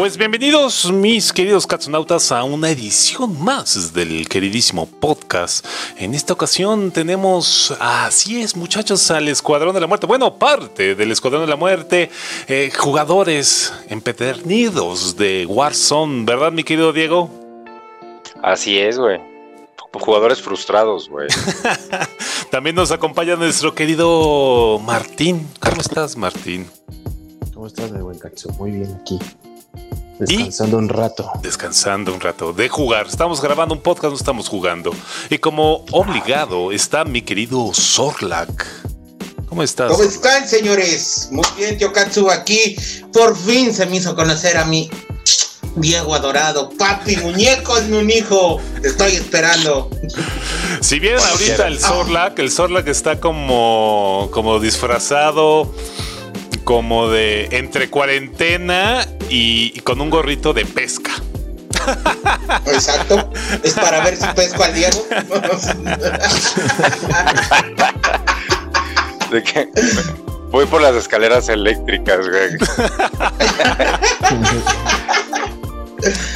Pues 0.00 0.16
bienvenidos 0.16 0.90
mis 0.90 1.30
queridos 1.30 1.66
katsunautas 1.66 2.32
a 2.32 2.42
una 2.42 2.70
edición 2.70 3.38
más 3.38 3.92
del 3.92 4.26
queridísimo 4.30 4.86
podcast. 4.86 5.66
En 5.98 6.14
esta 6.14 6.32
ocasión 6.32 6.90
tenemos, 6.90 7.76
así 7.78 8.40
es 8.40 8.56
muchachos, 8.56 9.10
al 9.10 9.28
Escuadrón 9.28 9.74
de 9.74 9.80
la 9.82 9.86
Muerte. 9.86 10.06
Bueno, 10.06 10.38
parte 10.38 10.94
del 10.94 11.12
Escuadrón 11.12 11.42
de 11.42 11.48
la 11.48 11.56
Muerte, 11.56 12.10
eh, 12.48 12.72
jugadores 12.74 13.74
empedernidos 13.90 15.18
de 15.18 15.44
Warzone, 15.44 16.24
¿verdad 16.24 16.50
mi 16.50 16.64
querido 16.64 16.94
Diego? 16.94 17.28
Así 18.42 18.78
es, 18.78 18.98
güey. 18.98 19.20
Jugadores 19.92 20.40
frustrados, 20.40 21.10
güey. 21.10 21.28
También 22.50 22.74
nos 22.74 22.90
acompaña 22.90 23.36
nuestro 23.36 23.74
querido 23.74 24.80
Martín. 24.82 25.46
¿Cómo 25.60 25.82
estás, 25.82 26.16
Martín? 26.16 26.70
¿Cómo 27.52 27.66
estás, 27.66 27.92
mi 27.92 28.00
buen 28.00 28.18
Katsu? 28.18 28.48
Muy 28.54 28.70
bien 28.70 28.98
aquí. 28.98 29.18
Descansando 30.26 30.76
un 30.76 30.88
rato. 30.88 31.30
Descansando 31.42 32.12
un 32.12 32.20
rato. 32.20 32.52
De 32.52 32.68
jugar. 32.68 33.06
Estamos 33.06 33.40
grabando 33.40 33.74
un 33.74 33.80
podcast, 33.80 34.10
no 34.10 34.16
estamos 34.16 34.48
jugando. 34.48 34.92
Y 35.30 35.38
como 35.38 35.86
obligado 35.92 36.72
está 36.72 37.04
mi 37.06 37.22
querido 37.22 37.72
Zorlak. 37.74 38.66
¿Cómo 39.48 39.62
estás? 39.62 39.90
¿Cómo 39.90 40.02
están, 40.02 40.46
señores? 40.46 41.28
Muy 41.32 41.46
bien, 41.56 41.78
tío 41.78 41.90
Katsu 41.92 42.30
aquí. 42.30 42.76
Por 43.12 43.34
fin 43.34 43.72
se 43.72 43.86
me 43.86 43.96
hizo 43.96 44.14
conocer 44.14 44.58
a 44.58 44.66
mi 44.66 44.90
Diego 45.76 46.14
adorado. 46.14 46.68
Papi, 46.68 47.16
muñeco 47.16 47.78
es 47.78 47.88
un 47.88 48.10
hijo. 48.10 48.60
Te 48.82 48.88
estoy 48.88 49.12
esperando. 49.12 49.90
Si 50.80 51.00
bien 51.00 51.16
ahorita 51.18 51.66
el 51.66 51.78
Zorlak, 51.78 52.38
el 52.38 52.50
Zorlak 52.50 52.86
está 52.88 53.20
como, 53.20 54.28
como 54.32 54.60
disfrazado 54.60 55.72
como 56.70 57.10
de 57.10 57.48
entre 57.50 57.90
cuarentena 57.90 59.04
y, 59.28 59.72
y 59.74 59.80
con 59.80 60.00
un 60.00 60.08
gorrito 60.08 60.52
de 60.52 60.64
pesca. 60.64 61.10
Exacto. 62.64 63.28
Es 63.64 63.74
para 63.74 64.04
ver 64.04 64.16
si 64.16 64.24
pesco 64.36 64.62
al 64.62 64.72
Diego. 64.72 65.04
De 69.32 69.42
que 69.42 69.68
voy 70.52 70.64
por 70.66 70.80
las 70.80 70.94
escaleras 70.94 71.48
eléctricas, 71.48 72.28
güey. 72.28 72.50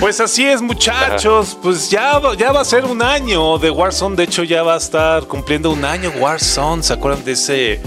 Pues 0.00 0.20
así 0.20 0.44
es, 0.44 0.60
muchachos. 0.62 1.56
Pues 1.62 1.90
ya, 1.90 2.18
va- 2.18 2.34
ya 2.36 2.52
va 2.52 2.60
a 2.60 2.64
ser 2.64 2.84
un 2.84 3.02
año 3.02 3.58
de 3.58 3.70
Warzone. 3.70 4.16
De 4.16 4.24
hecho, 4.24 4.42
ya 4.44 4.62
va 4.62 4.74
a 4.74 4.78
estar 4.78 5.24
cumpliendo 5.26 5.70
un 5.70 5.84
año 5.84 6.12
Warzone. 6.18 6.82
¿Se 6.82 6.92
acuerdan 6.92 7.24
de 7.24 7.32
ese? 7.32 7.80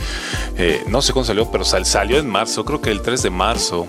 eh, 0.60 0.84
no 0.88 1.02
sé 1.02 1.14
cuándo 1.14 1.28
salió, 1.28 1.50
pero 1.52 1.64
sal- 1.64 1.86
salió 1.86 2.18
en 2.18 2.28
marzo. 2.30 2.66
Creo 2.66 2.82
que 2.82 2.90
el 2.92 3.02
3 3.02 3.22
de 3.24 3.30
marzo. 3.30 3.88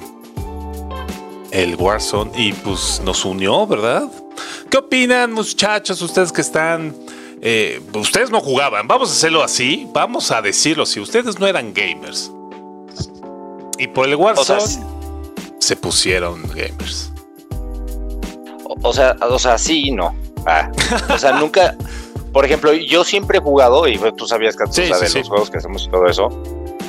El 1.50 1.76
Warzone. 1.76 2.30
Y 2.36 2.52
pues 2.52 3.00
nos 3.04 3.24
unió, 3.24 3.66
¿verdad? 3.66 4.04
¿Qué 4.70 4.76
opinan, 4.78 5.32
muchachos? 5.32 6.00
Ustedes 6.02 6.30
que 6.32 6.42
están. 6.42 6.94
eh, 7.40 7.80
ustedes 7.94 8.30
no 8.30 8.40
jugaban. 8.40 8.86
Vamos 8.88 9.08
a 9.10 9.12
hacerlo 9.12 9.42
así. 9.42 9.88
Vamos 9.94 10.30
a 10.30 10.42
decirlo 10.42 10.82
así. 10.82 11.00
Ustedes 11.00 11.38
no 11.38 11.46
eran 11.46 11.72
gamers. 11.72 12.30
Y 13.78 13.86
por 13.86 14.08
el 14.08 14.16
Warzone 14.16 14.58
O 14.62 14.66
sea, 14.66 14.82
se 15.60 15.76
pusieron 15.76 16.42
gamers. 16.48 17.12
O, 18.82 18.92
sea, 18.92 19.16
o 19.28 19.38
sea, 19.38 19.58
sí 19.58 19.88
y 19.88 19.90
no. 19.90 20.14
Ah, 20.46 20.70
o 21.12 21.18
sea, 21.18 21.32
nunca. 21.32 21.76
Por 22.32 22.44
ejemplo, 22.44 22.72
yo 22.72 23.04
siempre 23.04 23.38
he 23.38 23.40
jugado, 23.40 23.88
y 23.88 23.98
tú 24.16 24.26
sabías 24.26 24.56
que 24.56 24.64
Sí, 24.70 24.82
o 24.82 24.86
sea, 24.86 24.96
sí, 24.96 25.04
de 25.04 25.08
sí. 25.08 25.18
los 25.20 25.28
juegos 25.28 25.50
que 25.50 25.58
hacemos 25.58 25.84
y 25.84 25.90
todo 25.90 26.06
eso, 26.06 26.28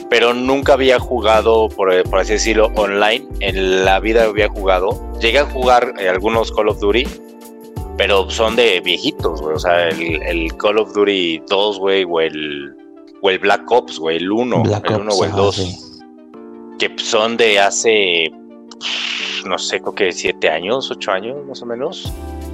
pero 0.10 0.34
nunca 0.34 0.73
había 0.73 1.00
jugado, 1.00 1.70
por, 1.70 2.04
por 2.10 2.20
así 2.20 2.34
decirlo, 2.34 2.72
online. 2.76 3.28
En 3.40 3.86
la 3.86 4.00
vida 4.00 4.26
había 4.26 4.50
jugado. 4.50 4.90
Llegué 5.20 5.40
a 5.40 5.45
jugar 5.45 5.94
eh, 6.00 6.10
algunos 6.10 6.52
Call 6.52 6.67
of 6.67 6.80
Duty, 6.80 7.06
pero 7.98 8.30
son 8.30 8.56
de 8.56 8.80
viejitos, 8.82 9.42
güey. 9.42 9.56
O 9.56 9.60
sea, 9.60 9.88
el, 9.90 10.22
el 10.23 10.56
Call 10.58 10.78
of 10.80 10.94
Duty 10.94 11.44
2, 11.48 11.80
güey, 11.80 12.06
o 12.10 12.22
el, 12.22 12.76
o 13.21 13.30
el 13.30 13.39
Black 13.39 13.70
Ops, 13.71 14.00
güey, 14.00 14.17
el 14.17 14.32
1, 14.32 14.64
Black 14.64 14.89
el 14.89 15.02
1 15.02 15.11
Ops, 15.11 15.20
o 15.20 15.23
el 15.26 15.32
ajá, 15.32 15.38
2 15.42 15.56
sí. 15.56 15.77
que 16.80 16.92
son 16.98 17.38
de 17.38 17.60
hace, 17.60 18.32
no 19.45 19.58
sé, 19.58 19.80
creo 19.82 19.95
que 19.95 20.11
siete 20.11 20.50
años, 20.50 20.89
ocho 20.92 21.11
años 21.11 21.38
más 21.48 21.61
o 21.61 21.66
menos, 21.66 22.11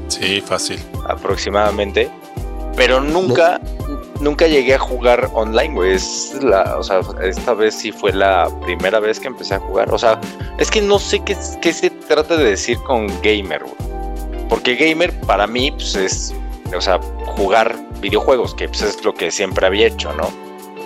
Sí, 0.07 0.41
fácil. 0.41 0.79
aproximadamente. 1.07 2.09
Pero 2.75 2.99
nunca, 2.99 3.61
nunca 4.19 4.47
llegué 4.47 4.75
a 4.75 4.79
jugar 4.79 5.29
online, 5.33 5.73
güey. 5.73 5.93
Es 5.93 6.37
la, 6.41 6.77
o 6.77 6.83
sea, 6.83 6.99
esta 7.23 7.53
vez 7.53 7.73
sí 7.75 7.91
fue 7.93 8.11
la 8.11 8.49
primera 8.65 8.99
vez 8.99 9.17
que 9.19 9.27
empecé 9.27 9.55
a 9.55 9.59
jugar. 9.59 9.93
O 9.93 9.97
sea, 9.97 10.19
es 10.57 10.69
que 10.69 10.81
no 10.81 10.99
sé 10.99 11.21
qué, 11.21 11.37
qué 11.61 11.71
se 11.71 11.89
trata 11.89 12.35
de 12.35 12.43
decir 12.43 12.77
con 12.79 13.07
gamer, 13.21 13.63
güey. 13.63 14.45
Porque 14.49 14.75
gamer 14.75 15.17
para 15.21 15.47
mí, 15.47 15.71
pues 15.71 15.95
es, 15.95 16.35
o 16.75 16.81
sea, 16.81 16.99
jugar 17.25 17.75
videojuegos, 18.01 18.53
que 18.53 18.67
pues, 18.67 18.81
es 18.81 19.03
lo 19.05 19.13
que 19.13 19.31
siempre 19.31 19.65
había 19.65 19.87
hecho, 19.87 20.11
¿no? 20.13 20.29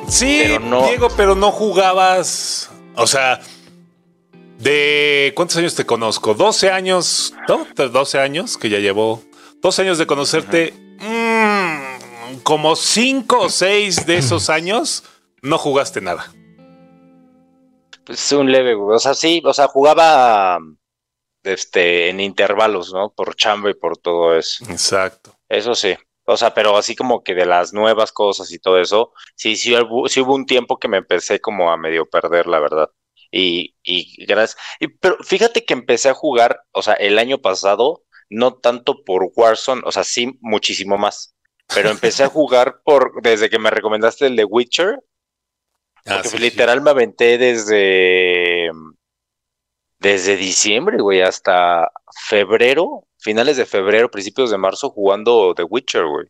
Sí, 0.08 0.42
Pero 0.44 0.60
no- 0.60 0.88
Diego, 0.88 1.08
pero 1.18 1.34
no 1.36 1.52
jugabas. 1.52 2.70
O 2.96 3.08
sea, 3.08 3.40
de 4.60 5.34
cuántos 5.36 5.58
años 5.58 5.76
te 5.76 5.86
conozco? 5.86 6.34
12 6.34 6.70
años, 6.70 7.34
¿no? 7.48 7.66
12 7.76 8.20
años 8.20 8.58
que 8.58 8.70
ya 8.70 8.80
llevo. 8.80 9.24
12 9.62 9.82
años 9.82 9.98
de 9.98 10.06
conocerte. 10.06 10.74
Mm, 11.00 12.40
como 12.44 12.76
5 12.76 13.40
o 13.40 13.50
6 13.50 14.06
de 14.06 14.18
esos 14.18 14.50
años 14.50 15.04
no 15.42 15.58
jugaste 15.58 16.02
nada. 16.02 16.32
Pues 18.06 18.32
un 18.32 18.52
leve, 18.52 18.74
güey. 18.74 18.96
O 18.96 19.00
sea, 19.00 19.14
sí, 19.14 19.42
o 19.46 19.54
sea, 19.54 19.68
jugaba 19.68 20.60
este, 21.44 22.10
en 22.10 22.20
intervalos, 22.20 22.94
¿no? 22.94 23.12
Por 23.12 23.36
chamba 23.36 23.70
y 23.70 23.76
por 23.76 23.98
todo 23.98 24.36
eso. 24.36 24.66
Exacto. 24.70 25.36
Eso 25.48 25.76
sí. 25.76 25.96
O 26.26 26.38
sea, 26.38 26.54
pero 26.54 26.78
así 26.78 26.96
como 26.96 27.24
que 27.24 27.34
de 27.34 27.46
las 27.46 27.74
nuevas 27.74 28.12
cosas 28.12 28.52
y 28.52 28.60
todo 28.60 28.80
eso, 28.80 29.14
sí, 29.36 29.56
sí, 29.56 29.74
hubo, 29.76 30.08
sí 30.08 30.22
hubo 30.22 30.36
un 30.36 30.46
tiempo 30.46 30.78
que 30.78 30.88
me 30.88 30.98
empecé 30.98 31.40
como 31.40 31.72
a 31.72 31.78
medio 31.78 32.08
perder, 32.08 32.46
la 32.46 32.60
verdad. 32.60 32.90
Y, 33.32 33.76
y 33.84 34.26
gracias. 34.26 34.60
Y, 34.80 34.88
pero 34.88 35.18
fíjate 35.24 35.66
que 35.66 35.74
empecé 35.74 36.10
a 36.10 36.14
jugar, 36.14 36.62
o 36.72 36.82
sea, 36.82 36.94
el 36.96 37.20
año 37.20 37.40
pasado, 37.40 38.04
no 38.30 38.56
tanto 38.56 39.04
por 39.04 39.32
Warzone, 39.36 39.82
o 39.86 39.92
sea, 39.92 40.04
sí, 40.04 40.38
muchísimo 40.42 40.98
más. 40.98 41.36
Pero 41.74 41.90
empecé 41.92 42.24
a 42.24 42.30
jugar 42.30 42.82
por, 42.84 43.22
desde 43.22 43.50
que 43.50 43.60
me 43.60 43.70
recomendaste 43.70 44.28
el 44.28 44.36
de 44.36 44.46
Witcher, 44.46 45.00
Ah, 46.06 46.22
porque 46.24 46.30
sí, 46.30 46.38
literal 46.40 46.82
me 46.82 46.90
aventé 46.92 47.38
desde 47.38 48.72
desde 50.00 50.38
diciembre, 50.38 50.98
güey, 51.00 51.22
hasta 51.22 51.92
febrero, 52.28 53.06
finales 53.20 53.58
de 53.58 53.66
febrero, 53.66 54.10
principios 54.10 54.50
de 54.50 54.58
marzo, 54.58 54.90
jugando 54.90 55.54
The 55.54 55.64
Witcher, 55.64 56.06
güey. 56.06 56.28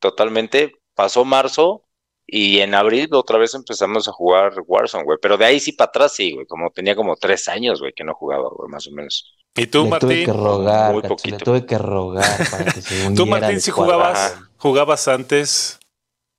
Totalmente. 0.00 0.72
Pasó 0.94 1.24
marzo 1.24 1.83
y 2.26 2.60
en 2.60 2.74
abril 2.74 3.08
otra 3.12 3.38
vez 3.38 3.54
empezamos 3.54 4.08
a 4.08 4.12
jugar 4.12 4.54
Warzone, 4.66 5.04
güey. 5.04 5.18
Pero 5.20 5.36
de 5.36 5.44
ahí 5.44 5.60
sí 5.60 5.72
para 5.72 5.88
atrás, 5.88 6.12
sí, 6.14 6.32
güey. 6.32 6.46
Como 6.46 6.70
tenía 6.70 6.96
como 6.96 7.16
tres 7.16 7.48
años, 7.48 7.80
güey, 7.80 7.92
que 7.92 8.04
no 8.04 8.14
jugaba, 8.14 8.48
güey, 8.50 8.70
más 8.70 8.86
o 8.86 8.92
menos. 8.92 9.34
¿Y 9.56 9.66
tú, 9.66 9.84
le 9.84 9.98
tuve 9.98 10.24
que 10.24 10.26
Martín? 10.32 10.44
rogar, 10.44 10.92
Muy 10.94 11.02
poquito. 11.02 11.36
le 11.36 11.44
tuve 11.44 11.66
que 11.66 11.78
rogar 11.78 12.50
para 12.50 12.64
que 12.72 12.80
se 12.80 12.94
uniera 13.06 13.14
¿Tú, 13.14 13.26
Martín, 13.26 13.60
si 13.60 13.70
jugabas, 13.70 14.36
jugabas 14.56 15.06
antes? 15.06 15.78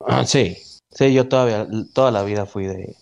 Ah, 0.06 0.26
sí, 0.26 0.58
sí, 0.92 1.14
yo 1.14 1.30
todavía, 1.30 1.68
toda 1.94 2.12
la 2.12 2.24
vida 2.24 2.46
fui 2.46 2.66
de, 2.66 2.96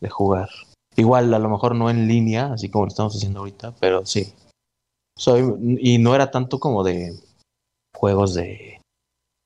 de 0.00 0.08
jugar. 0.08 0.48
Igual, 0.96 1.32
a 1.34 1.38
lo 1.38 1.48
mejor 1.48 1.74
no 1.74 1.90
en 1.90 2.08
línea, 2.08 2.52
así 2.52 2.70
como 2.70 2.84
lo 2.86 2.88
estamos 2.88 3.14
haciendo 3.14 3.40
ahorita, 3.40 3.74
pero 3.80 4.06
sí. 4.06 4.32
Soy, 5.18 5.42
y 5.80 5.98
no 5.98 6.14
era 6.14 6.30
tanto 6.30 6.58
como 6.58 6.82
de 6.82 7.12
juegos 7.94 8.34
de, 8.34 8.80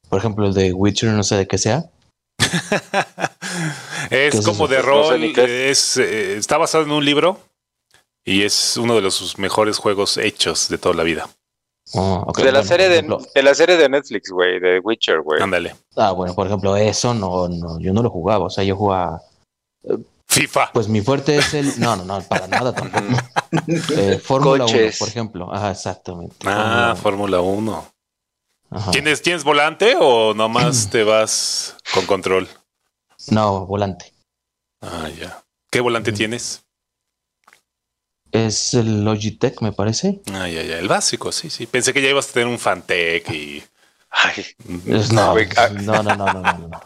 por 0.09 0.21
ejemplo, 0.21 0.47
el 0.47 0.55
de 0.55 0.73
Witcher, 0.73 1.11
no 1.11 1.25
sé 1.25 1.37
de 1.37 1.49
qué 1.49 1.59
sea. 1.59 1.91
¿Qué 4.09 4.27
es 4.29 4.45
como 4.45 4.69
de 4.69 4.77
No 4.77 4.83
sé 4.83 4.89
rol, 4.89 5.25
es, 5.25 5.97
eh, 5.97 6.37
está 6.37 6.59
basado 6.59 6.85
en 6.85 6.91
un 6.91 7.05
libro 7.05 7.39
y 8.25 8.43
es 8.43 8.77
uno 8.77 8.95
de 8.95 9.03
los 9.03 9.15
sus 9.15 9.39
mejores 9.39 9.79
juegos 9.79 10.17
hechos 10.17 10.69
de 10.69 10.79
toda 10.79 10.95
la 10.95 11.03
vida. 11.03 11.29
Oh, 11.93 12.25
ok, 12.27 12.39
de 12.39 12.45
la 12.45 12.51
bueno, 12.61 12.69
serie 12.69 12.89
de, 12.89 13.19
de 13.35 13.43
la 13.43 13.55
serie 13.55 13.77
de 13.77 13.89
Netflix, 13.89 14.31
güey, 14.31 14.59
de 14.59 14.81
Witcher, 14.81 15.21
güey. 15.21 15.43
Ándale. 15.43 15.77
Ah, 15.97 16.13
bueno, 16.13 16.35
por 16.35 16.47
ejemplo, 16.47 16.77
eso 16.77 17.13
no, 17.13 17.49
no, 17.49 17.79
yo 17.79 17.93
no 17.93 18.03
lo 18.03 18.09
jugaba, 18.09 18.47
o 18.47 18.51
sea, 18.51 18.65
yo 18.65 18.75
jugaba, 18.75 19.21
FIFA. 20.27 20.71
pues 20.73 20.89
mi 20.89 21.03
fuerte 21.03 21.37
es 21.37 21.53
el, 21.53 21.79
no, 21.79 21.95
no, 21.97 22.05
no, 22.05 22.23
para 22.23 22.47
nada 22.49 22.75
tampoco. 22.75 23.05
Eh, 23.97 24.19
Fórmula 24.19 24.65
1, 24.65 24.73
Coches. 24.73 24.99
por 24.99 25.09
ejemplo. 25.09 25.55
Ajá, 25.55 25.71
exactamente. 25.71 26.35
Ah, 26.45 26.97
Fórmula 27.01 27.39
Fórmula 27.39 27.41
1. 27.41 27.94
1. 28.75 28.79
Ajá. 28.83 28.91
¿Tienes, 28.91 29.23
¿Tienes 29.23 29.45
volante 29.45 29.97
o 29.99 30.35
nomás 30.35 30.89
te 30.91 31.05
vas 31.05 31.77
con 31.95 32.07
control? 32.07 32.49
No, 33.29 33.67
volante. 33.67 34.13
Ah, 34.83 35.09
ya. 35.09 35.43
¿Qué 35.71 35.81
volante 35.81 36.13
Mm. 36.13 36.15
tienes? 36.15 36.61
Es 38.33 38.75
el 38.75 39.05
Logitech, 39.05 39.61
me 39.63 39.73
parece. 39.73 40.21
Ah, 40.33 40.49
ya, 40.49 40.63
ya. 40.63 40.79
El 40.79 40.89
básico, 40.89 41.31
sí, 41.31 41.51
sí. 41.51 41.67
Pensé 41.67 41.93
que 41.93 42.03
ya 42.03 42.09
ibas 42.11 42.29
a 42.29 42.33
tener 42.33 42.49
un 42.49 42.59
Fantec 42.59 43.31
y 43.31 43.63
Ay, 44.17 44.47
no, 45.11 45.33
ah. 45.57 45.69
no, 45.71 46.03
no, 46.03 46.15
no, 46.15 46.27
no, 46.27 46.43
no, 46.43 46.69
no. 46.69 46.81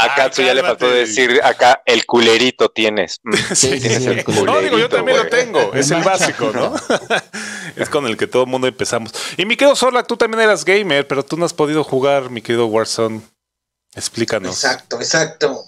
a 0.00 0.14
Katsu 0.16 0.42
ya 0.42 0.52
le 0.52 0.62
faltó 0.62 0.90
decir 0.90 1.40
acá 1.44 1.80
el 1.86 2.04
culerito 2.06 2.70
tienes. 2.70 3.20
Mm, 3.22 3.34
Sí, 3.34 3.44
sí, 3.54 3.80
tienes 3.80 4.02
sí, 4.02 4.08
el 4.08 4.24
culerito, 4.24 4.52
No, 4.52 4.60
digo, 4.60 4.78
yo 4.78 4.88
también 4.88 5.18
lo 5.18 5.28
tengo. 5.28 5.72
Es 5.74 5.90
el 5.92 6.02
básico, 6.02 6.50
¿no? 6.52 6.74
es 7.76 7.88
con 7.88 8.06
el 8.06 8.16
que 8.16 8.26
todo 8.26 8.42
el 8.42 8.48
mundo 8.48 8.66
empezamos. 8.66 9.12
Y 9.36 9.46
mi 9.46 9.56
querido 9.56 9.76
Zorlak, 9.76 10.06
tú 10.06 10.16
también 10.16 10.42
eras 10.42 10.64
gamer, 10.64 11.06
pero 11.06 11.24
tú 11.24 11.36
no 11.36 11.44
has 11.44 11.54
podido 11.54 11.84
jugar, 11.84 12.30
mi 12.30 12.42
querido 12.42 12.66
Warzone. 12.66 13.20
Explícanos. 13.94 14.64
Exacto, 14.64 14.96
exacto. 14.96 15.64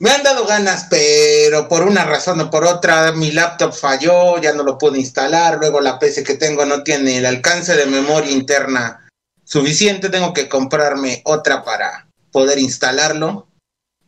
Me 0.00 0.10
han 0.10 0.22
dado 0.22 0.44
ganas, 0.44 0.86
pero 0.90 1.68
por 1.68 1.82
una 1.82 2.04
razón 2.04 2.40
o 2.40 2.50
por 2.50 2.64
otra, 2.64 3.12
mi 3.12 3.30
laptop 3.30 3.72
falló, 3.72 4.38
ya 4.38 4.52
no 4.52 4.64
lo 4.64 4.76
pude 4.76 4.98
instalar. 4.98 5.56
Luego 5.58 5.80
la 5.80 5.98
PC 5.98 6.24
que 6.24 6.34
tengo 6.34 6.66
no 6.66 6.82
tiene 6.82 7.18
el 7.18 7.26
alcance 7.26 7.74
de 7.74 7.86
memoria 7.86 8.32
interna 8.32 9.03
suficiente. 9.44 10.08
Tengo 10.08 10.32
que 10.32 10.48
comprarme 10.48 11.22
otra 11.24 11.64
para 11.64 12.08
poder 12.32 12.58
instalarlo. 12.58 13.46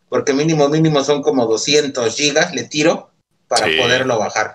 Porque 0.08 0.32
mínimo, 0.32 0.68
mínimo 0.68 1.02
son 1.02 1.22
como 1.22 1.46
200 1.46 2.14
gigas, 2.14 2.54
le 2.54 2.64
tiro 2.64 3.10
para 3.48 3.66
Sí. 3.66 3.76
poderlo 3.76 4.18
bajar. 4.18 4.54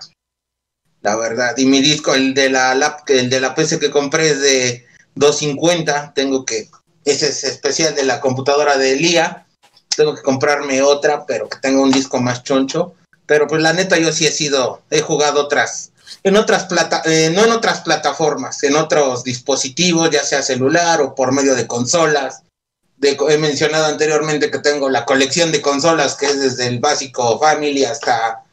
La 1.02 1.16
verdad. 1.16 1.54
Y 1.56 1.66
mi 1.66 1.80
disco, 1.80 2.14
el 2.14 2.32
de 2.32 2.48
la 2.48 2.74
lap, 2.74 3.00
el 3.08 3.28
de 3.28 3.40
la 3.40 3.54
PC 3.54 3.78
que 3.78 3.90
compré 3.90 4.30
es 4.30 4.40
de 4.40 4.86
250. 5.14 6.12
Tengo 6.14 6.44
que 6.44 6.68
ese 7.04 7.28
es 7.28 7.44
especial 7.44 7.94
de 7.94 8.04
la 8.04 8.20
computadora 8.20 8.78
de 8.78 8.96
Lía. 8.96 9.46
Tengo 9.94 10.14
que 10.14 10.22
comprarme 10.22 10.80
otra, 10.80 11.26
pero 11.26 11.48
que 11.48 11.58
tenga 11.58 11.80
un 11.82 11.90
disco 11.90 12.18
más 12.20 12.42
choncho. 12.44 12.94
Pero 13.26 13.46
pues 13.46 13.60
la 13.62 13.72
neta 13.72 13.98
yo 13.98 14.12
sí 14.12 14.26
he 14.26 14.32
sido, 14.32 14.82
he 14.90 15.00
jugado 15.00 15.42
otras, 15.42 15.91
en 16.22 16.36
otras 16.36 16.66
plata, 16.66 17.02
eh, 17.04 17.30
no 17.34 17.44
en 17.44 17.52
otras 17.52 17.80
plataformas, 17.80 18.62
en 18.62 18.76
otros 18.76 19.24
dispositivos, 19.24 20.10
ya 20.10 20.24
sea 20.24 20.42
celular 20.42 21.00
o 21.00 21.14
por 21.14 21.32
medio 21.32 21.54
de 21.54 21.66
consolas. 21.66 22.42
De, 22.96 23.16
he 23.30 23.38
mencionado 23.38 23.86
anteriormente 23.86 24.50
que 24.50 24.58
tengo 24.58 24.88
la 24.88 25.04
colección 25.04 25.50
de 25.50 25.60
consolas 25.60 26.14
que 26.14 26.26
es 26.26 26.40
desde 26.40 26.68
el 26.68 26.78
básico 26.78 27.38
Family 27.40 27.84
hasta 27.84 28.44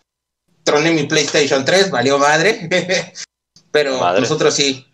troné 0.63 0.91
mi 0.91 1.03
PlayStation 1.03 1.65
3, 1.65 1.91
valió 1.91 2.17
madre. 2.17 2.67
pero 3.71 3.99
Madre. 3.99 4.21
nosotros 4.21 4.53
sí, 4.53 4.87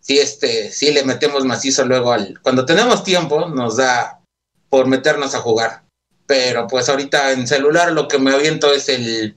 sí, 0.00 0.18
este, 0.18 0.70
sí 0.70 0.92
le 0.92 1.04
metemos 1.04 1.44
macizo 1.44 1.84
luego 1.84 2.12
al. 2.12 2.40
Cuando 2.42 2.64
tenemos 2.64 3.04
tiempo, 3.04 3.46
nos 3.48 3.76
da 3.76 4.20
por 4.68 4.86
meternos 4.86 5.34
a 5.34 5.40
jugar. 5.40 5.82
Pero 6.26 6.66
pues 6.66 6.88
ahorita 6.88 7.32
en 7.32 7.46
celular 7.46 7.92
lo 7.92 8.08
que 8.08 8.18
me 8.18 8.32
aviento 8.32 8.72
es 8.72 8.88
el, 8.88 9.36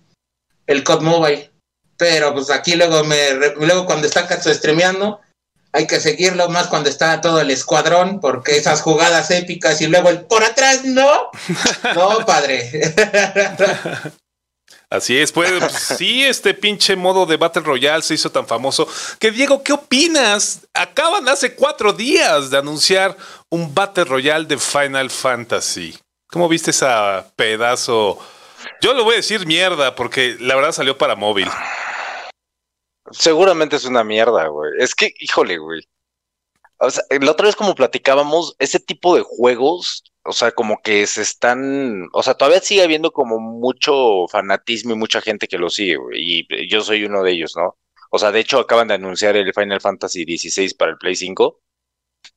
el 0.67 0.83
COD 0.83 1.01
Mobile. 1.01 1.51
Pero 1.97 2.33
pues 2.33 2.49
aquí 2.49 2.75
luego 2.75 3.03
me 3.03 3.33
luego 3.57 3.85
cuando 3.85 4.07
está 4.07 4.27
Katsu 4.27 4.53
streameando, 4.53 5.19
hay 5.71 5.87
que 5.87 5.99
seguirlo 5.99 6.49
más 6.49 6.67
cuando 6.67 6.89
está 6.89 7.21
todo 7.21 7.41
el 7.41 7.51
escuadrón, 7.51 8.19
porque 8.19 8.57
esas 8.57 8.81
jugadas 8.81 9.29
épicas 9.31 9.81
y 9.81 9.87
luego 9.87 10.09
el 10.09 10.21
por 10.21 10.43
atrás, 10.43 10.85
no, 10.85 11.29
no, 11.95 12.25
padre. 12.25 12.93
Así 14.89 15.17
es, 15.17 15.33
pues 15.33 15.51
sí, 15.97 16.23
este 16.23 16.53
pinche 16.53 16.95
modo 16.95 17.25
de 17.25 17.35
Battle 17.35 17.61
Royale 17.61 18.01
se 18.01 18.13
hizo 18.13 18.31
tan 18.31 18.47
famoso. 18.47 18.87
Que 19.19 19.31
Diego, 19.31 19.61
¿qué 19.61 19.73
opinas? 19.73 20.61
Acaban 20.73 21.27
hace 21.27 21.55
cuatro 21.55 21.91
días 21.91 22.49
de 22.49 22.57
anunciar 22.57 23.17
un 23.49 23.75
Battle 23.75 24.05
Royale 24.05 24.45
de 24.45 24.57
Final 24.57 25.09
Fantasy. 25.09 25.97
¿Cómo 26.29 26.47
viste 26.47 26.71
esa 26.71 27.25
pedazo? 27.35 28.17
Yo 28.81 28.93
lo 28.93 29.03
voy 29.03 29.15
a 29.15 29.17
decir 29.17 29.45
mierda 29.45 29.93
porque 29.93 30.37
la 30.39 30.55
verdad 30.55 30.71
salió 30.71 30.97
para 30.97 31.15
móvil. 31.15 31.49
Seguramente 33.11 33.75
es 33.75 33.85
una 33.85 34.03
mierda, 34.03 34.47
güey. 34.47 34.71
Es 34.79 34.95
que, 34.95 35.13
híjole, 35.19 35.57
güey. 35.57 35.87
O 36.79 36.91
sea, 36.91 37.03
la 37.19 37.31
otra 37.31 37.47
vez 37.47 37.55
como 37.55 37.73
platicábamos, 37.73 38.55
ese 38.59 38.79
tipo 38.79 39.15
de 39.15 39.23
juegos, 39.23 40.03
o 40.23 40.33
sea, 40.33 40.51
como 40.51 40.81
que 40.81 41.07
se 41.07 41.21
están, 41.21 42.07
o 42.13 42.21
sea, 42.21 42.35
todavía 42.35 42.59
sigue 42.59 42.83
habiendo 42.83 43.11
como 43.11 43.39
mucho 43.39 44.27
fanatismo 44.29 44.93
y 44.93 44.97
mucha 44.97 45.21
gente 45.21 45.47
que 45.47 45.57
lo 45.57 45.69
sigue, 45.69 45.95
güey. 45.95 46.19
Y 46.19 46.69
yo 46.69 46.81
soy 46.81 47.05
uno 47.05 47.23
de 47.23 47.31
ellos, 47.31 47.55
¿no? 47.55 47.77
O 48.11 48.19
sea, 48.19 48.31
de 48.31 48.39
hecho 48.39 48.59
acaban 48.59 48.87
de 48.87 48.93
anunciar 48.93 49.35
el 49.35 49.53
Final 49.53 49.81
Fantasy 49.81 50.23
XVI 50.23 50.73
para 50.75 50.91
el 50.91 50.97
Play 50.97 51.15
5, 51.15 51.59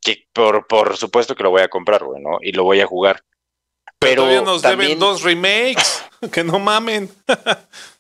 que 0.00 0.25
por, 0.32 0.66
por 0.66 0.96
supuesto 0.96 1.34
que 1.34 1.43
lo 1.43 1.50
voy 1.50 1.62
a 1.62 1.69
comprar, 1.69 2.05
güey, 2.05 2.23
¿no? 2.23 2.38
Y 2.40 2.52
lo 2.52 2.64
voy 2.64 2.81
a 2.81 2.87
jugar. 2.87 3.23
Pero 3.99 3.99
Pero 3.99 4.23
todavía 4.23 4.43
nos 4.43 4.62
también, 4.62 4.88
deben 4.90 5.00
dos 5.00 5.23
remakes. 5.23 6.05
Que 6.32 6.44
no 6.44 6.58
mamen. 6.58 7.11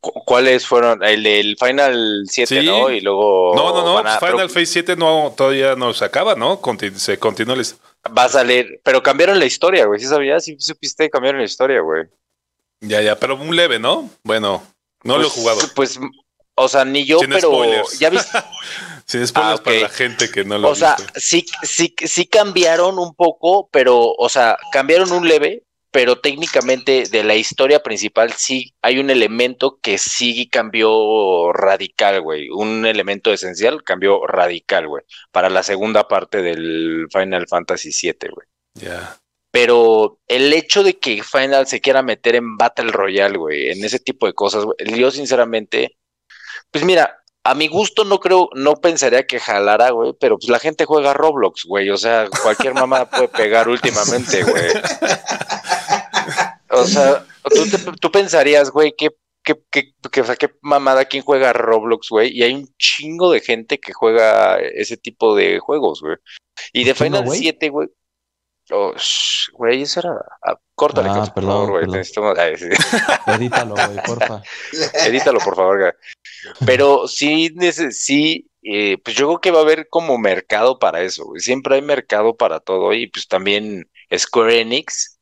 cu- 0.00 0.12
¿cuáles 0.24 0.66
fueron? 0.66 1.02
El 1.04 1.22
del 1.22 1.56
Final 1.58 2.24
7, 2.28 2.60
Sí. 2.60 2.66
¿no? 2.66 2.90
Y 2.90 3.00
luego 3.00 3.54
No, 3.54 3.72
no, 3.72 3.82
no. 3.84 3.98
a- 3.98 4.18
Final 4.18 4.48
Phase 4.50 4.66
7 4.66 4.96
no, 4.96 5.32
todavía 5.36 5.74
no 5.76 5.92
se 5.94 6.04
acaba, 6.04 6.34
¿no? 6.34 6.60
Conti- 6.60 6.94
se 6.94 7.18
continúa. 7.18 7.56
Va 8.16 8.24
a 8.24 8.28
salir, 8.28 8.80
pero 8.84 9.02
cambiaron 9.02 9.38
la 9.38 9.46
historia, 9.46 9.86
güey. 9.86 9.98
¿Sí 10.00 10.06
sabías? 10.06 10.44
¿Sí 10.44 10.56
supiste? 10.58 11.10
Cambiaron 11.10 11.40
la 11.40 11.46
historia, 11.46 11.80
güey. 11.80 12.04
Ya, 12.80 13.00
ya, 13.02 13.16
pero 13.18 13.36
un 13.36 13.54
leve, 13.56 13.78
¿no? 13.78 14.10
Bueno, 14.22 14.62
no 15.02 15.16
lo 15.18 15.22
he 15.22 15.26
Pues- 15.26 15.32
jugado. 15.34 15.60
Pues, 15.74 15.98
o 16.54 16.68
sea, 16.68 16.84
ni 16.84 17.04
yo, 17.04 17.18
Sin 17.18 17.30
pero 17.30 17.48
spoilers. 17.50 17.98
ya 17.98 18.10
viste. 18.10 18.38
Sin 19.06 19.26
spoilers 19.26 19.60
Ah, 19.60 19.62
para 19.62 19.80
la 19.80 19.88
gente 19.88 20.30
que 20.30 20.44
no 20.44 20.58
lo 20.58 20.70
o 20.70 20.74
sea, 20.74 20.96
sí, 21.14 21.46
sí, 21.62 21.94
sí 21.96 22.26
cambiaron 22.26 22.98
un 22.98 23.14
poco, 23.14 23.68
pero, 23.70 24.00
o 24.12 24.28
sea, 24.28 24.56
cambiaron 24.72 25.12
un 25.12 25.28
leve, 25.28 25.62
pero 25.96 26.20
técnicamente 26.20 27.04
de 27.10 27.24
la 27.24 27.36
historia 27.36 27.82
principal 27.82 28.34
sí 28.34 28.74
hay 28.82 28.98
un 28.98 29.08
elemento 29.08 29.78
que 29.80 29.96
sí 29.96 30.46
cambió 30.46 31.54
radical, 31.54 32.20
güey. 32.20 32.50
Un 32.50 32.84
elemento 32.84 33.32
esencial 33.32 33.82
cambió 33.82 34.26
radical, 34.26 34.88
güey. 34.88 35.04
Para 35.32 35.48
la 35.48 35.62
segunda 35.62 36.06
parte 36.06 36.42
del 36.42 37.06
Final 37.10 37.48
Fantasy 37.48 37.92
VII, 37.98 38.28
güey. 38.30 38.46
Ya. 38.74 39.16
Pero 39.50 40.18
el 40.28 40.52
hecho 40.52 40.82
de 40.82 40.98
que 40.98 41.22
Final 41.22 41.66
se 41.66 41.80
quiera 41.80 42.02
meter 42.02 42.34
en 42.34 42.58
Battle 42.58 42.92
Royale, 42.92 43.38
güey, 43.38 43.70
en 43.70 43.82
ese 43.82 43.98
tipo 43.98 44.26
de 44.26 44.34
cosas, 44.34 44.66
güey, 44.66 44.76
yo 45.00 45.10
sinceramente, 45.10 45.96
pues 46.70 46.84
mira, 46.84 47.22
a 47.42 47.54
mi 47.54 47.68
gusto 47.68 48.04
no 48.04 48.20
creo, 48.20 48.50
no 48.54 48.74
pensaría 48.74 49.26
que 49.26 49.40
jalara, 49.40 49.90
güey, 49.90 50.12
pero 50.20 50.36
pues 50.36 50.50
la 50.50 50.58
gente 50.58 50.84
juega 50.84 51.14
Roblox, 51.14 51.64
güey, 51.64 51.88
o 51.88 51.96
sea, 51.96 52.28
cualquier 52.42 52.74
mamá 52.74 53.08
puede 53.08 53.28
pegar 53.28 53.66
últimamente, 53.70 54.42
güey. 54.42 54.72
O 56.70 56.84
sea, 56.84 57.24
tú, 57.44 57.68
te- 57.70 57.92
tú 58.00 58.10
pensarías, 58.10 58.70
güey, 58.70 58.92
que, 58.96 59.10
que, 59.44 59.54
que, 59.70 59.92
que, 60.10 60.20
o 60.20 60.24
sea, 60.24 60.36
qué 60.36 60.50
mamada 60.62 61.04
quién 61.04 61.22
juega 61.22 61.52
Roblox, 61.52 62.08
güey, 62.10 62.32
y 62.36 62.42
hay 62.42 62.54
un 62.54 62.68
chingo 62.78 63.30
de 63.30 63.40
gente 63.40 63.78
que 63.78 63.92
juega 63.92 64.58
ese 64.58 64.96
tipo 64.96 65.36
de 65.36 65.58
juegos, 65.60 66.00
güey. 66.02 66.16
Y 66.72 66.84
de 66.84 66.94
¿Tú 66.94 67.04
no, 67.04 67.06
Final 67.06 67.24
güey? 67.24 67.38
7, 67.40 67.68
güey. 67.68 67.88
Oh, 68.72 68.92
güey, 69.52 69.82
eso 69.82 70.00
era. 70.00 70.10
ah, 70.42 70.58
córtale, 70.74 71.08
Ah, 71.08 71.14
Cacho, 71.14 71.26
por 71.26 71.34
perdón, 71.34 71.52
favor, 71.52 71.70
güey. 71.70 71.80
perdón. 71.82 72.56
sí. 72.58 72.66
Edítalo, 73.30 73.74
güey, 73.76 74.02
porfa. 74.04 74.42
Edítalo, 75.06 75.38
por 75.38 75.54
favor, 75.54 75.78
güey. 75.80 75.92
Pero 76.66 77.06
sí, 77.06 77.54
sí, 77.92 78.50
eh, 78.62 78.98
pues 79.04 79.14
yo 79.16 79.26
creo 79.28 79.40
que 79.40 79.50
va 79.52 79.60
a 79.60 79.62
haber 79.62 79.88
como 79.88 80.18
mercado 80.18 80.80
para 80.80 81.02
eso, 81.02 81.24
güey. 81.26 81.40
Siempre 81.40 81.76
hay 81.76 81.82
mercado 81.82 82.36
para 82.36 82.58
todo 82.58 82.92
y 82.92 83.06
pues 83.06 83.28
también 83.28 83.88
Square 84.16 84.60
Enix, 84.62 85.15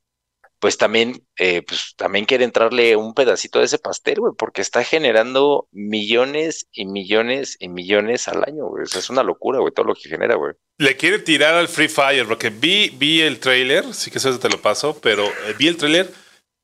pues 0.65 0.79
también, 0.79 1.23
eh, 1.37 1.61
pues 1.61 1.93
también 1.95 2.25
quiere 2.25 2.43
entrarle 2.43 2.97
un 2.97 3.13
pedacito 3.13 3.59
de 3.59 3.67
ese 3.67 3.79
pastel, 3.79 4.21
güey, 4.21 4.33
porque 4.35 4.63
está 4.63 4.83
generando 4.83 5.69
millones 5.73 6.69
y 6.73 6.87
millones 6.87 7.59
y 7.61 7.69
millones 7.69 8.29
al 8.29 8.45
año, 8.45 8.69
güey. 8.69 8.85
O 8.85 8.87
sea, 8.87 9.01
es 9.01 9.11
una 9.11 9.23
locura, 9.23 9.59
güey, 9.59 9.75
todo 9.75 9.85
lo 9.85 9.95
que 9.95 10.09
genera, 10.09 10.37
güey. 10.37 10.55
Le 10.79 10.97
quiere 10.97 11.19
tirar 11.19 11.53
al 11.53 11.69
Free 11.69 11.89
Fire, 11.89 12.27
porque 12.27 12.49
vi, 12.49 12.89
vi 12.97 13.21
el 13.21 13.41
trailer, 13.41 13.93
sí 13.93 14.11
que 14.11 14.17
eso 14.17 14.39
te 14.39 14.49
lo 14.49 14.63
paso, 14.63 14.99
pero 15.03 15.27
eh, 15.27 15.55
vi 15.59 15.69
el 15.69 15.77
trailer 15.77 16.11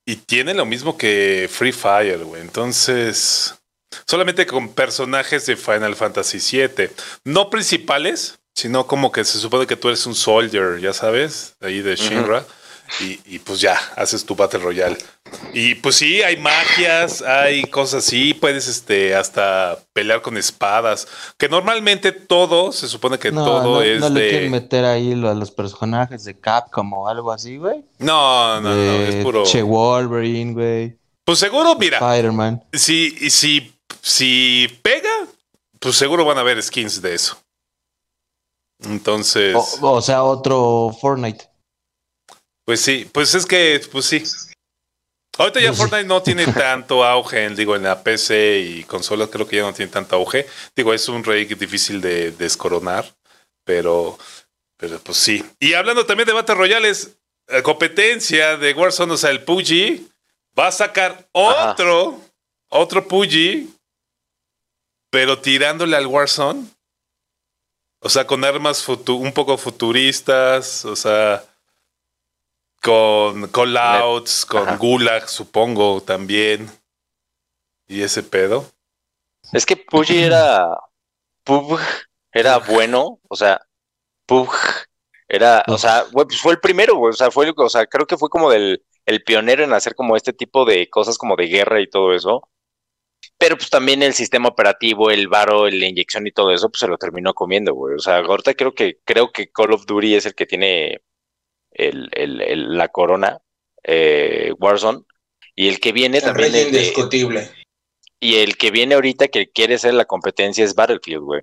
y 0.07 0.17
tiene 0.17 0.55
lo 0.55 0.65
mismo 0.65 0.97
que 0.97 1.47
Free 1.53 1.73
Fire, 1.73 2.25
güey. 2.25 2.41
Entonces, 2.41 3.55
solamente 4.07 4.47
con 4.47 4.73
personajes 4.73 5.45
de 5.45 5.57
Final 5.57 5.95
Fantasy 5.95 6.39
VII, 6.39 6.89
no 7.25 7.51
principales, 7.51 8.41
sino 8.55 8.87
como 8.87 9.13
que 9.13 9.27
se 9.27 9.39
supone 9.39 9.67
que 9.67 9.77
tú 9.77 9.89
eres 9.89 10.07
un 10.07 10.15
soldier, 10.15 10.81
ya 10.81 10.95
sabes, 10.95 11.55
ahí 11.61 11.83
de 11.83 11.97
Shinra. 11.97 12.47
Y, 12.99 13.21
y 13.25 13.39
pues 13.39 13.61
ya, 13.61 13.79
haces 13.95 14.27
tu 14.27 14.35
Battle 14.35 14.59
Royale. 14.59 14.99
Y 15.55 15.77
pues 15.77 15.95
sí, 15.95 16.23
hay 16.23 16.37
magias, 16.37 17.23
hay 17.23 17.63
cosas 17.67 18.05
así, 18.05 18.35
puedes 18.35 18.67
este 18.67 19.15
hasta 19.15 19.79
pelear 19.93 20.23
con 20.23 20.37
espadas. 20.37 21.07
Que 21.39 21.49
normalmente 21.49 22.11
todo, 22.11 22.73
se 22.73 22.89
supone 22.89 23.17
que 23.19 23.31
No, 23.31 23.45
todo 23.45 23.63
no, 23.77 23.83
es 23.83 24.01
no 24.01 24.09
le 24.09 24.21
de. 24.23 24.29
quieren 24.31 24.51
meter 24.51 24.85
ahí 24.85 25.15
lo- 25.15 25.29
a 25.31 25.35
los 25.35 25.53
personajes 25.53 26.25
de 26.25 26.37
Capcom 26.41 26.93
o 26.95 27.07
algo 27.07 27.31
así, 27.31 27.59
güey. 27.59 27.85
No, 28.01 28.61
no, 28.61 28.75
no, 28.75 28.93
es 28.93 29.23
puro. 29.23 29.45
Che 29.45 29.63
Wolverine, 29.63 30.53
güey. 30.53 30.99
Pues 31.25 31.39
seguro, 31.39 31.77
mira, 31.77 31.99
Spider-Man. 31.99 32.65
si, 32.73 33.17
y 33.21 33.31
si, 33.31 33.73
si 34.03 34.67
pega, 34.83 35.29
pues 35.79 35.95
seguro 35.95 36.25
van 36.25 36.39
a 36.39 36.41
haber 36.41 36.61
skins 36.61 37.01
de 37.01 37.15
eso. 37.15 37.37
Entonces, 38.83 39.55
O, 39.55 39.93
o 39.97 40.03
sea, 40.03 40.25
otro 40.25 40.91
Fortnite. 41.01 41.50
Pues 42.65 42.81
sí, 42.81 43.09
pues 43.13 43.35
es 43.35 43.47
que, 43.47 43.81
pues 43.91 44.07
sí. 44.07 44.23
Ahorita 45.39 45.61
ya 45.61 45.69
Pues. 45.69 45.79
Fortnite 45.79 46.05
no 46.09 46.23
tiene 46.23 46.47
tanto 46.53 47.05
auge, 47.05 47.45
en, 47.45 47.57
digo, 47.57 47.77
en 47.77 47.85
la 47.85 48.03
PC 48.03 48.61
y 48.61 48.85
consolas 48.85 49.29
creo 49.31 49.47
que 49.47 49.57
ya 49.57 49.63
no 49.63 49.73
tiene 49.73 49.91
tanto 49.91 50.17
auge. 50.17 50.47
Digo, 50.77 50.93
es 50.93 51.09
un 51.09 51.25
rey 51.25 51.45
difícil 51.47 52.01
de 52.01 52.33
descoronar, 52.33 53.13
pero 53.65 54.19
Pero 54.77 54.99
pues 55.01 55.19
sí. 55.19 55.45
Y 55.59 55.75
hablando 55.75 56.07
también 56.07 56.27
de 56.27 56.33
Battle 56.33 56.55
Royales, 56.55 57.17
eh, 57.49 57.63
competencia 57.63 58.57
de 58.57 58.73
Warzone, 58.73 59.13
o 59.13 59.17
sea, 59.17 59.31
el 59.31 59.45
Puji 59.45 60.09
va 60.59 60.69
a 60.69 60.73
sacar 60.73 61.29
otro, 61.33 62.21
otro 62.71 63.07
Puji, 63.07 63.69
pero 65.11 65.39
tirándole 65.39 65.97
al 65.97 66.07
Warzone. 66.07 66.65
O 68.03 68.09
sea, 68.09 68.27
con 68.27 68.43
armas 68.45 68.89
un 68.89 69.33
poco 69.33 69.59
futuristas, 69.59 70.87
o 70.87 70.97
sea, 70.97 71.45
con 72.83 73.49
callouts, 73.49 74.47
con 74.47 74.79
Gulag, 74.79 75.29
supongo, 75.29 76.01
también. 76.03 76.71
Y 77.89 78.03
ese 78.03 78.23
pedo. 78.23 78.67
Es 79.53 79.67
que 79.67 79.77
Puji 79.77 80.23
era. 80.23 80.77
Pug 81.45 81.79
era 82.33 82.59
bueno, 82.59 83.19
o 83.29 83.37
sea, 83.37 83.61
Pug 84.27 84.53
era, 85.29 85.65
o 85.69 85.79
sea, 85.79 86.05
pues 86.13 86.41
fue 86.41 86.53
el 86.53 86.61
primero, 86.61 86.97
güey, 86.97 87.11
o 87.11 87.17
sea, 87.17 87.31
fue, 87.31 87.53
o 87.57 87.69
sea, 87.69 87.87
creo 87.87 88.07
que 88.07 88.19
fue 88.19 88.29
como 88.29 88.51
del, 88.51 88.85
el 89.07 89.23
pionero 89.25 89.65
en 89.65 89.73
hacer 89.73 89.95
como 89.95 90.17
este 90.17 90.33
tipo 90.33 90.65
de 90.65 90.89
cosas 90.91 91.19
como 91.19 91.37
de 91.37 91.47
guerra 91.47 91.81
y 91.81 91.89
todo 91.89 92.15
eso. 92.15 92.49
Pero 93.39 93.57
pues 93.57 93.71
también 93.71 94.03
el 94.03 94.15
sistema 94.15 94.49
operativo, 94.49 95.11
el 95.11 95.29
varo, 95.29 95.69
la 95.69 95.87
inyección 95.87 96.27
y 96.27 96.33
todo 96.33 96.53
eso, 96.53 96.69
pues 96.71 96.81
se 96.81 96.89
lo 96.89 96.99
terminó 96.99 97.35
comiendo, 97.35 97.75
güey. 97.75 97.95
O 97.97 97.99
sea, 97.99 98.19
ahorita 98.19 98.55
creo 98.55 98.75
que, 98.75 98.99
creo 99.05 99.33
que 99.33 99.51
Call 99.51 99.73
of 99.73 99.87
Duty 99.87 100.15
es 100.15 100.27
el 100.27 100.35
que 100.35 100.47
tiene 100.47 101.01
el, 101.71 102.09
el, 102.13 102.77
la 102.77 102.89
corona, 102.89 103.41
eh, 103.83 104.53
Warzone. 104.59 105.01
Y 105.55 105.69
el 105.69 105.81
que 105.81 105.93
viene 105.93 106.21
también 106.21 106.55
es 106.55 106.67
indiscutible. 106.67 107.51
Y 108.19 108.37
el 108.37 108.57
que 108.57 108.71
viene 108.71 108.95
ahorita 108.95 109.29
que 109.29 109.51
quiere 109.51 109.79
ser 109.79 109.95
la 109.95 110.05
competencia 110.05 110.65
es 110.65 110.75
Battlefield, 110.75 111.23
güey. 111.23 111.43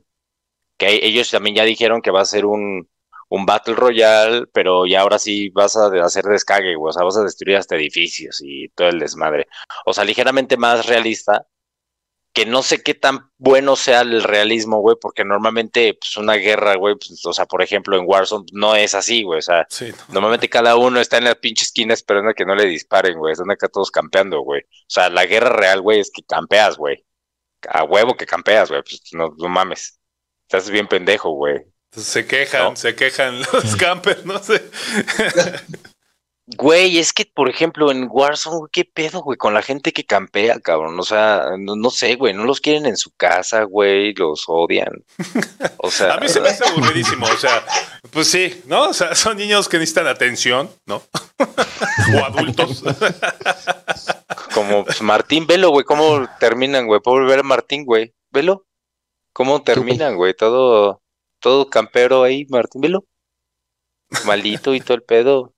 Que 0.77 0.99
ellos 1.03 1.29
también 1.31 1.55
ya 1.55 1.63
dijeron 1.63 2.01
que 2.01 2.11
va 2.11 2.21
a 2.21 2.25
ser 2.25 2.45
un, 2.45 2.87
un 3.29 3.45
Battle 3.45 3.75
Royale, 3.75 4.45
pero 4.53 4.85
ya 4.85 5.01
ahora 5.01 5.19
sí 5.19 5.49
vas 5.49 5.75
a 5.75 5.87
hacer 6.03 6.25
descague, 6.25 6.75
güey. 6.75 6.89
O 6.89 6.93
sea, 6.93 7.03
vas 7.03 7.17
a 7.17 7.23
destruir 7.23 7.57
hasta 7.57 7.75
edificios 7.75 8.41
y 8.43 8.69
todo 8.69 8.89
el 8.89 8.99
desmadre. 8.99 9.47
O 9.85 9.93
sea, 9.93 10.03
ligeramente 10.03 10.55
más 10.55 10.85
realista, 10.85 11.47
que 12.37 12.45
no 12.45 12.61
sé 12.61 12.83
qué 12.83 12.93
tan 12.93 13.31
bueno 13.39 13.75
sea 13.75 14.01
el 14.01 14.21
realismo, 14.21 14.77
güey, 14.77 14.95
porque 15.01 15.25
normalmente, 15.25 15.95
pues, 15.95 16.17
una 16.17 16.35
guerra, 16.35 16.75
güey, 16.75 16.93
pues, 16.93 17.25
o 17.25 17.33
sea, 17.33 17.47
por 17.47 17.63
ejemplo, 17.63 17.97
en 17.97 18.03
Warzone 18.05 18.45
no 18.53 18.75
es 18.75 18.93
así, 18.93 19.23
güey, 19.23 19.39
o 19.39 19.41
sea, 19.41 19.65
normalmente 20.09 20.47
cada 20.47 20.75
uno 20.75 20.99
está 20.99 21.17
en 21.17 21.23
la 21.23 21.33
pinche 21.33 21.65
esquina 21.65 21.95
esperando 21.95 22.29
a 22.29 22.33
que 22.35 22.45
no 22.45 22.53
le 22.53 22.65
disparen, 22.65 23.17
güey, 23.17 23.31
están 23.31 23.49
acá 23.49 23.67
todos 23.69 23.89
campeando, 23.89 24.41
güey. 24.41 24.61
O 24.61 24.85
sea, 24.87 25.09
la 25.09 25.25
guerra 25.25 25.49
real, 25.49 25.81
güey, 25.81 25.99
es 25.99 26.11
que 26.11 26.21
campeas, 26.21 26.77
güey. 26.77 27.03
A 27.69 27.83
huevo 27.83 28.15
que 28.15 28.27
campeas, 28.27 28.69
güey, 28.69 28.83
pues 28.83 29.01
no, 29.13 29.33
no 29.35 29.49
mames. 29.49 29.99
Estás 30.43 30.69
bien 30.69 30.87
pendejo, 30.87 31.31
güey. 31.31 31.65
Se 31.91 32.27
quejan, 32.27 32.77
se 32.77 32.93
quejan 32.93 33.39
los 33.51 33.75
campers, 33.77 34.23
no 34.25 34.37
sé. 34.37 34.63
Güey, 36.55 36.97
es 36.97 37.11
que, 37.11 37.25
por 37.25 37.49
ejemplo, 37.49 37.91
en 37.91 38.07
Warzone, 38.09 38.69
¿qué 38.71 38.85
pedo, 38.85 39.21
güey? 39.21 39.37
Con 39.37 39.53
la 39.53 39.61
gente 39.61 39.91
que 39.91 40.05
campea, 40.05 40.61
cabrón. 40.61 40.97
O 40.97 41.03
sea, 41.03 41.43
no, 41.59 41.89
sé, 41.89 42.15
güey, 42.15 42.33
no 42.33 42.45
los 42.45 42.61
quieren 42.61 42.85
en 42.85 42.95
su 42.95 43.11
casa, 43.11 43.63
güey, 43.63 44.13
los 44.13 44.45
odian. 44.47 45.03
O 45.75 45.91
sea. 45.91 46.13
A 46.15 46.19
mí 46.21 46.29
se 46.29 46.39
me 46.39 46.47
hace 46.47 46.65
aburridísimo. 46.69 47.25
O 47.25 47.35
sea, 47.35 47.65
pues 48.11 48.31
sí, 48.31 48.61
¿no? 48.65 48.89
O 48.89 48.93
sea, 48.93 49.13
son 49.13 49.35
niños 49.35 49.67
que 49.67 49.77
necesitan 49.77 50.07
atención, 50.07 50.69
¿no? 50.85 51.03
o 52.15 52.25
adultos. 52.25 52.81
Como 54.53 54.85
pues, 54.85 55.01
Martín 55.01 55.47
Velo, 55.47 55.71
güey, 55.71 55.83
¿cómo 55.83 56.29
terminan, 56.39 56.87
güey? 56.87 57.01
¿Puedo 57.01 57.19
volver 57.19 57.39
a 57.39 57.43
Martín, 57.43 57.83
güey? 57.83 58.13
¿Velo? 58.31 58.65
¿Cómo 59.33 59.63
terminan, 59.63 60.15
güey? 60.15 60.33
Todo, 60.33 61.01
todo 61.41 61.69
campero 61.69 62.23
ahí, 62.23 62.45
Martín 62.49 62.79
Velo. 62.79 63.03
Maldito 64.25 64.73
y 64.73 64.79
todo 64.79 64.95
el 64.95 65.03
pedo. 65.03 65.53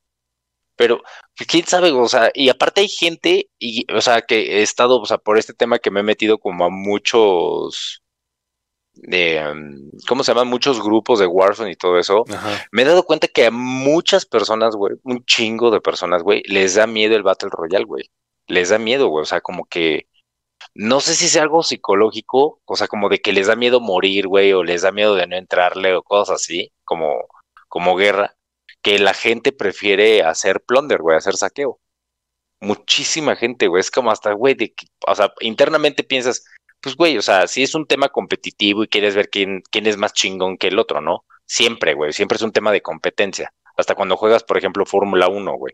Pero, 0.80 1.02
pues, 1.36 1.46
quién 1.46 1.66
sabe, 1.66 1.92
o 1.92 2.08
sea, 2.08 2.32
y 2.34 2.48
aparte 2.48 2.80
hay 2.80 2.88
gente, 2.88 3.50
y, 3.60 3.86
o 3.94 4.00
sea, 4.00 4.22
que 4.22 4.60
he 4.60 4.62
estado, 4.62 5.02
o 5.02 5.06
sea, 5.06 5.18
por 5.18 5.38
este 5.38 5.54
tema 5.54 5.78
que 5.78 5.92
me 5.92 6.00
he 6.00 6.04
metido 6.04 6.38
como 6.38 6.64
a 6.64 6.70
muchos, 6.70 8.02
de, 8.94 9.44
mm, 9.54 10.08
¿cómo 10.08 10.24
se 10.24 10.32
llaman? 10.32 10.48
Muchos 10.48 10.82
grupos 10.82 11.20
de 11.20 11.28
Warzone 11.28 11.72
y 11.72 11.76
todo 11.76 12.00
eso. 12.00 12.24
Me 12.72 12.84
he 12.84 12.86
dado 12.86 13.04
cuenta 13.04 13.28
que 13.28 13.48
a 13.48 13.52
muchas 13.52 14.26
personas, 14.26 14.74
güey, 14.78 14.96
un 15.04 15.26
chingo 15.26 15.70
de 15.70 15.82
personas, 15.82 16.24
güey, 16.24 16.44
les 16.46 16.76
da 16.76 16.88
miedo 16.88 17.14
el 17.18 17.24
Battle 17.24 17.50
Royale, 17.52 17.84
güey. 17.86 18.10
Les 18.48 18.70
da 18.70 18.80
miedo, 18.80 19.10
güey, 19.10 19.24
o 19.24 19.26
sea, 19.26 19.42
como 19.42 19.66
que, 19.66 20.08
no 20.76 21.02
sé 21.02 21.14
si 21.16 21.28
sea 21.28 21.44
algo 21.44 21.62
psicológico, 21.62 22.62
o 22.64 22.76
sea, 22.78 22.88
como 22.88 23.10
de 23.10 23.20
que 23.20 23.34
les 23.34 23.48
da 23.48 23.58
miedo 23.58 23.82
morir, 23.82 24.28
güey, 24.28 24.54
o 24.54 24.64
les 24.64 24.84
da 24.84 24.94
miedo 24.94 25.16
de 25.16 25.28
no 25.28 25.36
entrarle 25.36 25.94
o 25.96 26.04
cosas 26.04 26.36
así, 26.36 26.72
como, 26.86 27.28
como 27.68 27.98
guerra 27.98 28.39
que 28.82 29.00
la 29.00 29.14
gente 29.14 29.52
prefiere 29.52 30.24
hacer 30.24 30.62
plunder, 30.62 31.02
güey, 31.02 31.18
hacer 31.18 31.36
saqueo. 31.36 31.80
Muchísima 32.62 33.36
gente, 33.36 33.68
güey, 33.68 33.82
es 33.82 33.92
como 33.92 34.12
hasta, 34.12 34.34
güey, 34.34 34.54
de, 34.54 34.74
o 35.08 35.16
sea, 35.16 35.34
internamente 35.42 36.04
piensas, 36.04 36.46
pues, 36.82 36.96
güey, 36.96 37.18
o 37.18 37.22
sea, 37.22 37.48
si 37.48 37.64
es 37.64 37.76
un 37.76 37.86
tema 37.86 38.10
competitivo 38.10 38.84
y 38.84 38.88
quieres 38.88 39.16
ver 39.16 39.30
quién, 39.30 39.62
quién 39.72 39.88
es 39.88 39.98
más 39.98 40.14
chingón 40.14 40.58
que 40.58 40.68
el 40.68 40.80
otro, 40.80 41.02
¿no? 41.02 41.26
Siempre, 41.46 41.94
güey, 41.94 42.14
siempre 42.14 42.38
es 42.38 42.42
un 42.42 42.52
tema 42.52 42.72
de 42.72 42.82
competencia. 42.82 43.54
Hasta 43.78 43.96
cuando 43.96 44.18
juegas, 44.18 44.44
por 44.44 44.58
ejemplo, 44.58 44.86
Fórmula 44.86 45.30
1, 45.30 45.54
güey. 45.54 45.74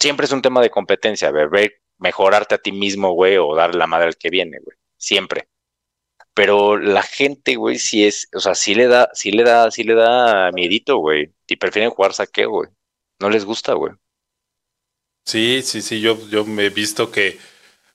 Siempre 0.00 0.26
es 0.26 0.32
un 0.32 0.42
tema 0.42 0.60
de 0.60 0.70
competencia, 0.70 1.30
ver, 1.30 1.48
ver, 1.48 1.80
mejorarte 1.98 2.54
a 2.54 2.58
ti 2.58 2.72
mismo, 2.72 3.12
güey, 3.12 3.36
o 3.38 3.54
dar 3.54 3.74
la 3.74 3.86
madre 3.86 4.06
al 4.08 4.16
que 4.16 4.30
viene, 4.30 4.58
güey. 4.62 4.76
Siempre. 4.96 5.48
Pero 6.34 6.76
la 6.76 7.02
gente, 7.02 7.54
güey, 7.54 7.78
sí 7.78 8.04
es, 8.04 8.28
o 8.34 8.40
sea, 8.40 8.54
sí 8.56 8.74
le 8.74 8.88
da, 8.88 9.08
sí 9.14 9.30
le 9.30 9.44
da, 9.44 9.70
sí 9.70 9.84
le 9.84 9.94
da 9.94 10.50
miedito, 10.52 10.98
güey. 10.98 11.32
Y 11.46 11.56
prefieren 11.56 11.90
jugar 11.90 12.12
saqueo, 12.12 12.50
güey. 12.50 12.70
No 13.20 13.30
les 13.30 13.44
gusta, 13.44 13.74
güey. 13.74 13.92
Sí, 15.24 15.62
sí, 15.62 15.80
sí, 15.80 16.00
yo, 16.00 16.18
yo 16.28 16.44
me 16.44 16.66
he 16.66 16.70
visto 16.70 17.10
que. 17.10 17.38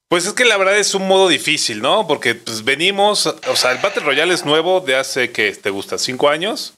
Pues 0.07 0.25
es 0.25 0.33
que 0.33 0.45
la 0.45 0.57
verdad 0.57 0.77
es 0.77 0.95
un 0.95 1.07
modo 1.07 1.27
difícil, 1.27 1.81
¿no? 1.81 2.07
Porque 2.07 2.33
pues 2.33 2.63
venimos, 2.63 3.27
o 3.27 3.55
sea, 3.55 3.71
el 3.73 3.77
Battle 3.77 4.03
Royale 4.03 4.33
es 4.33 4.43
nuevo 4.43 4.79
de 4.79 4.95
hace 4.95 5.31
que 5.31 5.51
te 5.51 5.69
gusta, 5.69 5.99
cinco 5.99 6.29
años. 6.29 6.73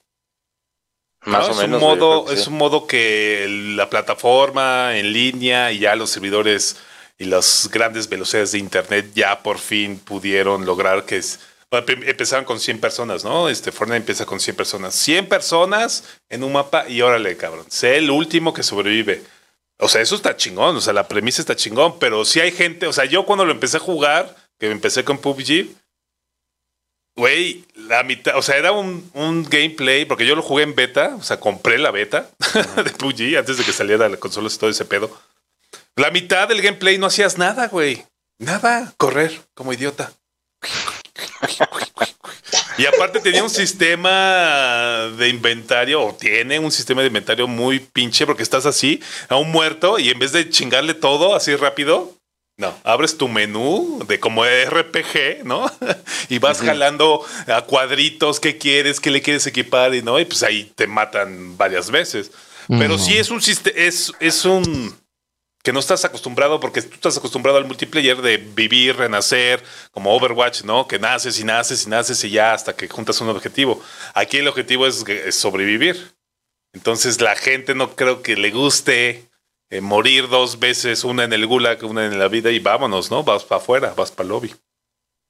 Más 1.24 1.48
o 1.48 1.52
es 1.52 1.58
menos. 1.58 1.82
Un 1.82 1.88
modo, 1.88 2.32
Es 2.32 2.48
un 2.48 2.56
modo 2.56 2.88
que 2.88 3.46
la 3.76 3.90
plataforma 3.90 4.98
en 4.98 5.14
línea 5.14 5.72
y 5.72 5.80
ya 5.80 5.96
los 5.96 6.10
servidores 6.10 6.78
y 7.18 7.26
las 7.26 7.70
grandes 7.72 8.10
velocidades 8.10 8.52
de 8.52 8.58
internet 8.58 9.12
ya 9.14 9.44
por 9.44 9.60
fin 9.60 10.00
pudieron 10.00 10.66
lograr 10.66 11.06
que 11.06 11.18
es, 11.18 11.40
empezaron 11.72 12.46
con 12.46 12.60
100 12.60 12.80
personas, 12.80 13.24
¿no? 13.24 13.48
Este 13.48 13.72
Fortnite 13.72 13.98
empieza 13.98 14.26
con 14.26 14.40
100 14.40 14.56
personas. 14.56 14.96
100 14.96 15.28
personas 15.28 16.04
en 16.30 16.44
un 16.44 16.52
mapa 16.52 16.88
y 16.90 17.02
órale, 17.02 17.38
cabrón. 17.38 17.66
Sé 17.70 17.98
el 17.98 18.12
último 18.12 18.54
que 18.54 18.64
sobrevive. 18.64 19.24
O 19.80 19.88
sea, 19.88 20.02
eso 20.02 20.16
está 20.16 20.36
chingón, 20.36 20.76
o 20.76 20.82
sea, 20.82 20.94
la 20.94 21.08
premisa 21.08 21.42
está 21.42 21.56
chingón, 21.56 21.98
pero 21.98 22.24
si 22.24 22.40
hay 22.40 22.52
gente, 22.52 22.86
o 22.86 22.94
sea, 22.94 23.06
yo 23.06 23.26
cuando 23.26 23.46
lo 23.46 23.52
empecé 23.52 23.78
a 23.78 23.80
jugar, 23.80 24.36
que 24.60 24.70
empecé 24.70 25.04
con 25.04 25.18
PUBG, 25.18 25.70
güey, 27.16 27.66
la 27.74 28.04
mitad, 28.04 28.38
o 28.38 28.44
sea, 28.44 28.58
era 28.58 28.74
un, 28.74 29.10
un, 29.16 29.44
gameplay, 29.44 30.06
porque 30.06 30.28
yo 30.28 30.36
lo 30.36 30.44
jugué 30.44 30.64
en 30.64 30.76
beta, 30.76 31.16
o 31.16 31.24
sea, 31.24 31.40
compré 31.40 31.80
la 31.80 31.90
beta 31.90 32.30
de 32.84 32.92
PUBG 32.92 33.38
antes 33.40 33.58
de 33.58 33.64
que 33.64 33.74
saliera 33.74 34.08
la 34.08 34.18
consola 34.18 34.50
y 34.54 34.58
todo 34.58 34.70
ese 34.70 34.86
pedo. 34.86 35.20
La 35.96 36.12
mitad 36.12 36.48
del 36.48 36.62
gameplay 36.62 37.00
no 37.00 37.08
hacías 37.08 37.40
nada, 37.40 37.68
güey. 37.68 38.06
Nada, 38.38 38.94
correr 38.98 39.42
como 39.56 39.74
idiota. 39.74 40.14
Y 42.78 42.86
aparte 42.86 43.20
tenía 43.20 43.44
un 43.44 43.50
sistema 43.50 45.10
de 45.18 45.30
inventario, 45.30 46.02
o 46.02 46.16
tiene 46.16 46.58
un 46.58 46.72
sistema 46.72 47.02
de 47.02 47.08
inventario 47.08 47.48
muy 47.48 47.80
pinche, 47.80 48.26
porque 48.26 48.44
estás 48.44 48.66
así, 48.66 49.02
a 49.30 49.36
un 49.36 49.52
muerto, 49.52 50.00
y 50.00 50.10
en 50.10 50.20
vez 50.20 50.32
de 50.32 50.50
chingarle 50.50 50.94
todo 50.94 51.36
así 51.36 51.56
rápido, 51.56 52.16
no, 52.58 52.76
abres 52.84 53.18
tu 53.18 53.28
menú 53.28 54.04
de 54.08 54.20
como 54.20 54.46
RPG, 54.46 55.46
¿no? 55.46 55.72
y 56.30 56.40
vas 56.40 56.62
jalando 56.62 57.26
a 57.48 57.62
cuadritos 57.62 58.40
qué 58.40 58.58
quieres, 58.58 59.00
qué 59.00 59.12
le 59.12 59.22
quieres 59.22 59.46
equipar, 59.48 59.94
y 59.94 60.02
no, 60.02 60.20
y 60.20 60.26
pues 60.26 60.44
ahí 60.44 60.72
te 60.76 60.88
matan 60.88 61.58
varias 61.58 61.92
veces. 61.92 62.32
Pero 62.68 62.98
sí 62.98 63.18
es 63.18 63.32
un 63.32 63.42
es, 63.76 64.14
es 64.20 64.46
un 64.46 64.96
que 65.64 65.74
no 65.74 65.80
estás 65.80 66.06
acostumbrado, 66.06 66.60
porque 66.60 66.82
tú 66.82 66.96
estás 66.96 67.18
acostumbrado 67.18 67.58
al 67.58 67.66
multiplayer 67.66 68.22
de 68.22 68.38
vivir, 68.38 68.96
renacer, 68.98 69.64
como 69.92 70.16
Overwatch, 70.16 70.64
¿no? 70.64 70.88
Que 70.88 71.00
naces 71.00 71.40
y 71.40 71.44
naces 71.44 71.86
y 71.86 71.90
naces 71.90 72.24
y 72.24 72.32
ya 72.32 72.54
hasta 72.54 72.76
que 72.76 72.88
juntas 72.88 73.22
un 73.22 73.30
objetivo. 73.30 73.82
Aquí 74.14 74.38
el 74.38 74.48
objetivo 74.48 74.88
es, 74.88 75.04
sobrevivir. 75.36 76.16
Entonces 76.74 77.22
la 77.22 77.36
gente 77.36 77.76
no 77.76 77.96
creo 77.96 78.22
que 78.22 78.36
le 78.36 78.50
guste 78.50 79.30
eh, 79.70 79.82
morir 79.82 80.30
dos 80.30 80.60
veces, 80.60 81.04
una 81.04 81.26
en 81.26 81.34
el 81.34 81.46
gulag, 81.46 81.84
una 81.84 82.06
en 82.06 82.18
la 82.18 82.28
vida 82.28 82.50
y 82.50 82.60
vámonos, 82.60 83.12
¿no? 83.12 83.24
Vas 83.24 83.44
para 83.44 83.62
afuera, 83.62 83.94
vas 83.96 84.12
para 84.12 84.24
el 84.24 84.30
lobby. 84.30 84.56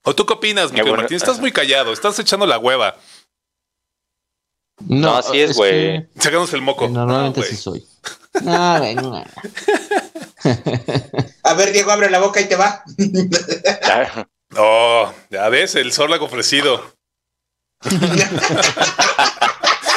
¿O 0.03 0.15
tú 0.15 0.25
qué 0.25 0.33
opinas, 0.33 0.71
Miguel 0.71 0.95
Martín? 0.95 1.17
Estás 1.17 1.39
muy 1.39 1.51
callado, 1.51 1.93
estás 1.93 2.17
echando 2.19 2.45
la 2.45 2.57
hueva. 2.57 2.95
No, 4.87 5.15
así 5.15 5.39
es, 5.39 5.55
güey. 5.55 6.07
Sacamos 6.17 6.53
el 6.53 6.61
moco. 6.61 6.87
Normalmente 6.87 7.43
sí 7.43 7.55
soy. 7.55 7.85
No, 8.43 8.93
no. 8.93 9.23
A 11.43 11.53
ver, 11.53 11.71
Diego, 11.71 11.91
abre 11.91 12.09
la 12.09 12.19
boca 12.19 12.41
y 12.41 12.45
te 12.45 12.55
va. 12.55 12.83
oh, 14.57 15.13
ya 15.29 15.49
ves, 15.49 15.75
el 15.75 15.91
sorlago 15.91 16.25
ofrecido. 16.25 16.93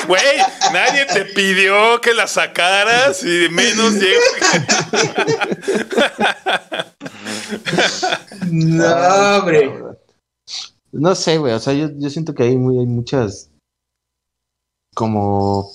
Güey, 0.07 0.37
nadie 0.73 1.07
te 1.07 1.25
pidió 1.25 2.01
que 2.01 2.13
la 2.13 2.27
sacaras 2.27 3.23
y 3.23 3.49
menos 3.51 3.95
llega. 3.95 4.21
No, 8.51 9.39
hombre. 9.39 9.73
No 10.93 11.15
sé, 11.15 11.39
güey. 11.39 11.53
O 11.55 11.59
sea, 11.59 11.73
yo, 11.73 11.89
yo 11.97 12.11
siento 12.11 12.35
que 12.35 12.45
hay, 12.45 12.57
muy, 12.57 12.79
hay 12.79 12.87
muchas. 12.87 13.51
Como. 14.95 15.71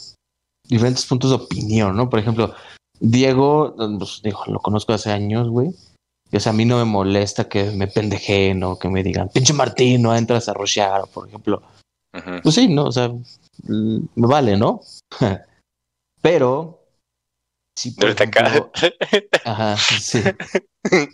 Diferentes 0.67 1.05
puntos 1.05 1.31
de 1.31 1.37
opinión, 1.37 1.95
¿no? 1.95 2.09
Por 2.09 2.19
ejemplo, 2.19 2.53
Diego, 2.99 3.75
pues, 3.97 4.21
digo, 4.23 4.43
lo 4.47 4.59
conozco 4.59 4.93
hace 4.93 5.11
años, 5.11 5.47
güey. 5.49 5.69
Y, 6.31 6.37
o 6.37 6.39
sea, 6.39 6.51
a 6.51 6.55
mí 6.55 6.65
no 6.65 6.77
me 6.77 6.85
molesta 6.85 7.49
que 7.49 7.71
me 7.71 7.87
pendejeen 7.87 8.63
o 8.63 8.77
que 8.77 8.89
me 8.89 9.01
digan, 9.03 9.29
pinche 9.29 9.53
Martín, 9.53 10.01
no 10.03 10.15
entras 10.15 10.47
a 10.49 10.53
rushear, 10.53 11.07
por 11.13 11.27
ejemplo. 11.27 11.61
Pues 12.43 12.55
sí, 12.55 12.67
no, 12.67 12.85
o 12.85 12.91
sea, 12.91 13.09
mm, 13.09 13.99
me 14.15 14.27
vale, 14.27 14.57
¿no? 14.57 14.81
Pero, 16.21 16.83
si 17.77 17.91
por 17.91 18.09
ejemplo, 18.09 18.71
ajá, 19.45 19.77
sí, 19.77 20.21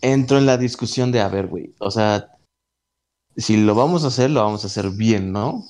entro 0.01 0.38
en 0.38 0.46
la 0.46 0.58
discusión 0.58 1.12
de, 1.12 1.22
a 1.22 1.27
ver, 1.27 1.48
güey, 1.48 1.74
o 1.80 1.92
sea, 1.92 2.36
si 3.38 3.58
lo 3.58 3.75
vamos 3.75 4.04
a 4.04 4.08
hacer, 4.08 4.32
lo 4.32 4.42
vamos 4.44 4.63
a 4.63 4.68
hacer 4.68 4.89
bien, 4.89 5.32
¿no? 5.32 5.63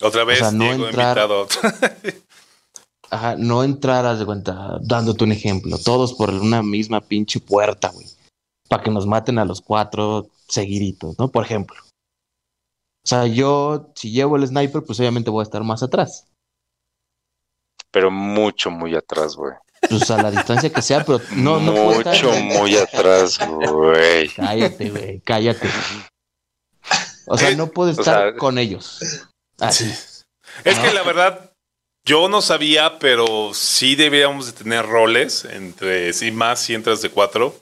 Otra 0.00 0.24
vez, 0.24 0.40
O 0.40 0.44
sea, 0.44 0.52
no 0.52 0.64
Diego 0.64 0.88
entrar- 0.88 1.18
invitado. 1.18 1.46
Ajá, 3.12 3.36
no 3.36 3.62
entrar, 3.62 4.16
de 4.16 4.24
cuenta, 4.24 4.78
dándote 4.80 5.24
un 5.24 5.32
ejemplo, 5.32 5.76
todos 5.78 6.14
por 6.14 6.30
una 6.30 6.62
misma 6.62 7.02
pinche 7.02 7.40
puerta, 7.40 7.90
güey, 7.90 8.06
para 8.70 8.82
que 8.82 8.90
nos 8.90 9.06
maten 9.06 9.38
a 9.38 9.44
los 9.44 9.60
cuatro 9.60 10.30
seguiditos, 10.48 11.18
¿no? 11.18 11.28
Por 11.28 11.44
ejemplo. 11.44 11.76
O 13.04 13.06
sea, 13.08 13.26
yo, 13.26 13.90
si 13.96 14.12
llevo 14.12 14.36
el 14.36 14.46
sniper, 14.46 14.82
pues 14.82 14.98
obviamente 14.98 15.28
voy 15.30 15.42
a 15.42 15.44
estar 15.44 15.62
más 15.62 15.82
atrás. 15.82 16.26
Pero 17.90 18.10
mucho, 18.10 18.70
muy 18.70 18.94
atrás, 18.94 19.36
güey. 19.36 19.52
Pues 19.90 20.10
a 20.10 20.22
la 20.22 20.30
distancia 20.30 20.72
que 20.72 20.80
sea, 20.80 21.04
pero 21.04 21.20
no, 21.36 21.60
no 21.60 21.72
puedo 21.74 22.00
estar- 22.00 22.14
mucho, 22.14 22.32
muy 22.40 22.76
atrás, 22.76 23.38
güey. 23.46 24.28
Cállate, 24.30 24.90
güey, 24.90 25.20
cállate. 25.20 25.68
O 27.26 27.36
sea, 27.36 27.54
no 27.56 27.66
puedo 27.68 27.90
O 27.90 27.92
estar 27.92 28.30
sea- 28.30 28.36
con 28.38 28.56
ellos. 28.56 29.00
Así. 29.60 29.84
Es 30.64 30.76
No. 30.76 30.82
que 30.82 30.92
la 30.94 31.02
verdad, 31.02 31.51
yo 32.04 32.28
no 32.28 32.42
sabía, 32.42 32.98
pero 32.98 33.52
sí 33.54 33.94
deberíamos 33.94 34.46
de 34.46 34.52
tener 34.52 34.86
roles 34.86 35.44
entre 35.44 36.12
sí 36.12 36.30
más 36.30 36.60
si 36.60 36.74
entras 36.74 37.02
de 37.02 37.10
cuatro. 37.10 37.54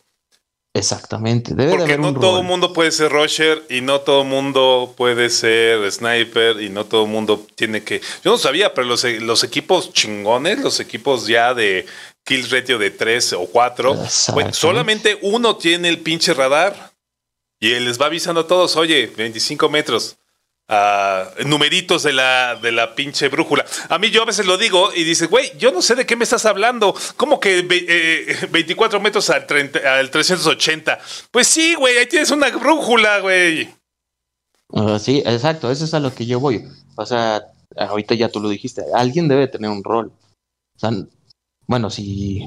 Exactamente. 0.73 1.55
Debe 1.55 1.71
de 1.73 1.77
Porque 1.77 1.95
haber 1.95 2.01
no 2.01 2.09
un 2.09 2.21
todo 2.21 2.39
el 2.39 2.47
mundo 2.47 2.73
puede 2.73 2.93
ser 2.93 3.11
rusher 3.11 3.65
y 3.69 3.81
no 3.81 4.01
todo 4.01 4.23
el 4.23 4.29
mundo 4.29 4.95
puede 4.97 5.29
ser 5.29 5.91
sniper 5.91 6.61
y 6.63 6.69
no 6.69 6.87
todo 6.87 7.05
el 7.05 7.11
mundo 7.11 7.45
tiene 7.57 7.83
que... 7.83 8.01
Yo 8.25 8.31
no 8.31 8.39
sabía, 8.39 8.73
pero 8.73 8.87
los, 8.87 9.05
los 9.05 9.43
equipos 9.43 9.93
chingones, 9.93 10.61
los 10.61 10.79
equipos 10.79 11.27
ya 11.27 11.55
de 11.55 11.87
kill 12.25 12.49
ratio 12.49 12.79
de 12.79 12.91
3 12.91 13.33
o 13.33 13.47
4, 13.47 13.95
Exacto. 14.05 14.53
solamente 14.53 15.19
uno 15.23 15.57
tiene 15.57 15.89
el 15.89 15.99
pinche 15.99 16.35
radar 16.35 16.93
y 17.59 17.73
él 17.73 17.87
les 17.87 18.01
va 18.01 18.07
avisando 18.07 18.43
a 18.43 18.47
todos, 18.47 18.77
oye, 18.77 19.13
25 19.17 19.69
metros. 19.69 20.17
Ah, 20.71 21.29
numeritos 21.45 22.03
de 22.05 22.15
la, 22.15 22.57
de 22.57 22.73
la 22.73 22.95
pinche 22.95 23.29
brújula. 23.29 23.67
A 23.91 23.99
mí 23.99 24.09
yo 24.11 24.23
a 24.23 24.25
veces 24.25 24.47
lo 24.47 24.57
digo 24.57 24.91
y 24.95 25.05
dices, 25.05 25.29
güey, 25.29 25.53
yo 25.59 25.71
no 25.73 25.83
sé 25.83 25.95
de 25.97 26.07
qué 26.07 26.17
me 26.17 26.25
estás 26.25 26.47
hablando. 26.47 26.95
¿Cómo 27.17 27.39
que 27.41 27.61
ve- 27.63 27.85
eh, 27.89 28.47
24 28.51 29.01
metros 29.01 29.29
al, 29.29 29.47
30 29.47 29.81
al 29.99 30.11
380? 30.11 30.99
Pues 31.31 31.47
sí, 31.49 31.75
güey, 31.75 31.99
ahí 31.99 32.07
tienes 32.07 32.31
una 32.31 32.49
brújula, 32.51 33.21
güey. 33.21 33.69
Sí, 35.01 35.23
exacto, 35.27 35.71
eso 35.71 35.85
es 35.85 35.93
a 35.95 36.01
lo 36.01 36.15
que 36.15 36.25
yo 36.27 36.39
voy. 36.39 36.65
O 36.97 37.05
sea, 37.05 37.43
ahorita 37.77 38.15
ya 38.15 38.29
tú 38.29 38.41
lo 38.41 38.49
dijiste, 38.49 38.83
alguien 38.95 39.27
debe 39.27 39.49
tener 39.49 39.69
un 39.71 39.83
rol. 39.83 40.13
O 40.77 40.79
sea, 40.79 40.91
bueno, 41.67 41.91
si, 41.91 42.47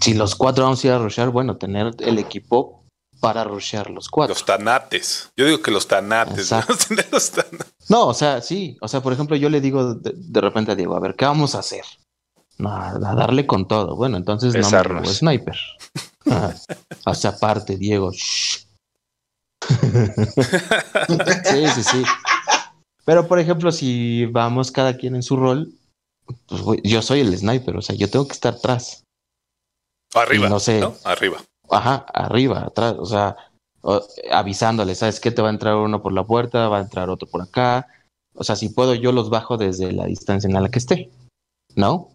si 0.00 0.14
los 0.14 0.34
cuatro 0.34 0.64
vamos 0.64 0.82
a 0.82 0.86
ir 0.86 0.92
a 0.94 0.98
rushear, 0.98 1.28
bueno, 1.28 1.58
tener 1.58 1.90
el 2.00 2.18
equipo 2.18 2.81
para 3.22 3.44
rushear 3.44 3.88
los 3.88 4.08
cuatro. 4.08 4.34
Los 4.34 4.44
tanates. 4.44 5.30
Yo 5.36 5.46
digo 5.46 5.62
que 5.62 5.70
los 5.70 5.86
tanates. 5.86 6.50
Los 7.12 7.30
tanates. 7.30 7.72
No, 7.88 8.08
o 8.08 8.14
sea, 8.14 8.42
sí, 8.42 8.76
o 8.80 8.88
sea, 8.88 9.00
por 9.00 9.12
ejemplo, 9.12 9.36
yo 9.36 9.48
le 9.48 9.60
digo 9.60 9.94
de, 9.94 10.12
de 10.14 10.40
repente 10.40 10.72
a 10.72 10.74
Diego, 10.74 10.96
a 10.96 11.00
ver, 11.00 11.14
¿qué 11.14 11.24
vamos 11.24 11.54
a 11.54 11.60
hacer? 11.60 11.84
No, 12.58 12.70
a 12.74 12.98
darle 12.98 13.46
con 13.46 13.68
todo. 13.68 13.94
Bueno, 13.94 14.16
entonces 14.16 14.48
no 14.48 14.58
me 14.58 14.64
Besarnos. 14.64 15.02
llevo 15.02 15.14
sniper. 15.14 15.56
O 17.06 17.14
sea, 17.14 17.30
aparte, 17.30 17.76
Diego. 17.76 18.10
shh. 18.12 18.66
sí, 21.44 21.68
sí, 21.76 21.82
sí. 21.84 22.02
Pero, 23.04 23.28
por 23.28 23.38
ejemplo, 23.38 23.70
si 23.70 24.26
vamos 24.26 24.72
cada 24.72 24.96
quien 24.96 25.14
en 25.14 25.22
su 25.22 25.36
rol, 25.36 25.72
pues 26.46 26.60
güey, 26.60 26.80
yo 26.82 27.02
soy 27.02 27.20
el 27.20 27.36
sniper, 27.36 27.76
o 27.76 27.82
sea, 27.82 27.94
yo 27.94 28.10
tengo 28.10 28.26
que 28.26 28.32
estar 28.34 28.54
atrás. 28.54 29.04
Arriba. 30.14 30.48
No 30.48 30.58
sé. 30.60 30.80
¿no? 30.80 30.94
Arriba. 31.04 31.38
Ajá, 31.72 32.04
arriba, 32.12 32.66
atrás, 32.66 32.96
o 32.98 33.06
sea, 33.06 33.36
avisándole, 34.30 34.94
¿sabes 34.94 35.20
qué? 35.20 35.30
Te 35.30 35.40
va 35.40 35.48
a 35.48 35.52
entrar 35.52 35.76
uno 35.76 36.02
por 36.02 36.12
la 36.12 36.24
puerta, 36.24 36.68
va 36.68 36.78
a 36.78 36.82
entrar 36.82 37.08
otro 37.08 37.26
por 37.28 37.40
acá. 37.40 37.88
O 38.34 38.44
sea, 38.44 38.56
si 38.56 38.68
puedo, 38.68 38.94
yo 38.94 39.10
los 39.12 39.30
bajo 39.30 39.56
desde 39.56 39.92
la 39.92 40.04
distancia 40.04 40.48
en 40.48 40.62
la 40.62 40.68
que 40.68 40.78
esté, 40.78 41.10
¿no? 41.74 42.10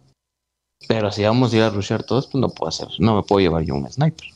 Pero 0.86 1.10
si 1.10 1.24
vamos 1.24 1.52
a 1.52 1.56
ir 1.56 1.62
a 1.62 1.70
rushear 1.70 2.04
todos, 2.04 2.28
pues 2.28 2.40
no 2.40 2.50
puedo 2.50 2.68
hacer, 2.68 2.88
no 3.00 3.16
me 3.16 3.22
puedo 3.24 3.40
llevar 3.40 3.64
yo 3.64 3.74
un 3.74 3.90
sniper. 3.90 4.28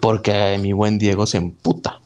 Porque 0.00 0.58
mi 0.58 0.72
buen 0.72 0.98
Diego 0.98 1.26
se 1.26 1.36
emputa. 1.36 2.00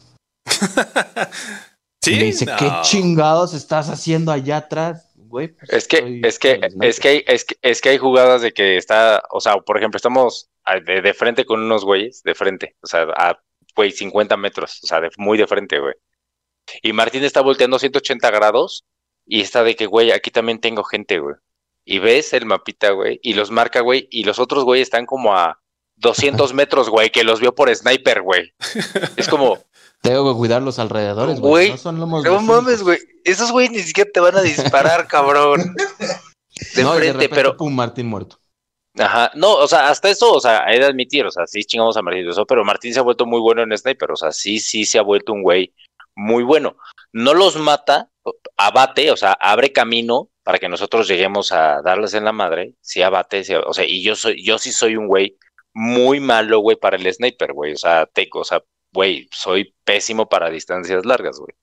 Sí. 2.03 2.13
y 2.13 2.17
me 2.17 2.25
dice, 2.25 2.45
No. 2.45 2.57
¿qué 2.57 2.71
chingados 2.83 3.55
estás 3.55 3.89
haciendo 3.89 4.33
allá 4.33 4.59
atrás? 4.59 5.06
Güey, 5.37 5.49
pues 5.49 5.71
Es 5.71 5.87
que, 5.87 6.21
es 6.25 6.39
que, 6.39 6.55
con 6.57 6.65
el 6.65 6.71
sniper". 6.71 6.89
es 6.89 7.01
que, 7.01 7.09
hay, 7.09 7.25
es 7.27 7.45
que, 7.45 7.57
es 7.61 7.81
que 7.83 7.89
hay 7.91 7.99
jugadas 7.99 8.41
de 8.41 8.53
que 8.53 8.77
está, 8.79 9.23
o 9.31 9.41
sea, 9.41 9.57
por 9.59 9.77
ejemplo, 9.77 9.97
estamos 9.99 10.49
a- 10.65 10.81
de, 10.81 11.03
de 11.03 11.13
frente 11.15 11.45
con 11.45 11.61
unos 11.61 11.85
güeyes, 11.85 12.23
de 12.23 12.35
frente, 12.35 12.77
o 12.81 12.87
sea, 12.87 13.03
a, 13.17 13.39
güey, 13.75 13.91
50 13.93 14.37
metros, 14.39 14.81
o 14.83 14.87
sea, 14.87 15.01
de- 15.03 15.11
muy 15.19 15.37
de 15.37 15.47
frente, 15.47 15.79
güey. 15.79 15.93
Y 16.83 16.93
Martín 16.95 17.23
está 17.23 17.43
volteando 17.43 17.79
180 17.79 18.31
grados 18.31 18.85
y 19.27 19.41
está 19.43 19.63
de 19.63 19.77
que, 19.77 19.85
güey, 19.87 20.11
aquí 20.13 20.31
también 20.31 20.59
tengo 20.61 20.83
gente, 20.85 21.19
güey. 21.19 21.35
Y 21.85 21.99
ves 22.01 22.33
el 22.33 22.47
mapita, 22.47 22.91
güey, 22.93 23.21
y 23.23 23.35
los 23.35 23.51
marca, 23.51 23.81
güey, 23.81 24.09
y 24.11 24.25
los 24.25 24.39
otros 24.39 24.65
güeyes 24.65 24.87
están 24.87 25.05
como 25.07 25.37
a 25.37 25.61
200 25.97 26.53
metros, 26.55 26.89
güey, 26.89 27.11
que 27.11 27.25
los 27.25 27.41
vio 27.41 27.55
por 27.55 27.73
sniper, 27.75 28.23
güey. 28.23 28.53
Es 29.17 29.29
como, 29.29 29.63
Tengo 30.03 30.33
que 30.33 30.39
cuidar 30.39 30.63
los 30.63 30.79
alrededores, 30.79 31.41
güey. 31.41 31.51
Güey, 31.51 31.71
No 31.71 31.77
son 31.79 31.99
los 31.99 32.25
no 32.25 32.41
mames, 32.41 32.83
güey, 32.83 32.99
esos 33.25 33.51
güeyes 33.51 33.73
ni 33.73 33.81
siquiera 33.81 34.11
te 34.13 34.21
van 34.21 34.37
a 34.37 34.43
disparar, 34.43 35.07
cabrón. 35.09 35.75
De 36.75 36.83
No, 36.83 36.93
frente, 36.93 37.13
repente, 37.13 37.29
pero... 37.29 37.57
pum, 37.57 37.75
Martín 37.75 38.07
muerto. 38.07 38.39
Ajá, 38.99 39.31
no, 39.35 39.55
o 39.57 39.69
sea, 39.69 39.89
hasta 39.89 40.09
eso, 40.09 40.33
o 40.33 40.41
sea, 40.41 40.65
hay 40.65 40.79
de 40.79 40.87
admitir, 40.87 41.27
o 41.27 41.31
sea, 41.31 41.47
sí 41.47 41.65
chingamos 41.65 41.97
a 41.99 42.03
Martín, 42.03 42.29
eso, 42.31 42.47
pero 42.47 42.65
Martín 42.65 42.95
se 42.95 43.01
ha 43.01 43.03
vuelto 43.03 43.27
muy 43.27 43.41
bueno 43.41 43.63
en 43.63 43.77
sniper, 43.77 44.11
o 44.11 44.17
sea, 44.17 44.33
sí, 44.33 44.59
sí 44.59 44.87
se 44.87 44.99
ha 44.99 45.03
vuelto 45.03 45.35
un 45.35 45.43
güey 45.43 45.75
muy 46.15 46.45
bueno. 46.45 46.77
No 47.13 47.35
los 47.35 47.57
mata, 47.57 48.09
abate, 48.57 49.11
o 49.11 49.17
sea, 49.17 49.33
abre 49.33 49.73
camino 49.73 50.31
para 50.43 50.59
que 50.59 50.71
nosotros 50.71 51.09
lleguemos 51.09 51.53
a 51.53 51.83
darles 51.83 52.15
en 52.15 52.25
la 52.25 52.33
madre, 52.33 52.75
sí 52.81 53.03
abate, 53.03 53.45
sí, 53.45 53.55
o 53.55 53.75
sea, 53.75 53.85
y 53.85 54.03
yo 54.03 54.17
soy, 54.17 54.43
yo 54.43 54.59
sí 54.59 54.73
soy 54.73 54.97
un 54.97 55.09
güey 55.09 55.37
muy 55.75 56.19
malo, 56.21 56.61
güey, 56.61 56.77
para 56.79 56.97
el 56.97 57.13
sniper, 57.13 57.53
güey, 57.53 57.75
o 57.75 57.77
sea, 57.77 58.07
tengo, 58.07 58.41
o 58.41 58.45
sea, 58.45 58.63
güey, 58.97 59.29
soy 59.33 59.75
pésimo 59.85 60.29
para 60.29 60.51
distancias 60.51 61.07
largas, 61.07 61.39
güey. 61.41 61.55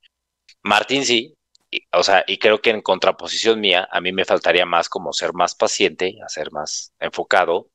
Martín 0.63 1.05
sí, 1.05 1.35
y- 1.71 1.81
o 1.93 2.03
sea, 2.03 2.23
y 2.27 2.39
creo 2.39 2.61
que 2.61 2.71
en 2.71 2.81
contraposición 2.81 3.59
mía, 3.61 3.87
a 3.91 4.01
mí 4.01 4.11
me 4.13 4.25
faltaría 4.25 4.65
más 4.65 4.89
como 4.89 5.13
ser 5.13 5.33
más 5.33 5.55
paciente, 5.55 6.15
ser 6.29 6.51
más 6.51 6.93
enfocado. 6.99 7.69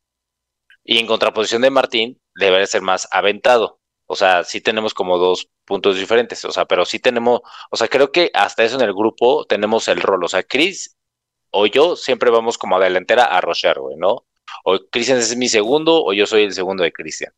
Y 0.85 0.99
en 0.99 1.07
contraposición 1.07 1.63
de 1.63 1.71
Martín, 1.71 2.21
debería 2.35 2.67
ser 2.67 2.83
más 2.83 3.09
aventado. 3.13 3.81
O 4.07 4.17
sea, 4.17 4.45
sí 4.45 4.61
tenemos 4.61 4.95
como 4.95 5.19
dos 5.19 5.49
puntos 5.67 5.97
diferentes. 5.99 6.45
O 6.45 6.53
sea, 6.53 6.65
pero 6.67 6.85
sí 6.87 6.99
tenemos, 6.99 7.41
o 7.71 7.77
sea, 7.77 7.89
creo 7.89 8.11
que 8.13 8.31
hasta 8.35 8.65
eso 8.65 8.77
en 8.77 8.83
el 8.83 8.95
grupo 8.95 9.45
tenemos 9.47 9.89
el 9.89 10.01
rol. 10.01 10.25
O 10.25 10.29
sea, 10.29 10.43
Chris 10.43 10.97
o 11.53 11.67
yo 11.67 11.97
siempre 11.97 12.31
vamos 12.31 12.59
como 12.59 12.77
a 12.77 12.81
delantera 12.85 13.25
a 13.27 13.41
Rocher, 13.41 13.81
güey, 13.81 13.97
¿no? 13.97 14.27
O 14.65 14.79
Cristian 14.91 15.19
es 15.19 15.37
mi 15.37 15.49
segundo 15.49 16.05
o 16.05 16.13
yo 16.15 16.27
soy 16.27 16.45
el 16.45 16.55
segundo 16.55 16.85
de 16.85 16.93
Cristian. 16.93 17.33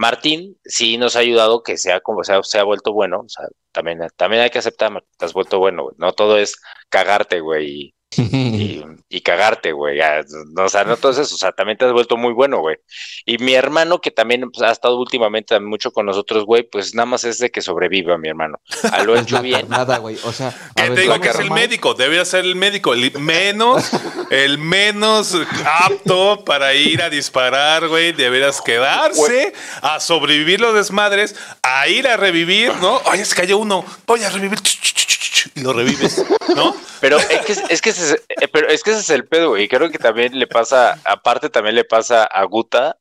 Martín 0.00 0.58
sí 0.64 0.96
nos 0.96 1.14
ha 1.14 1.18
ayudado 1.18 1.62
que 1.62 1.76
sea 1.76 2.00
como 2.00 2.24
se 2.24 2.32
ha, 2.32 2.42
se 2.42 2.58
ha 2.58 2.64
vuelto 2.64 2.94
bueno. 2.94 3.20
O 3.20 3.28
sea, 3.28 3.46
también, 3.70 4.00
también 4.16 4.42
hay 4.42 4.48
que 4.48 4.58
aceptar, 4.58 4.90
te 5.18 5.24
has 5.26 5.34
vuelto 5.34 5.58
bueno. 5.58 5.90
No 5.98 6.12
todo 6.14 6.38
es 6.38 6.56
cagarte, 6.88 7.40
güey, 7.40 7.68
y, 7.68 7.94
y, 8.16 8.82
y 9.08 9.20
cagarte, 9.22 9.72
güey. 9.72 9.98
o 10.00 10.68
sea, 10.68 10.84
no 10.84 10.96
todo 10.96 11.12
eso, 11.12 11.22
o 11.22 11.38
sea, 11.38 11.52
también 11.52 11.78
te 11.78 11.84
has 11.84 11.92
vuelto 11.92 12.16
muy 12.16 12.32
bueno, 12.32 12.58
güey. 12.60 12.76
Y 13.24 13.38
mi 13.38 13.54
hermano, 13.54 14.00
que 14.00 14.10
también 14.10 14.50
pues, 14.50 14.62
ha 14.68 14.72
estado 14.72 14.98
últimamente 14.98 15.58
mucho 15.60 15.92
con 15.92 16.06
nosotros, 16.06 16.44
güey, 16.44 16.62
pues 16.62 16.94
nada 16.94 17.06
más 17.06 17.24
es 17.24 17.38
de 17.38 17.50
que 17.50 17.60
sobreviva, 17.62 18.18
mi 18.18 18.28
hermano. 18.28 18.58
A 18.92 19.02
lo 19.04 19.14
Es 19.14 19.22
hecho 19.22 19.40
bien. 19.42 19.60
carnada, 19.62 19.98
güey. 19.98 20.16
O 20.24 20.32
sea, 20.32 20.48
a 20.76 20.82
Que 20.82 20.82
ver, 20.82 20.94
te 20.94 21.00
digo 21.02 21.20
que 21.20 21.28
es 21.28 21.38
el 21.38 21.50
médico, 21.50 21.94
debería 21.94 22.24
ser 22.24 22.44
el 22.44 22.56
médico, 22.56 22.94
el 22.94 23.12
menos, 23.18 23.90
el 24.30 24.58
menos 24.58 25.36
apto 25.64 26.44
para 26.44 26.74
ir 26.74 27.02
a 27.02 27.10
disparar, 27.10 27.88
güey. 27.88 28.12
Deberías 28.12 28.60
quedarse 28.60 29.52
a 29.82 30.00
sobrevivir 30.00 30.60
los 30.60 30.74
desmadres, 30.74 31.36
a 31.62 31.88
ir 31.88 32.06
a 32.08 32.16
revivir, 32.16 32.74
¿no? 32.76 32.96
Oye, 33.06 33.24
se 33.24 33.34
cayó 33.34 33.58
uno, 33.58 33.84
voy 34.06 34.22
a 34.24 34.30
revivir. 34.30 34.60
ch, 34.60 34.80
ch, 34.80 34.94
ch, 34.94 35.06
ch, 35.06 35.18
ch. 35.18 35.19
Y 35.60 35.64
lo 35.64 35.72
revives, 35.72 36.24
¿no? 36.56 36.74
Pero 37.00 37.16
es 37.18 37.26
que, 37.46 37.52
es 37.72 37.80
que, 37.80 37.90
ese, 37.90 38.14
es- 38.14 38.22
eh, 38.28 38.48
pero 38.52 38.68
es 38.68 38.82
que 38.82 38.90
ese 38.90 39.00
es 39.00 39.10
el 39.10 39.26
pedo, 39.26 39.50
güey. 39.50 39.64
Y 39.64 39.68
creo 39.68 39.90
que 39.90 39.98
también 39.98 40.38
le 40.38 40.46
pasa, 40.46 41.00
aparte 41.04 41.48
también 41.48 41.74
le 41.74 41.84
pasa 41.84 42.24
a 42.24 42.44
Guta 42.44 42.98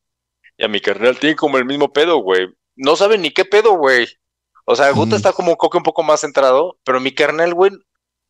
y 0.58 0.64
a 0.64 0.70
mi 0.70 0.80
carnal. 0.80 1.18
Tienen 1.20 1.36
como 1.36 1.58
el 1.58 1.66
mismo 1.66 1.92
pedo, 1.92 2.18
güey. 2.20 2.48
No 2.78 2.96
saben 2.96 3.22
ni 3.22 3.32
qué 3.32 3.44
pedo, 3.44 3.74
güey. 3.74 4.08
O 4.66 4.76
sea, 4.76 4.90
Guta 4.92 5.16
Mm. 5.16 5.18
está 5.18 5.34
como 5.34 5.52
un 5.52 5.58
coque 5.58 5.78
un 5.78 5.84
poco 5.84 6.02
más 6.04 6.22
centrado, 6.22 6.80
pero 6.86 7.02
mi 7.02 7.14
carnal, 7.14 7.54
güey, 7.54 7.72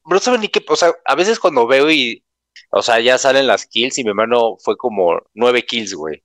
no 0.05 0.17
sabe 0.19 0.39
ni 0.39 0.47
qué. 0.47 0.65
O 0.69 0.75
sea, 0.75 0.91
a 1.05 1.13
veces 1.15 1.37
cuando 1.39 1.67
veo 1.67 1.91
y, 1.91 2.25
o 2.71 2.81
sea, 2.81 2.99
ya 2.99 3.19
salen 3.19 3.45
las 3.45 3.67
kills 3.67 3.99
y 3.99 4.03
mi 4.03 4.09
hermano 4.09 4.57
fue 4.63 4.75
como 4.75 5.21
nueve 5.35 5.65
kills, 5.65 5.93
güey. 5.93 6.23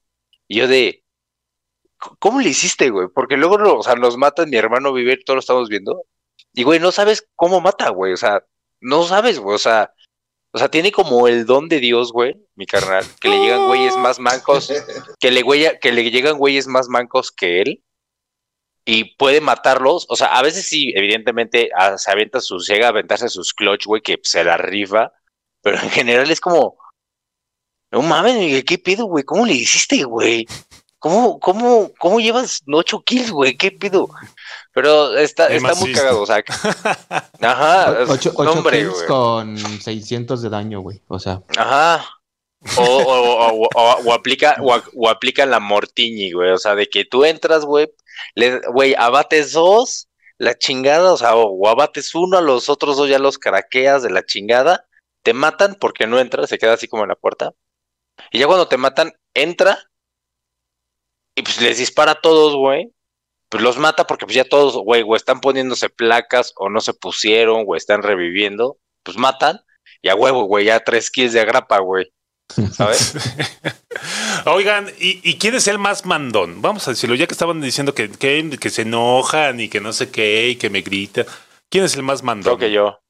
Y 0.49 0.57
yo 0.61 0.69
de, 0.69 1.05
¿cómo 2.19 2.41
le 2.41 2.49
hiciste, 2.51 2.89
güey? 2.91 3.09
Porque 3.15 3.37
luego, 3.37 3.57
o 3.79 3.83
sea, 3.83 3.95
nos 3.97 4.17
matan, 4.17 4.49
mi 4.51 4.57
hermano 4.57 4.93
vive, 4.95 5.19
todos 5.19 5.37
lo 5.37 5.41
estamos 5.41 5.69
viendo. 5.69 6.03
Y, 6.55 6.63
güey, 6.63 6.81
no 6.81 6.93
sabes 6.93 7.27
cómo 7.35 7.61
mata, 7.61 7.91
güey. 7.91 8.13
O 8.13 8.17
sea, 8.17 8.45
no 8.81 9.05
sabes, 9.05 9.39
güey. 9.39 9.57
O 9.57 9.59
sea, 9.59 9.93
o 10.55 10.59
sea, 10.59 10.71
tiene 10.71 10.93
como 10.93 11.27
el 11.27 11.47
don 11.47 11.69
de 11.69 11.81
Dios, 11.81 12.13
güey, 12.13 12.37
mi 12.55 12.65
carnal, 12.65 13.05
que 13.21 13.29
le 13.29 13.41
llegan 13.41 13.67
güeyes 13.67 13.97
más 13.97 14.21
mancos, 14.21 14.69
que 15.19 15.33
le, 15.33 15.43
güey, 15.43 15.67
que 15.81 15.91
le 15.91 16.09
llegan 16.09 16.39
güeyes 16.39 16.69
más 16.69 16.89
mancos 16.89 17.33
que 17.33 17.61
él 17.61 17.85
y 18.85 19.17
puede 19.17 19.41
matarlos. 19.41 20.07
O 20.09 20.15
sea, 20.15 20.29
a 20.29 20.43
veces 20.43 20.69
sí, 20.69 20.93
evidentemente, 20.95 21.71
ah, 21.77 21.99
se 21.99 22.09
avienta 22.09 22.41
sus, 22.41 22.69
llega 22.69 22.87
a 22.87 22.91
aventarse 22.91 23.29
sus 23.29 23.53
clutch, 23.53 23.87
güey, 23.87 24.01
que 24.01 24.21
se 24.23 24.45
la 24.45 24.57
rifa, 24.57 25.13
pero 25.61 25.81
en 25.81 25.91
general 25.91 26.31
es 26.31 26.41
como, 26.41 26.79
no 27.91 28.03
mames, 28.03 28.63
¿qué 28.65 28.79
pido, 28.79 29.07
güey? 29.07 29.25
¿Cómo 29.25 29.47
le 29.47 29.55
hiciste, 29.55 30.05
güey? 30.05 30.47
¿Cómo, 31.01 31.41
cómo, 31.41 31.93
cómo 31.99 32.21
llevas 32.21 32.63
ocho 32.73 33.03
kills, 33.03 33.33
güey? 33.33 33.57
¿Qué 33.57 33.73
pido? 33.73 34.09
Pero 34.75 35.17
está, 35.17 35.47
está 35.49 35.75
muy 35.77 35.93
cagado, 35.93 36.23
o 36.23 36.27
sea, 36.27 36.43
ajá, 37.41 37.97
Ocho, 38.09 38.33
ocho 38.35 38.51
hombre, 38.53 38.89
con 39.07 39.57
600 39.57 40.43
de 40.43 40.49
daño, 40.51 40.81
güey. 40.81 41.01
O 41.09 41.19
sea, 41.19 41.43
Ajá. 41.57 42.05
O, 42.79 42.83
o, 42.83 43.49
o, 43.51 43.69
o- 43.75 44.01
o 44.05 44.13
aplica, 44.13 44.57
o, 44.61 44.75
o 44.97 45.09
aplica 45.09 45.47
la 45.47 45.61
mortiñi, 45.61 46.33
güey. 46.33 46.51
O 46.51 46.59
sea, 46.59 46.75
de 46.75 46.89
que 46.89 47.05
tú 47.05 47.25
entras, 47.25 47.65
güey, 47.65 47.93
le- 48.35 48.61
güey, 48.73 48.95
abates 48.99 49.53
dos, 49.53 50.09
la 50.39 50.59
chingada, 50.59 51.13
o 51.13 51.17
sea, 51.17 51.37
o, 51.37 51.45
o 51.47 51.69
abates 51.69 52.15
uno, 52.15 52.39
a 52.39 52.41
los 52.41 52.69
otros 52.69 52.97
dos 52.97 53.09
ya 53.09 53.19
los 53.19 53.39
craqueas 53.39 54.03
de 54.03 54.11
la 54.11 54.25
chingada, 54.25 54.87
te 55.23 55.35
matan 55.35 55.77
porque 55.79 56.07
no 56.07 56.19
entras, 56.19 56.49
se 56.49 56.59
queda 56.59 56.73
así 56.73 56.89
como 56.89 57.03
en 57.05 57.11
la 57.11 57.17
puerta. 57.17 57.53
Y 58.33 58.39
ya 58.39 58.47
cuando 58.47 58.67
te 58.67 58.77
matan, 58.79 59.13
entra 59.35 59.79
y 61.37 61.43
pues 61.43 61.61
les 61.61 61.79
dispara 61.79 62.13
a 62.13 62.21
todos, 62.21 62.57
güey. 62.57 62.94
Pues 63.55 63.63
los 63.63 63.79
mata 63.79 64.05
porque 64.05 64.27
pues 64.27 64.35
ya 64.35 64.45
todos, 64.45 64.75
güey, 64.79 65.05
o 65.07 65.15
están 65.15 65.41
poniéndose 65.41 65.89
placas 65.89 66.53
o 66.57 66.69
no 66.69 66.81
se 66.81 66.93
pusieron, 66.93 67.63
o 67.69 67.77
están 67.77 68.03
reviviendo, 68.03 68.79
pues 69.05 69.17
matan. 69.17 69.61
Y 70.03 70.09
a 70.09 70.17
huevo, 70.17 70.43
güey, 70.43 70.65
ya 70.65 70.81
tres 70.81 71.09
kills 71.09 71.33
de 71.33 71.39
agrapa, 71.39 71.79
güey. 71.79 72.13
¿Sabes? 72.73 73.15
Oigan, 74.47 74.89
¿y, 74.99 75.21
y 75.23 75.39
quién 75.39 75.55
es 75.55 75.69
el 75.69 75.79
más 75.79 76.05
mandón? 76.05 76.63
Vamos 76.63 76.89
a 76.89 76.91
decirlo, 76.91 77.15
ya 77.15 77.29
que 77.29 77.35
estaban 77.35 77.61
diciendo 77.61 77.95
que, 77.95 78.11
que, 78.11 78.59
que 78.59 78.71
se 78.71 78.83
enojan 78.83 79.61
y 79.61 79.69
que 79.69 79.81
no 79.81 79.93
sé 79.93 80.11
qué 80.11 80.49
y 80.49 80.57
que 80.57 80.69
me 80.69 80.81
grita. 80.81 81.25
¿Quién 81.71 81.85
es 81.85 81.95
el 81.95 82.03
más 82.03 82.25
mandón? 82.25 82.57
Creo 82.57 82.69
que 82.69 82.75
yo. 82.75 83.04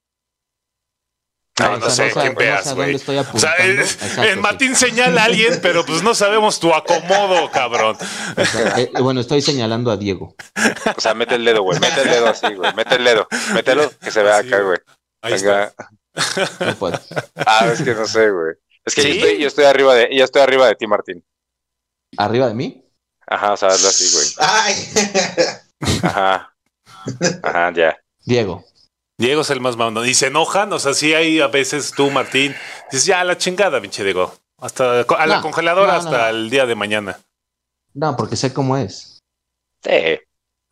No, 1.60 1.76
no 1.76 1.88
sé, 1.88 2.10
quién 2.12 2.34
veas, 2.34 2.74
güey. 2.74 2.96
O 2.96 3.38
sea, 3.38 3.52
el, 3.58 3.78
Exacto, 3.78 4.22
el 4.22 4.34
sí. 4.34 4.40
Martín 4.40 4.74
señala 4.74 5.22
a 5.22 5.24
alguien, 5.26 5.60
pero 5.62 5.86
pues 5.86 6.02
no 6.02 6.12
sabemos 6.12 6.58
tu 6.58 6.74
acomodo, 6.74 7.48
cabrón. 7.52 7.96
O 8.36 8.44
sea, 8.44 8.80
eh, 8.80 8.90
bueno, 9.00 9.20
estoy 9.20 9.40
señalando 9.40 9.92
a 9.92 9.96
Diego. 9.96 10.34
O 10.96 11.00
sea, 11.00 11.14
mete 11.14 11.36
el 11.36 11.44
dedo, 11.44 11.62
güey. 11.62 11.78
Mete 11.78 12.02
el 12.02 12.10
dedo 12.10 12.26
así, 12.26 12.52
güey. 12.54 12.74
Mete 12.74 12.96
el 12.96 13.04
dedo. 13.04 13.28
Mételo, 13.54 13.88
que 14.00 14.10
se 14.10 14.22
vea 14.24 14.42
Sí, 14.42 14.48
acá, 14.48 14.60
güey. 14.62 14.78
Ahí 15.22 15.34
está. 15.34 15.72
No 16.60 16.74
puedo. 16.74 17.00
Ah, 17.36 17.68
es 17.72 17.82
que 17.82 17.94
no 17.94 18.06
sé, 18.06 18.30
güey. 18.30 18.54
Es 18.84 18.94
que 18.94 19.02
¿Sí? 19.02 19.08
yo, 19.08 19.14
estoy, 19.14 19.38
yo 19.40 19.48
estoy 19.48 19.64
arriba 19.64 19.94
de, 19.94 20.16
yo 20.16 20.24
estoy 20.24 20.42
arriba 20.42 20.66
de 20.66 20.74
ti, 20.74 20.86
Martín. 20.88 21.24
¿Arriba 22.16 22.48
de 22.48 22.54
mí? 22.54 22.84
Ajá, 23.26 23.52
o 23.52 23.56
sea, 23.56 23.68
hazlo 23.68 23.88
así, 23.88 24.12
güey. 24.12 24.26
Ay, 24.38 24.74
Ajá. 26.02 26.54
Ajá, 27.42 27.72
ya. 27.74 27.96
Diego. 28.24 28.64
Diego 29.18 29.42
es 29.42 29.50
el 29.50 29.60
más 29.60 29.76
mandón. 29.76 30.08
Y 30.08 30.14
se 30.14 30.26
enojan, 30.26 30.72
o 30.72 30.78
sea, 30.78 30.94
sí 30.94 31.14
hay 31.14 31.40
a 31.40 31.46
veces 31.48 31.92
tú, 31.92 32.10
Martín, 32.10 32.54
dices, 32.90 33.06
ya, 33.06 33.20
a 33.20 33.24
la 33.24 33.38
chingada, 33.38 33.80
pinche 33.80 34.02
Diego. 34.04 34.34
Hasta 34.58 35.00
a 35.00 35.26
la 35.26 35.36
No, 35.36 35.42
congeladora 35.42 35.92
no, 35.92 35.98
hasta 35.98 36.18
no. 36.32 36.38
el 36.38 36.50
día 36.50 36.66
de 36.66 36.74
mañana. 36.74 37.18
No, 37.92 38.16
porque 38.16 38.36
sé 38.36 38.52
cómo 38.52 38.76
es. 38.76 39.20
Sí. 39.82 40.18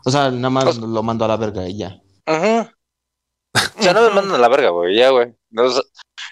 O 0.05 0.11
sea, 0.11 0.31
nada 0.31 0.51
más 0.51 0.77
lo 0.79 1.03
mando 1.03 1.25
a 1.25 1.29
la 1.29 1.37
verga 1.37 1.69
y 1.69 1.79
ya. 1.79 2.01
Ajá. 2.27 2.73
O 3.79 3.83
sea, 3.83 3.93
no 3.93 4.03
me 4.03 4.11
mandan 4.11 4.35
a 4.37 4.39
la 4.39 4.49
verga, 4.49 4.71
güey, 4.71 4.97
ya, 4.97 5.11
güey. 5.11 5.35
No, 5.51 5.65
o 5.65 5.71
sea, 5.71 5.83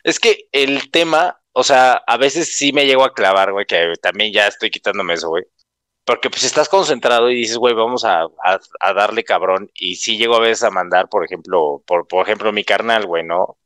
es 0.02 0.18
que 0.18 0.48
el 0.52 0.90
tema, 0.90 1.40
o 1.52 1.62
sea, 1.62 1.92
a 2.06 2.16
veces 2.16 2.56
sí 2.56 2.72
me 2.72 2.86
llego 2.86 3.04
a 3.04 3.12
clavar, 3.12 3.52
güey, 3.52 3.66
que 3.66 3.92
también 4.00 4.32
ya 4.32 4.46
estoy 4.46 4.70
quitándome 4.70 5.14
eso, 5.14 5.28
güey. 5.28 5.44
Porque 6.04 6.30
pues 6.30 6.44
estás 6.44 6.68
concentrado 6.68 7.30
y 7.30 7.36
dices, 7.36 7.56
güey, 7.58 7.74
vamos 7.74 8.04
a, 8.04 8.22
a, 8.22 8.58
a 8.80 8.92
darle 8.94 9.24
cabrón. 9.24 9.70
Y 9.74 9.96
sí 9.96 10.16
llego 10.16 10.36
a 10.36 10.40
veces 10.40 10.64
a 10.64 10.70
mandar, 10.70 11.08
por 11.08 11.24
ejemplo, 11.24 11.82
por, 11.86 12.08
por 12.08 12.26
ejemplo, 12.26 12.52
mi 12.52 12.64
carnal, 12.64 13.06
güey, 13.06 13.24
¿no? 13.24 13.58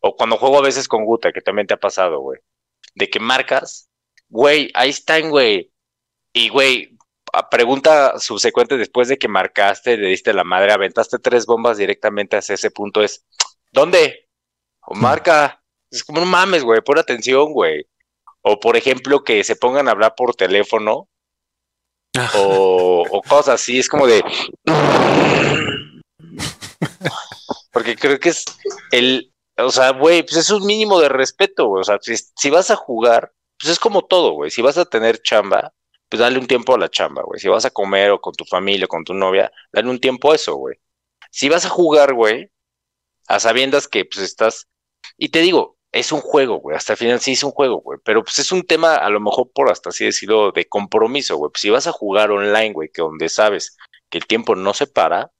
O 0.00 0.16
cuando 0.16 0.36
juego 0.36 0.58
a 0.58 0.62
veces 0.62 0.88
con 0.88 1.04
Guta, 1.04 1.32
que 1.32 1.40
también 1.40 1.66
te 1.66 1.74
ha 1.74 1.78
pasado, 1.78 2.20
güey. 2.20 2.40
De 2.94 3.08
que 3.08 3.20
marcas, 3.20 3.88
güey, 4.28 4.70
ahí 4.74 4.90
están, 4.90 5.30
güey. 5.30 5.72
Y, 6.32 6.48
güey, 6.48 6.94
pregunta 7.50 8.18
subsecuente 8.18 8.76
después 8.76 9.08
de 9.08 9.18
que 9.18 9.28
marcaste, 9.28 9.96
le 9.96 10.08
diste 10.08 10.32
la 10.32 10.44
madre, 10.44 10.72
aventaste 10.72 11.18
tres 11.18 11.46
bombas 11.46 11.78
directamente 11.78 12.36
hacia 12.36 12.54
ese 12.54 12.70
punto, 12.70 13.02
es, 13.02 13.24
¿dónde? 13.72 14.28
O 14.86 14.94
marca. 14.94 15.62
Es 15.90 16.04
como, 16.04 16.20
no 16.20 16.26
mames, 16.26 16.64
güey, 16.64 16.80
pon 16.80 16.98
atención, 16.98 17.52
güey. 17.52 17.86
O, 18.42 18.60
por 18.60 18.76
ejemplo, 18.76 19.24
que 19.24 19.42
se 19.44 19.56
pongan 19.56 19.88
a 19.88 19.92
hablar 19.92 20.14
por 20.16 20.34
teléfono 20.34 21.08
o, 22.36 23.22
cosas 23.28 23.60
así, 23.60 23.78
es 23.78 23.88
como 23.88 24.06
de... 24.06 24.22
Porque 27.72 27.96
creo 27.96 28.18
que 28.18 28.30
es 28.30 28.44
el... 28.90 29.32
O 29.56 29.70
sea, 29.70 29.90
güey, 29.90 30.22
pues 30.22 30.36
es 30.36 30.50
un 30.50 30.66
mínimo 30.66 31.00
de 31.00 31.08
respeto, 31.08 31.66
güey. 31.66 31.80
O 31.80 31.84
sea, 31.84 31.98
si, 32.00 32.14
si 32.16 32.50
vas 32.50 32.70
a 32.70 32.76
jugar, 32.76 33.32
pues 33.58 33.72
es 33.72 33.78
como 33.78 34.02
todo, 34.02 34.32
güey. 34.32 34.50
Si 34.50 34.62
vas 34.62 34.78
a 34.78 34.84
tener 34.84 35.22
chamba, 35.22 35.72
pues 36.08 36.20
dale 36.20 36.38
un 36.38 36.46
tiempo 36.46 36.74
a 36.74 36.78
la 36.78 36.88
chamba, 36.88 37.22
güey. 37.22 37.40
Si 37.40 37.48
vas 37.48 37.64
a 37.64 37.70
comer 37.70 38.10
o 38.10 38.20
con 38.20 38.34
tu 38.34 38.44
familia 38.44 38.86
o 38.86 38.88
con 38.88 39.04
tu 39.04 39.14
novia, 39.14 39.52
dale 39.72 39.90
un 39.90 40.00
tiempo 40.00 40.32
a 40.32 40.34
eso, 40.34 40.56
güey. 40.56 40.76
Si 41.30 41.48
vas 41.48 41.64
a 41.66 41.68
jugar, 41.68 42.14
güey, 42.14 42.50
a 43.28 43.40
sabiendas 43.40 43.88
que 43.88 44.04
pues 44.04 44.18
estás... 44.18 44.66
Y 45.16 45.28
te 45.28 45.40
digo, 45.40 45.76
es 45.94 46.10
un 46.10 46.20
juego, 46.20 46.58
güey. 46.58 46.76
Hasta 46.76 46.94
el 46.94 46.96
final 46.98 47.20
sí 47.20 47.32
es 47.32 47.44
un 47.44 47.52
juego, 47.52 47.80
güey. 47.80 48.00
Pero 48.04 48.24
pues 48.24 48.38
es 48.40 48.50
un 48.50 48.64
tema, 48.64 48.96
a 48.96 49.08
lo 49.10 49.20
mejor 49.20 49.50
por 49.54 49.70
hasta 49.70 49.90
así 49.90 50.04
decirlo, 50.04 50.50
de 50.50 50.66
compromiso, 50.66 51.36
güey. 51.36 51.50
Pues 51.52 51.60
si 51.62 51.70
vas 51.70 51.86
a 51.86 51.92
jugar 51.92 52.32
online, 52.32 52.72
güey, 52.72 52.88
que 52.92 53.00
donde 53.00 53.28
sabes 53.28 53.76
que 54.10 54.18
el 54.18 54.26
tiempo 54.26 54.56
no 54.56 54.74
se 54.74 54.88
para, 54.88 55.30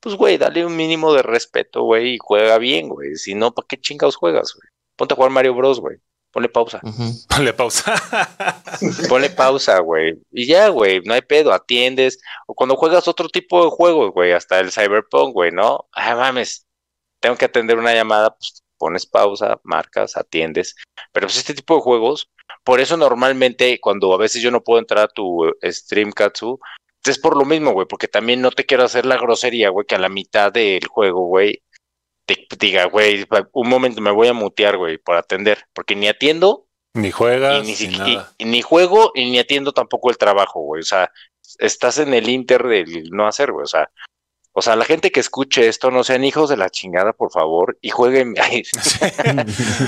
pues, 0.00 0.14
güey, 0.16 0.38
dale 0.38 0.64
un 0.64 0.74
mínimo 0.74 1.12
de 1.12 1.22
respeto, 1.22 1.82
güey, 1.82 2.14
y 2.14 2.18
juega 2.18 2.56
bien, 2.56 2.88
güey. 2.88 3.16
Si 3.16 3.34
no, 3.34 3.52
¿para 3.52 3.66
qué 3.68 3.78
chingados 3.78 4.16
juegas, 4.16 4.54
güey? 4.54 4.68
Ponte 4.96 5.12
a 5.12 5.16
jugar 5.16 5.30
Mario 5.30 5.54
Bros, 5.54 5.80
güey. 5.80 5.98
Ponle 6.32 6.48
pausa. 6.48 6.80
Ujú. 6.82 7.02
Ponle 7.28 7.52
pausa. 7.52 7.94
Ponle 9.08 9.28
pausa, 9.28 9.80
güey. 9.80 10.14
Y 10.30 10.46
ya, 10.46 10.68
güey, 10.70 11.02
no 11.04 11.12
hay 11.12 11.22
pedo, 11.22 11.52
atiendes. 11.52 12.18
O 12.46 12.54
cuando 12.54 12.76
juegas 12.76 13.06
otro 13.06 13.28
tipo 13.28 13.64
de 13.64 13.70
juegos, 13.70 14.12
güey, 14.12 14.32
hasta 14.32 14.60
el 14.60 14.72
Cyberpunk, 14.72 15.34
güey, 15.34 15.50
¿no? 15.50 15.88
Ah, 15.92 16.14
mames, 16.16 16.66
tengo 17.20 17.36
que 17.36 17.44
atender 17.44 17.78
una 17.78 17.92
llamada, 17.94 18.34
pues 18.34 18.62
pones 18.80 19.04
pausa, 19.06 19.60
marcas, 19.62 20.16
atiendes. 20.16 20.74
Pero 21.12 21.26
pues 21.26 21.36
este 21.36 21.54
tipo 21.54 21.76
de 21.76 21.82
juegos, 21.82 22.30
por 22.64 22.80
eso 22.80 22.96
normalmente 22.96 23.78
cuando 23.78 24.12
a 24.14 24.16
veces 24.16 24.42
yo 24.42 24.50
no 24.50 24.64
puedo 24.64 24.80
entrar 24.80 25.04
a 25.04 25.08
tu 25.08 25.44
eh, 25.46 25.70
stream, 25.70 26.10
Katsu, 26.10 26.58
es 27.04 27.18
por 27.18 27.36
lo 27.36 27.44
mismo, 27.44 27.72
güey, 27.72 27.86
porque 27.86 28.08
también 28.08 28.40
no 28.40 28.50
te 28.50 28.64
quiero 28.64 28.84
hacer 28.84 29.04
la 29.06 29.18
grosería, 29.18 29.68
güey, 29.68 29.86
que 29.86 29.94
a 29.94 29.98
la 29.98 30.08
mitad 30.08 30.50
del 30.50 30.86
juego, 30.86 31.26
güey, 31.26 31.62
te 32.26 32.46
diga, 32.58 32.86
güey, 32.86 33.26
un 33.52 33.68
momento 33.68 34.00
me 34.00 34.10
voy 34.10 34.28
a 34.28 34.32
mutear, 34.32 34.76
güey, 34.76 34.98
por 34.98 35.16
atender, 35.16 35.64
porque 35.72 35.94
ni 35.94 36.08
atiendo 36.08 36.66
Ni 36.94 37.10
juegas, 37.10 37.64
ni, 37.64 37.74
ni, 37.74 37.98
nada. 37.98 38.32
y 38.38 38.44
ni 38.46 38.62
juego 38.62 39.12
y 39.14 39.30
ni 39.30 39.38
atiendo 39.38 39.72
tampoco 39.72 40.10
el 40.10 40.18
trabajo, 40.18 40.60
güey. 40.60 40.80
O 40.80 40.84
sea, 40.84 41.10
estás 41.58 41.98
en 41.98 42.14
el 42.14 42.28
inter 42.28 42.62
del 42.64 43.10
no 43.10 43.26
hacer, 43.26 43.52
güey. 43.52 43.64
O 43.64 43.66
sea, 43.66 43.90
o 44.52 44.62
sea, 44.62 44.76
la 44.76 44.84
gente 44.84 45.12
que 45.12 45.20
escuche 45.20 45.68
esto 45.68 45.90
no 45.90 46.02
sean 46.04 46.24
hijos 46.24 46.50
de 46.50 46.56
la 46.56 46.70
chingada, 46.70 47.12
por 47.12 47.30
favor, 47.30 47.78
y 47.80 47.90
jueguen. 47.90 48.34
ay, 48.42 48.62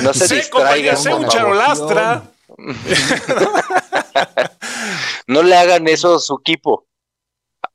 no 0.02 0.14
se 0.14 0.28
sé, 0.28 0.50
compañero, 0.50 0.92
distraigan. 0.92 0.96
sé 0.96 1.14
un 1.14 1.28
charolastra. 1.28 2.22
No 5.26 5.42
le 5.42 5.56
hagan 5.56 5.88
eso 5.88 6.16
a 6.16 6.20
su 6.20 6.38
equipo. 6.40 6.86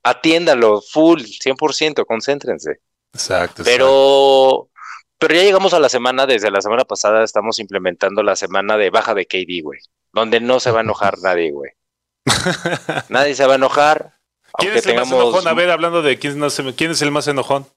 Atiéndalo, 0.03 0.81
full, 0.81 1.21
100%, 1.21 2.05
concéntrense. 2.05 2.81
Exacto. 3.13 3.63
Pero, 3.65 4.69
pero 5.17 5.33
ya 5.33 5.43
llegamos 5.43 5.73
a 5.73 5.79
la 5.79 5.89
semana, 5.89 6.25
desde 6.25 6.51
la 6.51 6.61
semana 6.61 6.85
pasada 6.85 7.23
estamos 7.23 7.59
implementando 7.59 8.21
la 8.23 8.35
semana 8.35 8.77
de 8.77 8.89
baja 8.89 9.13
de 9.13 9.25
KD, 9.25 9.63
güey. 9.63 9.79
Donde 10.13 10.39
no 10.39 10.59
se 10.59 10.71
va 10.71 10.79
a 10.79 10.83
enojar 10.83 11.17
nadie, 11.23 11.51
güey. 11.51 11.71
Nadie 13.09 13.35
se 13.35 13.45
va 13.45 13.53
a 13.53 13.57
enojar. 13.57 14.16
¿Quién 14.57 14.73
es 14.75 14.85
el 14.85 14.95
más 14.95 15.11
enojón? 15.11 15.47
A 15.47 15.53
ver, 15.53 15.69
hablando 15.69 16.01
de 16.01 16.17
quién, 16.19 16.37
no 16.39 16.49
se, 16.49 16.73
quién 16.75 16.91
es 16.91 17.01
el 17.01 17.11
más 17.11 17.27
enojón. 17.27 17.67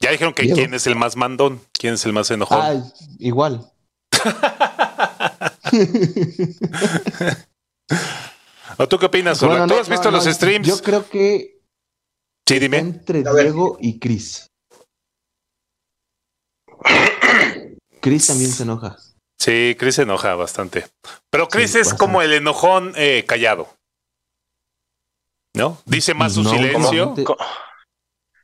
Ya 0.00 0.10
dijeron 0.10 0.34
que 0.34 0.42
Diego. 0.42 0.56
quién 0.56 0.74
es 0.74 0.86
el 0.86 0.96
más 0.96 1.16
mandón, 1.16 1.60
quién 1.72 1.94
es 1.94 2.04
el 2.04 2.12
más 2.12 2.30
enojón. 2.30 2.58
Ah, 2.60 2.74
igual. 3.18 3.70
¿O 8.78 8.88
tú 8.88 8.98
qué 8.98 9.06
opinas, 9.06 9.42
Orla? 9.42 9.58
Bueno, 9.60 9.74
¿Tú 9.74 9.80
has 9.80 9.88
visto 9.88 10.10
no, 10.10 10.16
los 10.16 10.24
streams? 10.26 10.66
Yo 10.66 10.78
creo 10.82 11.08
que 11.08 11.60
Sí, 12.46 12.58
dime. 12.58 12.78
entre. 12.78 13.22
Diego 13.22 13.78
y 13.80 13.98
Chris. 13.98 14.50
Chris 18.00 18.26
también 18.26 18.50
se 18.52 18.64
enoja. 18.64 18.98
Sí, 19.38 19.76
Chris 19.78 19.94
se 19.96 20.02
enoja 20.02 20.34
bastante. 20.34 20.86
Pero 21.30 21.48
Chris 21.48 21.72
Sí, 21.72 21.78
es 21.78 21.86
bastante. 21.88 21.98
como 22.00 22.22
el 22.22 22.32
enojón 22.34 22.92
eh, 22.96 23.24
callado. 23.26 23.68
¿No? 25.54 25.78
Dice 25.86 26.14
más 26.14 26.34
su 26.34 26.42
No, 26.42 26.50
silencio. 26.50 27.14
como- 27.24 27.38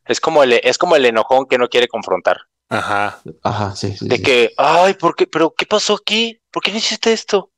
Es 0.07 0.21
como 0.21 0.43
el, 0.43 0.55
es 0.55 0.79
como 0.79 0.97
el 0.97 1.05
enojón 1.07 1.47
que 1.47 1.59
no 1.59 1.69
quiere 1.69 1.87
confrontar. 1.89 2.39
Ajá. 2.69 3.21
Ajá, 3.43 3.75
sí, 3.77 3.97
sí. 3.97 4.09
De 4.09 4.17
sí. 4.17 4.23
que, 4.23 4.53
ay, 4.57 4.95
¿por 4.95 5.15
qué? 5.17 5.27
¿Pero 5.27 5.53
qué 5.57 5.67
pasó 5.67 5.95
aquí? 5.95 6.41
¿Por 6.51 6.63
qué 6.63 6.71
no 6.71 6.79
hiciste 6.79 7.13
esto? 7.13 7.51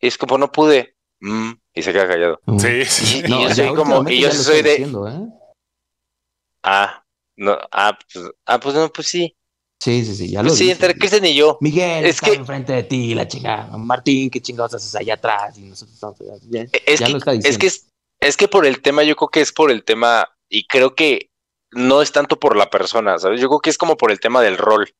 Y 0.00 0.06
es 0.06 0.16
como, 0.18 0.38
no 0.38 0.50
pude. 0.52 0.96
Mm, 1.20 1.52
y 1.74 1.82
se 1.82 1.92
queda 1.92 2.06
callado. 2.08 2.40
Mm. 2.46 2.58
Sí, 2.58 2.84
sí. 2.86 3.18
Y, 3.24 3.28
No, 3.28 3.42
yo 3.42 3.48
ya 3.48 3.54
soy 3.54 3.74
como, 3.74 4.08
y 4.08 4.20
yo 4.20 4.28
lo 4.28 4.34
soy 4.34 4.56
está 4.58 4.68
de, 4.68 4.70
diciendo, 4.76 5.08
¿eh? 5.08 5.28
ah, 6.62 7.02
no, 7.36 7.58
ah, 7.72 7.98
pues, 8.12 8.24
ah, 8.46 8.60
pues 8.60 8.74
no, 8.74 8.88
pues 8.92 9.06
sí. 9.08 9.34
Sí, 9.82 10.04
sí, 10.04 10.14
sí, 10.14 10.30
ya 10.30 10.42
lo 10.42 10.48
Pues 10.48 10.58
sí, 10.58 10.64
dice. 10.64 10.72
entre 10.74 10.94
Kristen 10.98 11.24
y 11.24 11.34
yo. 11.34 11.56
Miguel, 11.62 12.04
Es 12.04 12.16
está 12.16 12.26
que- 12.30 12.36
enfrente 12.36 12.72
de 12.74 12.82
ti, 12.82 13.14
la 13.14 13.26
chingada. 13.26 13.76
Martín, 13.78 14.28
qué 14.28 14.40
chingados 14.42 14.74
haces 14.74 14.94
allá 14.94 15.14
atrás 15.14 15.56
y 15.56 15.62
nosotros 15.62 15.94
estamos 15.94 16.20
allá. 16.20 16.34
Ya, 16.50 16.66
Es 16.84 17.00
ya 17.00 17.06
que, 17.06 17.12
lo 17.12 17.18
está 17.18 17.32
es 17.32 17.38
diciendo. 17.38 17.58
que 17.60 17.66
es, 17.66 17.86
es 18.20 18.36
que 18.36 18.48
por 18.48 18.66
el 18.66 18.82
tema, 18.82 19.02
yo 19.02 19.16
creo 19.16 19.28
que 19.28 19.40
es 19.40 19.52
por 19.52 19.70
el 19.70 19.84
tema, 19.84 20.28
y 20.48 20.66
creo 20.66 20.94
que 20.94 21.30
no 21.72 22.02
es 22.02 22.12
tanto 22.12 22.38
por 22.38 22.56
la 22.56 22.70
persona, 22.70 23.18
¿sabes? 23.18 23.40
Yo 23.40 23.48
creo 23.48 23.60
que 23.60 23.70
es 23.70 23.78
como 23.78 23.96
por 23.96 24.10
el 24.10 24.20
tema 24.20 24.42
del 24.42 24.58
rol, 24.58 24.92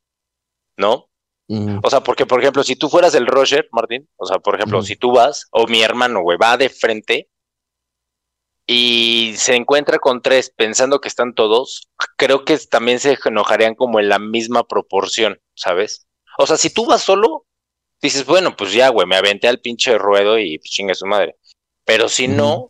¿no? 0.76 1.10
Mm, 1.48 1.80
O 1.82 1.90
sea, 1.90 2.00
porque, 2.02 2.26
por 2.26 2.40
ejemplo, 2.40 2.62
si 2.62 2.76
tú 2.76 2.88
fueras 2.88 3.14
el 3.14 3.26
Roger, 3.26 3.68
Martín, 3.72 4.08
o 4.16 4.26
sea, 4.26 4.38
por 4.38 4.54
ejemplo, 4.54 4.78
Ujú. 4.78 4.86
si 4.86 4.96
tú 4.96 5.12
vas, 5.12 5.48
o 5.50 5.66
mi 5.66 5.82
hermano, 5.82 6.22
güey, 6.22 6.38
va 6.38 6.56
de 6.56 6.68
frente 6.68 7.28
y 8.66 9.34
se 9.36 9.56
encuentra 9.56 9.98
con 9.98 10.22
tres 10.22 10.50
pensando 10.50 11.00
que 11.00 11.08
están 11.08 11.34
todos, 11.34 11.88
creo 12.16 12.44
que 12.44 12.56
también 12.58 13.00
se 13.00 13.18
enojarían 13.24 13.74
como 13.74 13.98
en 13.98 14.08
la 14.08 14.20
misma 14.20 14.62
proporción, 14.68 15.40
¿sabes? 15.54 16.06
O 16.38 16.46
sea, 16.46 16.56
si 16.56 16.72
tú 16.72 16.86
vas 16.86 17.02
solo, 17.02 17.46
dices, 18.00 18.24
bueno, 18.24 18.56
pues 18.56 18.72
ya, 18.72 18.88
güey, 18.88 19.08
me 19.08 19.16
aventé 19.16 19.48
al 19.48 19.60
pinche 19.60 19.98
ruedo 19.98 20.38
y 20.38 20.60
chingue 20.60 20.94
su 20.94 21.06
madre. 21.06 21.36
Pero 21.84 22.08
si 22.08 22.28
no, 22.28 22.69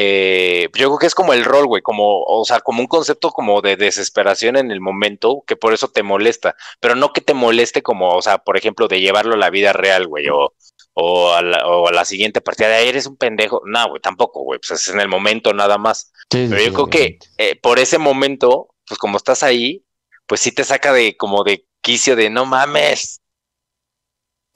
eh, 0.00 0.68
yo 0.74 0.88
creo 0.88 0.98
que 0.98 1.06
es 1.06 1.14
como 1.14 1.32
el 1.32 1.44
rol, 1.44 1.66
güey, 1.66 1.82
como, 1.82 2.22
o 2.22 2.44
sea, 2.44 2.60
como 2.60 2.80
un 2.80 2.86
concepto 2.86 3.30
como 3.32 3.60
de 3.62 3.76
desesperación 3.76 4.56
en 4.56 4.70
el 4.70 4.80
momento, 4.80 5.42
que 5.46 5.56
por 5.56 5.74
eso 5.74 5.88
te 5.88 6.02
molesta, 6.04 6.54
pero 6.80 6.94
no 6.94 7.12
que 7.12 7.20
te 7.20 7.34
moleste 7.34 7.82
como, 7.82 8.10
o 8.10 8.22
sea, 8.22 8.38
por 8.38 8.56
ejemplo, 8.56 8.86
de 8.88 9.00
llevarlo 9.00 9.34
a 9.34 9.38
la 9.38 9.50
vida 9.50 9.72
real, 9.72 10.06
güey, 10.06 10.28
o, 10.28 10.54
o, 10.94 11.32
a 11.32 11.42
la, 11.42 11.66
o 11.66 11.88
a 11.88 11.92
la 11.92 12.04
siguiente 12.04 12.40
partida 12.40 12.68
de 12.68 12.74
"Ay, 12.76 12.88
eres 12.88 13.06
un 13.06 13.16
pendejo. 13.16 13.62
No, 13.66 13.88
güey, 13.88 14.00
tampoco, 14.00 14.42
güey, 14.42 14.60
pues 14.60 14.80
es 14.82 14.88
en 14.94 15.00
el 15.00 15.08
momento 15.08 15.52
nada 15.52 15.78
más. 15.78 16.12
sí, 16.30 16.46
Pero 16.48 16.60
sí, 16.60 16.66
yo 16.66 16.72
creo 16.72 16.86
que 16.90 17.18
eh, 17.38 17.56
por 17.60 17.78
ese 17.78 17.98
momento, 17.98 18.68
pues 18.86 18.98
como 18.98 19.16
estás 19.16 19.42
ahí, 19.42 19.84
pues 20.26 20.40
sí 20.40 20.52
te 20.52 20.64
saca 20.64 20.92
de 20.92 21.16
como 21.16 21.42
de 21.44 21.66
quicio 21.80 22.16
de 22.16 22.30
no 22.30 22.46
mames. 22.46 23.17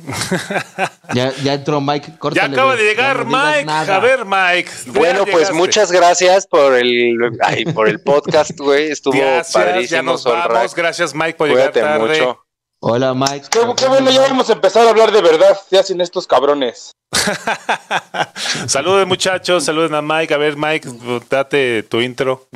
Ya, 1.15 1.33
ya 1.43 1.55
entró 1.55 1.81
Mike. 1.81 2.13
Ya 2.13 2.19
córtale, 2.19 2.55
acaba 2.55 2.73
güey, 2.75 2.85
de 2.85 2.91
llegar 2.91 3.19
ya 3.19 3.25
no 3.25 3.31
Mike. 3.31 3.65
nada. 3.65 3.97
A 3.97 4.01
ver, 4.01 4.25
Mike. 4.25 4.71
ya 4.87 4.93
Bueno, 4.93 5.19
pues 5.25 5.35
llegaste. 5.35 5.55
muchas 5.55 5.93
gracias 5.93 6.47
por 6.47 6.75
el, 6.75 7.17
ay, 7.43 7.65
por 7.67 7.89
el 7.89 8.01
podcast, 8.01 8.59
güey. 8.59 8.91
Estuvo 8.91 9.15
Gracias, 9.15 9.53
padrísimo. 9.53 9.97
ya 9.97 10.03
nos. 10.03 10.75
Gracias, 10.75 11.15
Mike, 11.15 11.35
por 11.35 11.49
llegar 11.49 11.71
Cuídate 11.73 11.81
tarde. 11.81 12.09
mucho. 12.09 12.45
Hola, 12.81 13.15
Mike. 13.15 13.47
Qué, 13.51 13.61
qué 13.77 13.87
bueno, 13.87 14.11
ya 14.11 14.23
vamos 14.23 14.49
a 14.51 14.55
empezar 14.55 14.87
a 14.87 14.91
hablar 14.91 15.13
de 15.13 15.21
verdad, 15.23 15.57
ya 15.71 15.83
sin 15.83 16.01
estos 16.01 16.27
cabrones. 16.27 16.93
Saluden, 18.67 19.07
muchachos. 19.09 19.65
Saluden 19.65 19.95
a 19.95 20.03
Mike. 20.03 20.33
A 20.35 20.39
ver, 20.39 20.57
Mike, 20.57 20.89
date 21.29 21.83
tu 21.85 22.01
intro. 22.01 22.49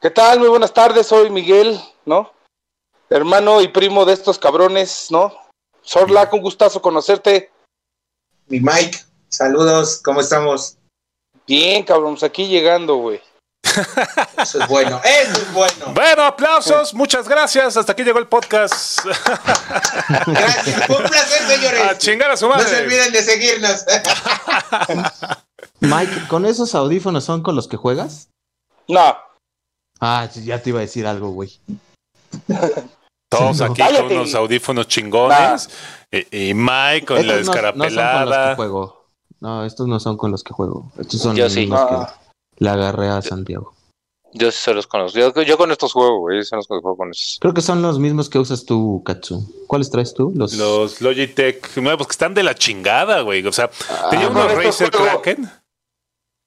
¿Qué 0.00 0.10
tal? 0.10 0.38
Muy 0.40 0.48
buenas 0.48 0.72
tardes, 0.72 1.06
soy 1.06 1.30
Miguel, 1.30 1.78
¿no? 2.06 2.32
Hermano 3.10 3.60
y 3.60 3.68
primo 3.68 4.04
de 4.04 4.14
estos 4.14 4.38
cabrones, 4.38 5.08
¿no? 5.10 5.32
Sorlac, 5.82 6.32
un 6.32 6.40
gustazo 6.42 6.80
conocerte. 6.80 7.50
Mi 8.48 8.60
Mike, 8.60 8.98
saludos, 9.28 10.00
¿cómo 10.02 10.20
estamos? 10.20 10.76
Bien, 11.46 11.82
cabrón, 11.84 12.14
pues 12.14 12.22
aquí 12.22 12.46
llegando, 12.48 12.96
güey. 12.96 13.20
Eso 14.38 14.60
es 14.60 14.68
bueno, 14.68 15.00
eso 15.04 15.32
es 15.40 15.52
bueno. 15.52 15.86
Bueno, 15.94 16.22
aplausos. 16.24 16.92
Muchas 16.94 17.26
gracias. 17.28 17.76
Hasta 17.76 17.92
aquí 17.92 18.02
llegó 18.02 18.18
el 18.18 18.26
podcast. 18.28 19.00
Gracias, 20.26 20.86
fue 20.86 20.96
un 20.98 21.04
placer, 21.04 21.42
señores. 21.46 21.80
A 21.82 21.96
chingar 21.98 22.30
a 22.32 22.36
su 22.36 22.48
No 22.48 22.58
se 22.58 22.64
madre. 22.64 22.82
olviden 22.84 23.12
de 23.12 23.22
seguirnos. 23.22 23.84
Mike, 25.80 26.28
¿con 26.28 26.44
esos 26.44 26.74
audífonos 26.74 27.24
son 27.24 27.42
con 27.42 27.56
los 27.56 27.66
que 27.68 27.76
juegas? 27.76 28.28
No, 28.88 29.16
Ah, 30.00 30.28
ya 30.34 30.60
te 30.60 30.70
iba 30.70 30.80
a 30.80 30.82
decir 30.82 31.06
algo, 31.06 31.30
güey. 31.30 31.58
Todos 33.38 33.56
Sí, 33.58 33.64
no. 33.64 33.72
aquí 33.72 33.82
con 33.96 34.12
unos 34.12 34.34
audífonos 34.34 34.88
chingones. 34.88 35.68
Y, 36.10 36.50
y 36.50 36.54
Mike 36.54 37.06
con 37.06 37.26
la 37.26 37.36
Estos 37.36 37.46
no- 37.46 37.52
no, 37.52 37.54
son 37.54 37.54
con 37.54 37.78
los 37.78 37.88
que 37.88 37.94
descarapelada. 37.94 38.56
juego. 38.56 39.04
No, 39.40 39.64
estos 39.64 39.86
no 39.88 39.98
son 40.00 40.16
con 40.16 40.30
los 40.30 40.44
que 40.44 40.52
juego. 40.54 40.92
Estos 40.98 41.20
son 41.20 41.34
Yo 41.36 41.48
sí. 41.50 41.66
los 41.66 41.80
Ah. 41.80 42.14
que 42.56 42.64
le 42.64 42.70
agarré 42.70 43.08
a 43.08 43.20
Santiago. 43.22 43.74
Yo 44.34 44.50
sí 44.50 44.58
se 44.62 44.72
los 44.72 44.86
conozco. 44.86 45.18
Yo, 45.18 45.42
yo 45.42 45.58
con 45.58 45.70
estos 45.72 45.92
juegos, 45.92 46.20
güey. 46.20 46.42
Son 46.44 46.56
los 46.58 46.66
que 46.66 46.74
juego 46.80 46.96
con 46.96 47.10
esos. 47.10 47.36
Creo 47.40 47.52
que 47.52 47.60
son 47.60 47.82
los 47.82 47.98
mismos 47.98 48.30
que 48.30 48.38
usas 48.38 48.64
tú, 48.64 49.02
Katsu. 49.04 49.44
¿Cuáles 49.66 49.90
traes 49.90 50.14
tú? 50.14 50.32
Los, 50.34 50.54
Los 50.54 51.00
Logitech 51.02 51.76
nuevos 51.76 52.06
que 52.06 52.12
están 52.12 52.32
de 52.32 52.42
la 52.42 52.54
chingada, 52.54 53.20
güey. 53.22 53.46
O 53.46 53.52
sea, 53.52 53.70
Ah, 53.90 54.06
tenía 54.10 54.30
no, 54.30 54.40
unos 54.40 54.54
no, 54.54 54.60
Razer. 54.60 54.90
Kraken. 54.90 55.50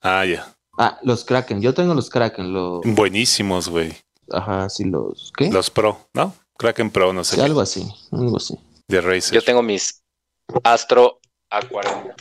Ah, 0.01 0.25
ya. 0.25 0.51
Ah, 0.79 0.97
los 1.03 1.23
Kraken. 1.25 1.61
Yo 1.61 1.73
tengo 1.73 1.93
los 1.93 2.09
Kraken. 2.09 2.53
Los... 2.53 2.81
Buenísimos, 2.85 3.69
güey. 3.69 3.93
Ajá, 4.31 4.67
sí, 4.69 4.85
los... 4.85 5.31
¿Qué? 5.37 5.51
Los 5.51 5.69
Pro, 5.69 5.99
¿no? 6.13 6.33
Kraken 6.57 6.89
Pro, 6.91 7.13
no 7.13 7.23
sé. 7.23 7.35
Sí, 7.35 7.41
algo 7.41 7.61
así. 7.61 7.87
Algo 8.11 8.37
así. 8.37 8.55
De 8.87 9.01
Razer. 9.01 9.33
Yo 9.33 9.41
tengo 9.41 9.61
mis 9.61 10.03
Astro 10.63 11.19
A40. 11.51 12.15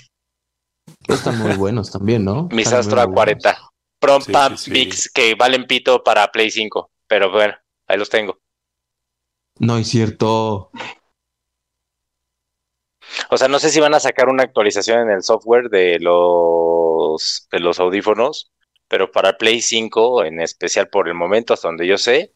Están 1.09 1.39
muy 1.39 1.53
buenos 1.57 1.91
también, 1.91 2.25
¿no? 2.25 2.49
Mis 2.51 2.67
Están 2.67 2.81
Astro 2.81 3.07
muy 3.09 3.15
buenos. 3.15 3.45
A40. 3.45 3.57
Prom 4.01 4.23
Sí, 4.23 4.33
Pump 4.33 4.57
sí, 4.57 4.65
sí. 4.65 4.71
Mix 4.71 5.11
que 5.11 5.35
valen 5.35 5.67
pito 5.67 6.03
para 6.03 6.31
Play 6.31 6.51
5. 6.51 6.91
Pero 7.07 7.31
bueno, 7.31 7.55
ahí 7.87 7.99
los 7.99 8.11
tengo. 8.11 8.39
No 9.59 9.79
es 9.79 9.89
cierto. 9.89 10.71
O 13.31 13.37
sea, 13.37 13.49
no 13.49 13.59
sé 13.59 13.71
si 13.71 13.79
van 13.81 13.95
a 13.95 14.01
sacar 14.01 14.29
una 14.29 14.43
actualización 14.43 15.01
en 15.01 15.11
el 15.11 15.23
software 15.23 15.69
de 15.69 15.99
los, 16.01 17.47
de 17.53 17.61
los 17.61 17.79
audífonos, 17.79 18.51
pero 18.89 19.13
para 19.13 19.37
Play 19.39 19.61
5, 19.63 20.25
en 20.25 20.41
especial 20.41 20.89
por 20.89 21.09
el 21.09 21.15
momento, 21.15 21.55
hasta 21.55 21.69
donde 21.69 21.87
yo 21.87 21.97
sé, 21.97 22.33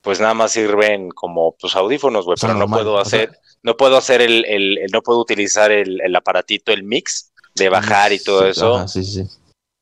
pues 0.00 0.20
nada 0.20 0.34
más 0.34 0.52
sirven 0.52 1.10
como 1.10 1.56
pues 1.56 1.74
audífonos, 1.76 2.24
güey, 2.24 2.36
pero 2.40 2.52
no 2.54 2.60
normal, 2.60 2.80
puedo 2.80 2.94
o 2.94 3.04
sea- 3.04 3.22
hacer, 3.24 3.38
no 3.62 3.76
puedo 3.76 3.96
hacer 3.96 4.20
el, 4.22 4.44
el- 4.46 4.78
el- 4.78 4.90
no 4.92 5.02
puedo 5.02 5.18
utilizar 5.20 5.70
el, 5.72 6.00
el 6.00 6.14
aparatito, 6.16 6.72
el 6.72 6.82
mix, 6.84 7.32
de 7.54 7.68
bajar 7.68 8.12
y 8.12 8.22
todo 8.22 8.44
Sí, 8.44 8.50
eso. 8.50 8.76
Ajá, 8.76 8.88
sí, 8.88 9.02
sí. 9.04 9.24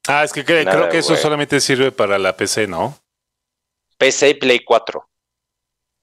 Ah, 0.09 0.25
es 0.25 0.33
que 0.33 0.45
cre- 0.47 0.65
Nada, 0.65 0.79
creo 0.79 0.89
que 0.91 0.99
eso 0.99 1.15
solamente 1.17 1.61
sirve 1.61 1.93
para 1.93 2.17
la 2.19 2.37
PC, 2.37 2.67
¿no? 2.67 2.99
PC 3.99 4.31
y 4.31 4.35
Play 4.35 4.61
4. 4.65 5.09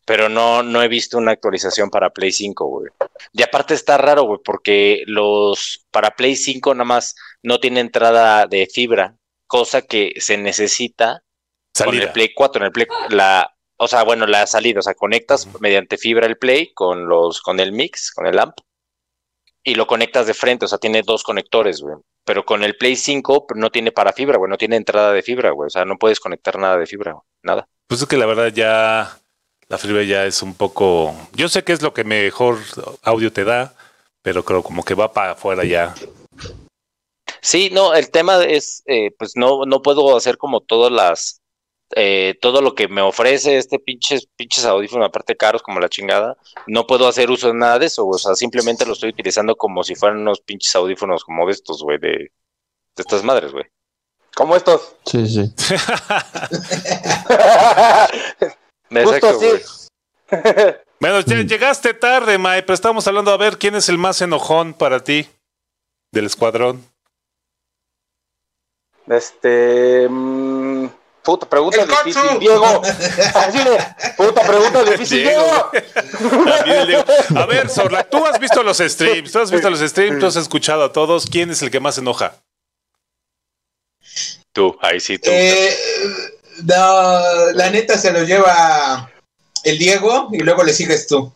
Pero 0.06 0.28
no, 0.28 0.62
no 0.64 0.84
he 0.84 0.90
visto 0.90 1.18
una 1.18 1.32
actualización 1.32 1.90
para 1.90 2.10
Play 2.10 2.32
5, 2.34 2.66
güey. 2.68 2.92
Y 3.32 3.42
aparte 3.42 3.74
está 3.74 3.98
raro, 3.98 4.24
güey, 4.24 4.40
porque 4.44 5.04
los 5.08 5.86
para 5.92 6.12
Play 6.12 6.36
5 6.36 6.74
nada 6.76 6.84
más 6.84 7.16
no 7.42 7.60
tiene 7.62 7.80
entrada 7.80 8.46
de 8.46 8.68
fibra, 8.68 9.16
cosa 9.48 9.82
que 9.82 10.12
se 10.18 10.38
necesita 10.38 11.24
con 11.78 11.88
el 11.96 12.02
Salida. 12.02 12.14
Play 12.14 12.34
4. 12.34 12.60
En 12.62 12.66
el 12.66 12.72
Play, 12.74 12.88
la, 13.10 13.53
o 13.78 13.88
sea, 13.88 14.04
bueno, 14.04 14.26
la 14.28 14.48
salida, 14.48 14.80
o 14.80 14.84
sea, 14.84 14.94
conectas 14.94 15.48
mediante 15.60 15.98
fibra 15.98 16.26
el 16.26 16.38
Play 16.38 16.74
con 16.74 17.08
los, 17.08 17.42
con 17.42 17.60
el 17.60 17.72
mix, 17.72 18.12
con 18.12 18.26
el 18.28 18.40
amp, 18.40 18.56
y 19.64 19.76
lo 19.76 19.88
conectas 19.88 20.28
de 20.28 20.34
frente, 20.34 20.66
o 20.66 20.68
sea, 20.68 20.78
tiene 20.78 21.02
dos 21.04 21.24
conectores, 21.24 21.82
güey. 21.82 21.96
Pero 22.26 22.46
con 22.46 22.64
el 22.64 22.78
Play 22.78 22.96
5 22.96 23.48
no 23.56 23.70
tiene 23.70 23.92
para 23.92 24.14
fibra, 24.14 24.38
güey, 24.38 24.50
no 24.50 24.58
tiene 24.58 24.76
entrada 24.76 25.12
de 25.12 25.22
fibra, 25.22 25.52
güey. 25.52 25.68
O 25.68 25.70
sea, 25.70 25.86
no 25.86 25.98
puedes 25.98 26.20
conectar 26.20 26.58
nada 26.58 26.78
de 26.78 26.86
fibra, 26.86 27.14
güey, 27.14 27.24
nada. 27.44 27.68
Pues 27.88 28.02
es 28.02 28.08
que 28.08 28.18
la 28.18 28.26
verdad 28.26 28.48
ya 28.48 29.20
la 29.68 29.78
fibra 29.78 30.04
ya 30.04 30.26
es 30.26 30.42
un 30.42 30.54
poco. 30.54 31.16
Yo 31.34 31.50
sé 31.50 31.64
que 31.64 31.74
es 31.74 31.82
lo 31.82 31.94
que 31.94 32.04
mejor 32.04 32.60
audio 33.02 33.32
te 33.32 33.44
da, 33.44 33.74
pero 34.22 34.44
creo 34.44 34.64
como 34.64 34.84
que 34.84 34.96
va 34.96 35.12
para 35.12 35.32
afuera 35.32 35.64
ya. 35.64 35.94
Sí, 37.42 37.70
no, 37.72 37.94
el 37.94 38.10
tema 38.10 38.44
es, 38.44 38.84
eh, 38.86 39.12
pues 39.18 39.34
no, 39.36 39.66
no 39.66 39.82
puedo 39.82 40.16
hacer 40.16 40.38
como 40.38 40.62
todas 40.62 40.92
las, 40.92 41.42
eh, 41.96 42.36
todo 42.42 42.62
lo 42.62 42.76
que 42.76 42.88
me 42.88 43.02
ofrece 43.02 43.58
este 43.58 43.80
pinches, 43.80 44.28
pinches 44.36 44.66
audífonos, 44.66 45.08
aparte 45.08 45.36
caros 45.36 45.62
como 45.62 45.80
la 45.80 45.90
chingada, 45.90 46.38
no 46.68 46.88
puedo 46.88 47.08
hacer 47.08 47.30
uso 47.30 47.48
de 47.48 47.54
nada 47.54 47.80
de 47.80 47.88
eso, 47.88 48.06
o 48.08 48.18
sea, 48.18 48.36
simplemente 48.36 48.86
lo 48.86 48.94
estoy 48.94 49.10
utilizando 49.10 49.56
como 49.56 49.84
si 49.84 49.96
fueran 49.96 50.20
unos 50.20 50.42
pinches 50.42 50.76
audífonos 50.76 51.24
como 51.24 51.46
de 51.46 51.52
estos, 51.52 51.82
güey, 51.84 51.98
de, 51.98 52.10
de 52.10 52.32
estas 52.96 53.24
madres, 53.24 53.52
güey. 53.52 53.66
como 54.36 54.56
estos. 54.56 54.96
Sí, 55.06 55.28
sí. 55.28 55.52
Justo 59.04 59.28
así. 59.28 59.46
güey. 59.48 59.62
Bueno, 61.04 61.20
ya 61.20 61.36
llegaste 61.42 61.94
tarde, 61.94 62.38
Mae, 62.38 62.64
pero 62.64 62.76
estamos 62.76 63.06
hablando 63.10 63.32
a 63.32 63.36
ver 63.36 63.58
quién 63.58 63.76
es 63.76 63.90
el 63.90 63.98
más 63.98 64.22
enojón 64.22 64.74
para 64.74 65.04
ti 65.04 65.28
del 66.14 66.28
escuadrón. 66.28 66.82
Este. 69.08 70.08
mm, 70.08 70.88
puta, 71.24 71.48
pregunta 71.50 71.82
El 71.82 71.88
difícil, 71.88 72.22
Kotsu. 72.22 72.40
Diego. 72.40 72.82
Así 73.36 73.58
de, 73.60 73.78
puta, 74.18 74.42
pregunta 74.42 74.84
difícil, 74.84 75.24
Diego. 75.24 75.72
El 76.66 76.88
Diego. 76.88 77.04
A 77.36 77.46
ver, 77.46 77.70
Sorla, 77.72 78.04
tú 78.04 78.26
has 78.26 78.40
visto 78.40 78.62
los 78.64 78.78
streams, 78.78 79.32
tú 79.32 79.40
has 79.40 79.52
visto 79.52 79.70
los 79.70 79.80
streams, 79.80 80.20
tú 80.20 80.26
has 80.28 80.36
escuchado 80.36 80.84
a 80.84 80.92
todos. 80.92 81.26
¿Quién 81.26 81.50
es 81.52 81.62
el 81.62 81.72
que 81.72 81.80
más 81.80 81.98
enoja? 81.98 82.36
Tú, 84.52 84.78
ahí 84.82 85.00
sí, 85.00 85.18
tú. 85.18 85.30
Eh, 85.32 85.76
no, 86.64 87.52
la 87.54 87.70
neta 87.72 87.98
se 87.98 88.12
lo 88.12 88.24
lleva 88.24 89.10
el 89.64 89.78
Diego 89.80 90.30
y 90.32 90.40
luego 90.40 90.64
le 90.64 90.74
sigues 90.74 91.08
tú. 91.08 91.34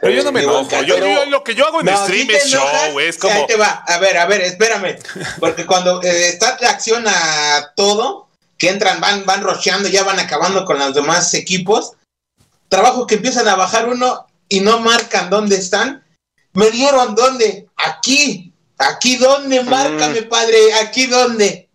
Pero 0.00 0.12
yo 0.14 0.22
no 0.22 0.32
me 0.32 0.42
enojo. 0.42 0.68
Yo, 0.82 0.94
pero- 0.94 1.06
yo 1.06 1.26
lo 1.26 1.42
que 1.42 1.54
yo 1.54 1.66
hago 1.66 1.80
en 1.80 1.86
No, 1.86 2.04
stream 2.04 2.26
te 2.28 2.36
es 2.36 2.52
enojas, 2.52 2.88
show, 2.90 3.00
es 3.00 3.14
Ahí 3.24 3.30
como. 3.32 3.46
te 3.46 3.56
va. 3.56 3.84
A 3.86 3.98
ver, 3.98 4.16
a 4.18 4.26
ver, 4.26 4.42
espérame. 4.42 4.96
Porque 5.40 5.66
cuando 5.66 6.02
eh, 6.02 6.28
está 6.28 6.56
reacción 6.58 7.04
a 7.08 7.72
todo, 7.74 8.28
que 8.60 8.68
entran, 8.68 9.00
van, 9.00 9.24
van 9.24 9.42
rocheando, 9.42 9.88
ya 9.88 10.04
van 10.04 10.20
acabando 10.20 10.64
con 10.66 10.78
los 10.78 10.94
demás 10.94 11.32
equipos. 11.34 11.94
Trabajo 12.68 13.06
que 13.06 13.16
empiezan 13.16 13.48
a 13.48 13.56
bajar 13.56 13.88
uno 13.88 14.26
y 14.48 14.60
no 14.60 14.78
marcan 14.80 15.30
dónde 15.30 15.56
están. 15.56 16.04
Me 16.52 16.70
dieron 16.70 17.14
dónde. 17.14 17.68
Aquí. 17.76 18.52
Aquí 18.78 19.16
dónde. 19.16 19.62
Márcame, 19.64 20.22
padre. 20.22 20.74
Aquí 20.74 21.06
dónde. 21.06 21.70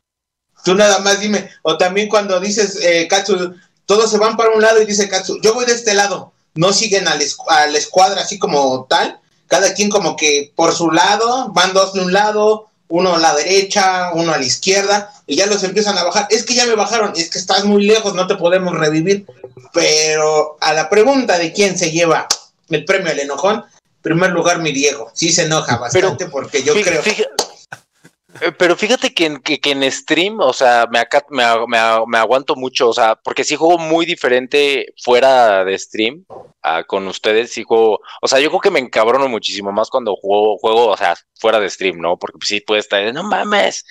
Tú 0.64 0.76
nada 0.76 1.00
más 1.00 1.20
dime. 1.20 1.50
O 1.64 1.78
también 1.78 2.08
cuando 2.08 2.40
dices, 2.40 2.78
eh, 2.82 3.08
Katsu, 3.10 3.56
todos 3.86 4.10
se 4.12 4.18
van 4.18 4.38
para 4.38 4.52
un 4.52 4.62
lado 4.62 4.82
y 4.82 4.86
dice 4.86 5.10
Katsu, 5.10 5.40
yo 5.42 5.54
voy 5.54 5.66
de 5.66 5.74
este 5.74 5.94
lado. 5.96 6.34
No 6.54 6.72
siguen 6.72 7.08
al 7.08 7.20
escu- 7.20 7.50
a 7.50 7.68
la 7.68 7.78
escuadra 7.78 8.22
así 8.22 8.38
como 8.40 8.86
tal. 8.88 9.20
Cada 9.48 9.74
quien 9.74 9.90
como 9.90 10.16
que 10.16 10.54
por 10.56 10.74
su 10.74 10.92
lado, 10.92 11.50
van 11.54 11.74
dos 11.74 11.94
de 11.94 12.02
un 12.02 12.14
lado, 12.14 12.70
uno 12.88 13.16
a 13.16 13.20
la 13.20 13.36
derecha, 13.36 14.12
uno 14.14 14.32
a 14.34 14.38
la 14.38 14.44
izquierda, 14.46 15.12
y 15.26 15.36
ya 15.36 15.48
los 15.48 15.64
empiezan 15.64 15.98
a 15.98 16.04
bajar. 16.04 16.28
Es 16.30 16.44
que 16.46 16.54
ya 16.54 16.66
me 16.66 16.76
bajaron, 16.76 17.14
es 17.16 17.30
que 17.30 17.38
estás 17.40 17.64
muy 17.66 17.84
lejos, 17.84 18.14
no 18.14 18.28
te 18.28 18.36
podemos 18.36 18.78
revivir. 18.78 19.26
Pero 19.74 20.58
a 20.62 20.74
la 20.74 20.90
pregunta 20.90 21.38
de 21.38 21.52
quién 21.52 21.78
se 21.78 21.92
lleva 21.92 22.28
el 22.70 22.86
premio 22.86 23.12
al 23.12 23.20
enojón, 23.20 23.58
en 23.58 24.02
primer 24.02 24.32
lugar 24.32 24.60
mi 24.60 24.72
Diego. 24.72 25.12
Sí 25.14 25.32
se 25.32 25.44
enoja 25.44 25.78
bastante 25.78 26.26
porque 26.28 26.64
yo 26.64 26.74
creo... 26.74 27.02
fíjate- 27.02 27.30
eh, 28.42 28.52
pero 28.52 28.76
fíjate 28.76 29.14
que 29.14 29.26
en, 29.28 29.38
que, 29.40 29.60
que 29.62 29.72
en 29.72 29.90
stream, 29.92 30.40
o 30.42 30.52
sea, 30.52 30.88
me, 30.92 31.00
aca- 31.00 31.26
me, 31.30 31.44
me 32.08 32.18
aguanto 32.18 32.56
mucho, 32.56 32.90
o 32.90 32.94
sea, 32.94 33.16
porque 33.16 33.46
sí 33.46 33.56
juego 33.56 33.78
muy 33.78 34.06
diferente 34.06 34.94
fuera 35.02 35.64
de 35.64 35.80
stream 35.80 36.26
con 36.88 37.08
ustedes, 37.08 37.52
sí 37.52 37.64
juego, 37.64 38.00
o 38.22 38.28
sea, 38.28 38.40
yo 38.40 38.50
creo 38.50 38.62
que 38.62 38.72
me 38.72 38.80
encabrono 38.80 39.28
muchísimo 39.28 39.72
más 39.72 39.90
cuando 39.90 40.16
juego, 40.16 40.58
juego, 40.58 40.88
o 40.88 40.98
sea, 40.98 41.16
fuera 41.40 41.60
de 41.60 41.70
stream, 41.70 42.00
¿no? 42.00 42.18
Porque 42.18 42.38
pues, 42.38 42.50
sí 42.50 42.62
puede 42.62 42.82
estar, 42.82 43.14
no 43.14 43.24
mames. 43.24 43.86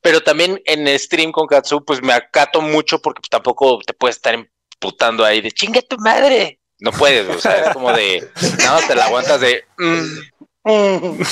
Pero 0.00 0.22
también 0.22 0.60
en 0.64 0.98
stream 0.98 1.32
con 1.32 1.46
Katsu, 1.46 1.84
pues 1.84 2.02
me 2.02 2.12
acato 2.12 2.60
mucho 2.60 3.00
porque 3.00 3.20
pues, 3.20 3.30
tampoco 3.30 3.80
te 3.84 3.92
puedes 3.92 4.16
estar 4.16 4.34
emputando 4.34 5.24
ahí 5.24 5.40
de 5.40 5.50
chinga 5.50 5.82
tu 5.82 5.96
madre. 5.98 6.58
No 6.78 6.90
puedes, 6.92 7.28
o 7.28 7.38
sea, 7.38 7.66
es 7.66 7.72
como 7.72 7.92
de, 7.92 8.28
no, 8.64 8.86
te 8.86 8.94
la 8.94 9.06
aguantas 9.06 9.40
de, 9.40 9.64
mm, 9.78 10.18
mm. 10.64 11.22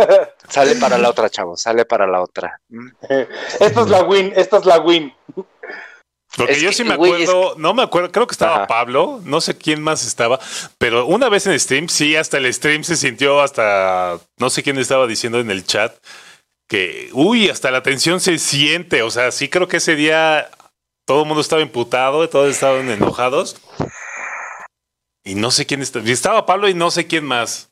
Sale 0.48 0.74
para 0.76 0.98
la 0.98 1.10
otra, 1.10 1.30
chavo, 1.30 1.56
sale 1.56 1.84
para 1.84 2.06
la 2.06 2.22
otra. 2.22 2.60
Mm. 2.68 2.88
Esta 3.60 3.80
es 3.82 3.88
la 3.88 4.02
win, 4.02 4.32
esta 4.34 4.58
es 4.58 4.64
la 4.64 4.80
win. 4.80 5.14
Porque 6.36 6.52
Es 6.52 6.60
yo 6.60 6.68
que, 6.70 6.74
sí 6.76 6.84
me 6.84 6.94
acuerdo, 6.94 7.54
no 7.58 7.74
me 7.74 7.82
acuerdo, 7.82 8.12
creo 8.12 8.26
que 8.26 8.32
estaba 8.34 8.56
Ajá. 8.58 8.66
Pablo, 8.68 9.20
no 9.24 9.40
sé 9.40 9.56
quién 9.58 9.82
más 9.82 10.06
estaba, 10.06 10.38
pero 10.78 11.06
una 11.06 11.28
vez 11.28 11.46
en 11.46 11.58
stream, 11.58 11.88
sí, 11.88 12.14
hasta 12.14 12.36
el 12.38 12.52
stream 12.54 12.84
se 12.84 12.96
sintió 12.96 13.40
hasta, 13.40 14.20
no 14.38 14.48
sé 14.48 14.62
quién 14.62 14.78
estaba 14.78 15.06
diciendo 15.08 15.40
en 15.40 15.50
el 15.50 15.64
chat, 15.66 15.92
que, 16.68 17.10
uy, 17.14 17.48
hasta 17.48 17.72
la 17.72 17.82
tensión 17.82 18.20
se 18.20 18.38
siente, 18.38 19.02
o 19.02 19.10
sea, 19.10 19.32
sí 19.32 19.48
creo 19.48 19.66
que 19.66 19.78
ese 19.78 19.96
día 19.96 20.48
todo 21.04 21.22
el 21.22 21.26
mundo 21.26 21.40
estaba 21.40 21.62
imputado, 21.62 22.28
todos 22.28 22.48
estaban 22.48 22.88
enojados. 22.90 23.56
Y 25.24 25.34
no 25.34 25.50
sé 25.50 25.66
quién 25.66 25.82
estaba, 25.82 26.08
estaba 26.08 26.46
Pablo 26.46 26.68
y 26.68 26.74
no 26.74 26.90
sé 26.92 27.06
quién 27.08 27.24
más. 27.24 27.70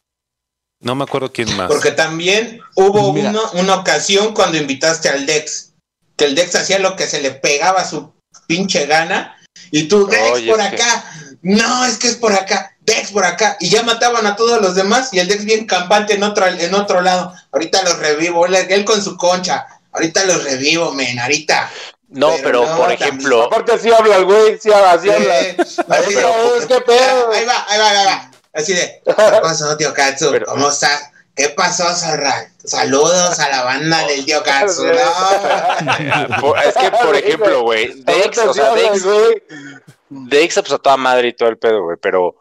No 0.81 0.94
me 0.94 1.05
acuerdo 1.05 1.33
quién 1.33 1.57
más. 1.57 1.68
Porque 1.68 1.92
también 1.92 2.61
hubo 2.75 3.09
uno- 3.09 3.51
una 3.55 3.75
ocasión 3.77 4.35
cuando 4.35 4.59
invitaste 4.59 5.09
al 5.09 5.27
Dex, 5.27 5.75
que 6.16 6.25
el 6.25 6.35
Dex 6.35 6.55
hacía 6.57 6.79
lo 6.81 6.94
que 6.97 7.07
se 7.07 7.21
le 7.21 7.31
pegaba 7.31 7.81
a 7.81 7.85
su 7.85 8.12
pinche 8.48 8.87
gana, 8.87 9.37
y 9.70 9.87
tú, 9.87 10.08
Dex 10.08 10.30
Oye, 10.32 10.50
por 10.50 10.58
que- 10.58 10.66
acá, 10.66 11.04
no, 11.42 11.84
es 11.84 11.98
que 11.98 12.08
es 12.08 12.16
por 12.16 12.32
acá, 12.32 12.74
Dex 12.80 13.12
por 13.12 13.24
acá, 13.24 13.56
y 13.61 13.68
ya 13.68 13.82
mataban 13.82 14.26
a 14.26 14.34
todos 14.34 14.61
los 14.61 14.74
demás, 14.74 15.11
y 15.12 15.20
el 15.20 15.28
Dex 15.28 15.44
bien 15.44 15.66
campante 15.66 16.14
en 16.14 16.22
otro, 16.24 16.46
en 16.46 16.74
otro 16.74 17.00
lado, 17.02 17.32
ahorita 17.52 17.82
los 17.82 17.98
revivo, 17.98 18.46
él, 18.46 18.84
con 18.84 19.00
su 19.02 19.16
concha, 19.16 19.66
ahorita 19.92 20.24
los 20.24 20.42
revivo, 20.42 20.92
men, 20.92 21.18
ahorita. 21.20 21.70
No, 22.08 22.30
Pero 22.30 22.42
pero, 22.42 22.61
no, 22.66 22.76
por 22.78 22.88
también. 22.88 23.02
ejemplo, 23.02 23.42
Aparte 23.44 23.72
así 23.72 23.92
habla 23.92 24.16
el 24.16 24.24
güey, 24.24 24.58
sí, 24.58 24.70
así 24.72 25.11
habla. 25.11 25.40
Eh, 25.40 25.56
así 25.58 26.14
de, 26.14 26.22
es 26.58 26.66
que 26.66 26.80
pedo. 26.80 27.30
ahí 27.32 27.44
va, 27.44 27.66
ahí 27.68 27.78
va, 27.78 27.90
ahí 27.90 28.06
va, 28.06 28.30
así 28.54 28.72
de, 28.72 29.02
¿qué 29.04 29.12
pasó, 29.42 29.76
tío 29.76 29.92
Katsu? 29.92 30.30
Pero- 30.32 30.46
¿Cómo 30.46 30.70
estás? 30.70 31.11
¿Qué 31.38 31.51
pasó, 31.51 31.85
Zorra? 31.94 32.51
Saludos 32.64 33.38
a 33.38 33.48
la 33.48 33.62
banda 33.62 34.05
del 34.09 34.24
tío 34.24 34.42
Katsu. 34.42 34.85
No. 34.87 36.37
por- 36.40 36.59
es 36.59 36.74
que, 36.74 36.90
por 36.90 37.14
ejemplo, 37.14 37.62
güey, 37.62 38.03
Dex, 38.03 38.38
o 38.38 38.53
sea, 38.53 38.74
Dex, 38.74 39.05
güey. 39.05 39.42
Dex, 40.09 40.55
pues 40.57 40.72
a 40.72 40.79
toda 40.79 40.96
madre 40.96 41.29
y 41.29 41.33
todo 41.35 41.48
el 41.48 41.57
pedo, 41.57 41.85
güey, 41.85 41.96
pero, 42.03 42.35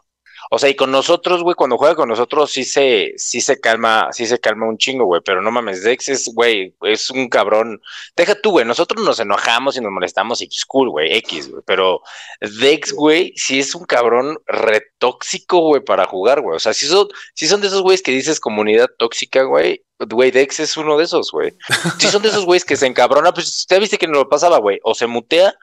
o 0.50 0.58
sea, 0.58 0.68
y 0.68 0.76
con 0.76 0.90
nosotros, 0.90 1.42
güey, 1.42 1.54
cuando 1.54 1.76
juega 1.76 1.94
con 1.94 2.08
nosotros 2.08 2.50
sí 2.50 2.64
se, 2.64 3.12
sí 3.16 3.40
se 3.40 3.60
calma, 3.60 4.08
sí 4.12 4.26
se 4.26 4.38
calma 4.38 4.66
un 4.66 4.78
chingo, 4.78 5.04
güey, 5.04 5.20
pero 5.24 5.42
no 5.42 5.50
mames, 5.50 5.82
Dex 5.82 6.08
es, 6.08 6.30
güey, 6.34 6.74
es 6.82 7.10
un 7.10 7.28
cabrón. 7.28 7.80
Deja 8.16 8.40
tú, 8.40 8.50
güey, 8.52 8.64
nosotros 8.64 9.04
nos 9.04 9.20
enojamos 9.20 9.76
y 9.76 9.80
nos 9.80 9.92
molestamos 9.92 10.40
y 10.42 10.48
cool, 10.66 10.90
güey, 10.90 11.14
X, 11.18 11.50
güey, 11.50 11.62
pero 11.66 12.00
Dex, 12.40 12.92
güey, 12.92 13.32
sí 13.36 13.58
es 13.60 13.74
un 13.74 13.84
cabrón 13.84 14.38
retóxico, 14.46 15.60
güey, 15.60 15.84
para 15.84 16.06
jugar, 16.06 16.40
güey, 16.40 16.56
o 16.56 16.60
sea, 16.60 16.72
si 16.72 16.86
son, 16.86 17.08
sí 17.34 17.46
son 17.46 17.60
de 17.60 17.68
esos 17.68 17.82
güeyes 17.82 18.02
que 18.02 18.12
dices 18.12 18.40
comunidad 18.40 18.88
tóxica, 18.98 19.42
güey, 19.42 19.82
güey, 19.98 20.30
Dex 20.30 20.60
es 20.60 20.76
uno 20.76 20.96
de 20.96 21.04
esos, 21.04 21.32
güey. 21.32 21.52
Si 21.98 22.06
son 22.06 22.22
de 22.22 22.28
esos 22.28 22.44
güeyes 22.44 22.64
que 22.64 22.76
se 22.76 22.86
encabrona, 22.86 23.32
pues 23.32 23.48
usted 23.48 23.80
viste 23.80 23.98
que 23.98 24.06
no 24.06 24.14
lo 24.14 24.28
pasaba, 24.28 24.58
güey, 24.58 24.78
o 24.82 24.94
se 24.94 25.06
mutea 25.06 25.54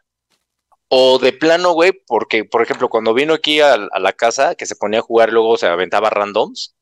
o 0.90 1.18
de 1.20 1.34
plano, 1.34 1.72
güey, 1.74 1.92
porque, 2.08 2.46
por 2.46 2.62
ejemplo, 2.62 2.90
cuando 2.90 3.14
vino 3.14 3.34
aquí 3.34 3.60
a, 3.62 3.74
a 3.74 4.00
la 4.00 4.14
casa, 4.14 4.56
que 4.56 4.66
se 4.66 4.76
ponía 4.76 5.00
a 5.00 5.04
jugar, 5.04 5.32
luego 5.34 5.58
se 5.58 5.68
aventaba 5.68 6.10
randoms, 6.10 6.76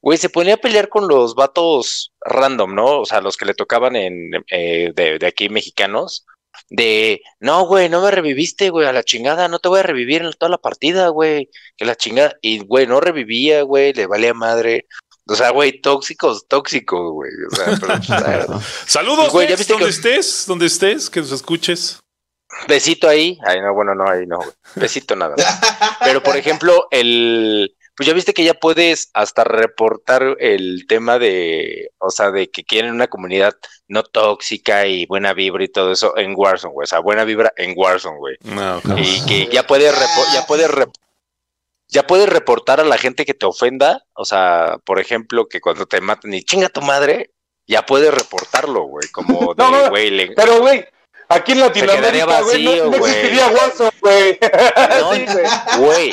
güey, 0.00 0.18
se 0.18 0.28
ponía 0.30 0.54
a 0.54 0.58
pelear 0.58 0.88
con 0.88 1.06
los 1.08 1.34
vatos 1.34 2.12
random, 2.22 2.74
¿no? 2.74 3.00
O 3.00 3.04
sea, 3.06 3.20
los 3.20 3.36
que 3.36 3.44
le 3.44 3.54
tocaban 3.54 3.96
en, 3.96 4.30
eh, 4.50 4.92
de, 4.94 5.18
de 5.18 5.26
aquí 5.26 5.48
mexicanos, 5.48 6.24
de, 6.70 7.20
no, 7.38 7.66
güey, 7.66 7.88
no 7.90 8.00
me 8.00 8.10
reviviste, 8.10 8.70
güey, 8.70 8.86
a 8.86 8.92
la 8.92 9.02
chingada, 9.04 9.48
no 9.48 9.58
te 9.58 9.68
voy 9.68 9.80
a 9.80 9.84
revivir 9.84 10.22
en 10.22 10.32
toda 10.32 10.50
la 10.50 10.58
partida, 10.58 11.08
güey, 11.08 11.50
que 11.76 11.84
la 11.84 11.94
chingada, 11.96 12.34
y, 12.40 12.60
güey, 12.60 12.86
no 12.86 13.00
revivía, 13.00 13.62
güey, 13.62 13.92
le 13.92 14.06
valía 14.06 14.32
madre. 14.32 14.86
O 15.28 15.34
sea, 15.34 15.50
güey, 15.50 15.80
tóxicos, 15.80 16.46
tóxicos, 16.48 17.12
güey. 17.12 17.30
O 17.52 17.54
sea, 17.54 17.66
pero, 17.80 18.46
pues, 18.46 18.64
Saludos, 18.86 19.30
Güey, 19.32 19.48
¿ya 19.48 19.56
viste 19.56 19.72
donde 19.72 19.86
que- 19.86 19.90
estés, 19.90 20.44
donde 20.46 20.66
estés, 20.66 21.10
que 21.10 21.20
nos 21.20 21.32
escuches. 21.32 21.98
Besito 22.68 23.08
ahí. 23.08 23.38
Ay, 23.44 23.60
no, 23.60 23.74
bueno, 23.74 23.94
no, 23.94 24.08
ahí 24.08 24.26
no. 24.26 24.36
güey. 24.38 24.50
Besito 24.76 25.14
nada. 25.16 25.34
más. 25.36 25.60
Pero, 26.00 26.22
por 26.22 26.36
ejemplo, 26.36 26.86
el. 26.90 27.74
Pues 27.96 28.06
ya 28.06 28.12
viste 28.12 28.34
que 28.34 28.44
ya 28.44 28.52
puedes 28.52 29.08
hasta 29.14 29.42
reportar 29.44 30.36
el 30.38 30.84
tema 30.86 31.18
de. 31.18 31.90
O 31.98 32.10
sea, 32.10 32.30
de 32.30 32.50
que 32.50 32.62
quieren 32.64 32.92
una 32.92 33.06
comunidad 33.08 33.54
no 33.88 34.02
tóxica 34.02 34.86
y 34.86 35.06
buena 35.06 35.32
vibra 35.32 35.64
y 35.64 35.68
todo 35.68 35.92
eso 35.92 36.16
en 36.16 36.34
Warzone, 36.36 36.72
güey. 36.74 36.84
O 36.84 36.86
sea, 36.86 36.98
buena 37.00 37.24
vibra 37.24 37.52
en 37.56 37.72
Warzone, 37.76 38.18
güey. 38.18 38.36
No, 38.44 38.80
Y 38.98 39.24
que 39.26 39.46
ya 39.46 39.66
puedes 39.66 39.94
ya 40.34 40.46
puedes 40.46 40.70
ya 41.88 42.06
puedes 42.06 42.28
reportar 42.28 42.80
a 42.80 42.84
la 42.84 42.98
gente 42.98 43.24
que 43.24 43.34
te 43.34 43.46
ofenda. 43.46 44.04
O 44.12 44.24
sea, 44.24 44.78
por 44.84 45.00
ejemplo, 45.00 45.46
que 45.48 45.60
cuando 45.60 45.86
te 45.86 46.00
maten 46.00 46.34
y 46.34 46.42
chinga 46.42 46.68
tu 46.68 46.82
madre, 46.82 47.30
ya 47.66 47.86
puedes 47.86 48.12
reportarlo, 48.12 48.82
güey. 48.84 49.08
Como 49.10 49.54
No, 49.56 49.70
no, 49.70 49.82
de, 49.84 49.88
güey, 49.88 50.10
le- 50.10 50.32
Pero, 50.34 50.60
güey, 50.60 50.84
aquí 51.28 51.52
en 51.52 51.60
Latinoamérica, 51.60 52.40
güey, 52.42 52.64
no, 52.64 52.86
no 52.90 52.96
existiría 53.06 53.48
Warzone, 53.48 53.92
güey. 54.00 54.38
No, 55.00 55.12
Sí, 55.14 55.24
güey. 55.26 55.46
Güey, 55.78 56.12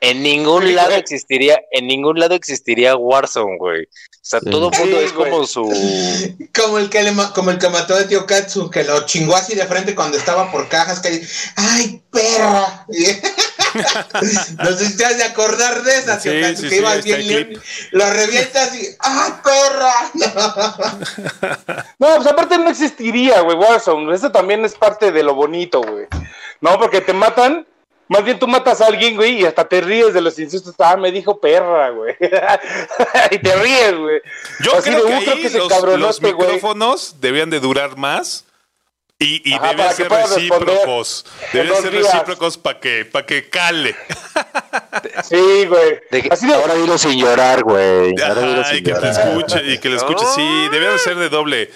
en 0.00 0.22
ningún 0.22 0.62
Sí, 0.64 0.72
lado 0.72 0.88
güey. 0.90 1.00
existiría, 1.00 1.60
en 1.70 1.86
ningún 1.86 2.18
lado 2.18 2.34
existiría 2.34 2.96
Warzone, 2.96 3.56
güey. 3.58 3.82
O 3.84 4.24
sea, 4.24 4.40
Sí. 4.40 4.50
todo 4.50 4.70
el 4.72 4.78
mundo 4.78 4.98
Sí, 4.98 5.04
es 5.04 5.12
como 5.12 5.46
su. 5.46 6.46
Como 6.54 6.78
el 6.78 6.88
que 6.88 7.02
le 7.02 7.10
ma- 7.12 7.32
como 7.34 7.50
el 7.50 7.58
que 7.58 7.68
mató 7.68 7.94
a 7.96 8.06
tío 8.06 8.24
Katsu, 8.24 8.70
que 8.70 8.84
lo 8.84 9.04
chingó 9.04 9.34
así 9.34 9.54
de 9.56 9.66
frente 9.66 9.94
cuando 9.96 10.16
estaba 10.16 10.50
por 10.52 10.68
cajas, 10.68 11.00
que 11.00 11.22
¡ay, 11.56 12.00
perra! 12.10 12.86
No 14.62 14.76
sé 14.76 14.86
si 14.86 14.96
te 14.96 15.04
has 15.04 15.16
de 15.18 15.24
acordar 15.24 15.82
de 15.82 15.96
esa, 15.98 16.20
Sí, 16.20 16.28
que, 16.30 16.56
sí, 16.56 16.62
que 16.62 16.68
sí, 16.70 16.76
ibas 16.76 17.04
bien 17.04 17.60
lo 17.92 18.10
revientas 18.10 18.74
y 18.74 18.86
¡ah, 19.00 19.40
perra! 19.42 21.12
No, 21.98 22.16
pues 22.16 22.26
aparte 22.26 22.58
no 22.58 22.70
existiría, 22.70 23.40
güey, 23.40 23.56
Warzone. 23.56 24.14
Eso 24.14 24.30
también 24.30 24.64
es 24.64 24.74
parte 24.74 25.12
de 25.12 25.22
lo 25.22 25.34
bonito, 25.34 25.80
güey. 25.82 26.06
No, 26.60 26.78
porque 26.78 27.00
te 27.00 27.12
matan. 27.12 27.66
Más 28.08 28.24
bien 28.24 28.38
tú 28.38 28.46
matas 28.46 28.80
a 28.82 28.86
alguien, 28.88 29.16
güey, 29.16 29.40
y 29.40 29.46
hasta 29.46 29.66
te 29.66 29.80
ríes 29.80 30.12
de 30.12 30.20
los 30.20 30.38
insultos. 30.38 30.74
Ah, 30.78 30.96
me 30.96 31.10
dijo 31.10 31.40
perra, 31.40 31.88
güey. 31.90 32.14
y 33.30 33.38
te 33.38 33.54
ríes, 33.56 33.96
güey. 33.96 34.20
Yo 34.60 34.76
Así 34.76 34.90
creo 34.90 35.04
de, 35.04 35.10
que 35.10 35.16
"Uh, 35.16 35.20
creo 35.22 35.36
que 35.36 35.58
los, 35.58 35.98
los 35.98 36.16
este 36.16 36.32
güey". 36.32 36.46
micrófonos 36.48 37.16
debían 37.20 37.48
de 37.48 37.60
durar 37.60 37.96
más 37.96 38.44
y, 39.22 39.42
y 39.50 39.54
Ajá, 39.54 39.68
deben 39.68 39.92
ser 39.92 40.08
recíprocos. 40.10 41.24
en 41.52 41.64
Deben 41.66 41.82
ser 41.82 41.90
días. 41.92 42.12
recíprocos 42.12 42.58
para 42.58 42.80
que, 42.80 43.04
para 43.04 43.24
que 43.26 43.48
cale. 43.48 43.94
Sí, 45.24 45.66
güey. 45.66 46.00
De 46.10 46.22
que- 46.22 46.28
Así 46.30 46.46
de, 46.46 46.54
ahora 46.54 46.74
dilo 46.74 46.98
sin 46.98 47.18
llorar, 47.18 47.62
güey. 47.62 48.14
Ahora 48.22 48.40
dilo 48.42 48.60
Ajá, 48.62 48.72
y 48.72 48.76
sin 48.76 48.84
que 48.84 48.92
te 48.94 49.08
escuche, 49.10 49.72
y 49.72 49.78
que 49.78 49.88
lo 49.88 49.96
escuche. 49.96 50.24
Sí, 50.34 50.68
debían 50.70 50.92
de 50.92 50.98
ser 50.98 51.16
de 51.16 51.28
doble. 51.28 51.70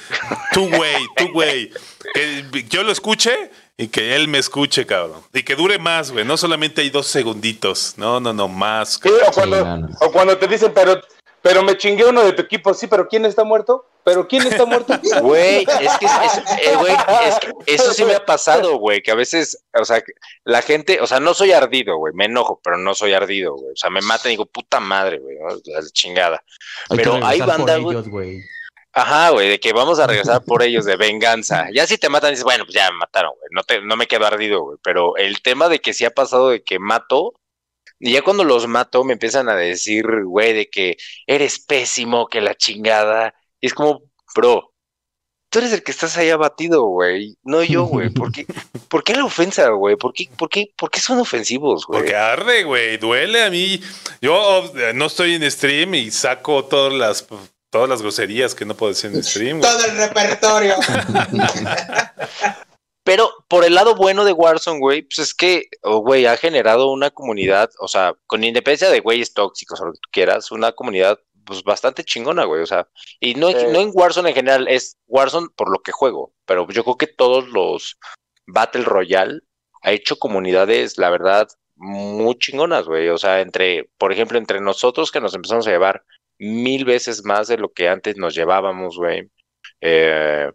Two 0.53 0.65
way, 0.67 1.07
two 1.17 1.31
way. 1.35 1.71
Que 2.15 2.45
yo 2.69 2.83
lo 2.83 2.93
escuche 2.93 3.51
y 3.77 3.89
que 3.89 4.15
él 4.17 4.29
me 4.29 4.39
escuche, 4.39 4.87
cabrón. 4.87 5.21
Y 5.33 5.43
que 5.43 5.55
dure 5.57 5.79
más, 5.79 6.11
güey. 6.13 6.25
No 6.25 6.37
solamente 6.37 6.81
hay 6.83 6.91
dos 6.91 7.07
segunditos. 7.07 7.95
No, 7.97 8.21
no, 8.21 8.33
no, 8.33 8.49
más. 8.49 9.01
Sí, 9.03 9.09
o, 9.09 9.33
cuando, 9.33 9.65
no. 9.77 9.89
o 10.01 10.13
cuando 10.13 10.37
te 10.39 10.47
dicen, 10.49 10.73
pero, 10.75 11.01
pero 11.47 11.63
me 11.63 11.77
chingué 11.77 12.05
uno 12.05 12.23
de 12.25 12.33
tu 12.33 12.43
equipo, 12.43 12.75
sí, 12.75 12.87
pero 12.89 13.09
¿quién 13.09 13.25
está 13.25 13.45
muerto? 13.45 13.87
¿Pero 14.05 14.27
quién 14.27 14.47
está 14.47 14.65
muerto? 14.67 14.95
Güey, 15.23 15.63
es 15.63 15.99
que, 15.99 16.07
es- 16.07 16.39
eh, 16.63 16.77
güey, 16.77 16.95
es 17.25 17.39
que 17.39 17.53
eso 17.67 17.93
sí 17.93 18.05
me 18.05 18.15
ha 18.15 18.25
pasado, 18.25 18.79
güey, 18.79 19.03
que 19.03 19.11
a 19.11 19.15
veces, 19.15 19.65
o 19.79 19.85
sea, 19.85 20.03
la 20.45 20.63
gente, 20.63 21.01
o 21.01 21.07
sea, 21.07 21.21
no 21.21 21.35
soy 21.35 21.53
ardido, 21.53 21.97
güey, 21.97 22.13
me 22.15 22.25
enojo, 22.27 22.61
pero 22.63 22.77
no 22.79 22.95
soy 22.95 23.15
ardido, 23.15 23.55
güey. 23.55 23.73
O 23.73 23.77
sea, 23.77 23.91
me 23.91 24.01
matan 24.01 24.27
y 24.27 24.31
digo, 24.35 24.47
puta 24.47 24.81
madre, 24.81 25.19
güey, 25.19 25.37
la 25.67 25.83
chingada. 25.93 26.43
Hay 26.91 26.97
Pero 26.99 27.19
hay 27.25 27.41
banda, 27.41 27.77
güey. 27.79 27.97
ellos, 27.97 28.09
güey. 28.09 28.41
Ajá, 28.93 29.29
güey, 29.31 29.49
de 29.51 29.61
que 29.61 29.73
vamos 29.75 29.99
a 29.99 30.07
regresar 30.07 30.43
por 30.45 30.63
ellos 30.63 30.85
de 30.87 30.97
venganza. 30.97 31.67
Ya 31.75 31.87
si 31.87 31.99
te 31.99 32.09
matan, 32.09 32.31
dices, 32.31 32.45
bueno, 32.45 32.65
pues 32.65 32.75
ya 32.75 32.91
me 32.91 32.97
mataron, 32.99 33.33
güey, 33.39 33.49
no, 33.51 33.63
te, 33.63 33.83
no 33.83 33.95
me 33.97 34.07
quedo 34.07 34.25
ardido, 34.27 34.63
güey. 34.63 34.79
Pero 34.83 35.17
el 35.17 35.43
tema 35.43 35.69
de 35.69 35.81
que 35.81 35.93
sí 35.93 36.05
ha 36.07 36.11
pasado 36.11 36.49
de 36.49 36.63
que 36.63 36.79
mato, 36.79 37.35
y 37.99 38.13
ya 38.13 38.23
cuando 38.23 38.45
los 38.45 38.67
mato 38.67 39.05
me 39.05 39.15
empiezan 39.15 39.49
a 39.49 39.57
decir, 39.57 40.07
güey, 40.25 40.53
de 40.53 40.69
que 40.69 40.97
eres 41.27 41.59
pésimo, 41.59 42.29
que 42.29 42.41
la 42.41 42.55
chingada. 42.55 43.35
Y 43.61 43.67
es 43.67 43.75
como, 43.75 44.03
bro, 44.35 44.73
tú 45.49 45.61
eres 45.61 45.73
el 45.73 45.83
que 45.83 45.93
estás 45.93 46.17
ahí 46.17 46.31
abatido, 46.31 46.83
güey, 46.85 47.39
no 47.43 47.63
yo, 47.63 47.85
güey. 47.85 48.11
¿Por 48.11 48.33
qué, 48.33 48.47
¿Por 48.89 49.03
qué 49.03 49.15
la 49.15 49.25
ofensa, 49.25 49.69
güey? 49.71 49.97
¿Por 49.97 50.13
qué, 50.13 50.29
por, 50.37 50.49
qué, 50.49 50.73
¿Por 50.77 50.91
qué 50.91 51.01
son 51.01 51.19
ofensivos, 51.19 51.87
güey? 51.87 52.01
Porque 52.01 52.15
arde, 52.15 52.65
güey, 52.65 52.99
duele 52.99 53.43
a 53.43 53.51
mí. 53.51 53.81
Yo 54.21 54.71
eh, 54.77 54.93
no 54.95 55.07
estoy 55.07 55.35
en 55.35 55.51
stream 55.51 55.95
y 55.95 56.11
saco 56.11 56.65
todas 56.65 56.93
las 56.93 57.27
todas 57.71 57.89
las 57.89 58.01
groserías 58.01 58.55
que 58.55 58.65
no 58.65 58.75
puedo 58.75 58.93
decir 58.93 59.11
en 59.13 59.25
stream. 59.25 59.61
Todo 59.61 59.85
el 59.85 59.97
repertorio. 59.97 60.75
Pero 63.07 63.31
por 63.47 63.65
el 63.65 63.77
lado 63.77 63.95
bueno 63.95 64.25
de 64.25 64.33
Warzone, 64.33 64.81
güey, 64.81 65.03
pues 65.03 65.21
es 65.21 65.33
que, 65.33 65.69
oh, 65.83 65.99
güey, 65.99 66.27
ha 66.27 66.37
generado 66.37 66.91
una 66.91 67.13
comunidad, 67.13 67.71
o 67.79 67.87
sea, 67.87 68.17
con 68.27 68.43
independencia 68.43 68.91
de 68.91 68.99
güeyes 68.99 69.33
tóxicos 69.33 69.81
o 69.81 69.87
lo 69.87 69.93
que 69.93 70.01
tú 70.03 70.09
quieras, 70.11 70.51
una 70.51 70.73
comunidad 70.73 71.21
pues 71.45 71.63
bastante 71.63 72.03
chingona, 72.03 72.47
güey, 72.47 72.63
o 72.63 72.67
sea, 72.67 72.89
y 73.21 73.37
no, 73.37 73.53
no 73.53 73.81
en 73.81 73.93
Warzone 73.95 74.31
en 74.31 74.35
general, 74.35 74.67
es 74.67 74.99
Warzone 75.07 75.47
por 75.55 75.71
lo 75.71 75.79
que 75.85 75.93
juego, 75.93 76.35
pero 76.47 76.67
yo 76.69 76.83
creo 76.83 76.97
que 76.97 77.07
todos 77.07 77.49
los 77.51 77.97
Battle 78.49 78.83
Royale 78.83 79.39
ha 79.83 79.93
hecho 79.93 80.17
comunidades, 80.17 80.99
la 80.99 81.09
verdad, 81.11 81.47
muy 81.77 82.37
chingonas, 82.39 82.87
güey, 82.87 83.09
o 83.11 83.19
sea, 83.19 83.41
entre, 83.41 83.89
por 83.99 84.11
ejemplo, 84.11 84.37
entre 84.37 84.61
nosotros 84.61 85.13
que 85.13 85.21
nos 85.21 85.33
empezamos 85.33 85.69
a 85.69 85.71
llevar 85.71 86.03
mil 86.41 86.85
veces 86.85 87.25
más 87.25 87.47
de 87.47 87.59
lo 87.59 87.73
que 87.73 87.89
antes 87.89 88.17
nos 88.17 88.35
llevábamos, 88.35 88.97
güey. 88.97 89.31
Eh, 89.81 90.51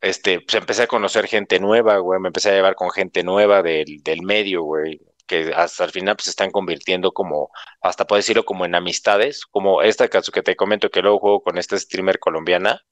este, 0.00 0.40
pues 0.40 0.54
empecé 0.54 0.82
a 0.82 0.86
conocer 0.86 1.26
gente 1.26 1.60
nueva, 1.60 1.98
güey, 1.98 2.20
me 2.20 2.28
empecé 2.28 2.50
a 2.50 2.54
llevar 2.54 2.74
con 2.74 2.90
gente 2.90 3.22
nueva 3.22 3.62
del, 3.62 4.02
del 4.02 4.22
medio, 4.22 4.62
güey, 4.62 5.00
que 5.26 5.52
hasta 5.54 5.84
el 5.84 5.90
final 5.90 6.16
pues 6.16 6.24
se 6.24 6.30
están 6.30 6.50
convirtiendo 6.50 7.12
como, 7.12 7.50
hasta 7.82 8.06
puedo 8.06 8.18
decirlo 8.18 8.44
como 8.44 8.64
en 8.64 8.74
amistades, 8.74 9.46
como 9.46 9.82
esta 9.82 10.08
caso 10.08 10.32
que 10.32 10.42
te 10.42 10.56
comento 10.56 10.90
que 10.90 11.02
luego 11.02 11.18
juego 11.20 11.42
con 11.42 11.58
esta 11.58 11.78
streamer 11.78 12.18
colombiana, 12.18 12.82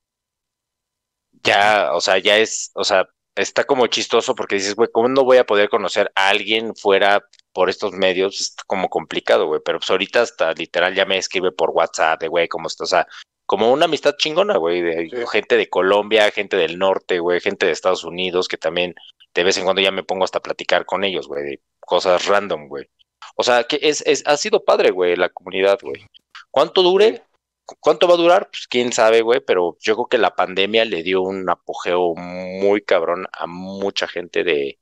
ya, 1.42 1.90
o 1.94 2.00
sea, 2.00 2.18
ya 2.18 2.36
es, 2.38 2.70
o 2.74 2.84
sea, 2.84 3.08
está 3.34 3.64
como 3.64 3.86
chistoso 3.86 4.34
porque 4.34 4.56
dices, 4.56 4.74
güey, 4.74 4.88
¿cómo 4.92 5.08
no 5.08 5.24
voy 5.24 5.38
a 5.38 5.46
poder 5.46 5.68
conocer 5.68 6.10
a 6.14 6.28
alguien 6.28 6.74
fuera 6.74 7.22
por 7.52 7.70
estos 7.70 7.92
medios? 7.92 8.40
Es 8.40 8.56
como 8.66 8.88
complicado, 8.88 9.46
güey, 9.46 9.60
pero 9.64 9.78
pues 9.78 9.90
ahorita 9.90 10.22
hasta 10.22 10.52
literal 10.52 10.94
ya 10.94 11.04
me 11.06 11.18
escribe 11.18 11.52
por 11.52 11.70
WhatsApp 11.70 12.20
de, 12.20 12.28
güey, 12.28 12.48
¿cómo 12.48 12.66
estás? 12.68 12.88
O 12.88 12.90
sea, 12.90 13.06
como 13.48 13.72
una 13.72 13.86
amistad 13.86 14.14
chingona, 14.18 14.58
güey, 14.58 14.82
de 14.82 15.08
Sí. 15.10 15.16
gente 15.32 15.56
de 15.56 15.70
Colombia, 15.70 16.30
gente 16.30 16.56
del 16.58 16.78
norte, 16.78 17.18
güey, 17.18 17.40
gente 17.40 17.64
de 17.64 17.72
Estados 17.72 18.04
Unidos, 18.04 18.46
que 18.46 18.58
también 18.58 18.94
de 19.34 19.42
vez 19.42 19.56
en 19.56 19.64
cuando 19.64 19.80
ya 19.80 19.90
me 19.90 20.02
pongo 20.02 20.24
hasta 20.24 20.38
a 20.38 20.42
platicar 20.42 20.84
con 20.84 21.02
ellos, 21.02 21.26
güey, 21.28 21.42
de 21.44 21.60
cosas 21.80 22.26
random, 22.26 22.68
güey. 22.68 22.88
O 23.36 23.42
sea, 23.42 23.64
que 23.64 23.78
es, 23.80 24.02
es, 24.06 24.22
ha 24.26 24.36
sido 24.36 24.64
padre, 24.64 24.90
güey, 24.90 25.16
la 25.16 25.30
comunidad, 25.30 25.78
güey. 25.80 26.06
¿Cuánto 26.50 26.82
dure? 26.82 27.22
¿Cu- 27.64 27.76
¿Cuánto 27.80 28.06
va 28.06 28.14
a 28.14 28.18
durar? 28.18 28.48
Pues 28.50 28.66
quién 28.68 28.92
sabe, 28.92 29.22
güey, 29.22 29.40
pero 29.40 29.78
yo 29.80 29.94
creo 29.94 30.06
que 30.08 30.18
la 30.18 30.34
pandemia 30.36 30.84
le 30.84 31.02
dio 31.02 31.22
un 31.22 31.48
apogeo 31.48 32.14
muy 32.16 32.82
cabrón 32.82 33.26
a 33.32 33.46
mucha 33.46 34.06
gente 34.08 34.44
de, 34.44 34.78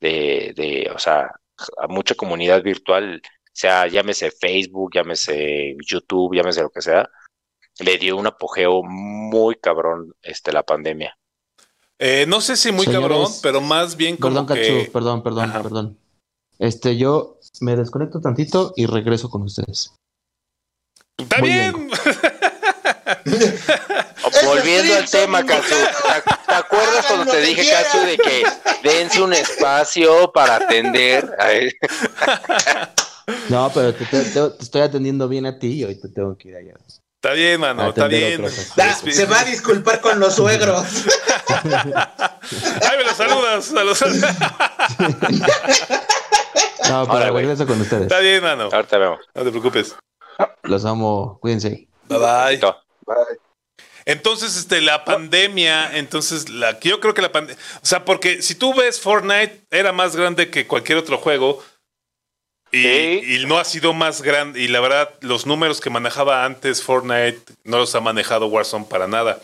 de, 0.00 0.54
de, 0.56 0.90
o 0.94 0.98
sea, 0.98 1.30
a 1.78 1.88
mucha 1.88 2.14
comunidad 2.14 2.62
virtual, 2.62 3.20
sea, 3.52 3.86
llámese 3.88 4.30
Facebook, 4.30 4.92
llámese 4.94 5.76
YouTube, 5.84 6.36
llámese 6.36 6.62
lo 6.62 6.70
que 6.70 6.80
sea, 6.80 7.10
le 7.78 7.98
dio 7.98 8.16
un 8.16 8.26
apogeo 8.26 8.82
muy 8.82 9.56
cabrón 9.56 10.14
este 10.22 10.52
la 10.52 10.62
pandemia. 10.62 11.16
Eh, 11.98 12.26
no 12.28 12.40
sé 12.40 12.56
si 12.56 12.70
muy 12.70 12.84
Señores, 12.86 13.08
cabrón, 13.08 13.32
pero 13.42 13.60
más 13.60 13.96
bien 13.96 14.16
como 14.16 14.46
Perdón, 14.46 14.56
que... 14.56 14.78
Cachu, 14.84 14.92
perdón, 14.92 15.22
perdón, 15.22 15.50
Ajá. 15.50 15.62
perdón. 15.62 15.98
Este, 16.58 16.96
yo 16.96 17.38
me 17.60 17.74
desconecto 17.76 18.20
tantito 18.20 18.72
y 18.76 18.86
regreso 18.86 19.28
con 19.30 19.42
ustedes. 19.42 19.94
Está 21.16 21.38
Muy 21.40 21.48
bien. 21.50 21.90
Volviendo 24.44 24.94
al 24.94 25.08
tema, 25.10 25.40
invitados. 25.40 25.66
¿te, 25.68 25.74
te 26.46 26.54
acuerdas 26.54 27.06
cuando 27.06 27.30
te 27.32 27.40
dije. 27.40 27.68
Cachu, 27.70 27.98
de 28.06 28.16
que 28.18 28.44
dense 28.82 29.20
un 29.22 29.32
espacio 29.32 30.30
para 30.32 30.56
atender? 30.56 31.36
No, 33.48 33.70
pero 33.74 33.94
te, 33.94 34.04
te- 34.06 34.22
te- 34.24 34.50
te 34.50 34.62
estoy 34.62 34.80
atendiendo 34.82 35.28
bien 35.28 35.46
a 35.46 35.58
ti 35.58 35.72
y 35.74 35.82
ahorita 35.82 36.08
tengo 36.14 36.36
que 36.36 36.48
ir 36.48 36.56
allá. 36.56 36.74
Está 37.20 37.34
bien, 37.34 37.60
mano, 37.60 37.88
está 37.88 38.06
bien. 38.06 38.44
Da- 38.76 38.94
se 38.94 39.26
va 39.26 39.40
a 39.40 39.44
disculpar 39.44 40.00
con 40.00 40.20
los 40.20 40.36
suegros. 40.36 40.86
Ay, 41.64 42.96
me 42.96 43.02
lo 43.04 43.12
saludas. 43.16 43.72
a 43.74 43.82
los- 43.82 44.04
No, 46.88 47.06
güey. 47.06 47.32
regreso 47.32 47.66
con 47.66 47.80
ustedes. 47.80 48.02
Está 48.02 48.20
bien, 48.20 48.40
mano. 48.42 48.68
ahorita 48.72 48.98
vemos. 48.98 49.18
No 49.34 49.42
te 49.42 49.50
preocupes. 49.50 49.96
Los 50.62 50.84
amo. 50.84 51.38
Cuídense. 51.40 51.88
Bye 52.08 52.18
bye. 52.18 52.58
No. 52.58 52.76
Entonces, 54.04 54.56
este, 54.56 54.80
la 54.80 55.04
pandemia, 55.04 55.96
entonces, 55.98 56.48
la, 56.48 56.78
yo 56.80 57.00
creo 57.00 57.14
que 57.14 57.20
la 57.22 57.32
pandemia, 57.32 57.60
o 57.82 57.86
sea, 57.86 58.04
porque 58.04 58.40
si 58.42 58.54
tú 58.54 58.72
ves 58.74 59.00
Fortnite, 59.00 59.64
era 59.70 59.92
más 59.92 60.14
grande 60.16 60.50
que 60.50 60.66
cualquier 60.68 60.98
otro 60.98 61.18
juego 61.18 61.62
y, 62.72 62.82
Sí. 62.82 63.22
y 63.42 63.46
no 63.46 63.58
ha 63.58 63.64
sido 63.64 63.92
más 63.92 64.22
grande, 64.22 64.60
y 64.60 64.68
la 64.68 64.80
verdad, 64.80 65.10
los 65.20 65.46
números 65.46 65.80
que 65.80 65.90
manejaba 65.90 66.44
antes 66.44 66.82
Fortnite 66.82 67.40
no 67.64 67.78
los 67.78 67.94
ha 67.94 68.00
manejado 68.00 68.46
Warzone 68.46 68.86
para 68.86 69.06
nada. 69.06 69.40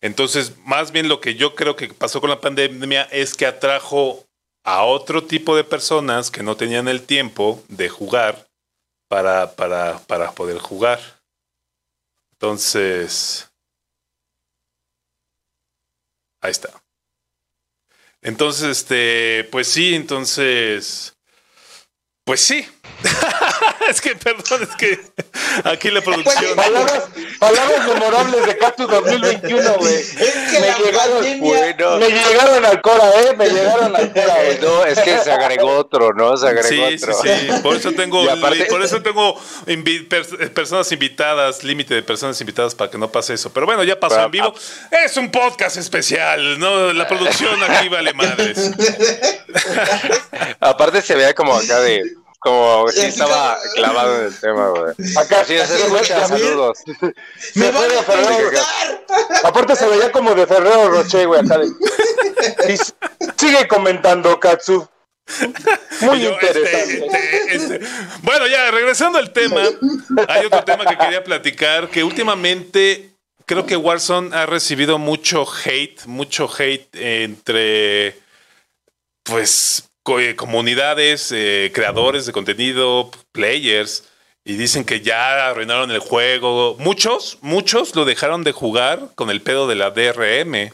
Entonces, 0.00 0.52
más 0.64 0.92
bien 0.92 1.08
lo 1.08 1.20
que 1.20 1.34
yo 1.34 1.54
creo 1.54 1.74
que 1.74 1.88
pasó 1.88 2.20
con 2.20 2.30
la 2.30 2.40
pandemia 2.40 3.02
es 3.10 3.34
que 3.34 3.46
atrajo 3.46 4.24
a 4.64 4.84
otro 4.84 5.24
tipo 5.24 5.56
de 5.56 5.64
personas 5.64 6.30
que 6.30 6.42
no 6.42 6.56
tenían 6.56 6.88
el 6.88 7.02
tiempo 7.02 7.64
de 7.68 7.88
jugar 7.88 8.46
para, 9.08 9.56
para, 9.56 9.98
para 10.06 10.30
poder 10.32 10.58
jugar. 10.58 11.00
Entonces, 12.32 13.44
Ahí 16.40 16.52
está. 16.52 16.70
Entonces, 18.22 18.68
este, 18.78 19.44
pues 19.50 19.66
sí, 19.68 19.94
entonces, 19.94 21.17
pues 22.28 22.40
sí. 22.42 22.62
es 23.88 24.00
que, 24.00 24.16
perdón, 24.16 24.62
es 24.62 24.74
que 24.76 24.98
aquí 25.64 25.90
la 25.90 26.00
producción. 26.00 26.56
Palabras, 26.56 27.04
palabras 27.38 27.86
memorables 27.86 28.46
de 28.46 28.58
Cactus 28.58 28.88
2021, 28.90 29.74
güey. 29.78 29.94
Es 29.94 30.10
que 30.50 30.60
Me 30.60 30.66
llegaron, 30.84 31.14
pandemia. 31.18 31.40
Bueno, 31.76 31.96
Me 31.98 32.08
llegaron 32.10 32.64
al 32.66 32.80
Cora, 32.82 33.10
¿eh? 33.20 33.36
Me 33.36 33.48
llegaron 33.48 33.94
al 33.94 34.12
Cora, 34.12 34.42
eh, 34.44 34.58
güey. 34.60 34.70
no, 34.70 34.84
es 34.84 34.98
que 34.98 35.18
se 35.18 35.30
agregó 35.30 35.76
otro, 35.76 36.12
¿no? 36.12 36.36
Se 36.36 36.48
agregó 36.48 36.68
Sí, 36.68 36.98
sí, 36.98 37.04
otro. 37.04 37.14
sí. 37.22 37.30
Por 37.62 37.76
eso 37.76 37.92
tengo, 37.92 38.28
aparte- 38.28 38.64
por 38.64 38.82
eso 38.82 39.00
tengo 39.00 39.34
invi- 39.66 40.08
pers- 40.08 40.50
personas 40.50 40.90
invitadas, 40.90 41.62
límite 41.62 41.94
de 41.94 42.02
personas 42.02 42.40
invitadas 42.40 42.74
para 42.74 42.90
que 42.90 42.98
no 42.98 43.10
pase 43.12 43.34
eso. 43.34 43.52
Pero 43.52 43.66
bueno, 43.66 43.84
ya 43.84 43.98
pasó 44.00 44.16
Pero, 44.16 44.26
en 44.26 44.30
vivo. 44.32 44.54
Es 45.04 45.16
un 45.16 45.30
podcast 45.30 45.76
especial, 45.76 46.58
¿no? 46.58 46.92
La 46.92 47.06
producción 47.06 47.62
aquí 47.62 47.88
vale 47.88 48.12
madres. 48.12 48.72
Aparte 50.60 51.00
se 51.02 51.14
veía 51.14 51.34
como 51.34 51.54
acá 51.54 51.80
de, 51.80 52.02
como 52.38 52.88
si 52.88 53.00
estaba 53.00 53.58
clavado 53.74 54.20
en 54.20 54.26
el 54.26 54.40
tema, 54.40 54.68
güey. 54.68 54.94
Acá 55.16 55.40
Así 55.40 55.54
es, 55.54 55.70
Gabriel. 55.70 56.06
saludos. 56.06 56.78
¡Me 57.54 57.66
Se 57.66 57.72
van 57.72 57.90
a 57.90 58.04
colgar! 58.04 59.04
Aparte 59.44 59.76
se 59.76 59.88
veía 59.88 60.12
como 60.12 60.34
de 60.34 60.46
Ferrero 60.46 60.90
Rocher, 60.90 61.26
güey, 61.26 61.40
acá. 61.40 61.60
Y 62.68 62.76
sigue 63.36 63.66
comentando, 63.66 64.38
Katsu. 64.38 64.88
Muy 66.00 66.22
yo, 66.22 66.30
interesante. 66.30 67.06
este, 67.06 67.56
este, 67.56 67.76
este. 67.76 67.88
Bueno, 68.22 68.46
ya, 68.46 68.70
regresando 68.70 69.18
al 69.18 69.32
tema, 69.32 69.62
hay 70.28 70.46
otro 70.46 70.64
tema 70.64 70.86
que 70.86 70.96
quería 70.96 71.22
platicar, 71.22 71.88
que 71.90 72.02
últimamente 72.04 73.10
creo 73.44 73.66
que 73.66 73.76
Warzone 73.76 74.34
ha 74.34 74.46
recibido 74.46 74.98
mucho 74.98 75.44
hate, 75.64 76.06
mucho 76.06 76.48
hate 76.56 76.88
entre, 76.94 78.16
pues, 79.24 79.87
comunidades, 80.36 81.32
eh, 81.32 81.70
creadores 81.74 82.26
de 82.26 82.32
contenido, 82.32 83.10
players, 83.32 84.04
y 84.44 84.54
dicen 84.54 84.84
que 84.84 85.00
ya 85.00 85.48
arruinaron 85.48 85.90
el 85.90 85.98
juego. 85.98 86.76
Muchos, 86.78 87.38
muchos 87.42 87.94
lo 87.94 88.04
dejaron 88.04 88.44
de 88.44 88.52
jugar 88.52 89.10
con 89.14 89.30
el 89.30 89.42
pedo 89.42 89.68
de 89.68 89.74
la 89.74 89.90
DRM. 89.90 90.72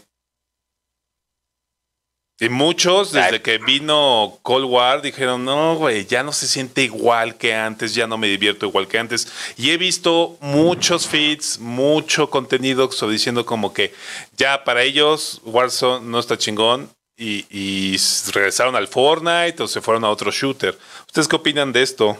Y 2.40 2.48
muchos, 2.48 3.12
desde 3.12 3.42
que 3.42 3.58
vino 3.58 4.38
Cold 4.42 4.66
War, 4.66 5.02
dijeron, 5.02 5.44
no, 5.44 5.76
güey, 5.76 6.04
ya 6.04 6.22
no 6.22 6.32
se 6.32 6.48
siente 6.48 6.82
igual 6.82 7.36
que 7.36 7.54
antes, 7.54 7.94
ya 7.94 8.06
no 8.06 8.18
me 8.18 8.28
divierto 8.28 8.66
igual 8.66 8.88
que 8.88 8.98
antes. 8.98 9.28
Y 9.56 9.70
he 9.70 9.76
visto 9.76 10.36
muchos 10.40 11.06
feeds, 11.06 11.58
mucho 11.58 12.30
contenido 12.30 12.90
diciendo 13.08 13.46
como 13.46 13.72
que 13.72 13.94
ya 14.36 14.64
para 14.64 14.82
ellos 14.82 15.40
Warzone 15.44 16.06
no 16.06 16.18
está 16.18 16.36
chingón 16.36 16.93
y, 17.16 17.46
y 17.50 17.96
regresaron 18.32 18.74
al 18.76 18.88
Fortnite 18.88 19.62
o 19.62 19.66
se 19.68 19.80
fueron 19.80 20.04
a 20.04 20.10
otro 20.10 20.30
shooter. 20.30 20.76
¿Ustedes 21.06 21.28
qué 21.28 21.36
opinan 21.36 21.72
de 21.72 21.82
esto? 21.82 22.16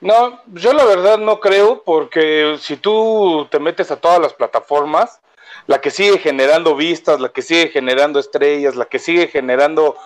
No, 0.00 0.40
yo 0.54 0.72
la 0.72 0.84
verdad 0.84 1.18
no 1.18 1.40
creo, 1.40 1.82
porque 1.84 2.56
si 2.60 2.76
tú 2.76 3.46
te 3.50 3.58
metes 3.58 3.90
a 3.90 3.96
todas 3.96 4.18
las 4.18 4.32
plataformas, 4.32 5.20
la 5.66 5.80
que 5.80 5.90
sigue 5.90 6.18
generando 6.18 6.74
vistas, 6.74 7.20
la 7.20 7.28
que 7.30 7.42
sigue 7.42 7.68
generando 7.68 8.18
estrellas, 8.18 8.76
la 8.76 8.86
que 8.86 8.98
sigue 8.98 9.28
generando 9.28 9.96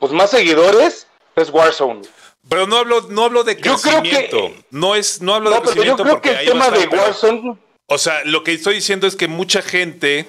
pues 0.00 0.12
más 0.12 0.30
seguidores, 0.30 1.06
es 1.36 1.50
Warzone. 1.50 2.02
Pero 2.48 2.66
no 2.66 2.76
hablo, 2.78 3.02
no 3.10 3.24
hablo 3.24 3.44
de 3.44 3.54
Yo 3.56 3.76
creo 3.76 4.02
que- 4.02 4.10
crecimiento. 4.10 4.52
No 4.70 4.94
es, 4.96 5.22
no 5.22 5.34
hablo 5.34 5.50
de 5.50 5.56
No, 5.56 5.62
pero 5.62 5.74
yo 5.74 5.96
crecimiento 5.96 6.02
creo 6.02 6.14
porque 6.16 6.30
que 6.30 6.40
el 6.40 6.46
tema 6.46 6.70
de 6.70 6.88
pero- 6.88 7.02
Warzone, 7.02 7.58
O 7.86 7.98
sea, 7.98 8.24
lo 8.24 8.42
que 8.42 8.52
estoy 8.54 8.74
diciendo 8.76 9.06
es 9.06 9.14
que 9.14 9.28
mucha 9.28 9.62
gente 9.62 10.26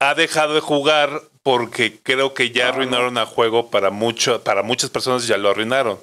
ha 0.00 0.14
dejado 0.14 0.54
de 0.54 0.60
jugar 0.60 1.22
porque 1.42 1.98
creo 2.02 2.34
que 2.34 2.50
ya 2.50 2.68
arruinaron 2.68 3.16
el 3.18 3.24
juego 3.24 3.70
para 3.70 3.90
mucho, 3.90 4.42
para 4.42 4.62
muchas 4.62 4.90
personas 4.90 5.26
ya 5.26 5.36
lo 5.36 5.50
arruinaron. 5.50 5.98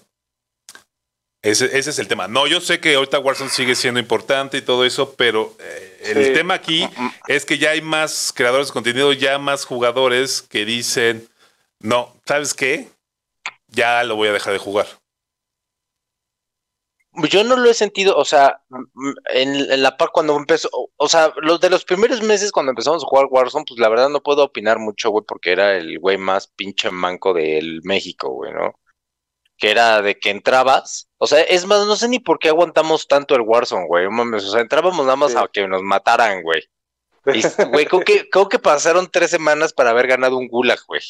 Ese, 1.41 1.77
ese 1.77 1.89
es 1.89 1.99
el 1.99 2.07
tema. 2.07 2.29
No, 2.29 2.47
yo 2.47 2.61
sé 2.61 2.79
que 2.79 2.95
ahorita 2.95 3.19
Warzone 3.19 3.49
sigue 3.49 3.75
siendo 3.75 3.99
importante 3.99 4.57
y 4.57 4.61
todo 4.61 4.85
eso, 4.85 5.13
pero 5.15 5.53
eh, 5.59 6.01
el 6.15 6.25
Sí. 6.27 6.33
tema 6.33 6.53
aquí 6.53 6.87
es 7.27 7.45
que 7.45 7.57
ya 7.57 7.71
hay 7.71 7.81
más 7.81 8.31
creadores 8.33 8.67
de 8.67 8.73
contenido, 8.73 9.11
ya 9.11 9.37
más 9.39 9.65
jugadores 9.65 10.41
que 10.41 10.63
dicen, 10.63 11.27
no, 11.79 12.15
¿sabes 12.25 12.53
qué? 12.53 12.87
Ya 13.67 14.03
lo 14.05 14.15
voy 14.15 14.29
a 14.29 14.33
dejar 14.33 14.53
de 14.53 14.59
jugar. 14.59 14.87
Yo 17.29 17.43
no 17.43 17.55
lo 17.57 17.69
he 17.69 17.73
sentido, 17.75 18.17
o 18.17 18.25
sea, 18.25 18.61
en, 19.33 19.55
en 19.55 19.83
la 19.83 19.97
par 19.97 20.09
cuando 20.11 20.35
empezó, 20.35 20.67
o- 20.71 20.89
o 20.97 21.07
sea, 21.07 21.31
los 21.41 21.59
de 21.59 21.69
los 21.69 21.85
primeros 21.85 22.21
meses 22.23 22.51
cuando 22.51 22.71
empezamos 22.71 23.03
a 23.03 23.07
jugar 23.07 23.27
Warzone, 23.29 23.65
pues 23.67 23.79
la 23.79 23.89
verdad 23.89 24.09
no 24.09 24.21
puedo 24.23 24.43
opinar 24.43 24.79
mucho, 24.79 25.11
güey, 25.11 25.23
porque 25.27 25.51
era 25.51 25.75
el 25.77 25.99
güey 25.99 26.17
más 26.17 26.47
pinche 26.47 26.89
manco 26.89 27.33
del 27.33 27.81
México, 27.83 28.29
güey, 28.29 28.51
¿no? 28.53 28.79
Que 29.57 29.69
era 29.69 30.01
de 30.01 30.17
que 30.17 30.31
entrabas, 30.31 31.07
o 31.19 31.27
sea, 31.27 31.41
es 31.41 31.65
más, 31.67 31.85
no 31.85 31.95
sé 31.95 32.07
ni 32.09 32.17
por 32.19 32.39
qué 32.39 32.49
aguantamos 32.49 33.07
tanto 33.07 33.35
el 33.35 33.41
Warzone, 33.41 33.85
güey, 33.87 34.09
mames, 34.09 34.45
o 34.45 34.51
sea, 34.51 34.61
entrábamos 34.61 35.05
nada 35.05 35.15
más 35.15 35.33
Sí. 35.33 35.37
a 35.37 35.47
que 35.47 35.67
nos 35.67 35.83
mataran, 35.83 36.41
güey. 36.41 36.63
Y, 37.27 37.41
güey, 37.71 37.85
creo 37.85 38.01
que, 38.01 38.27
creo 38.29 38.49
que 38.49 38.57
pasaron 38.59 39.07
tres 39.09 39.29
semanas 39.29 39.71
para 39.71 39.91
haber 39.91 40.07
ganado 40.07 40.35
un 40.37 40.47
gulag, 40.47 40.79
güey. 40.87 41.01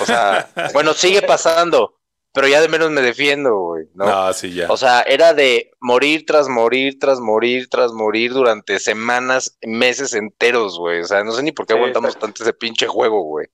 O 0.00 0.06
sea, 0.06 0.48
bueno, 0.72 0.94
sigue 0.94 1.20
pasando, 1.22 1.95
pero 2.36 2.48
ya 2.48 2.60
de 2.60 2.68
menos 2.68 2.90
me 2.90 3.00
defiendo, 3.00 3.58
güey, 3.58 3.86
¿no? 3.94 4.04
No, 4.04 4.32
sí, 4.34 4.52
ya. 4.52 4.66
O 4.68 4.76
sea, 4.76 5.00
era 5.00 5.32
de 5.32 5.70
morir 5.80 6.26
tras 6.26 6.50
morir, 6.50 6.98
tras 6.98 7.18
morir, 7.18 7.70
tras 7.70 7.94
morir 7.94 8.34
durante 8.34 8.78
semanas, 8.78 9.56
meses 9.62 10.12
enteros, 10.12 10.78
güey. 10.78 11.00
O 11.00 11.06
sea, 11.06 11.24
no 11.24 11.32
sé 11.32 11.42
ni 11.42 11.52
por 11.52 11.66
qué 11.66 11.72
Sí, 11.72 11.78
aguantamos 11.78 12.18
tanto 12.18 12.42
ese 12.42 12.52
pinche 12.52 12.86
juego, 12.88 13.22
güey. 13.22 13.46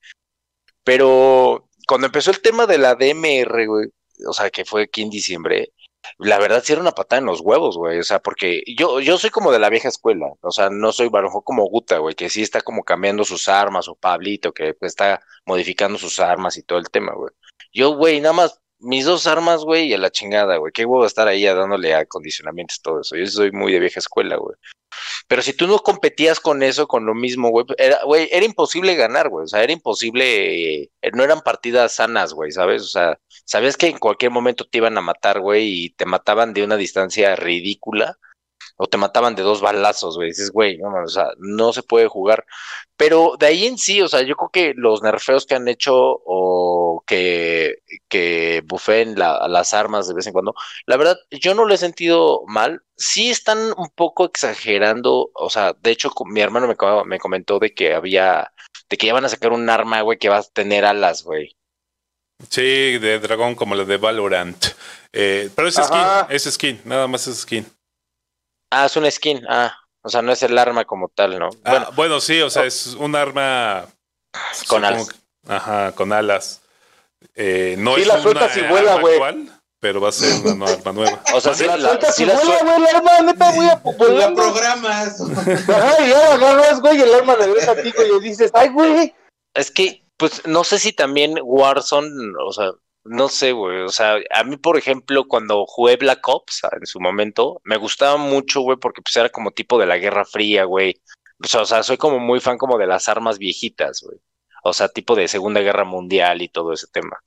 Pero 0.83 1.69
cuando 1.87 2.09
empezó 2.09 2.33
el 2.33 2.41
tema 2.41 2.67
de 2.67 2.79
la 2.79 2.97
DMR, 2.97 3.67
güey, 3.69 3.87
o 4.27 4.33
sea, 4.33 4.51
que 4.51 4.65
fue 4.65 4.83
aquí 4.83 5.03
en 5.03 5.11
diciembre, 5.11 5.73
la 6.19 6.41
verdad 6.41 6.61
sí 6.65 6.73
era 6.73 6.83
una 6.83 6.91
patada 6.91 7.21
en 7.21 7.27
los 7.27 7.41
huevos, 7.41 7.77
güey. 7.77 8.01
O 8.01 8.03
sea, 8.03 8.19
porque 8.19 8.65
yo, 8.77 8.99
yo 8.99 9.17
soy 9.17 9.31
como 9.31 9.53
de 9.53 9.61
la 9.61 9.71
vieja 9.71 9.87
escuela. 9.87 10.27
O 10.41 10.51
sea, 10.51 10.71
no 10.71 10.91
soy 10.91 11.09
barojo 11.09 11.43
como 11.43 11.67
Guta, 11.67 11.99
güey, 11.99 12.17
que 12.17 12.29
sí 12.29 12.43
está 12.43 12.63
como 12.63 12.83
cambiando 12.83 13.23
sus 13.23 13.49
armas, 13.49 13.87
o 13.87 13.95
Pablito, 13.95 14.53
que 14.53 14.75
está 14.81 15.23
modificando 15.47 15.99
sus 15.99 16.19
armas 16.19 16.57
y 16.57 16.65
todo 16.65 16.81
el 16.81 16.91
tema, 16.91 17.13
güey. 17.15 17.31
Yo, 17.73 17.95
güey, 17.95 18.21
nada 18.21 18.35
más 18.35 18.62
mis 18.83 19.05
dos 19.05 19.27
armas, 19.27 19.65
güey, 19.65 19.89
y 19.89 19.95
a 19.95 19.99
la 19.99 20.11
chingada, 20.11 20.57
güey. 20.57 20.73
Qué 20.73 20.85
huevo 20.85 21.07
estar 21.07 21.29
ahí 21.29 21.45
dándole 21.45 21.95
acondicionamientos, 21.95 22.81
todo 22.83 23.01
eso. 23.01 23.17
Yo 23.17 23.27
soy 23.27 23.53
muy 23.53 23.73
de 23.73 23.81
vieja 23.81 24.01
escuela, 24.01 24.37
güey. 24.37 24.57
Pero 25.27 25.43
si 25.43 25.53
tú 25.55 25.67
no 25.67 25.79
competías 25.79 26.41
con 26.41 26.63
eso, 26.63 26.87
con 26.87 27.07
lo 27.07 27.15
mismo, 27.15 27.51
güey, 27.51 27.65
era, 27.79 28.03
güey, 28.05 28.29
era 28.31 28.45
imposible 28.45 28.95
ganar, 28.95 29.29
güey. 29.29 29.45
O 29.45 29.49
sea, 29.49 29.63
era 29.63 29.73
imposible, 29.73 30.83
eh, 30.83 30.91
no 31.15 31.23
eran 31.25 31.41
partidas 31.41 31.95
sanas, 31.95 32.35
güey, 32.35 32.53
¿sabes? 32.53 32.83
O 32.83 32.87
sea, 32.87 33.19
sabías 33.45 33.77
que 33.77 33.89
en 33.89 33.99
cualquier 33.99 34.31
momento 34.31 34.67
te 34.67 34.79
iban 34.79 34.99
a 34.99 35.01
matar, 35.01 35.41
güey, 35.41 35.85
y 35.87 35.91
te 35.91 36.05
mataban 36.05 36.53
de 36.53 36.65
una 36.65 36.77
distancia 36.77 37.37
ridícula, 37.37 38.19
o 38.77 38.87
te 38.87 38.97
mataban 38.99 39.35
de 39.35 39.43
dos 39.43 39.61
balazos, 39.61 40.17
güey. 40.17 40.29
Dices, 40.31 40.51
güey, 40.51 40.79
no, 40.79 40.89
o 41.05 41.09
sea, 41.09 41.29
no 41.39 41.73
se 41.73 41.83
puede 41.83 42.09
jugar. 42.09 42.45
Pero 42.97 43.35
de 43.39 43.47
ahí 43.47 43.67
en 43.67 43.79
sí, 43.79 44.01
o 44.03 44.09
sea, 44.09 44.23
yo 44.23 44.37
creo 44.37 44.51
que 44.53 44.75
los 44.77 45.03
nerfeos 45.03 45.47
que 45.47 45.55
han 45.55 45.69
hecho 45.69 45.95
o 45.97 47.03
que, 47.07 47.77
que 48.09 48.63
bufeen 48.67 49.19
la- 49.19 49.47
las 49.49 49.75
armas 49.75 50.07
de 50.09 50.15
vez 50.15 50.27
en 50.27 50.33
cuando, 50.33 50.55
la 50.87 50.97
verdad, 50.97 51.17
yo 51.31 51.55
no 51.55 51.65
lo 51.65 51.75
he 51.75 51.79
sentido 51.79 52.43
mal. 52.47 52.83
Sí 52.97 53.31
están 53.31 53.59
un 53.77 53.91
poco 53.95 54.25
exagerando, 54.25 55.31
o 55.35 55.51
sea, 55.51 55.75
de 55.81 55.91
hecho, 55.91 56.11
mi 56.27 56.41
hermano 56.41 56.69
me, 56.69 56.77
me 57.07 57.19
comentó 57.19 57.59
de 57.59 57.75
que 57.75 57.95
había, 57.95 58.53
de 58.89 58.97
que 58.97 59.07
ya 59.09 59.15
van 59.15 59.25
a 59.25 59.29
sacar 59.29 59.53
un 59.53 59.69
arma, 59.69 60.01
güey, 60.03 60.19
que 60.19 60.29
va 60.29 60.39
a 60.39 60.43
tener 60.45 60.85
alas, 60.85 61.25
güey. 61.25 61.57
Sí, 62.49 62.99
de 62.99 63.19
dragón 63.21 63.55
como 63.55 63.75
la 63.75 63.85
de 63.85 63.97
Valorant. 63.97 64.65
Eh, 65.13 65.49
pero 65.55 65.69
es 65.69 65.75
skin, 65.77 65.99
es 66.29 66.45
skin, 66.45 66.81
nada 66.85 67.07
más 67.07 67.27
es 67.27 67.41
skin. 67.41 67.67
Ah, 68.73 68.87
es 68.87 68.97
una 68.97 69.11
skin, 69.11 69.45
ah, 69.49 69.77
o 70.03 70.09
sea, 70.09 70.23
no 70.23 70.33
es 70.33 70.43
el 70.43 70.57
arma 70.57 70.85
como 70.85 71.09
tal, 71.15 71.39
¿no? 71.39 71.51
Ah, 71.65 71.71
Bueno, 71.71 71.87
bueno, 71.95 72.21
sí, 72.21 72.41
o 72.41 72.49
sea, 72.51 72.65
es 72.65 72.87
un 72.99 73.15
arma 73.15 73.85
Con 74.67 74.83
supongo 74.83 74.87
alas. 74.87 75.09
que- 75.09 75.53
ajá, 75.53 75.93
con 75.93 76.13
alas. 76.13 76.61
Eh, 77.35 77.77
no 77.79 77.95
Sí, 77.97 78.01
es 78.03 78.07
la 78.09 78.15
una 78.15 78.23
sueltas 78.23 78.57
y 78.57 78.61
vuela, 78.63 78.91
arma 78.95 79.01
güey. 79.03 79.15
actual, 79.15 79.61
pero 79.79 80.01
va 80.01 80.09
a 80.09 80.13
ser 80.13 80.41
una 80.41 80.55
nueva 80.55 80.73
arma 80.81 80.93
nueva. 80.93 81.23
o 81.35 81.41
sea, 81.41 81.55
sí 81.55 81.65
la 81.67 81.77
la, 81.77 81.99
y 82.19 82.25
la 82.25 82.35
vuela, 82.35 82.59
güey, 82.63 82.77
el 82.91 82.97
arma, 82.97 83.21
neta, 83.21 83.53
voy 83.53 83.67
a 83.67 83.81
Lo 83.85 83.93
volando. 83.93 84.43
programas. 84.43 85.21
Ajá, 85.69 86.05
y 86.05 86.09
ya 86.09 86.35
agarras, 86.35 86.81
güey, 86.81 86.99
y 86.99 87.03
el 87.03 87.15
arma 87.15 87.35
regresa 87.37 87.73
a 87.73 87.77
ti, 87.77 87.93
güey, 87.93 88.11
y 88.17 88.21
dices, 88.21 88.51
ay, 88.55 88.69
güey. 88.71 89.15
Es 89.55 89.71
que, 89.71 90.03
pues, 90.17 90.47
no 90.47 90.65
sé 90.65 90.79
si 90.79 90.93
también 90.93 91.39
Warzone, 91.43 92.09
o 92.45 92.53
sea, 92.53 92.71
no 93.05 93.29
sé, 93.29 93.53
güey. 93.53 93.81
O 93.83 93.89
sea, 93.89 94.17
a 94.31 94.45
mí, 94.45 94.57
por 94.57 94.77
ejemplo, 94.77 95.27
cuando 95.27 95.67
jugué 95.67 95.97
Black 95.97 96.27
Ops 96.29 96.65
ah, 96.65 96.77
en 96.79 96.87
su 96.87 97.01
momento, 97.01 97.61
me 97.65 97.77
gustaba 97.77 98.17
mucho, 98.17 98.61
güey, 98.61 98.79
porque 98.79 99.03
pues 99.03 99.17
era 99.17 99.29
como 99.29 99.51
tipo 99.51 99.79
de 99.79 99.87
la 99.87 99.99
Guerra 99.99 100.25
Fría, 100.25 100.65
güey. 100.65 101.01
O 101.43 101.49
sea, 101.49 101.63
o 101.63 101.67
sea, 101.67 101.83
soy 101.83 101.97
como 101.97 102.19
muy 102.19 102.41
fan 102.41 102.59
como 102.59 102.79
de 102.79 102.87
las 102.87 103.09
armas 103.09 103.39
viejitas, 103.39 104.03
güey. 104.03 104.19
O 104.65 104.73
sea, 104.73 104.89
tipo 104.89 105.17
de 105.17 105.29
Segunda 105.29 105.61
Guerra 105.61 105.85
Mundial 105.85 106.43
y 106.43 106.49
todo 106.49 106.73
ese 106.73 106.87
tema. 106.87 107.23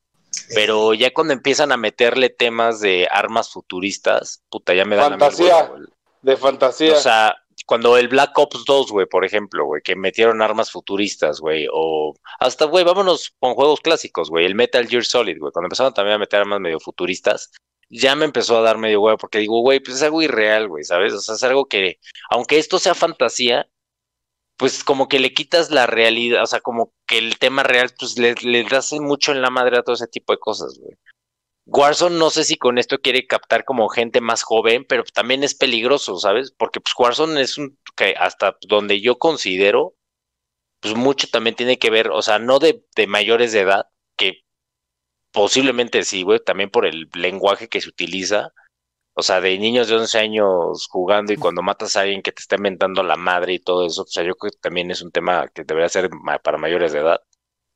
Pero 0.53 0.93
ya 0.93 1.13
cuando 1.13 1.33
empiezan 1.33 1.71
a 1.71 1.77
meterle 1.77 2.29
temas 2.29 2.79
de 2.79 3.07
armas 3.09 3.49
futuristas, 3.49 4.43
puta, 4.49 4.73
ya 4.73 4.85
me 4.85 4.95
dan 4.95 5.05
a 5.05 5.09
mí 5.09 5.13
el 5.15 5.19
Fantasía. 5.19 5.63
güey. 5.63 5.81
De 6.21 6.37
fantasía. 6.37 6.93
O 6.93 6.99
sea, 6.99 7.35
cuando 7.65 7.97
el 7.97 8.07
Black 8.07 8.37
Ops 8.37 8.65
2, 8.65 8.91
güey, 8.91 9.07
por 9.07 9.25
ejemplo, 9.25 9.65
güey, 9.65 9.81
que 9.81 9.95
metieron 9.95 10.41
armas 10.41 10.71
futuristas, 10.71 11.39
güey, 11.39 11.67
o 11.71 12.13
hasta, 12.39 12.65
güey, 12.65 12.83
vámonos 12.83 13.33
con 13.39 13.53
juegos 13.55 13.81
clásicos, 13.81 14.29
güey, 14.29 14.45
el 14.45 14.55
Metal 14.55 14.87
Gear 14.87 15.05
Solid, 15.05 15.39
güey, 15.39 15.51
cuando 15.51 15.67
empezaron 15.67 15.93
también 15.93 16.15
a 16.15 16.19
meter 16.19 16.41
armas 16.41 16.59
medio 16.59 16.79
futuristas, 16.79 17.51
ya 17.89 18.15
me 18.15 18.25
empezó 18.25 18.57
a 18.57 18.61
dar 18.61 18.77
medio 18.77 18.99
güey, 18.99 19.17
porque 19.17 19.39
digo, 19.39 19.61
güey, 19.61 19.79
pues 19.79 19.97
es 19.97 20.03
algo 20.03 20.21
irreal, 20.21 20.67
güey, 20.67 20.83
¿sabes? 20.83 21.13
O 21.13 21.19
sea, 21.19 21.35
es 21.35 21.43
algo 21.43 21.67
que, 21.67 21.99
aunque 22.29 22.57
esto 22.57 22.79
sea 22.79 22.95
fantasía, 22.95 23.69
pues 24.57 24.83
como 24.83 25.07
que 25.07 25.19
le 25.19 25.33
quitas 25.33 25.71
la 25.71 25.85
realidad, 25.87 26.43
o 26.43 26.47
sea, 26.47 26.61
como 26.61 26.93
que 27.07 27.17
el 27.17 27.37
tema 27.39 27.63
real, 27.63 27.91
pues 27.99 28.17
le, 28.17 28.35
le 28.35 28.63
das 28.63 28.93
mucho 28.93 29.31
en 29.31 29.41
la 29.41 29.49
madre 29.49 29.77
a 29.77 29.83
todo 29.83 29.95
ese 29.95 30.07
tipo 30.07 30.33
de 30.33 30.39
cosas, 30.39 30.79
güey. 30.79 30.95
Warzone 31.65 32.17
no 32.17 32.29
sé 32.29 32.43
si 32.43 32.57
con 32.57 32.77
esto 32.77 32.99
quiere 32.99 33.25
captar 33.27 33.65
como 33.65 33.89
gente 33.89 34.21
más 34.21 34.43
joven, 34.43 34.85
pero 34.87 35.03
también 35.03 35.43
es 35.43 35.55
peligroso, 35.55 36.17
¿sabes? 36.17 36.51
Porque 36.51 36.79
pues 36.79 36.93
Warzone 36.97 37.41
es 37.41 37.57
un 37.57 37.77
que 37.95 38.15
hasta 38.17 38.57
donde 38.67 39.01
yo 39.01 39.17
considero, 39.17 39.95
pues 40.81 40.95
mucho 40.95 41.27
también 41.31 41.55
tiene 41.55 41.79
que 41.79 41.89
ver, 41.89 42.11
o 42.11 42.21
sea, 42.21 42.39
no 42.39 42.59
de, 42.59 42.85
de 42.95 43.07
mayores 43.07 43.51
de 43.53 43.61
edad, 43.61 43.87
que 44.17 44.43
posiblemente 45.31 46.03
sí, 46.03 46.23
güey, 46.23 46.39
también 46.39 46.69
por 46.71 46.85
el 46.85 47.09
lenguaje 47.15 47.69
que 47.69 47.81
se 47.81 47.89
utiliza. 47.89 48.53
O 49.15 49.23
sea, 49.23 49.41
de 49.41 49.57
niños 49.59 49.87
de 49.89 49.95
11 49.97 50.19
años 50.19 50.87
jugando 50.89 51.33
y 51.33 51.37
cuando 51.37 51.61
matas 51.63 51.95
a 51.97 52.01
alguien 52.01 52.21
que 52.21 52.31
te 52.33 52.41
está 52.41 52.57
inventando 52.57 53.03
la 53.03 53.17
madre 53.17 53.53
y 53.53 53.59
todo 53.59 53.85
eso, 53.87 54.03
o 54.03 54.07
sea, 54.07 54.23
yo 54.23 54.35
creo 54.35 54.51
que 54.51 54.59
también 54.59 54.91
es 54.91 55.01
un 55.01 55.11
tema 55.11 55.47
que 55.49 55.63
debería 55.65 55.89
ser 55.89 56.09
para 56.43 56.57
mayores 56.57 56.93
de 56.93 56.99
edad. 56.99 57.21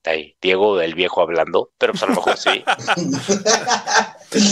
Ahí, 0.05 0.35
Diego 0.41 0.79
el 0.81 0.95
viejo 0.95 1.21
hablando, 1.21 1.71
pero 1.77 1.93
pues 1.93 2.03
a 2.03 2.07
lo 2.07 2.15
mejor 2.15 2.37
sí. 2.37 2.63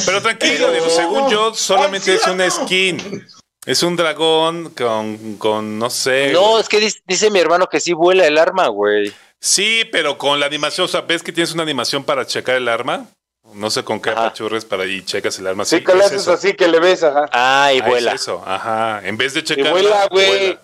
Pero 0.06 0.22
tranquilo, 0.22 0.72
Diego, 0.72 0.90
según 0.90 1.30
yo, 1.30 1.54
solamente 1.54 2.14
es 2.16 2.26
una 2.28 2.50
skin. 2.50 3.26
Es 3.66 3.84
un 3.84 3.96
dragón 3.96 4.70
con, 4.72 5.38
con 5.38 5.78
no 5.80 5.90
sé. 5.90 6.32
No, 6.32 6.50
güey. 6.52 6.62
es 6.62 6.70
que 6.70 6.80
dice, 6.80 7.00
dice 7.06 7.30
mi 7.30 7.40
hermano 7.40 7.68
que 7.68 7.80
sí 7.80 7.94
vuela 7.94 8.26
el 8.26 8.38
arma, 8.38 8.68
güey. 8.68 9.14
Sí, 9.40 9.84
pero 9.92 10.18
con 10.18 10.40
la 10.40 10.46
animación, 10.46 10.86
o 10.86 10.88
sea, 10.88 11.02
¿ves 11.02 11.22
que 11.22 11.32
tienes 11.32 11.54
una 11.54 11.64
animación 11.64 12.04
para 12.04 12.26
checar 12.26 12.56
el 12.56 12.68
arma? 12.70 13.06
No 13.54 13.70
sé 13.70 13.84
con 13.84 14.02
qué 14.02 14.10
apachurres 14.10 14.66
para 14.66 14.86
y 14.86 15.04
checas 15.04 15.38
el 15.40 15.48
arma. 15.48 15.64
Sí, 15.66 15.84
que 15.84 15.94
le 15.94 16.00
es 16.00 16.06
haces 16.08 16.22
eso. 16.24 16.34
así, 16.34 16.54
que 16.54 16.68
le 16.68 16.80
ves, 16.80 17.04
ajá. 17.04 17.26
Ah, 17.32 17.72
y 17.74 17.78
Ah, 17.80 17.84
es 17.84 17.86
vuela. 17.86 18.12
eso, 18.14 18.44
ajá. 18.46 19.02
En 19.08 19.16
vez 19.18 19.34
de 19.34 19.44
checar. 19.44 19.72
vuela, 19.72 20.08
güey. 20.12 20.58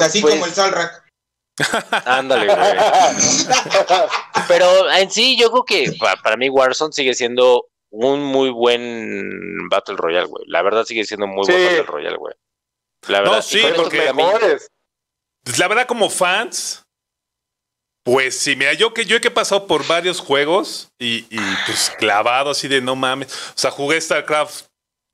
Así 0.00 0.20
Pues, 0.20 0.34
como 0.34 0.46
el 0.46 0.52
Solrak. 0.52 1.02
Ándale, 2.04 2.46
güey. 2.46 2.58
Pero 4.48 4.90
en 4.92 5.10
sí, 5.10 5.36
yo 5.38 5.50
creo 5.50 5.64
que 5.64 5.92
pa- 5.98 6.16
para 6.16 6.36
mí 6.36 6.48
Warzone 6.48 6.92
sigue 6.92 7.14
siendo 7.14 7.66
un 7.90 8.22
muy 8.24 8.50
buen 8.50 9.68
Battle 9.68 9.96
Royale, 9.96 10.26
güey. 10.26 10.44
La 10.48 10.62
verdad 10.62 10.84
sigue 10.84 11.04
siendo 11.04 11.26
muy 11.26 11.44
Sí. 11.44 11.52
buen 11.52 11.64
Battle 11.66 11.82
Royale, 11.82 12.16
güey. 12.16 12.34
La 13.08 13.20
verdad, 13.20 13.36
No, 13.36 13.42
sí, 13.42 13.60
porque-. 13.76 14.12
Pues 15.44 15.58
la 15.58 15.68
verdad, 15.68 15.86
como 15.86 16.08
fans, 16.08 16.84
pues 18.04 18.38
sí, 18.38 18.54
mira, 18.56 18.72
yo 18.74 18.94
que 18.94 19.04
yo 19.04 19.20
que 19.20 19.28
he 19.28 19.32
pasado 19.32 19.66
por 19.66 19.86
varios 19.86 20.20
juegos 20.20 20.88
y, 20.98 21.26
y, 21.30 21.40
pues 21.66 21.90
clavado 21.98 22.50
así 22.50 22.68
de 22.68 22.80
no 22.80 22.94
mames. 22.96 23.32
O 23.50 23.52
sea, 23.58 23.70
jugué 23.72 24.00
StarCraft 24.00 24.66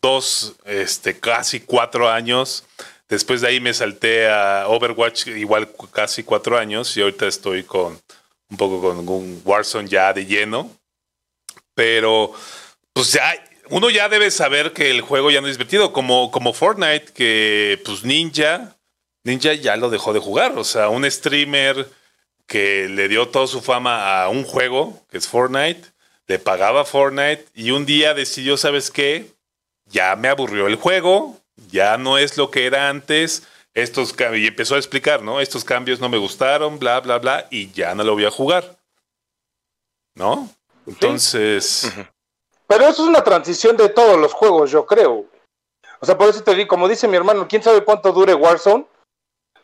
2, 0.02 0.56
este, 0.66 1.18
casi 1.18 1.60
cuatro 1.60 2.08
años. 2.10 2.64
Después 3.08 3.40
de 3.40 3.48
ahí 3.48 3.60
me 3.60 3.72
salté 3.72 4.28
a 4.28 4.68
Overwatch 4.68 5.28
igual 5.28 5.70
casi 5.92 6.22
cuatro 6.24 6.58
años 6.58 6.94
y 6.96 7.00
ahorita 7.00 7.26
estoy 7.26 7.64
con 7.64 7.98
un 8.50 8.56
poco 8.56 8.80
con 8.80 9.08
un 9.08 9.42
Warzone 9.44 9.88
ya 9.88 10.12
de 10.12 10.26
lleno. 10.26 10.70
Pero 11.74 12.32
pues 12.92 13.12
ya 13.12 13.34
uno 13.70 13.90
ya 13.90 14.08
debe 14.08 14.30
saber 14.30 14.72
que 14.72 14.90
el 14.90 15.00
juego 15.00 15.30
ya 15.30 15.40
no 15.40 15.48
es 15.48 15.56
divertido, 15.56 15.92
como, 15.92 16.30
como 16.30 16.52
Fortnite, 16.52 17.12
que 17.12 17.80
pues 17.84 18.04
Ninja, 18.04 18.76
Ninja 19.24 19.54
ya 19.54 19.76
lo 19.76 19.90
dejó 19.90 20.12
de 20.12 20.20
jugar. 20.20 20.58
O 20.58 20.64
sea, 20.64 20.88
un 20.88 21.10
streamer 21.10 21.88
que 22.46 22.88
le 22.88 23.08
dio 23.08 23.28
toda 23.28 23.46
su 23.46 23.60
fama 23.60 24.22
a 24.22 24.28
un 24.28 24.44
juego, 24.44 25.02
que 25.10 25.18
es 25.18 25.28
Fortnite, 25.28 25.82
le 26.26 26.38
pagaba 26.38 26.84
Fortnite 26.84 27.46
y 27.54 27.70
un 27.70 27.86
día 27.86 28.14
decidió, 28.14 28.56
¿sabes 28.56 28.90
qué? 28.90 29.26
Ya 29.86 30.16
me 30.16 30.28
aburrió 30.28 30.66
el 30.66 30.76
juego, 30.76 31.37
ya 31.70 31.98
no 31.98 32.18
es 32.18 32.36
lo 32.36 32.50
que 32.50 32.66
era 32.66 32.88
antes. 32.88 33.46
Estos 33.74 34.14
y 34.34 34.46
empezó 34.46 34.74
a 34.74 34.78
explicar, 34.78 35.22
¿no? 35.22 35.40
Estos 35.40 35.64
cambios 35.64 36.00
no 36.00 36.08
me 36.08 36.18
gustaron, 36.18 36.78
bla, 36.78 37.00
bla, 37.00 37.18
bla, 37.18 37.46
y 37.50 37.70
ya 37.70 37.94
no 37.94 38.02
lo 38.02 38.14
voy 38.14 38.24
a 38.24 38.30
jugar. 38.30 38.76
¿No? 40.14 40.48
Entonces. 40.86 41.92
Pero 42.66 42.84
eso 42.84 43.02
es 43.02 43.08
una 43.08 43.22
transición 43.22 43.76
de 43.76 43.88
todos 43.88 44.18
los 44.18 44.32
juegos, 44.32 44.70
yo 44.70 44.84
creo. 44.84 45.26
O 46.00 46.06
sea, 46.06 46.16
por 46.16 46.28
eso 46.28 46.42
te 46.42 46.54
digo, 46.54 46.68
como 46.68 46.88
dice 46.88 47.08
mi 47.08 47.16
hermano, 47.16 47.46
quién 47.48 47.62
sabe 47.62 47.84
cuánto 47.84 48.12
dure 48.12 48.34
Warzone. 48.34 48.86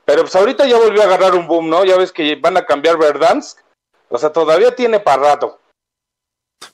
Pero 0.04 0.22
pues 0.22 0.36
ahorita 0.36 0.66
ya 0.66 0.78
volvió 0.78 1.02
a 1.02 1.06
agarrar 1.06 1.34
un 1.34 1.46
boom, 1.46 1.68
¿no? 1.68 1.84
Ya 1.84 1.96
ves 1.96 2.12
que 2.12 2.36
van 2.36 2.56
a 2.56 2.66
cambiar 2.66 2.98
Verdansk. 2.98 3.58
O 4.08 4.18
sea, 4.18 4.32
todavía 4.32 4.74
tiene 4.74 5.00
para 5.00 5.22
rato. 5.22 5.58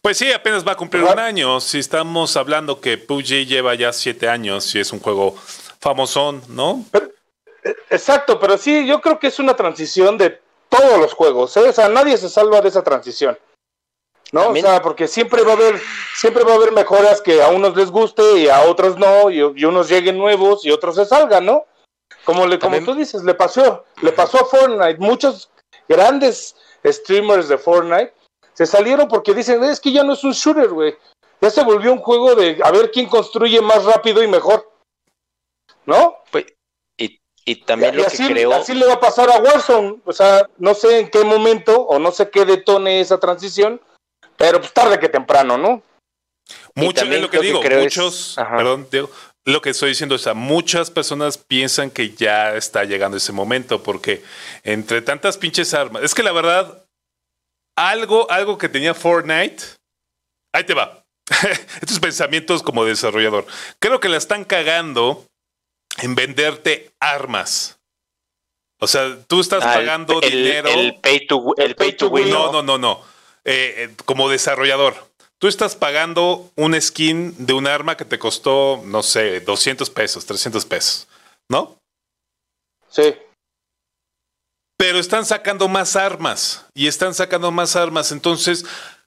Pues 0.02 0.18
sí, 0.18 0.32
apenas 0.32 0.66
va 0.66 0.72
a 0.72 0.76
cumplir 0.76 1.04
un 1.04 1.18
año. 1.18 1.60
Si 1.60 1.78
estamos 1.78 2.36
hablando 2.36 2.80
que 2.80 2.98
PUBG 2.98 3.46
lleva 3.46 3.74
ya 3.74 3.92
siete 3.92 4.28
años 4.28 4.74
y 4.74 4.80
es 4.80 4.92
un 4.92 5.00
juego 5.00 5.36
famosón, 5.80 6.42
¿no? 6.48 6.84
Exacto, 7.90 8.38
pero 8.40 8.56
sí, 8.56 8.86
yo 8.86 9.00
creo 9.00 9.18
que 9.18 9.26
es 9.26 9.38
una 9.38 9.54
transición 9.54 10.16
de 10.16 10.40
todos 10.68 10.98
los 10.98 11.12
juegos, 11.12 11.56
¿eh? 11.56 11.68
O 11.68 11.72
sea, 11.72 11.88
nadie 11.88 12.16
se 12.16 12.28
salva 12.28 12.60
de 12.60 12.68
esa 12.68 12.82
transición. 12.82 13.38
¿No? 14.32 14.44
También- 14.44 14.64
O 14.64 14.68
sea, 14.68 14.80
porque 14.82 15.08
siempre 15.08 15.42
va 15.42 15.52
a 15.52 15.56
haber, 15.56 15.80
siempre 16.14 16.44
va 16.44 16.52
a 16.52 16.54
haber 16.54 16.70
mejoras 16.72 17.20
que 17.20 17.42
a 17.42 17.48
unos 17.48 17.76
les 17.76 17.90
guste 17.90 18.38
y 18.38 18.48
a 18.48 18.62
otros 18.62 18.96
no, 18.96 19.28
y, 19.30 19.38
y 19.38 19.64
unos 19.64 19.88
lleguen 19.88 20.16
nuevos 20.18 20.64
y 20.64 20.70
otros 20.70 20.94
se 20.94 21.04
salgan, 21.04 21.44
¿no? 21.46 21.64
Como 22.24 22.46
le, 22.46 22.58
como 22.58 22.76
También- 22.76 22.84
tú 22.84 22.94
dices, 22.94 23.24
le 23.24 23.34
pasó, 23.34 23.84
le 24.02 24.12
pasó 24.12 24.40
a 24.40 24.44
Fortnite, 24.44 24.98
muchos 25.00 25.50
grandes 25.88 26.54
streamers 26.86 27.48
de 27.48 27.58
Fortnite 27.58 28.14
se 28.60 28.66
salieron 28.66 29.08
porque 29.08 29.32
dicen, 29.32 29.62
es 29.64 29.80
que 29.80 29.90
ya 29.90 30.04
no 30.04 30.12
es 30.12 30.22
un 30.22 30.32
shooter, 30.32 30.68
güey. 30.68 30.94
Ya 31.40 31.48
se 31.48 31.64
volvió 31.64 31.92
un 31.92 32.00
juego 32.00 32.34
de 32.34 32.58
a 32.62 32.70
ver 32.70 32.90
quién 32.90 33.06
construye 33.08 33.60
más 33.62 33.84
rápido 33.84 34.22
y 34.22 34.28
mejor. 34.28 34.70
¿No? 35.86 36.16
Y, 36.98 37.18
y 37.46 37.56
también 37.64 37.94
Y 37.94 37.96
lo 37.98 38.06
así, 38.06 38.26
que 38.26 38.34
creo. 38.34 38.52
así 38.52 38.74
le 38.74 38.86
va 38.86 38.94
a 38.94 39.00
pasar 39.00 39.30
a 39.30 39.38
Warzone. 39.40 40.00
O 40.04 40.12
sea, 40.12 40.46
no 40.58 40.74
sé 40.74 41.00
en 41.00 41.10
qué 41.10 41.24
momento 41.24 41.80
o 41.80 41.98
no 41.98 42.12
sé 42.12 42.28
qué 42.28 42.44
detone 42.44 43.00
esa 43.00 43.18
transición, 43.18 43.80
pero 44.36 44.58
pues 44.60 44.74
tarde 44.74 44.98
que 44.98 45.08
temprano, 45.08 45.56
¿no? 45.56 45.82
Y 46.74 46.80
Mucho 46.82 47.04
es 47.04 47.20
lo 47.20 47.30
que 47.30 47.38
lo 47.38 47.42
digo. 47.42 47.62
muchos, 47.62 48.36
Ajá. 48.38 48.56
perdón, 48.58 48.86
Diego, 48.90 49.10
lo 49.46 49.62
que 49.62 49.70
estoy 49.70 49.88
diciendo 49.90 50.16
es 50.16 50.26
a 50.26 50.34
muchas 50.34 50.90
personas 50.90 51.38
piensan 51.38 51.90
que 51.90 52.10
ya 52.10 52.54
está 52.56 52.84
llegando 52.84 53.16
ese 53.16 53.32
momento 53.32 53.82
porque 53.82 54.22
entre 54.64 55.00
tantas 55.00 55.38
pinches 55.38 55.72
armas, 55.72 56.02
es 56.02 56.14
que 56.14 56.22
la 56.22 56.32
verdad 56.32 56.79
algo 57.88 58.30
algo 58.30 58.58
que 58.58 58.68
tenía 58.68 58.94
Fortnite, 58.94 59.62
ahí 60.52 60.64
te 60.64 60.74
va. 60.74 61.02
Estos 61.80 62.00
pensamientos 62.00 62.62
como 62.62 62.84
desarrollador. 62.84 63.46
Creo 63.78 64.00
que 64.00 64.08
la 64.08 64.16
están 64.16 64.44
cagando 64.44 65.24
en 65.98 66.14
venderte 66.14 66.90
armas. 67.00 67.78
O 68.80 68.86
sea, 68.86 69.18
tú 69.26 69.40
estás 69.40 69.62
Ah, 69.64 69.74
pagando 69.74 70.20
el, 70.22 70.30
dinero. 70.30 70.68
El 70.70 70.98
pay 71.00 71.26
to, 71.26 71.36
wi- 71.36 71.54
el 71.58 71.76
pay 71.76 71.92
to 71.92 72.08
win. 72.08 72.30
No, 72.30 72.50
no, 72.50 72.62
no, 72.62 72.78
no. 72.78 73.02
Eh, 73.44 73.74
eh, 73.76 73.94
como 74.06 74.28
desarrollador, 74.28 74.94
tú 75.38 75.48
estás 75.48 75.76
pagando 75.76 76.50
un 76.56 76.80
skin 76.80 77.34
de 77.46 77.52
un 77.52 77.66
arma 77.66 77.96
que 77.96 78.04
te 78.04 78.18
costó, 78.18 78.82
no 78.84 79.02
sé, 79.02 79.40
200 79.40 79.88
pesos, 79.90 80.24
300 80.26 80.64
pesos, 80.66 81.08
¿no? 81.48 81.76
Sí. 82.88 83.14
Pero 84.80 84.98
están 84.98 85.26
sacando 85.26 85.68
más 85.68 85.94
armas 85.94 86.64
y 86.72 86.86
están 86.86 87.12
sacando 87.12 87.50
más 87.50 87.76
armas. 87.76 88.12
Entonces, 88.12 88.64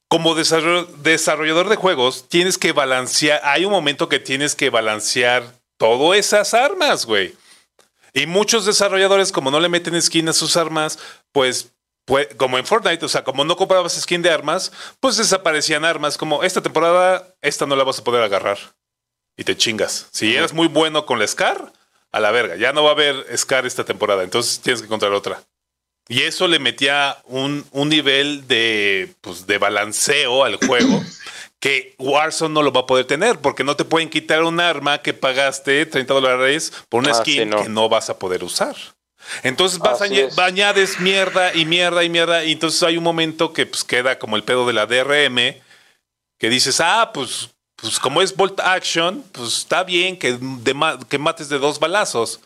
como 0.07 0.35
desarroll- 0.35 0.85
desarrollador 0.97 1.67
de 1.67 1.77
juegos, 1.77 2.29
tienes 2.29 2.59
que 2.59 2.73
balancear. 2.73 3.41
Hay 3.43 3.65
un 3.65 3.71
momento 3.71 4.07
que 4.07 4.19
tienes 4.19 4.53
que 4.53 4.69
balancear 4.69 5.43
todas 5.79 6.19
esas 6.19 6.53
armas, 6.53 7.07
güey. 7.07 7.33
Y 8.13 8.27
muchos 8.27 8.67
desarrolladores, 8.67 9.31
como 9.31 9.49
no 9.49 9.59
le 9.59 9.67
meten 9.67 9.99
skin 9.99 10.29
a 10.29 10.33
sus 10.33 10.57
armas, 10.57 10.99
pues, 11.31 11.69
pues, 12.05 12.27
como 12.37 12.59
en 12.59 12.67
Fortnite, 12.67 13.03
o 13.03 13.09
sea, 13.09 13.23
como 13.23 13.43
no 13.43 13.55
comprabas 13.57 13.99
skin 13.99 14.21
de 14.21 14.29
armas, 14.29 14.71
pues 14.99 15.17
desaparecían 15.17 15.85
armas. 15.85 16.19
Como 16.19 16.43
esta 16.43 16.61
temporada, 16.61 17.33
esta 17.41 17.65
no 17.65 17.75
la 17.75 17.83
vas 17.83 17.97
a 17.97 18.03
poder 18.03 18.21
agarrar. 18.21 18.59
Y 19.35 19.43
te 19.43 19.57
chingas. 19.57 20.05
Si 20.11 20.35
eres 20.35 20.53
muy 20.53 20.67
bueno 20.67 21.07
con 21.07 21.17
la 21.17 21.25
Scar, 21.25 21.73
a 22.11 22.19
la 22.19 22.29
verga. 22.29 22.57
Ya 22.57 22.73
no 22.73 22.83
va 22.83 22.89
a 22.91 22.93
haber 22.93 23.25
Scar 23.35 23.65
esta 23.65 23.83
temporada. 23.83 24.21
Entonces 24.21 24.59
tienes 24.59 24.79
que 24.81 24.85
encontrar 24.85 25.11
otra. 25.13 25.41
Y 26.09 26.23
eso 26.23 26.47
le 26.47 26.59
metía 26.59 27.17
un, 27.25 27.65
un 27.71 27.89
nivel 27.89 28.47
de, 28.47 29.13
pues, 29.21 29.47
de 29.47 29.57
balanceo 29.57 30.43
al 30.43 30.57
juego 30.57 31.01
que 31.59 31.95
Warzone 31.97 32.53
no 32.53 32.61
lo 32.61 32.73
va 32.73 32.81
a 32.81 32.85
poder 32.85 33.05
tener 33.05 33.39
porque 33.39 33.63
no 33.63 33.75
te 33.77 33.85
pueden 33.85 34.09
quitar 34.09 34.43
un 34.43 34.59
arma 34.59 35.01
que 35.01 35.13
pagaste 35.13 35.85
30 35.85 36.13
dólares 36.13 36.73
por 36.89 37.01
una 37.01 37.11
Ah, 37.11 37.15
skin 37.15 37.33
sí, 37.33 37.45
no. 37.45 37.63
que 37.63 37.69
no 37.69 37.87
vas 37.87 38.09
a 38.09 38.19
poder 38.19 38.43
usar. 38.43 38.75
Entonces 39.43 39.79
vas 39.79 40.01
es. 40.01 40.37
añades 40.37 40.99
mierda 40.99 41.53
y 41.55 41.65
mierda 41.65 42.03
y 42.03 42.09
mierda 42.09 42.43
y 42.43 42.51
entonces 42.51 42.83
hay 42.83 42.97
un 42.97 43.03
momento 43.05 43.53
que 43.53 43.65
pues 43.65 43.85
queda 43.85 44.19
como 44.19 44.35
el 44.35 44.43
pedo 44.43 44.67
de 44.67 44.73
la 44.73 44.85
DRM 44.85 45.37
que 46.37 46.49
dices, 46.49 46.81
ah, 46.81 47.11
pues, 47.13 47.51
pues 47.77 47.99
como 47.99 48.21
es 48.21 48.35
Bolt 48.35 48.59
Action, 48.59 49.23
pues 49.31 49.59
está 49.59 49.83
bien 49.85 50.19
que, 50.19 50.37
de 50.37 50.75
que 51.07 51.17
mates 51.17 51.47
de 51.47 51.57
dos 51.59 51.79
balazos. 51.79 52.41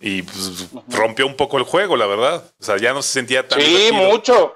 Y 0.00 0.22
pues, 0.22 0.68
rompió 0.88 1.26
un 1.26 1.36
poco 1.36 1.58
el 1.58 1.64
juego, 1.64 1.96
la 1.96 2.06
verdad. 2.06 2.44
O 2.60 2.64
sea, 2.64 2.76
ya 2.78 2.92
no 2.92 3.02
se 3.02 3.12
sentía 3.12 3.46
tan 3.46 3.60
Sí, 3.60 3.66
divertido. 3.66 3.94
mucho. 3.94 4.54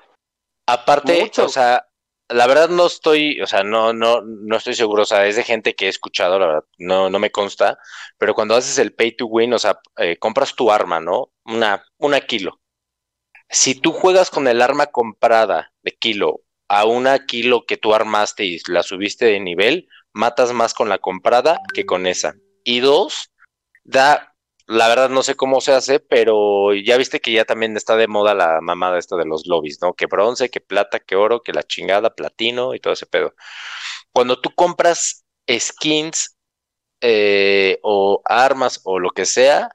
Aparte, 0.66 1.20
Mucho. 1.22 1.44
o 1.46 1.48
sea, 1.48 1.86
la 2.28 2.46
verdad 2.46 2.68
no 2.68 2.86
estoy, 2.86 3.40
o 3.40 3.46
sea, 3.46 3.64
no, 3.64 3.92
no, 3.92 4.22
no 4.22 4.56
estoy 4.56 4.74
seguro, 4.74 5.02
o 5.02 5.06
sea, 5.06 5.26
es 5.26 5.36
de 5.36 5.42
gente 5.42 5.74
que 5.74 5.86
he 5.86 5.88
escuchado, 5.88 6.38
la 6.38 6.46
verdad, 6.46 6.64
no, 6.78 7.10
no 7.10 7.18
me 7.18 7.30
consta, 7.32 7.78
pero 8.16 8.34
cuando 8.34 8.54
haces 8.54 8.78
el 8.78 8.94
pay 8.94 9.12
to 9.16 9.26
win, 9.26 9.52
o 9.52 9.58
sea, 9.58 9.80
eh, 9.98 10.16
compras 10.18 10.54
tu 10.54 10.70
arma, 10.70 11.00
¿no? 11.00 11.30
Una, 11.44 11.84
una 11.98 12.20
kilo. 12.20 12.60
Si 13.50 13.74
tú 13.74 13.92
juegas 13.92 14.30
con 14.30 14.46
el 14.48 14.62
arma 14.62 14.86
comprada 14.86 15.72
de 15.82 15.92
kilo 15.92 16.40
a 16.68 16.86
una 16.86 17.26
kilo 17.26 17.66
que 17.66 17.76
tú 17.76 17.92
armaste 17.92 18.44
y 18.44 18.60
la 18.68 18.82
subiste 18.82 19.26
de 19.26 19.40
nivel, 19.40 19.88
matas 20.12 20.52
más 20.52 20.72
con 20.74 20.88
la 20.88 20.98
comprada 20.98 21.58
que 21.74 21.84
con 21.84 22.06
esa. 22.06 22.34
Y 22.64 22.80
dos, 22.80 23.30
da 23.84 24.31
La 24.66 24.88
verdad 24.88 25.10
no 25.10 25.22
sé 25.22 25.34
cómo 25.34 25.60
se 25.60 25.72
hace, 25.72 26.00
pero 26.00 26.74
ya 26.74 26.96
viste 26.96 27.20
que 27.20 27.32
ya 27.32 27.44
también 27.44 27.76
está 27.76 27.96
de 27.96 28.08
moda 28.08 28.34
la 28.34 28.60
mamada 28.60 28.98
esta 28.98 29.16
de 29.16 29.24
los 29.24 29.46
lobbies, 29.46 29.80
¿no? 29.82 29.94
Que 29.94 30.06
bronce, 30.06 30.50
que 30.50 30.60
plata, 30.60 31.00
que 31.00 31.16
oro, 31.16 31.42
que 31.42 31.52
la 31.52 31.62
chingada, 31.62 32.14
platino 32.14 32.74
y 32.74 32.80
todo 32.80 32.92
ese 32.92 33.06
pedo. 33.06 33.34
Cuando 34.12 34.40
tú 34.40 34.50
compras 34.54 35.24
skins 35.50 36.36
eh, 37.00 37.78
o 37.82 38.22
armas 38.24 38.80
o 38.84 38.98
lo 38.98 39.10
que 39.10 39.26
sea, 39.26 39.70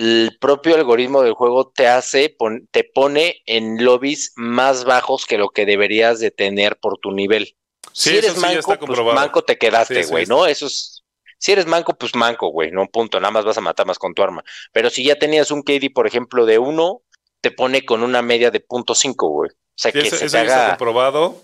el 0.00 0.38
propio 0.40 0.76
algoritmo 0.76 1.22
del 1.22 1.34
juego 1.34 1.70
te 1.70 1.86
hace, 1.86 2.34
te 2.70 2.84
pone 2.84 3.42
en 3.44 3.84
lobbies 3.84 4.32
más 4.34 4.84
bajos 4.84 5.26
que 5.26 5.36
lo 5.36 5.50
que 5.50 5.66
deberías 5.66 6.20
de 6.20 6.30
tener 6.30 6.78
por 6.78 6.98
tu 6.98 7.12
nivel. 7.12 7.54
Sí, 7.92 8.10
si 8.10 8.16
eres 8.16 8.30
eso 8.30 8.34
sí 8.36 8.40
ya 8.40 8.46
manco, 8.48 8.72
está 8.72 8.86
pues 8.86 9.14
manco 9.14 9.42
te 9.42 9.58
quedaste, 9.58 10.06
güey, 10.06 10.24
sí, 10.24 10.30
¿no? 10.30 10.46
Eso 10.46 10.66
es. 10.66 10.99
Si 11.40 11.52
eres 11.52 11.66
manco, 11.66 11.94
pues 11.94 12.14
manco, 12.14 12.48
güey, 12.50 12.70
no 12.70 12.86
punto, 12.86 13.18
nada 13.18 13.32
más 13.32 13.44
vas 13.46 13.58
a 13.58 13.62
matar 13.62 13.86
más 13.86 13.98
con 13.98 14.14
tu 14.14 14.22
arma. 14.22 14.44
Pero 14.72 14.90
si 14.90 15.04
ya 15.04 15.18
tenías 15.18 15.50
un 15.50 15.62
KD, 15.62 15.90
por 15.94 16.06
ejemplo, 16.06 16.46
de 16.46 16.58
uno, 16.58 17.02
te 17.40 17.50
pone 17.50 17.84
con 17.86 18.02
una 18.04 18.22
media 18.22 18.50
de 18.50 18.60
punto 18.60 18.94
cinco, 18.94 19.28
güey. 19.30 19.50
O 19.50 19.54
sea, 19.76 19.90
Sí, 19.92 20.00
que 20.02 20.08
eso, 20.08 20.16
se 20.18 20.26
eso 20.26 20.36
te 20.36 20.42
está 20.42 20.68
comprobado. 20.68 21.42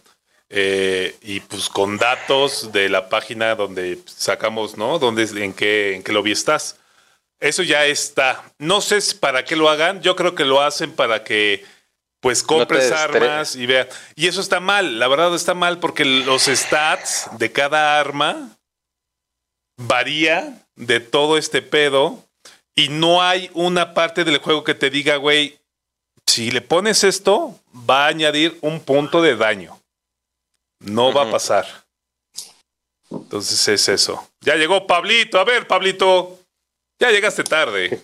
eh, 0.51 1.16
y 1.22 1.40
pues 1.40 1.68
con 1.70 1.97
datos 1.99 2.70
de 2.72 2.88
la 2.90 3.09
página 3.09 3.55
donde 3.57 3.99
sacamos, 4.07 4.76
¿no? 4.76 4.99
Donde, 4.99 5.24
en 5.42 5.55
qué, 5.55 5.97
en 5.97 6.03
qué 6.05 6.12
lobby 6.12 6.32
estás. 6.32 6.78
Eso 7.40 7.62
ya 7.62 7.86
está. 7.86 8.44
No 8.59 8.80
sé 8.80 8.99
para 9.18 9.44
qué 9.44 9.57
lo 9.57 9.68
hagan. 9.70 10.03
Yo 10.03 10.14
creo 10.16 10.34
que 10.34 10.44
lo 10.44 10.61
hacen 10.62 10.92
para 10.92 11.24
que 11.24 11.64
pues 12.20 12.42
compres 12.42 12.92
armas 12.92 13.57
y 13.57 13.66
vean. 13.66 13.88
Y 14.14 14.26
eso 14.28 14.40
está 14.40 14.61
mal. 14.61 14.99
La 14.99 15.09
verdad 15.09 15.34
está 15.34 15.55
mal 15.55 15.78
porque 15.80 16.05
los 16.05 16.44
stats 16.44 17.28
de 17.38 17.53
cada 17.53 18.01
arma 18.01 18.55
varía 19.77 20.66
de 20.74 21.01
todo 21.01 21.39
este 21.39 21.62
pedo 21.62 22.22
y 22.74 22.89
no 22.89 23.22
hay 23.22 23.51
una 23.55 23.95
parte 23.95 24.24
del 24.24 24.39
juego 24.39 24.64
que 24.64 24.74
te 24.74 24.91
diga, 24.91 25.16
güey, 25.16 25.59
si 26.27 26.51
le 26.51 26.61
pones 26.61 27.05
esto, 27.05 27.59
va 27.89 28.05
a 28.05 28.09
añadir 28.09 28.59
un 28.61 28.81
punto 28.81 29.22
de 29.22 29.37
daño. 29.37 29.79
No 30.81 31.12
va 31.12 31.22
a 31.22 31.31
pasar. 31.31 31.66
Entonces 33.11 33.66
es 33.68 33.89
eso. 33.89 34.29
Ya 34.41 34.57
llegó 34.57 34.87
Pablito. 34.87 35.39
A 35.39 35.45
ver, 35.45 35.66
Pablito. 35.66 36.39
Ya 37.01 37.11
llegaste 37.11 37.45
tarde. 37.45 38.03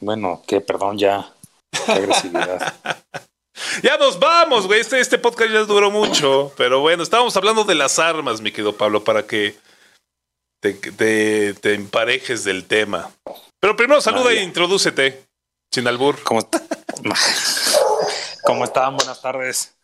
Bueno, 0.00 0.42
que 0.46 0.60
perdón 0.60 0.98
ya. 0.98 1.32
Qué 1.86 1.92
agresividad. 1.92 2.74
Ya 3.82 3.96
nos 3.96 4.18
vamos, 4.18 4.66
güey. 4.66 4.80
Este, 4.80 4.98
este 4.98 5.18
podcast 5.18 5.50
ya 5.50 5.60
duró 5.60 5.90
mucho. 5.90 6.52
Pero 6.56 6.80
bueno, 6.80 7.02
estábamos 7.02 7.36
hablando 7.36 7.64
de 7.64 7.74
las 7.74 7.98
armas, 7.98 8.40
mi 8.40 8.50
querido 8.50 8.76
Pablo, 8.76 9.04
para 9.04 9.26
que 9.26 9.56
te, 10.62 10.74
te- 10.74 11.54
te 11.54 11.74
emparejes 11.74 12.44
del 12.44 12.66
tema. 12.66 13.10
Pero 13.60 13.76
primero 13.76 14.00
saluda 14.00 14.26
Vaya. 14.26 14.40
e 14.40 14.44
introdúcete. 14.44 15.24
Sin 15.72 15.86
albur. 15.88 16.22
¿Cómo, 16.22 16.40
¿Cómo 18.44 18.64
están? 18.64 18.96
Buenas 18.96 19.20
tardes. 19.20 19.76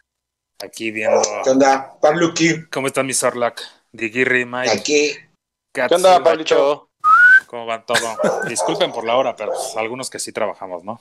Aquí 0.62 0.90
viendo. 0.90 1.22
¿Qué 1.44 1.50
onda? 1.50 1.98
Pablo 2.00 2.34
Kir, 2.34 2.68
¿Cómo 2.70 2.86
está 2.86 3.02
mi 3.02 3.14
Sorlac? 3.14 3.60
Digirri, 3.92 4.44
Mike. 4.44 4.70
aquí. 4.70 5.12
Katsu, 5.74 5.88
¿Qué 5.88 5.94
onda, 5.94 6.22
Pablito? 6.22 6.90
¿Cómo 7.46 7.66
va 7.66 7.84
todo? 7.84 7.98
Disculpen 8.48 8.92
por 8.92 9.04
la 9.04 9.16
hora, 9.16 9.34
pero 9.36 9.52
pues, 9.52 9.76
algunos 9.76 10.10
que 10.10 10.18
sí 10.18 10.32
trabajamos, 10.32 10.84
¿no? 10.84 11.00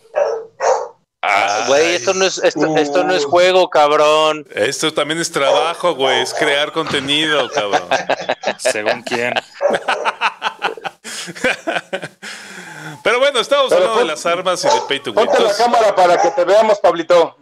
Ah, 1.30 1.66
Güey, 1.68 1.96
esto 1.96 2.14
no 2.14 2.26
es, 2.26 2.38
esto, 2.38 2.62
Uh. 2.62 2.78
esto 2.78 3.04
no 3.04 3.14
es 3.14 3.26
juego, 3.26 3.70
cabrón. 3.70 4.48
Esto 4.54 4.94
también 4.94 5.20
es 5.20 5.32
trabajo, 5.32 5.94
güey. 5.96 6.22
Es 6.22 6.34
crear 6.34 6.72
contenido, 6.72 7.50
cabrón. 7.52 7.88
Según 8.58 9.02
quién. 9.04 9.34
Pero 13.04 13.20
bueno, 13.20 13.40
estamos 13.40 13.70
Pero 13.70 13.82
hablando 13.82 14.00
de 14.00 14.06
las 14.08 14.26
armas 14.26 14.64
y 14.64 14.68
de 14.68 14.82
pay 14.88 15.00
to 15.02 15.12
win. 15.12 15.26
Ponte 15.26 15.44
la 15.44 15.56
cámara 15.56 15.96
para 15.96 16.22
que 16.22 16.32
te 16.32 16.44
veamos, 16.46 16.80
Pablito. 16.80 17.38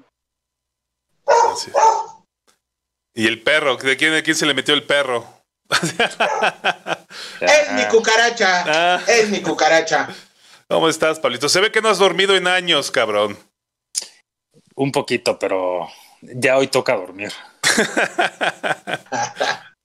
Sí. 1.58 1.72
Y 3.14 3.28
el 3.28 3.42
perro, 3.42 3.78
¿de 3.78 3.96
quién, 3.98 4.12
de 4.14 4.24
quién 4.24 4.36
se 4.36 4.46
le 4.46 4.54
metió 4.54 4.74
el 4.74 4.84
perro? 4.84 5.26
Es 7.40 7.72
mi 7.72 7.86
cucaracha. 7.86 8.64
Ah. 8.68 9.00
Es 9.08 9.30
mi 9.30 9.42
cucaracha. 9.42 10.10
¿Cómo 10.68 10.90
estás, 10.90 11.20
Pablito? 11.20 11.48
Se 11.50 11.60
ve 11.62 11.72
que 11.72 11.82
no 11.82 11.90
has 11.90 11.98
dormido 11.98 12.36
en 12.36 12.48
años, 12.48 12.92
cabrón. 12.92 13.38
Un 14.76 14.92
poquito, 14.92 15.40
pero 15.40 15.90
ya 16.22 16.58
hoy 16.58 16.68
toca 16.68 16.96
dormir. 16.96 17.32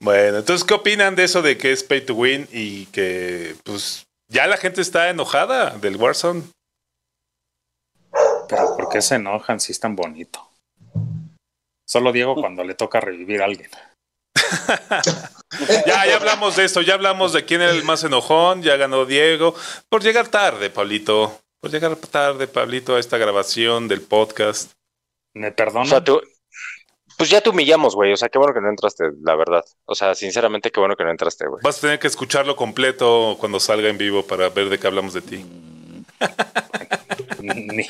Bueno, 0.00 0.38
entonces, 0.38 0.64
¿qué 0.64 0.74
opinan 0.74 1.16
de 1.16 1.24
eso 1.24 1.42
de 1.42 1.58
que 1.58 1.72
es 1.72 1.82
pay 1.82 2.06
to 2.06 2.14
win 2.14 2.48
y 2.52 2.86
que, 2.86 3.56
pues, 3.64 4.06
ya 4.28 4.46
la 4.46 4.56
gente 4.56 4.80
está 4.80 5.10
enojada 5.10 5.70
del 5.70 5.96
Warzone? 5.96 6.44
Pero 8.48 8.76
¿por 8.76 8.88
qué 8.88 9.02
se 9.02 9.16
enojan 9.16 9.58
si 9.58 9.72
es 9.72 9.80
tan 9.80 9.96
bonito? 9.96 10.48
Solo 11.86 12.12
Diego 12.12 12.36
cuando 12.36 12.62
le 12.62 12.74
toca 12.74 13.00
revivir 13.00 13.42
a 13.42 13.46
alguien. 13.46 13.70
Ya, 15.86 16.06
ya 16.06 16.16
hablamos 16.16 16.56
de 16.56 16.64
esto, 16.64 16.82
ya 16.82 16.92
hablamos 16.92 17.32
de 17.32 17.46
quién 17.46 17.62
era 17.62 17.72
el 17.72 17.82
más 17.82 18.04
enojón, 18.04 18.62
ya 18.62 18.76
ganó 18.76 19.06
Diego. 19.06 19.54
Por 19.88 20.02
llegar 20.02 20.28
tarde, 20.28 20.68
Pablito. 20.68 21.40
Por 21.60 21.70
llegar 21.70 21.96
tarde, 21.96 22.46
Pablito, 22.46 22.94
a 22.96 23.00
esta 23.00 23.18
grabación 23.18 23.88
del 23.88 24.02
podcast. 24.02 24.72
¿Me 25.34 25.48
O 25.48 25.54
perdonan? 25.56 25.88
sea, 25.88 26.02
tú, 26.04 26.20
pues 27.16 27.30
ya 27.30 27.40
te 27.40 27.50
humillamos, 27.50 27.94
güey. 27.96 28.12
O 28.12 28.16
sea, 28.16 28.28
qué 28.28 28.38
bueno 28.38 28.54
que 28.54 28.60
no 28.60 28.68
entraste, 28.70 29.04
la 29.22 29.34
verdad. 29.34 29.64
O 29.84 29.94
sea, 29.94 30.14
sinceramente, 30.14 30.70
qué 30.70 30.78
bueno 30.78 30.94
que 30.94 31.02
no 31.04 31.10
entraste, 31.10 31.46
güey. 31.48 31.60
Vas 31.64 31.78
a 31.78 31.80
tener 31.80 31.98
que 31.98 32.06
escucharlo 32.06 32.54
completo 32.54 33.36
cuando 33.40 33.58
salga 33.58 33.88
en 33.88 33.98
vivo 33.98 34.22
para 34.24 34.48
ver 34.50 34.68
de 34.68 34.78
qué 34.78 34.86
hablamos 34.86 35.14
de 35.14 35.20
ti. 35.22 35.44
Ni, 37.40 37.86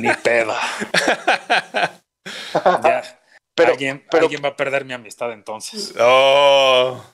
ni 0.00 0.14
pedo. 0.22 0.54
Ya. 2.82 3.02
Pero- 3.54 3.72
alguien, 3.72 4.04
pero- 4.10 4.24
alguien 4.24 4.42
va 4.42 4.48
a 4.48 4.56
perder 4.56 4.84
mi 4.84 4.94
amistad 4.94 5.30
entonces. 5.32 5.94
Oh, 6.00 7.04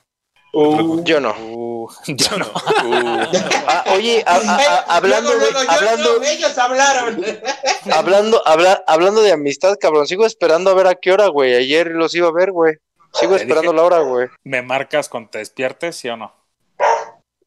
Uh, 0.53 1.01
Yo 1.03 1.19
no. 1.21 1.33
Uh, 1.39 1.89
yo 2.07 2.37
no. 2.37 2.45
Ah, 2.55 3.85
oye, 3.95 4.23
a- 4.25 4.35
a- 4.35 4.55
a- 4.55 4.95
hablando, 4.97 5.33
luego, 5.33 5.59
de- 5.61 5.67
hablando, 5.69 6.19
no, 6.19 6.23
ellos 6.25 6.57
hablaron. 6.57 7.25
hablando, 7.93 8.41
habla- 8.45 8.83
hablando 8.87 9.21
de 9.21 9.31
amistad, 9.31 9.75
cabrón. 9.79 10.07
Sigo 10.07 10.25
esperando 10.25 10.69
a 10.69 10.73
ver 10.73 10.87
a 10.87 10.95
qué 10.95 11.11
hora, 11.11 11.27
güey. 11.27 11.55
Ayer 11.55 11.87
los 11.87 12.13
iba 12.15 12.27
a 12.27 12.33
ver, 12.33 12.51
güey. 12.51 12.75
Sigo 13.13 13.35
esperando 13.35 13.71
dije- 13.71 13.75
la 13.75 13.83
hora, 13.83 13.99
güey. 13.99 14.27
¿Me 14.43 14.61
marcas 14.61 15.09
cuando 15.09 15.29
te 15.31 15.39
despiertes, 15.39 15.95
sí 15.95 16.09
o 16.09 16.17
no? 16.17 16.33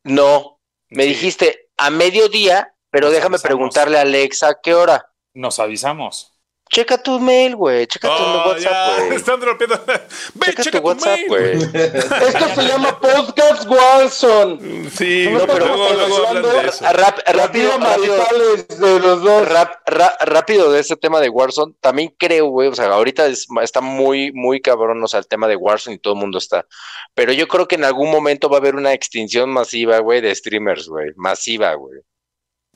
No, 0.02 0.58
me 0.90 1.04
Sí, 1.04 1.08
dijiste 1.10 1.68
a 1.76 1.90
mediodía, 1.90 2.74
pero 2.90 3.06
Nos 3.06 3.14
déjame 3.14 3.34
avisamos. 3.36 3.42
preguntarle 3.42 3.98
a 3.98 4.02
Alexa 4.02 4.48
a 4.48 4.60
qué 4.62 4.74
hora. 4.74 5.10
Nos 5.34 5.58
avisamos. 5.58 6.33
Checa 6.70 7.00
tu 7.00 7.20
mail, 7.20 7.54
güey. 7.56 7.86
Checa 7.86 8.08
tu 8.08 8.22
oh, 8.22 8.48
WhatsApp, 8.48 8.98
güey. 9.06 9.16
están 9.16 9.40
rompiendo. 9.40 9.80
Ve, 9.86 10.00
Checa, 10.46 10.62
checa 10.62 10.80
tu 10.80 10.86
WhatsApp, 10.86 11.18
güey. 11.28 11.52
Esto 11.74 12.48
se 12.54 12.62
llama 12.66 12.98
Podcast 12.98 13.68
Warzone. 13.68 14.90
Sí, 14.90 15.28
No, 15.30 15.46
pero 15.46 15.66
luego, 15.66 15.92
luego 15.92 16.16
hablan 16.26 16.26
hablando- 16.44 16.48
de 16.62 16.68
eso. 16.68 16.84
Rap- 16.84 17.20
rápido, 17.26 17.78
rápido, 17.78 18.16
de 18.80 19.00
los 19.00 19.22
dos. 19.22 19.48
rap- 19.48 19.82
ra- 19.86 20.16
rápido 20.22 20.72
de 20.72 20.80
este 20.80 20.96
tema 20.96 21.20
de 21.20 21.28
Warzone. 21.28 21.74
También 21.80 22.12
creo, 22.18 22.46
güey, 22.46 22.68
o 22.68 22.74
sea, 22.74 22.86
ahorita 22.86 23.26
es- 23.26 23.46
está 23.62 23.80
muy, 23.80 24.32
muy 24.32 24.60
cabrón, 24.60 25.02
o 25.04 25.06
sea, 25.06 25.20
el 25.20 25.28
tema 25.28 25.46
de 25.46 25.56
Warzone 25.56 25.96
y 25.96 25.98
todo 25.98 26.14
el 26.14 26.20
mundo 26.20 26.38
está. 26.38 26.66
Pero 27.14 27.32
yo 27.32 27.46
creo 27.46 27.68
que 27.68 27.76
en 27.76 27.84
algún 27.84 28.10
momento 28.10 28.48
va 28.48 28.56
a 28.56 28.60
haber 28.60 28.74
una 28.74 28.94
extinción 28.94 29.50
masiva, 29.50 29.98
güey, 29.98 30.20
de 30.22 30.34
streamers, 30.34 30.88
güey. 30.88 31.10
Masiva, 31.16 31.74
güey. 31.74 32.00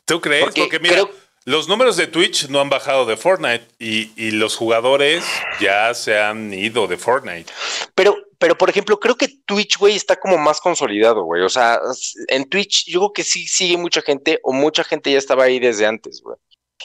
¿Tú 0.04 0.20
crees? 0.20 0.44
Porque 0.44 0.60
Porque, 0.62 0.78
mira, 0.78 0.94
creo- 0.94 1.10
los 1.48 1.66
números 1.66 1.96
de 1.96 2.06
Twitch 2.06 2.50
no 2.50 2.60
han 2.60 2.68
bajado 2.68 3.06
de 3.06 3.16
Fortnite 3.16 3.64
y, 3.78 4.10
y 4.22 4.32
los 4.32 4.54
jugadores 4.54 5.24
ya 5.58 5.94
se 5.94 6.18
han 6.18 6.52
ido 6.52 6.86
de 6.86 6.98
Fortnite. 6.98 7.50
Pero, 7.94 8.18
pero 8.38 8.58
por 8.58 8.68
ejemplo, 8.68 9.00
creo 9.00 9.16
que 9.16 9.28
Twitch, 9.46 9.78
güey, 9.78 9.96
está 9.96 10.16
como 10.16 10.36
más 10.36 10.60
consolidado, 10.60 11.24
güey. 11.24 11.42
O 11.42 11.48
sea, 11.48 11.80
en 12.26 12.46
Twitch 12.50 12.84
yo 12.84 13.00
creo 13.00 13.12
que 13.14 13.24
sí 13.24 13.46
sigue 13.46 13.78
mucha 13.78 14.02
gente 14.02 14.40
o 14.42 14.52
mucha 14.52 14.84
gente 14.84 15.10
ya 15.10 15.16
estaba 15.16 15.44
ahí 15.44 15.58
desde 15.58 15.86
antes, 15.86 16.20
güey. 16.20 16.36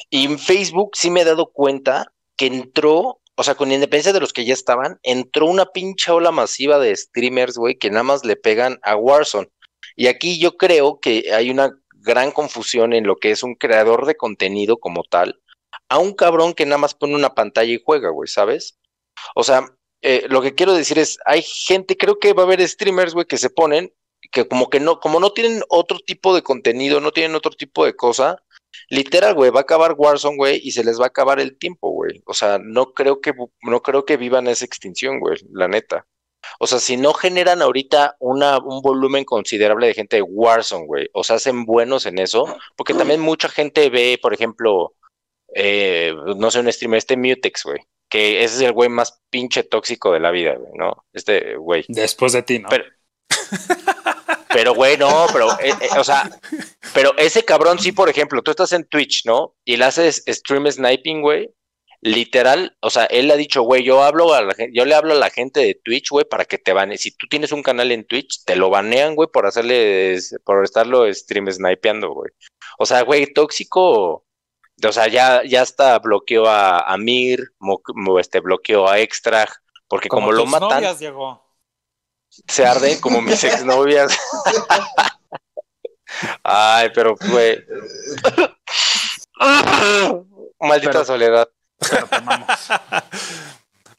Y 0.09 0.23
en 0.23 0.39
Facebook 0.39 0.91
sí 0.93 1.09
me 1.09 1.21
he 1.21 1.25
dado 1.25 1.51
cuenta 1.51 2.13
que 2.37 2.45
entró, 2.45 3.19
o 3.35 3.43
sea, 3.43 3.55
con 3.55 3.69
independencia 3.69 4.13
de 4.13 4.21
los 4.21 4.31
que 4.31 4.45
ya 4.45 4.53
estaban, 4.53 4.97
entró 5.03 5.47
una 5.47 5.65
pinche 5.65 6.09
ola 6.09 6.31
masiva 6.31 6.79
de 6.79 6.95
streamers, 6.95 7.57
güey, 7.57 7.77
que 7.77 7.89
nada 7.89 8.03
más 8.03 8.23
le 8.23 8.37
pegan 8.37 8.79
a 8.83 8.95
Warzone. 8.95 9.49
Y 9.97 10.07
aquí 10.07 10.39
yo 10.39 10.55
creo 10.55 11.01
que 11.01 11.33
hay 11.33 11.49
una 11.49 11.77
gran 12.03 12.31
confusión 12.31 12.93
en 12.93 13.07
lo 13.07 13.15
que 13.15 13.31
es 13.31 13.43
un 13.43 13.55
creador 13.55 14.05
de 14.05 14.15
contenido 14.15 14.77
como 14.77 15.03
tal, 15.03 15.41
a 15.89 15.97
un 15.97 16.13
cabrón 16.13 16.53
que 16.53 16.65
nada 16.65 16.77
más 16.77 16.93
pone 16.93 17.15
una 17.15 17.33
pantalla 17.33 17.71
y 17.73 17.81
juega, 17.83 18.09
güey, 18.09 18.27
¿sabes? 18.27 18.77
O 19.35 19.43
sea, 19.43 19.65
eh, 20.01 20.25
lo 20.29 20.41
que 20.41 20.53
quiero 20.53 20.73
decir 20.73 20.99
es, 20.99 21.17
hay 21.25 21.41
gente, 21.41 21.97
creo 21.97 22.19
que 22.19 22.33
va 22.33 22.43
a 22.43 22.45
haber 22.45 22.67
streamers, 22.67 23.13
güey, 23.13 23.25
que 23.25 23.37
se 23.37 23.49
ponen, 23.49 23.93
que 24.31 24.47
como 24.47 24.69
que 24.69 24.79
no, 24.79 24.99
como 24.99 25.19
no 25.19 25.31
tienen 25.31 25.63
otro 25.69 25.97
tipo 25.99 26.35
de 26.35 26.43
contenido, 26.43 26.99
no 26.99 27.11
tienen 27.11 27.35
otro 27.35 27.51
tipo 27.51 27.85
de 27.85 27.95
cosa, 27.95 28.43
literal, 28.89 29.33
güey, 29.33 29.51
va 29.51 29.59
a 29.59 29.63
acabar 29.63 29.95
Warzone, 29.97 30.37
güey, 30.37 30.61
y 30.63 30.71
se 30.71 30.83
les 30.83 30.99
va 30.99 31.05
a 31.05 31.07
acabar 31.07 31.39
el 31.39 31.57
tiempo, 31.57 31.89
güey. 31.89 32.21
O 32.25 32.33
sea, 32.33 32.59
no 32.59 32.93
creo 32.93 33.21
que, 33.21 33.33
no 33.61 33.81
creo 33.81 34.05
que 34.05 34.17
vivan 34.17 34.47
esa 34.47 34.65
extinción, 34.65 35.19
güey, 35.19 35.37
la 35.51 35.67
neta. 35.67 36.05
O 36.59 36.67
sea, 36.67 36.79
si 36.79 36.97
no 36.97 37.13
generan 37.13 37.61
ahorita 37.61 38.15
una, 38.19 38.57
un 38.57 38.81
volumen 38.81 39.23
considerable 39.25 39.87
de 39.87 39.93
gente 39.93 40.17
de 40.17 40.21
Warzone, 40.21 40.85
güey, 40.85 41.09
o 41.13 41.23
se 41.23 41.33
hacen 41.33 41.65
buenos 41.65 42.05
en 42.05 42.19
eso, 42.19 42.57
porque 42.75 42.93
también 42.93 43.21
mucha 43.21 43.49
gente 43.49 43.89
ve, 43.89 44.19
por 44.21 44.33
ejemplo, 44.33 44.93
eh, 45.55 46.13
no 46.37 46.51
sé, 46.51 46.59
un 46.59 46.71
streamer, 46.71 46.97
este 46.97 47.17
Mutex, 47.17 47.63
güey, 47.63 47.79
que 48.09 48.43
ese 48.43 48.55
es 48.55 48.61
el 48.61 48.73
güey 48.73 48.89
más 48.89 49.21
pinche 49.29 49.63
tóxico 49.63 50.11
de 50.11 50.19
la 50.19 50.31
vida, 50.31 50.55
güey, 50.55 50.73
¿no? 50.75 51.05
Este 51.13 51.55
güey. 51.55 51.85
Después 51.87 52.33
de 52.33 52.43
ti, 52.43 52.59
¿no? 52.59 52.69
Pero, 52.69 52.85
pero 54.53 54.73
güey, 54.73 54.97
no, 54.97 55.25
pero, 55.31 55.51
eh, 55.59 55.73
eh, 55.81 55.89
o 55.97 56.03
sea, 56.03 56.29
pero 56.93 57.17
ese 57.17 57.43
cabrón 57.43 57.79
sí, 57.79 57.91
por 57.91 58.09
ejemplo, 58.09 58.41
tú 58.41 58.51
estás 58.51 58.71
en 58.73 58.85
Twitch, 58.85 59.25
¿no? 59.25 59.55
Y 59.65 59.77
le 59.77 59.85
haces 59.85 60.23
stream 60.27 60.71
sniping, 60.71 61.21
güey. 61.21 61.49
Literal, 62.05 62.75
o 62.81 62.89
sea, 62.89 63.05
él 63.05 63.31
ha 63.31 63.37
dicho, 63.37 63.61
güey, 63.61 63.81
yo 63.83 64.03
hablo 64.03 64.33
a 64.33 64.41
la 64.41 64.53
gente, 64.53 64.77
yo 64.77 64.83
le 64.83 64.93
hablo 64.93 65.13
a 65.13 65.17
la 65.17 65.29
gente 65.29 65.61
de 65.61 65.79
Twitch, 65.81 66.09
güey, 66.09 66.25
para 66.25 66.43
que 66.43 66.57
te 66.57 66.73
baneen. 66.73 66.97
Si 66.97 67.11
tú 67.15 67.27
tienes 67.29 67.53
un 67.53 67.63
canal 67.63 67.93
en 67.93 68.03
Twitch, 68.05 68.43
te 68.43 68.57
lo 68.57 68.69
banean, 68.69 69.15
güey, 69.15 69.29
por 69.31 69.45
hacerle, 69.45 70.19
por 70.43 70.65
estarlo 70.65 71.11
stream 71.13 71.49
snipeando, 71.49 72.11
güey. 72.11 72.29
O 72.77 72.85
sea, 72.85 73.03
güey, 73.03 73.27
tóxico, 73.33 74.25
o 74.85 74.91
sea, 74.91 75.07
ya, 75.07 75.43
ya 75.45 75.61
hasta 75.61 75.97
bloqueó 75.99 76.45
a, 76.45 76.79
a 76.79 76.97
Mir, 76.97 77.51
mo- 77.59 77.81
mo- 77.95 78.19
este, 78.19 78.41
bloqueó 78.41 78.89
a 78.89 78.99
Extra, 78.99 79.47
porque 79.87 80.09
como, 80.09 80.33
lo 80.33 80.41
tus 80.43 80.51
matan, 80.51 80.69
novias, 80.69 80.99
Diego. 80.99 81.41
se 82.29 82.65
arden 82.65 82.99
como 82.99 83.21
mis 83.21 83.41
exnovias. 83.45 84.11
Ay, 86.43 86.89
pero 86.93 87.15
güey. 87.31 87.63
Maldita 90.59 90.91
Pero- 90.91 91.05
soledad. 91.05 91.47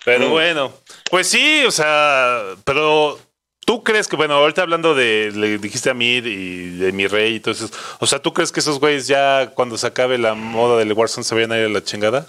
Pero 0.04 0.28
bueno, 0.30 0.72
pues 1.10 1.28
sí, 1.28 1.64
o 1.64 1.70
sea, 1.70 2.54
pero 2.64 3.18
tú 3.64 3.82
crees 3.82 4.08
que, 4.08 4.16
bueno, 4.16 4.34
ahorita 4.34 4.62
hablando 4.62 4.94
de, 4.94 5.32
le 5.34 5.58
dijiste 5.58 5.90
a 5.90 5.94
mí 5.94 6.16
y 6.16 6.76
de 6.78 6.92
mi 6.92 7.06
rey 7.06 7.36
y 7.36 7.40
todo 7.40 7.52
eso, 7.52 7.68
o 7.98 8.06
sea, 8.06 8.20
¿tú 8.20 8.32
crees 8.32 8.52
que 8.52 8.60
esos 8.60 8.78
güeyes 8.80 9.06
ya 9.06 9.50
cuando 9.54 9.78
se 9.78 9.86
acabe 9.86 10.18
la 10.18 10.34
moda 10.34 10.78
del 10.78 10.92
Warzone 10.92 11.24
se 11.24 11.34
vayan 11.34 11.52
a 11.52 11.58
ir 11.58 11.66
a 11.66 11.70
la 11.70 11.82
chingada? 11.82 12.26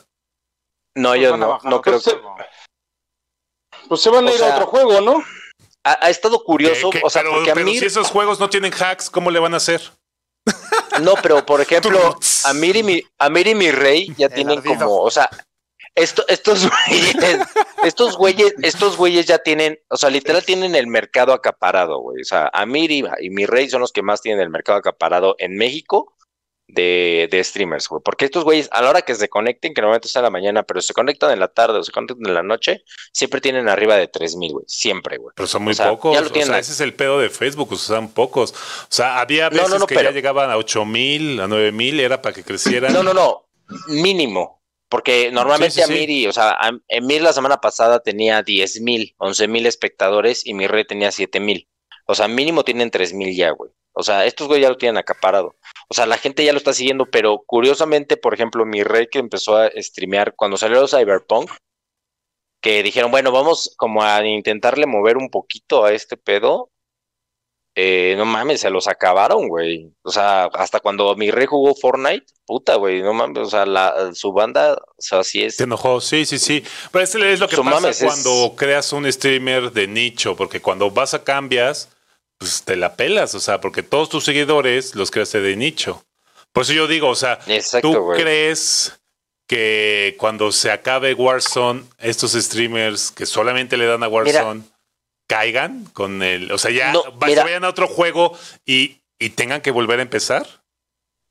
No, 0.96 1.10
Pues 1.10 1.22
yo 1.22 1.36
no, 1.38 1.60
no 1.64 1.82
creo 1.82 2.02
que. 2.02 2.12
Pues 3.90 4.02
se 4.02 4.10
van 4.10 4.28
a 4.28 4.32
ir 4.32 4.38
sea, 4.40 4.54
a 4.54 4.56
otro 4.56 4.68
juego, 4.68 5.02
¿no? 5.02 5.24
Ha, 5.84 6.06
ha 6.06 6.10
estado 6.10 6.42
curioso, 6.44 6.90
o 7.04 7.10
sea, 7.10 7.22
pero 7.22 7.36
porque 7.36 7.52
a 7.52 7.54
pero 7.54 7.66
mí. 7.66 7.78
si 7.78 7.86
esos 7.86 8.10
juegos 8.10 8.40
no 8.40 8.50
tienen 8.50 8.74
hacks, 8.74 9.10
¿cómo 9.10 9.30
le 9.30 9.40
van 9.40 9.54
a 9.54 9.58
hacer? 9.58 9.82
No, 11.02 11.14
pero 11.22 11.46
por 11.46 11.62
ejemplo, 11.62 12.18
a 12.46 12.54
Mir 12.54 12.76
y 12.78 12.84
mi, 12.84 13.04
a 13.20 13.30
Mir 13.30 13.48
y 13.48 13.56
mi 13.56 13.72
rey 13.72 14.14
ya 14.18 14.30
tienen 14.30 14.62
como, 14.62 15.02
o 15.02 15.12
sea, 15.12 15.30
esto, 15.94 16.26
estos 16.28 16.70
güeyes, 16.88 17.16
estos 17.84 18.18
güeyes, 18.18 18.54
estos 18.62 18.98
güeyes 18.98 19.26
ya 19.26 19.40
tienen, 19.40 19.80
o 19.90 19.98
sea, 19.98 20.10
literal 20.10 20.44
tienen 20.44 20.76
el 20.76 20.88
mercado 20.88 21.34
acaparado, 21.34 22.00
güey. 22.00 22.22
O 22.22 22.26
sea, 22.26 22.50
Amir 22.54 22.92
y, 22.92 23.04
y 23.20 23.30
mi 23.30 23.46
rey 23.46 23.70
son 23.70 23.82
los 23.82 23.92
que 23.92 24.02
más 24.02 24.22
tienen 24.22 24.42
el 24.42 24.50
mercado 24.50 24.78
acaparado 24.78 25.36
en 25.40 25.56
México 25.58 26.14
de, 26.68 27.28
de 27.32 27.44
streamers, 27.44 27.88
güey. 27.88 28.02
Porque 28.04 28.26
estos 28.26 28.44
güeyes, 28.44 28.68
a 28.72 28.82
la 28.82 28.90
hora 28.90 29.02
que 29.04 29.16
se 29.16 29.30
conecten, 29.30 29.74
que 29.74 29.82
normalmente 29.82 30.08
es 30.08 30.16
en 30.16 30.24
la 30.24 30.30
mañana, 30.30 30.64
pero 30.64 30.82
se 30.82 30.94
conectan 30.94 31.32
en 31.32 31.40
la 31.40 31.48
tarde 31.48 31.80
o 31.80 31.84
se 31.84 31.92
conectan 31.92 32.18
en 32.26 32.34
la 32.34 32.44
noche, 32.44 32.84
siempre 33.14 33.40
tienen 33.42 33.70
arriba 33.70 33.96
de 33.96 34.08
3000, 34.08 34.52
güey. 34.54 34.66
Siempre, 34.68 35.18
güey. 35.18 35.34
Pero 35.36 35.48
son 35.48 35.64
muy 35.64 35.72
O 35.72 35.76
sea, 35.76 35.90
pocos. 35.90 36.14
ya 36.14 36.22
lo 36.22 36.28
o 36.28 36.34
sea, 36.34 36.60
ese 36.60 36.72
es 36.72 36.82
el 36.82 36.94
pedo 36.94 37.20
de 37.20 37.30
Facebook, 37.30 37.72
o 37.72 37.76
sea, 37.76 37.98
son 37.98 38.10
pocos. 38.12 38.52
O 38.54 38.88
sea, 38.90 39.20
había 39.20 39.50
No, 39.50 39.58
veces 39.58 39.70
no, 39.70 39.80
no, 39.80 39.88
que 39.88 39.96
pero- 39.96 40.10
ya 40.10 40.14
llegaban 40.16 40.50
a 40.50 40.58
8000, 40.58 41.40
a 41.40 41.48
9000, 41.48 42.00
era 42.00 42.22
para 42.22 42.34
que 42.34 42.44
crecieran. 42.44 42.94
No, 42.94 43.04
no, 43.04 43.14
no. 43.14 43.48
Mínimo. 43.88 44.62
Porque 44.90 45.32
normalmente 45.32 45.74
Sí, 45.76 45.82
sí, 45.82 45.88
sí. 45.88 45.94
Amiri, 45.94 46.28
o 46.28 46.32
sea, 46.32 46.52
Am- 46.52 46.82
Emir 46.88 47.22
la 47.22 47.34
semana 47.34 47.58
pasada 47.58 48.00
tenía 48.00 48.44
10 48.44 48.82
mil, 48.82 49.16
11 49.18 49.48
mil 49.48 49.66
espectadores 49.66 50.46
y 50.46 50.54
mi 50.54 50.68
rey 50.68 50.86
tenía 50.86 51.12
7 51.12 51.40
mil. 51.40 51.68
O 52.06 52.14
sea, 52.14 52.28
mínimo 52.28 52.64
tienen 52.64 52.92
3 52.92 53.14
mil 53.14 53.36
ya, 53.36 53.50
güey. 53.50 53.72
O 53.96 54.04
sea, 54.04 54.26
estos 54.26 54.48
güey 54.48 54.62
ya 54.62 54.70
lo 54.70 54.78
tienen 54.78 54.98
acaparado. 54.98 55.56
O 55.90 55.94
sea, 55.94 56.06
la 56.06 56.18
gente 56.18 56.44
ya 56.44 56.52
lo 56.52 56.58
está 56.58 56.74
siguiendo, 56.74 57.06
pero 57.06 57.44
curiosamente, 57.46 58.18
por 58.18 58.34
ejemplo, 58.34 58.66
mi 58.66 58.84
rey 58.84 59.08
que 59.10 59.20
empezó 59.20 59.58
a 59.58 59.70
streamear 59.78 60.36
cuando 60.36 60.58
salió 60.58 60.88
Cyberpunk, 60.88 61.50
que 62.62 62.84
dijeron, 62.84 63.12
bueno, 63.12 63.32
vamos 63.32 63.74
como 63.78 64.04
a 64.04 64.26
intentarle 64.26 64.86
mover 64.88 65.18
un 65.18 65.30
poquito 65.30 65.86
a 65.86 65.94
este 65.94 66.18
pedo. 66.18 66.72
Eh, 67.78 68.16
no 68.18 68.24
mames, 68.26 68.62
se 68.62 68.70
los 68.70 68.88
acabaron, 68.88 69.50
güey. 69.50 69.92
O 70.02 70.10
sea, 70.10 70.46
hasta 70.46 70.80
cuando 70.80 71.14
mi 71.16 71.30
rey 71.30 71.46
jugó 71.46 71.76
Fortnite, 71.76 72.26
puta, 72.46 72.76
güey, 72.76 73.02
no 73.02 73.14
mames, 73.14 73.38
o 73.40 73.50
sea, 73.50 73.66
la, 73.66 74.14
su 74.14 74.32
banda, 74.32 74.74
o 74.76 74.96
sea, 75.02 75.20
así 75.20 75.44
es. 75.44 75.58
Se 75.58 75.64
enojó, 75.66 76.00
sí, 76.00 76.26
sí, 76.26 76.40
sí. 76.40 76.64
Pero 76.92 77.04
es 77.04 77.40
lo 77.40 77.50
que 77.50 77.58
Su 77.58 77.64
pasa 77.66 77.90
es- 77.90 78.02
cuando 78.02 78.56
creas 78.56 78.94
un 78.94 79.12
streamer 79.12 79.72
de 79.74 79.88
nicho, 79.88 80.38
porque 80.38 80.62
cuando 80.62 80.90
vas 80.90 81.14
a 81.14 81.24
cambias, 81.26 81.90
pues 82.46 82.64
te 82.64 82.76
la 82.76 82.96
pelas, 82.96 83.34
o 83.36 83.40
sea, 83.40 83.60
porque 83.60 83.84
todos 83.84 84.10
tus 84.10 84.24
seguidores 84.26 84.96
los 84.96 85.12
creaste 85.12 85.42
de 85.42 85.56
nicho. 85.56 86.06
Por 86.54 86.64
eso 86.64 86.74
yo 86.74 86.88
digo, 86.88 87.10
o 87.10 87.16
sea, 87.16 87.40
Exacto, 87.48 87.92
¿tú 87.92 88.08
crees 88.16 89.00
que 89.48 90.16
cuando 90.18 90.52
se 90.52 90.72
acabe 90.72 91.14
Warzone, 91.14 91.84
estos 92.00 92.34
streamers 92.34 93.12
que 93.12 93.26
solamente 93.26 93.78
le 93.78 93.86
dan 93.86 94.04
a 94.04 94.08
Warzone 94.08 94.64
caigan 95.28 95.86
con 95.86 96.22
el, 96.24 96.52
o 96.52 96.58
sea, 96.58 96.72
ya 96.72 96.92
No, 96.92 97.04
va- 97.18 97.28
mira. 97.28 97.42
se 97.42 97.48
vayan 97.48 97.66
a 97.66 97.70
otro 97.70 97.88
juego 97.88 98.38
y, 98.66 99.02
y 99.20 99.30
tengan 99.32 99.62
que 99.62 99.72
volver 99.72 100.00
a 100.00 100.04
empezar? 100.04 100.46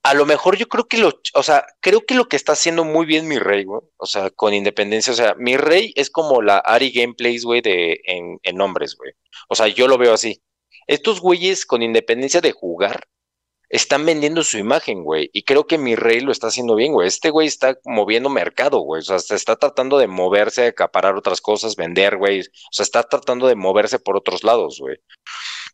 A 0.02 0.12
lo 0.14 0.26
mejor 0.26 0.56
yo 0.58 0.68
creo 0.68 0.84
que 0.84 0.98
lo, 0.98 1.18
o 1.32 1.42
sea, 1.42 1.64
creo 1.80 2.04
que 2.04 2.14
lo 2.14 2.26
que 2.28 2.36
está 2.36 2.52
haciendo 2.52 2.84
muy 2.84 3.06
bien 3.06 3.26
mi 3.26 3.38
rey, 3.38 3.64
güey, 3.64 3.80
o 3.96 4.04
sea, 4.06 4.28
con 4.30 4.52
independencia, 4.52 5.12
o 5.12 5.16
sea, 5.16 5.34
mi 5.38 5.56
rey 5.56 5.92
es 5.96 6.10
como 6.10 6.42
la 6.42 6.58
Ari 6.58 6.90
Gameplays, 6.90 7.44
güey, 7.44 7.62
de, 7.62 8.00
en, 8.04 8.38
en 8.42 8.60
hombres, 8.60 8.96
güey. 8.96 9.12
O 9.48 9.54
sea, 9.54 9.68
yo 9.68 9.88
lo 9.88 9.96
veo 9.96 10.12
así. 10.12 10.42
Estos 10.86 11.20
güeyes, 11.20 11.66
con 11.66 11.82
independencia 11.82 12.40
de 12.40 12.52
jugar, 12.52 13.08
están 13.74 14.06
vendiendo 14.06 14.44
su 14.44 14.58
imagen, 14.58 15.02
güey, 15.02 15.30
y 15.32 15.42
creo 15.42 15.66
que 15.66 15.78
mi 15.78 15.96
rey 15.96 16.20
lo 16.20 16.30
está 16.30 16.46
haciendo 16.46 16.76
bien, 16.76 16.92
güey. 16.92 17.08
Este 17.08 17.30
güey 17.30 17.48
está 17.48 17.76
moviendo 17.84 18.30
mercado, 18.30 18.78
güey, 18.78 19.00
o 19.00 19.02
sea, 19.02 19.18
se 19.18 19.34
está 19.34 19.56
tratando 19.56 19.98
de 19.98 20.06
moverse, 20.06 20.66
acaparar 20.68 21.16
otras 21.16 21.40
cosas, 21.40 21.74
vender, 21.74 22.16
güey, 22.16 22.42
o 22.42 22.44
sea, 22.70 22.84
está 22.84 23.02
tratando 23.02 23.48
de 23.48 23.56
moverse 23.56 23.98
por 23.98 24.16
otros 24.16 24.44
lados, 24.44 24.78
güey. 24.78 24.98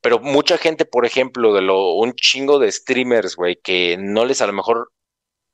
Pero 0.00 0.18
mucha 0.18 0.56
gente, 0.56 0.86
por 0.86 1.04
ejemplo, 1.04 1.52
de 1.52 1.60
lo, 1.60 1.92
un 1.94 2.14
chingo 2.14 2.58
de 2.58 2.72
streamers, 2.72 3.36
güey, 3.36 3.56
que 3.62 3.98
no 3.98 4.24
les 4.24 4.40
a 4.40 4.46
lo 4.46 4.54
mejor 4.54 4.92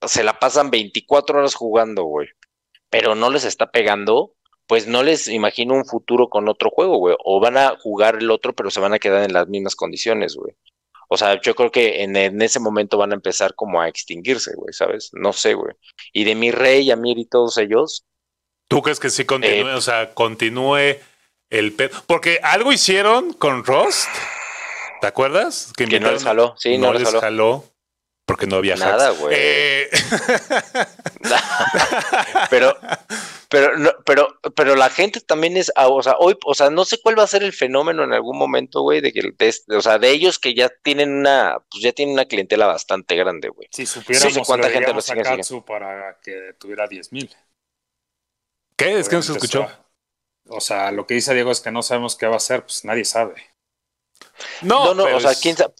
se 0.06 0.22
la 0.22 0.38
pasan 0.38 0.70
24 0.70 1.38
horas 1.38 1.54
jugando, 1.56 2.04
güey, 2.04 2.28
pero 2.90 3.16
no 3.16 3.30
les 3.30 3.44
está 3.44 3.72
pegando, 3.72 4.35
pues 4.66 4.86
no 4.86 5.02
les 5.02 5.28
imagino 5.28 5.74
un 5.74 5.84
futuro 5.84 6.28
con 6.28 6.48
otro 6.48 6.70
juego, 6.70 6.98
güey. 6.98 7.16
O 7.24 7.40
van 7.40 7.56
a 7.56 7.76
jugar 7.78 8.16
el 8.16 8.30
otro, 8.30 8.54
pero 8.54 8.70
se 8.70 8.80
van 8.80 8.94
a 8.94 8.98
quedar 8.98 9.24
en 9.24 9.32
las 9.32 9.48
mismas 9.48 9.76
condiciones, 9.76 10.36
güey. 10.36 10.54
O 11.08 11.16
sea, 11.16 11.40
yo 11.40 11.54
creo 11.54 11.70
que 11.70 12.02
en, 12.02 12.16
en 12.16 12.42
ese 12.42 12.58
momento 12.58 12.98
van 12.98 13.12
a 13.12 13.14
empezar 13.14 13.54
como 13.54 13.80
a 13.80 13.88
extinguirse, 13.88 14.52
güey, 14.56 14.72
¿sabes? 14.72 15.10
No 15.12 15.32
sé, 15.32 15.54
güey. 15.54 15.74
Y 16.12 16.24
de 16.24 16.34
mi 16.34 16.50
rey, 16.50 16.90
Amir 16.90 17.18
y 17.18 17.26
todos 17.26 17.58
ellos, 17.58 18.04
¿Tú 18.68 18.82
crees 18.82 18.98
que 18.98 19.10
sí 19.10 19.24
continúe? 19.24 19.68
Eh, 19.68 19.74
o 19.74 19.80
sea, 19.80 20.12
continúe 20.12 20.96
el 21.50 21.72
pedo. 21.72 22.02
Porque 22.06 22.40
algo 22.42 22.72
hicieron 22.72 23.32
con 23.32 23.64
Rust. 23.64 24.08
¿Te 25.00 25.06
acuerdas? 25.06 25.72
que 25.76 25.86
no 26.00 26.10
les 26.10 26.24
jaló, 26.24 26.54
sí, 26.56 26.78
no, 26.78 26.92
les 26.92 27.02
les 27.02 27.10
jaló. 27.10 27.20
jaló. 27.20 27.64
Porque 28.24 28.48
no 28.48 28.56
había 28.56 28.74
Nada, 28.74 29.10
güey. 29.10 29.36
Eh, 29.38 29.88
pero, 32.50 32.76
pero, 33.48 33.78
no, 33.78 33.90
pero, 34.04 34.38
pero 34.54 34.74
la 34.76 34.90
gente 34.90 35.20
también 35.20 35.56
es, 35.56 35.72
ah, 35.76 35.88
o 35.88 36.02
sea, 36.02 36.16
hoy, 36.18 36.36
o 36.44 36.54
sea, 36.54 36.70
no 36.70 36.84
sé 36.84 36.98
cuál 37.00 37.18
va 37.18 37.22
a 37.22 37.28
ser 37.28 37.42
el 37.42 37.52
fenómeno 37.52 38.04
en 38.04 38.12
algún 38.12 38.36
momento, 38.36 38.82
güey, 38.82 39.00
de 39.00 39.12
que, 39.12 39.22
de, 39.36 39.76
o 39.76 39.80
sea, 39.80 39.98
de 39.98 40.10
ellos 40.10 40.38
que 40.38 40.54
ya 40.54 40.68
tienen 40.82 41.12
una, 41.12 41.58
pues 41.70 41.82
ya 41.82 41.92
tienen 41.92 42.14
una 42.14 42.24
clientela 42.24 42.66
bastante 42.66 43.14
grande, 43.16 43.48
güey. 43.48 43.68
Si 43.70 43.86
supiéramos 43.86 44.34
Sí, 44.34 44.40
¿cuánta 44.44 44.70
gente 44.70 44.92
lo 44.92 45.00
sigue, 45.00 45.20
a 45.20 45.24
sigue? 45.24 45.36
Katsu 45.36 45.64
para 45.64 46.18
que 46.22 46.54
tuviera 46.58 46.86
10 46.86 47.12
mil. 47.12 47.34
¿Qué? 48.76 48.98
Es 48.98 49.08
que 49.08 49.16
no 49.16 49.22
se 49.22 49.32
escuchó. 49.32 49.66
O 50.48 50.60
sea, 50.60 50.92
lo 50.92 51.06
que 51.06 51.14
dice 51.14 51.34
Diego 51.34 51.50
es 51.50 51.60
que 51.60 51.70
no 51.70 51.82
sabemos 51.82 52.16
qué 52.16 52.26
va 52.26 52.34
a 52.34 52.36
hacer, 52.36 52.62
pues 52.62 52.84
nadie 52.84 53.04
sabe. 53.04 53.34
No, 54.62 54.94
No, 54.94 55.08
no, 55.08 55.16
o 55.16 55.20
sea, 55.20 55.34
quién 55.34 55.56
sabe, 55.56 55.74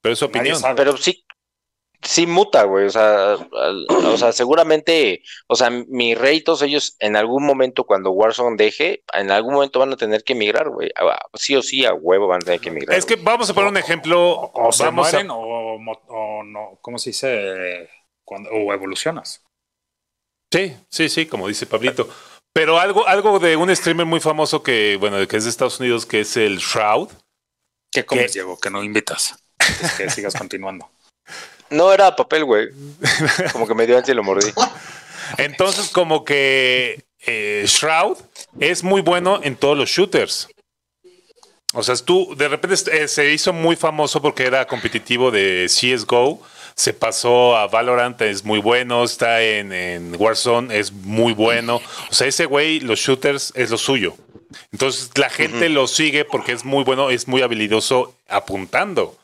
Pero 0.00 0.12
es 0.12 0.18
su 0.18 0.26
opinión. 0.26 0.58
sabe. 0.58 0.74
pero 0.76 0.96
sí, 0.96 1.24
sí 2.02 2.26
muta, 2.26 2.64
güey, 2.64 2.86
o 2.86 2.90
sea, 2.90 3.32
al- 3.34 3.86
o 3.90 4.16
sea, 4.16 4.32
seguramente, 4.32 5.22
o 5.46 5.54
sea, 5.54 5.70
mi 5.70 6.14
rey 6.14 6.38
y 6.38 6.40
todos 6.42 6.62
ellos 6.62 6.96
en 6.98 7.16
algún 7.16 7.44
momento 7.46 7.84
cuando 7.84 8.10
Warzone 8.10 8.56
deje, 8.56 9.04
en 9.14 9.30
algún 9.30 9.54
momento 9.54 9.78
van 9.78 9.92
a 9.92 9.96
tener 9.96 10.24
que 10.24 10.32
emigrar, 10.32 10.68
güey, 10.70 10.90
sí 11.34 11.54
o 11.56 11.62
sí 11.62 11.84
a 11.84 11.94
huevo 11.94 12.26
van 12.26 12.42
a 12.42 12.44
tener 12.44 12.60
que 12.60 12.68
emigrar. 12.70 12.98
Es 12.98 13.06
que 13.06 13.14
güey. 13.14 13.24
vamos 13.24 13.48
a 13.50 13.54
poner 13.54 13.70
un 13.70 13.76
ejemplo. 13.76 14.32
O, 14.32 14.68
o 14.68 14.72
se 14.72 14.84
a- 14.84 14.90
mueren 14.90 15.30
o, 15.30 15.36
o 15.38 16.42
no, 16.44 16.78
¿cómo 16.80 16.98
se 16.98 17.10
dice? 17.10 17.88
Cuando, 18.24 18.50
o 18.50 18.72
evolucionas. 18.72 19.42
Sí, 20.52 20.76
sí, 20.90 21.08
sí, 21.08 21.26
como 21.26 21.48
dice 21.48 21.66
Pablito. 21.66 22.08
Pero 22.54 22.78
algo, 22.78 23.06
algo 23.06 23.38
de 23.38 23.56
un 23.56 23.74
streamer 23.74 24.04
muy 24.04 24.20
famoso 24.20 24.62
que, 24.62 24.96
bueno, 25.00 25.26
que 25.26 25.36
es 25.38 25.44
de 25.44 25.50
Estados 25.50 25.80
Unidos, 25.80 26.04
que 26.04 26.20
es 26.20 26.36
el 26.36 26.58
Shroud. 26.58 27.08
¿Qué 27.90 28.04
comes. 28.04 28.32
Diego? 28.34 28.58
Que 28.60 28.68
no 28.70 28.82
invitas. 28.84 29.42
Antes 29.58 29.92
que 29.94 30.10
sigas 30.10 30.34
continuando. 30.38 30.90
No 31.72 31.92
era 31.92 32.14
papel, 32.14 32.44
güey, 32.44 32.68
como 33.52 33.66
que 33.66 33.74
me 33.74 33.86
dio 33.86 33.96
ansia 33.96 34.12
y 34.12 34.14
lo 34.14 34.22
mordí. 34.22 34.52
Entonces, 35.38 35.88
como 35.88 36.24
que 36.24 37.04
eh, 37.26 37.64
Shroud 37.66 38.18
es 38.60 38.82
muy 38.82 39.00
bueno 39.00 39.40
en 39.42 39.56
todos 39.56 39.76
los 39.76 39.88
shooters. 39.88 40.48
O 41.74 41.82
sea, 41.82 41.94
tú 41.96 42.34
de 42.36 42.48
repente 42.48 42.76
eh, 42.92 43.08
se 43.08 43.32
hizo 43.32 43.52
muy 43.52 43.76
famoso 43.76 44.20
porque 44.20 44.44
era 44.44 44.66
competitivo 44.66 45.30
de 45.30 45.66
CSGO. 45.68 46.40
Se 46.74 46.92
pasó 46.92 47.56
a 47.56 47.66
Valorant, 47.66 48.20
es 48.22 48.44
muy 48.44 48.58
bueno. 48.58 49.04
Está 49.04 49.42
en, 49.42 49.72
en 49.72 50.14
Warzone, 50.18 50.76
es 50.78 50.92
muy 50.92 51.32
bueno. 51.32 51.80
O 52.10 52.14
sea, 52.14 52.26
ese 52.26 52.46
güey, 52.46 52.80
los 52.80 52.98
shooters, 52.98 53.52
es 53.56 53.70
lo 53.70 53.78
suyo. 53.78 54.14
Entonces 54.70 55.10
la 55.16 55.30
gente 55.30 55.68
lo 55.68 55.86
sigue 55.86 56.24
porque 56.24 56.52
es 56.52 56.64
muy 56.64 56.84
bueno, 56.84 57.10
es 57.10 57.26
muy 57.26 57.40
habilidoso 57.40 58.14
apuntando. 58.28 59.16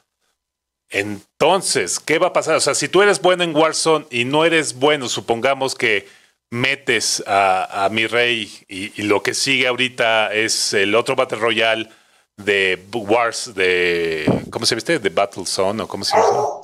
Entonces, 0.91 2.01
¿qué 2.01 2.19
va 2.19 2.29
a 2.29 2.33
pasar? 2.33 2.57
O 2.57 2.61
sea, 2.61 2.75
si 2.75 2.89
tú 2.89 3.03
eres 3.03 3.21
bueno 3.21 3.45
en 3.45 3.55
Warzone 3.55 4.07
y 4.11 4.25
no 4.25 4.45
eres 4.45 4.75
bueno, 4.75 5.09
supongamos 5.09 5.75
que 5.75 6.09
metes 6.51 7.23
a, 7.27 7.85
a 7.85 7.89
mi 7.91 8.07
rey 8.07 8.51
y, 8.69 9.01
y 9.01 9.05
lo 9.05 9.23
que 9.23 9.35
sigue 9.35 9.67
ahorita 9.67 10.33
es 10.33 10.73
el 10.73 10.95
otro 10.95 11.15
Battle 11.15 11.39
Royale 11.39 11.91
de 12.39 12.87
Wars, 12.93 13.53
de. 13.55 14.31
¿Cómo 14.51 14.65
se 14.65 14.75
viste? 14.75 14.99
De 14.99 15.11
Battlezone 15.11 15.83
o 15.83 15.89
cómo 15.89 16.05
se 16.05 16.17
llama? 16.17 16.63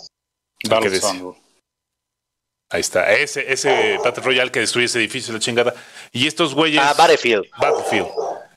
Battlezone. 0.69 1.35
Ahí 2.71 2.81
está. 2.81 3.13
Ese, 3.13 3.53
ese 3.53 3.99
Battle 4.03 4.23
Royale 4.23 4.51
que 4.51 4.61
destruye 4.61 4.87
ese 4.87 4.99
edificio, 4.99 5.35
la 5.35 5.41
chingada. 5.41 5.75
Y 6.13 6.27
estos 6.27 6.55
güeyes. 6.55 6.81
Ah, 6.83 6.95
Battlefield. 6.97 7.45
Battlefield. 7.59 8.09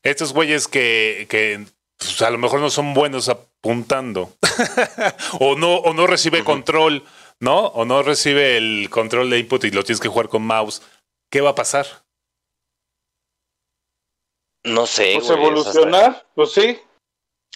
Estos 0.04 0.32
güeyes 0.32 0.68
que, 0.68 1.28
que 1.30 1.66
pues, 1.98 2.22
a 2.22 2.30
lo 2.30 2.38
mejor 2.38 2.62
no 2.62 2.70
son 2.70 2.94
buenos 2.94 3.30
apuntando. 3.60 4.34
o 5.40 5.56
no, 5.56 5.76
o 5.78 5.94
no 5.94 6.08
recibe 6.08 6.44
control, 6.44 7.04
¿no? 7.40 7.68
O 7.68 7.86
no 7.86 8.04
recibe 8.04 8.58
el 8.58 8.90
control 8.90 9.30
de 9.30 9.40
input 9.40 9.64
y 9.66 9.72
lo 9.72 9.84
tienes 9.84 10.00
que 10.00 10.08
jugar 10.10 10.30
con 10.30 10.44
mouse. 10.44 10.82
¿Qué 11.32 11.42
va 11.42 11.52
a 11.52 11.56
pasar? 11.56 11.86
No 14.64 14.86
sé, 14.86 15.14
Pues 15.16 15.30
hasta- 15.30 15.42
evolucionar, 15.42 16.28
pues 16.36 16.52
sí. 16.52 16.80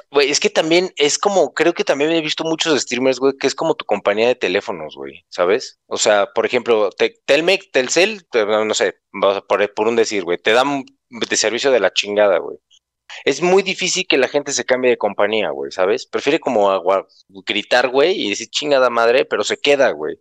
Güey, 0.10 0.32
es 0.32 0.40
que 0.40 0.50
también 0.50 0.94
es 0.96 1.18
como, 1.18 1.54
creo 1.54 1.74
que 1.74 1.84
también 1.84 2.12
he 2.12 2.22
visto 2.22 2.44
muchos 2.46 2.80
streamers, 2.82 3.20
güey, 3.20 3.34
que 3.38 3.46
es 3.48 3.56
como 3.56 3.76
tu 3.76 3.86
compañía 3.86 4.28
de 4.28 4.36
teléfonos, 4.36 4.96
güey, 4.96 5.26
¿sabes? 5.30 5.80
O 5.88 5.98
sea, 5.98 6.32
por 6.34 6.46
ejemplo, 6.46 6.90
te- 6.92 7.22
Telmec, 7.26 7.72
Telcel, 7.72 8.26
te- 8.30 8.46
no 8.46 8.74
sé, 8.74 8.96
por, 9.48 9.74
por 9.74 9.88
un 9.90 9.98
decir, 9.98 10.24
güey, 10.24 10.38
te 10.38 10.54
dan 10.54 10.86
de 11.10 11.36
servicio 11.38 11.72
de 11.72 11.82
la 11.82 11.92
chingada, 11.94 12.38
güey. 12.40 12.58
Es 13.26 13.42
muy 13.42 13.64
difícil 13.64 14.06
que 14.08 14.18
la 14.18 14.28
gente 14.28 14.52
se 14.54 14.66
cambie 14.66 14.92
de 14.92 14.98
compañía, 14.98 15.50
güey, 15.52 15.72
¿sabes? 15.72 16.06
Prefiere 16.06 16.40
como 16.40 16.72
agua- 16.72 17.08
gritar, 17.30 17.90
güey, 17.90 18.20
y 18.20 18.30
decir 18.30 18.50
chingada 18.50 18.90
madre, 18.90 19.26
pero 19.26 19.44
se 19.44 19.58
queda, 19.60 19.92
güey. 19.92 20.18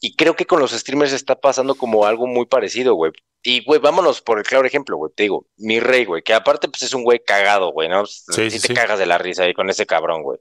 Y 0.00 0.16
creo 0.16 0.36
que 0.36 0.44
con 0.46 0.60
los 0.60 0.72
streamers 0.72 1.12
está 1.12 1.34
pasando 1.40 1.74
como 1.76 2.04
algo 2.06 2.26
muy 2.26 2.46
parecido, 2.46 2.94
güey. 2.94 3.12
Y, 3.42 3.64
güey, 3.64 3.80
vámonos 3.80 4.20
por 4.22 4.38
el 4.38 4.44
claro 4.44 4.66
ejemplo, 4.66 4.96
güey. 4.96 5.12
Te 5.14 5.22
digo, 5.24 5.46
mi 5.56 5.80
rey, 5.80 6.04
güey, 6.04 6.22
que 6.22 6.34
aparte, 6.34 6.68
pues 6.68 6.82
es 6.82 6.92
un 6.94 7.04
güey 7.04 7.20
cagado, 7.24 7.70
güey, 7.72 7.88
¿no? 7.88 8.04
Sí, 8.06 8.22
Sí, 8.32 8.50
sí, 8.50 8.60
te 8.60 8.68
sí. 8.68 8.74
cagas 8.74 8.98
de 8.98 9.06
la 9.06 9.18
risa 9.18 9.44
ahí 9.44 9.54
con 9.54 9.70
ese 9.70 9.86
cabrón, 9.86 10.22
güey. 10.22 10.38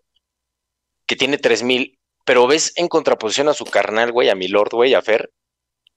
Que 1.06 1.16
tiene 1.16 1.38
3000, 1.38 2.00
pero 2.26 2.48
ves 2.48 2.74
en 2.76 2.88
contraposición 2.88 3.48
a 3.50 3.54
su 3.54 3.66
carnal, 3.66 4.12
güey, 4.12 4.30
a 4.30 4.36
mi 4.36 4.48
Lord, 4.48 4.72
güey, 4.72 4.94
a 4.96 5.02
Fer. 5.02 5.32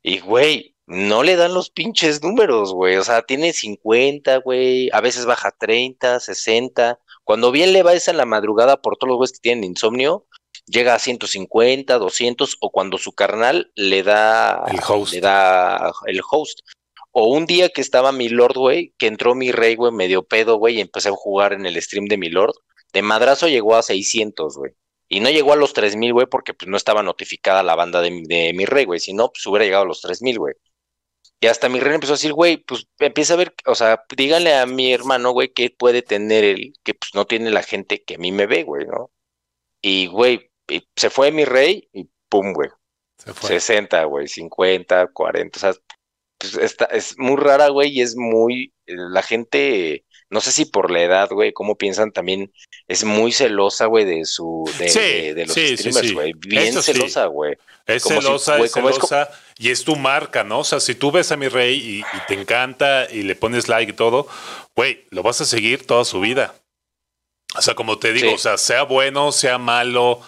Y, 0.03 0.21
güey, 0.21 0.76
no 0.87 1.23
le 1.23 1.37
dan 1.37 1.53
los 1.55 1.71
pinches 1.71 2.23
números, 2.23 2.73
güey. 2.73 2.97
O 2.97 3.05
sea, 3.05 3.23
tiene 3.23 3.53
50, 3.53 4.37
güey. 4.39 4.89
A 4.93 5.01
veces 5.01 5.27
baja 5.27 5.51
30, 5.51 6.21
60. 6.21 6.99
Cuando 7.25 7.51
bien 7.51 7.73
le 7.73 7.83
va 7.83 7.93
esa 7.95 8.13
en 8.13 8.17
la 8.19 8.25
madrugada 8.27 8.81
por 8.81 8.97
todos 8.97 9.09
los 9.09 9.17
güeyes 9.19 9.33
que 9.33 9.41
tienen 9.41 9.65
insomnio, 9.65 10.27
llega 10.67 10.95
a 10.95 10.99
150, 10.99 11.99
200, 11.99 12.57
o 12.61 12.71
cuando 12.71 12.99
su 12.99 13.13
carnal 13.13 13.73
le 13.75 14.03
da 14.05 14.65
El 14.69 14.79
host. 14.87 15.13
le 15.13 15.21
da 15.21 15.93
el 16.07 16.21
host. 16.31 16.61
O 17.11 17.29
un 17.29 17.47
día 17.47 17.69
que 17.71 17.81
estaba 17.81 18.13
mi 18.13 18.29
Lord, 18.29 18.57
güey, 18.59 18.95
que 18.99 19.07
entró 19.07 19.35
mi 19.35 19.51
rey, 19.51 19.75
güey, 19.75 19.91
medio 19.93 20.23
pedo, 20.23 20.57
güey, 20.59 20.77
y 20.77 20.81
empecé 20.81 21.09
a 21.09 21.13
jugar 21.13 21.53
en 21.55 21.65
el 21.67 21.81
stream 21.83 22.07
de 22.07 22.19
mi 22.19 22.29
Lord. 22.29 22.55
De 22.93 23.03
madrazo 23.03 23.49
llegó 23.49 23.75
a 23.75 23.83
600, 23.83 24.57
güey. 24.57 24.73
Y 25.09 25.21
no 25.21 25.31
llegó 25.31 25.53
a 25.53 25.57
los 25.57 25.73
3000, 25.73 26.13
güey, 26.13 26.27
porque 26.27 26.53
pues 26.53 26.69
no 26.69 26.77
estaba 26.77 27.03
notificada 27.03 27.63
la 27.63 27.75
banda 27.75 28.01
de, 28.03 28.11
mi- 28.11 28.25
de 28.25 28.53
mi 28.55 28.67
rey, 28.67 28.85
güey. 28.85 29.01
Si 29.01 29.13
no, 29.15 29.31
pues 29.31 29.47
hubiera 29.47 29.65
llegado 29.65 29.85
a 29.85 29.87
los 29.87 30.01
3000, 30.03 30.39
güey. 30.39 30.55
Y 31.41 31.49
hasta 31.49 31.69
mi 31.69 31.81
rey 31.81 31.95
empezó 31.95 32.15
a 32.15 32.17
decir, 32.17 32.33
güey, 32.33 32.57
pues 32.57 32.87
empieza 32.99 33.35
a 33.35 33.37
ver, 33.37 33.55
o 33.67 33.75
sea, 33.75 34.03
díganle 34.17 34.55
a 34.55 34.65
mi 34.65 34.93
hermano, 34.93 35.33
güey, 35.33 35.53
que 35.53 35.71
puede 35.71 36.01
tener 36.03 36.45
él, 36.45 36.73
que 36.83 36.95
pues 36.95 37.15
no 37.15 37.27
tiene 37.27 37.51
la 37.51 37.63
gente 37.63 38.03
que 38.03 38.15
a 38.15 38.19
mí 38.19 38.33
me 38.33 38.47
ve, 38.47 38.63
güey, 38.63 38.87
¿no? 38.87 39.11
Y, 39.83 40.07
güey, 40.07 40.51
y 40.69 40.83
se 40.97 41.11
fue 41.11 41.33
mi 41.33 41.45
rey 41.45 41.89
y 41.93 42.09
pum, 42.31 42.55
güey. 42.55 42.71
Se 43.19 43.35
fue. 43.35 43.51
60, 43.51 44.05
güey, 44.05 44.29
50, 44.29 45.09
40, 45.09 45.59
o 45.59 45.61
sea, 45.61 45.75
pues 46.39 46.55
está, 46.57 46.87
es 46.87 47.19
muy 47.19 47.37
rara, 47.37 47.69
güey, 47.69 47.91
y 47.91 48.01
es 48.01 48.17
muy, 48.17 48.73
la 48.87 49.23
gente, 49.23 50.06
no 50.31 50.41
sé 50.41 50.53
si 50.53 50.65
por 50.65 50.91
la 50.91 51.03
edad, 51.03 51.29
güey, 51.31 51.53
cómo 51.53 51.77
piensan 51.77 52.13
también, 52.13 52.53
es 52.89 53.05
muy 53.05 53.33
celosa, 53.33 53.87
güey, 53.87 54.05
de 54.05 54.25
su, 54.25 54.71
de, 54.79 54.89
Sí, 54.89 54.99
de- 55.01 55.35
de 55.35 55.47
los 55.47 55.55
sí, 55.55 55.77
streamers, 55.77 56.09
sí. 56.09 56.15
güey, 56.15 56.33
bien 56.35 56.63
Eso 56.69 56.83
celosa, 56.83 57.27
güey. 57.27 57.55
Es 57.87 58.03
Como 58.03 58.21
si, 58.21 58.27
celosa, 58.27 58.59
es 58.59 58.73
como 58.73 58.89
es 58.89 58.97
celosa 58.97 59.31
y 59.59 59.71
es 59.71 59.85
tu 59.85 59.95
marca, 59.97 60.43
¿no? 60.43 60.61
O 60.61 60.65
sea, 60.65 60.81
si 60.81 60.95
tú 60.97 61.13
ves 61.13 61.31
a 61.31 61.37
mi 61.37 61.47
rey 61.49 61.75
y, 61.77 61.99
y 62.01 62.21
te 62.27 62.35
encanta 62.35 63.07
y 63.11 63.23
le 63.23 63.37
pones 63.37 63.69
like 63.69 63.93
y 63.93 63.95
todo, 63.95 64.27
güey, 64.75 65.05
lo 65.11 65.23
vas 65.23 65.41
a 65.41 65.45
seguir 65.45 65.87
toda 65.87 66.05
su 66.05 66.19
vida. 66.21 66.55
O 67.57 67.63
sea, 67.63 67.75
como 67.75 67.99
te 67.99 68.13
digo, 68.13 68.35
o 68.35 68.39
sea, 68.39 68.59
sea 68.59 68.83
bueno, 68.83 69.31
sea 69.33 69.57
malo, 69.59 70.21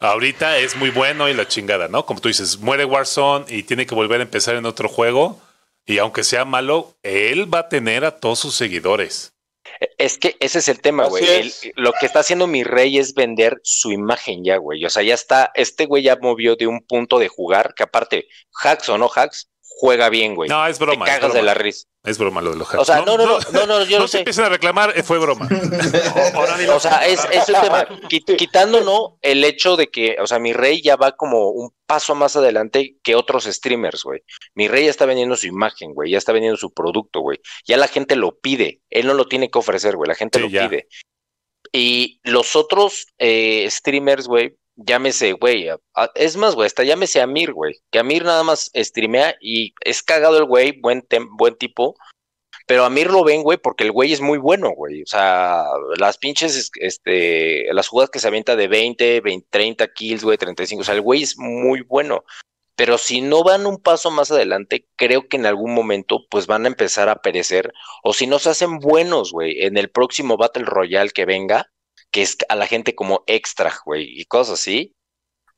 ahorita 0.00 0.58
es 0.58 0.74
muy 0.76 0.90
bueno 0.90 1.28
y 1.28 1.34
la 1.34 1.46
chingada, 1.46 1.86
¿no? 1.88 2.06
Como 2.06 2.20
tú 2.20 2.28
dices, 2.28 2.58
muere 2.58 2.84
Warzone 2.84 3.44
y 3.48 3.62
tiene 3.62 3.86
que 3.86 3.94
volver 3.94 4.20
a 4.20 4.24
empezar 4.24 4.56
en 4.56 4.66
otro 4.66 4.88
juego 4.88 5.38
y 5.86 5.98
aunque 5.98 6.24
sea 6.24 6.44
malo, 6.44 6.94
él 7.02 7.52
va 7.52 7.60
a 7.60 7.68
tener 7.68 8.04
a 8.04 8.18
todos 8.18 8.38
sus 8.38 8.54
seguidores. 8.54 9.34
Es 9.98 10.18
que 10.18 10.36
ese 10.40 10.58
es 10.58 10.68
el 10.68 10.80
tema, 10.80 11.06
güey. 11.06 11.24
El- 11.24 11.52
Lo 11.76 11.92
que 11.92 12.06
está 12.06 12.20
haciendo 12.20 12.46
mi 12.46 12.64
rey 12.64 12.98
es 12.98 13.14
vender 13.14 13.60
su 13.62 13.92
imagen 13.92 14.44
ya, 14.44 14.56
güey. 14.56 14.84
O 14.84 14.90
sea, 14.90 15.02
ya 15.02 15.14
está, 15.14 15.52
este 15.54 15.86
güey 15.86 16.02
ya 16.02 16.16
movió 16.20 16.56
de 16.56 16.66
un 16.66 16.80
punto 16.80 17.18
de 17.18 17.28
jugar, 17.28 17.74
que 17.74 17.84
aparte, 17.84 18.26
hacks 18.62 18.88
o 18.88 18.98
no 18.98 19.08
hacks, 19.14 19.50
juega 19.78 20.08
bien, 20.08 20.34
güey. 20.34 20.48
No, 20.48 20.66
es 20.66 20.78
Te 20.78 20.84
broma. 20.84 21.04
es 21.06 21.10
cagas 21.10 21.32
de 21.32 21.40
broma. 21.40 21.46
la 21.46 21.54
risa. 21.54 21.86
Es 22.04 22.18
broma 22.18 22.42
lo 22.42 22.50
de 22.50 22.56
los 22.56 22.68
hacks. 22.68 22.80
O 22.80 22.84
sea, 22.84 23.00
no, 23.02 23.16
no, 23.16 23.26
no, 23.26 23.38
no, 23.52 23.66
no, 23.66 23.84
yo 23.84 23.98
no 24.00 24.08
sé. 24.08 24.18
empiecen 24.18 24.44
a 24.44 24.48
reclamar, 24.48 24.92
eh, 24.96 25.02
fue 25.02 25.18
broma. 25.18 25.48
O 26.74 26.80
sea, 26.80 27.06
es, 27.06 27.24
es 27.30 27.48
el 27.48 27.54
tema. 27.60 27.86
Qui- 28.08 28.36
Quitando, 28.36 28.80
¿no? 28.82 29.18
El 29.20 29.44
hecho 29.44 29.76
de 29.76 29.88
que, 29.88 30.16
o 30.20 30.26
sea, 30.26 30.38
mi 30.38 30.52
rey 30.52 30.82
ya 30.82 30.96
va 30.96 31.12
como 31.12 31.50
un 31.50 31.70
paso 31.86 32.14
más 32.14 32.34
adelante 32.36 32.96
que 33.02 33.14
otros 33.14 33.44
streamers, 33.44 34.02
güey. 34.04 34.22
Mi 34.54 34.68
rey 34.68 34.84
ya 34.84 34.90
está 34.90 35.06
vendiendo 35.06 35.36
su 35.36 35.46
imagen, 35.46 35.94
güey. 35.94 36.10
Ya 36.10 36.18
está 36.18 36.32
vendiendo 36.32 36.56
su 36.56 36.72
producto, 36.72 37.20
güey. 37.20 37.38
Ya 37.66 37.76
la 37.76 37.88
gente 37.88 38.16
lo 38.16 38.38
pide. 38.38 38.80
Él 38.90 39.06
no 39.06 39.14
lo 39.14 39.26
tiene 39.28 39.50
que 39.50 39.58
ofrecer, 39.58 39.96
güey. 39.96 40.08
La 40.08 40.14
gente 40.14 40.38
Sí, 40.38 40.44
lo 40.44 40.50
ya. 40.50 40.68
pide. 40.68 40.88
Y 41.72 42.20
los 42.24 42.56
otros 42.56 43.06
eh, 43.18 43.66
streamers, 43.70 44.26
güey, 44.26 44.56
llámese, 44.76 45.32
güey. 45.32 45.68
Es 46.14 46.36
más, 46.36 46.54
güey, 46.54 46.66
hasta 46.66 46.84
llámese 46.84 47.20
Amir, 47.20 47.52
güey. 47.52 47.74
Que 47.90 47.98
Amir 47.98 48.24
nada 48.24 48.42
más 48.42 48.70
streamea 48.74 49.36
y 49.40 49.74
es 49.84 50.02
cagado 50.02 50.38
el 50.38 50.44
güey, 50.44 50.80
buen, 50.80 51.06
buen 51.32 51.56
tipo. 51.56 51.96
Pero 52.66 52.84
a 52.84 52.90
Mir 52.90 53.10
lo 53.10 53.24
ven, 53.24 53.42
güey, 53.42 53.58
porque 53.58 53.82
el 53.84 53.90
güey 53.92 54.12
es 54.12 54.20
muy 54.20 54.38
bueno, 54.38 54.70
güey. 54.70 55.02
O 55.02 55.06
sea, 55.06 55.64
las 55.98 56.16
pinches, 56.16 56.56
es- 56.56 56.70
este, 56.76 57.64
las 57.74 57.88
jugadas 57.88 58.10
que 58.10 58.20
se 58.20 58.28
avienta 58.28 58.54
de 58.56 58.68
20, 58.68 59.20
20 59.20 59.46
30 59.50 59.88
kills, 59.92 60.22
güey, 60.24 60.38
35. 60.38 60.82
O 60.82 60.84
sea, 60.84 60.94
el 60.94 61.00
güey 61.00 61.22
es 61.22 61.36
muy 61.38 61.80
bueno. 61.82 62.24
Pero 62.76 62.98
si 62.98 63.20
no 63.20 63.42
van 63.42 63.66
un 63.66 63.78
paso 63.82 64.10
más 64.10 64.30
adelante, 64.30 64.86
creo 64.96 65.28
que 65.28 65.36
en 65.36 65.46
algún 65.46 65.74
momento, 65.74 66.20
pues 66.30 66.46
van 66.46 66.64
a 66.64 66.68
empezar 66.68 67.08
a 67.08 67.16
perecer. 67.20 67.72
O 68.04 68.12
si 68.14 68.26
no 68.26 68.38
se 68.38 68.50
hacen 68.50 68.78
buenos, 68.78 69.32
güey, 69.32 69.64
en 69.64 69.76
el 69.76 69.90
próximo 69.90 70.36
Battle 70.36 70.64
Royale 70.64 71.10
que 71.10 71.26
venga, 71.26 71.70
que 72.12 72.22
es 72.22 72.36
a 72.48 72.54
la 72.54 72.66
gente 72.66 72.94
como 72.94 73.24
extra, 73.26 73.72
güey, 73.84 74.20
y 74.20 74.24
cosas 74.26 74.60
así, 74.60 74.94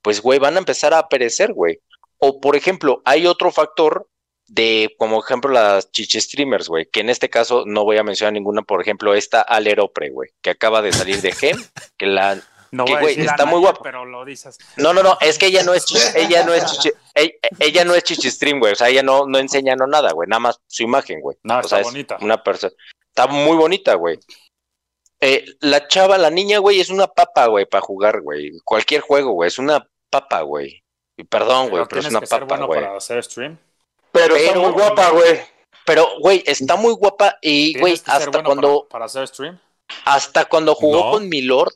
pues, 0.01 0.23
güey, 0.23 0.39
van 0.39 0.55
a 0.55 0.61
empezar 0.61 0.95
a 0.95 1.09
perecer, 1.09 1.53
güey. 1.53 1.81
O, 2.19 2.41
por 2.41 2.57
ejemplo, 2.57 3.03
hay 3.05 3.27
otro 3.27 3.51
factor 3.51 4.09
de, 4.47 4.95
como 4.99 5.21
ejemplo, 5.23 5.51
las 5.51 5.91
chichi 5.91 6.21
streamers, 6.21 6.69
güey, 6.69 6.87
que 6.87 7.01
en 7.01 7.11
este 7.11 7.29
caso 7.29 7.65
no 7.67 7.85
voy 7.85 7.99
a 7.99 8.03
mencionar 8.03 8.33
ninguna, 8.33 8.63
por 8.63 8.81
ejemplo, 8.81 9.15
esta 9.15 9.43
Aleropre, 9.43 10.11
güey, 10.11 10.31
que 10.43 10.51
acaba 10.51 10.81
de 10.81 10.93
salir 10.93 11.21
de 11.21 11.33
Gem, 11.33 11.57
que 11.99 12.07
la... 12.07 12.41
No 12.71 12.87
Que, 12.87 12.93
voy 12.93 12.99
a 12.99 13.03
güey, 13.03 13.15
decir 13.15 13.31
a 13.31 13.33
está 13.35 13.47
muy 13.47 13.61
guapo. 13.61 13.85
Pero 13.85 14.05
lo 14.05 14.25
dices. 14.25 14.59
No, 14.77 14.93
no, 14.93 15.05
no, 15.05 15.17
es 15.21 15.39
que 15.39 15.47
ella 15.47 15.63
no 15.63 15.75
es 15.75 15.85
chichi, 15.87 16.03
ella 16.17 16.45
no 16.45 16.53
es 16.53 16.65
chichi, 16.67 16.91
ella, 17.15 17.33
ella 17.61 17.85
no 17.85 17.95
es 17.95 18.03
chichi 18.03 18.31
stream, 18.31 18.59
güey, 18.59 18.73
o 18.73 18.77
sea, 18.77 18.89
ella 18.89 19.03
no, 19.03 19.27
no 19.27 19.39
enseña 19.39 19.77
no 19.77 19.87
nada, 19.87 20.13
güey, 20.13 20.29
nada 20.29 20.41
más 20.41 20.61
su 20.67 20.83
imagen, 20.83 21.21
güey. 21.21 21.37
No, 21.45 21.59
o 21.59 21.61
está 21.61 21.69
sea, 21.69 21.81
es 21.81 21.87
bonita. 21.87 22.19
una 22.21 22.43
persona, 22.43 22.73
está 23.09 23.29
muy 23.29 23.57
bonita, 23.57 23.95
güey. 23.95 24.19
Eh, 25.27 25.45
la 25.61 25.89
chava, 25.89 26.18
la 26.18 26.29
niña, 26.29 26.59
güey, 26.59 26.81
es 26.81 26.91
una 26.91 27.07
papa, 27.07 27.47
güey, 27.47 27.64
para 27.64 27.81
jugar, 27.81 28.20
güey. 28.20 28.53
Cualquier 28.62 29.01
juego, 29.01 29.33
güey, 29.33 29.49
es 29.49 29.59
una 29.59 29.89
papa, 30.11 30.43
güey. 30.43 30.83
Y 31.16 31.25
perdón, 31.25 31.70
güey, 31.70 31.83
Pero 31.85 31.89
pero 31.89 32.01
es 32.03 32.09
una 32.09 32.20
que 32.20 32.27
ser 32.27 32.41
papa, 32.41 32.55
bueno 32.57 32.66
güey. 32.66 32.81
para 32.83 32.97
hacer 32.97 33.22
stream. 33.25 33.59
Pero, 34.12 34.37
está 34.37 34.59
muy 34.59 34.70
guapa, 34.72 35.11
güey. 35.11 35.41
Pero, 35.87 36.09
güey, 36.20 36.43
está 36.47 36.77
muy 36.77 36.93
guapa 36.95 37.39
y, 37.41 37.79
güey, 37.81 37.95
hasta 37.95 38.18
bueno 38.31 38.43
cuando, 38.45 38.79
para, 38.81 38.89
para 38.91 39.05
hacer 39.07 39.27
stream. 39.29 39.59
hasta 40.05 40.45
cuando 40.45 40.75
jugó 40.75 41.05
No. 41.07 41.11
con 41.12 41.29
mi 41.29 41.41
Lord, 41.43 41.72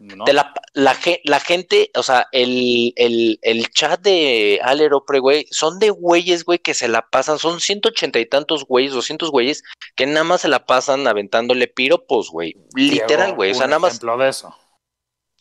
¿no? 0.00 0.24
De 0.24 0.32
la, 0.32 0.52
la, 0.72 0.94
ge- 0.94 1.20
la 1.24 1.38
gente, 1.40 1.90
o 1.94 2.02
sea, 2.02 2.26
el, 2.32 2.92
el, 2.96 3.38
el 3.42 3.70
chat 3.70 4.00
de 4.00 4.58
Aleropre, 4.62 5.18
güey, 5.20 5.46
son 5.50 5.78
de 5.78 5.90
güeyes, 5.90 6.44
güey, 6.44 6.58
que 6.58 6.74
se 6.74 6.88
la 6.88 7.08
pasan, 7.08 7.38
son 7.38 7.60
180 7.60 8.18
y 8.18 8.26
tantos 8.26 8.64
güeyes, 8.64 8.92
200 8.92 9.30
güeyes, 9.30 9.62
que 9.96 10.06
nada 10.06 10.24
más 10.24 10.40
se 10.40 10.48
la 10.48 10.64
pasan 10.66 11.06
aventándole 11.06 11.68
piropos, 11.68 12.30
güey. 12.30 12.56
Literal, 12.74 13.34
güey, 13.34 13.52
o 13.52 13.54
sea, 13.54 13.64
un 13.66 13.70
nada 13.70 13.78
más. 13.80 13.90
ejemplo 13.92 14.16
de 14.18 14.28
eso. 14.30 14.56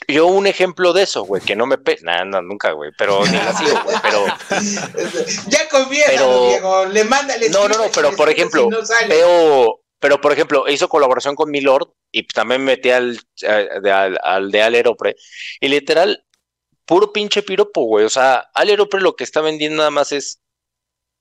Yo 0.07 0.27
un 0.27 0.47
ejemplo 0.47 0.93
de 0.93 1.03
eso, 1.03 1.23
güey, 1.23 1.41
que 1.41 1.55
no 1.55 1.65
me 1.65 1.77
pe... 1.77 1.97
Nah, 2.01 2.23
no, 2.23 2.41
nunca, 2.41 2.71
güey, 2.71 2.91
pero 2.97 3.23
ni 3.25 3.33
la 3.33 3.53
sigo, 3.53 3.79
güey, 3.83 3.97
pero 4.01 4.25
Ya 5.49 5.67
conviene, 5.69 6.05
Pero- 6.07 6.47
Diego. 6.47 6.85
Le 6.85 7.03
manda 7.03 7.37
le 7.37 7.49
No, 7.49 7.67
no, 7.67 7.77
no, 7.77 7.85
pero 7.93 8.15
por 8.15 8.29
ejemplo, 8.29 8.63
si 8.63 8.67
no 8.69 8.85
sale. 8.85 9.07
veo, 9.07 9.81
pero 9.99 10.19
por 10.21 10.31
ejemplo, 10.33 10.67
hizo 10.69 10.87
colaboración 10.89 11.35
con 11.35 11.51
Milord 11.51 11.89
y 12.11 12.23
pues, 12.23 12.33
también 12.33 12.63
metí 12.63 12.89
al, 12.89 13.19
de- 13.39 13.91
al, 13.91 14.19
al 14.23 14.51
de 14.51 14.61
Aleropre 14.61 15.15
y 15.59 15.67
literal, 15.67 16.25
puro 16.85 17.11
pinche 17.13 17.43
piropo, 17.43 17.83
güey, 17.83 18.05
o 18.05 18.09
sea, 18.09 18.49
Aleropre 18.53 19.01
lo 19.01 19.15
que 19.15 19.23
está 19.23 19.41
vendiendo 19.41 19.77
nada 19.77 19.91
más 19.91 20.11
es 20.11 20.41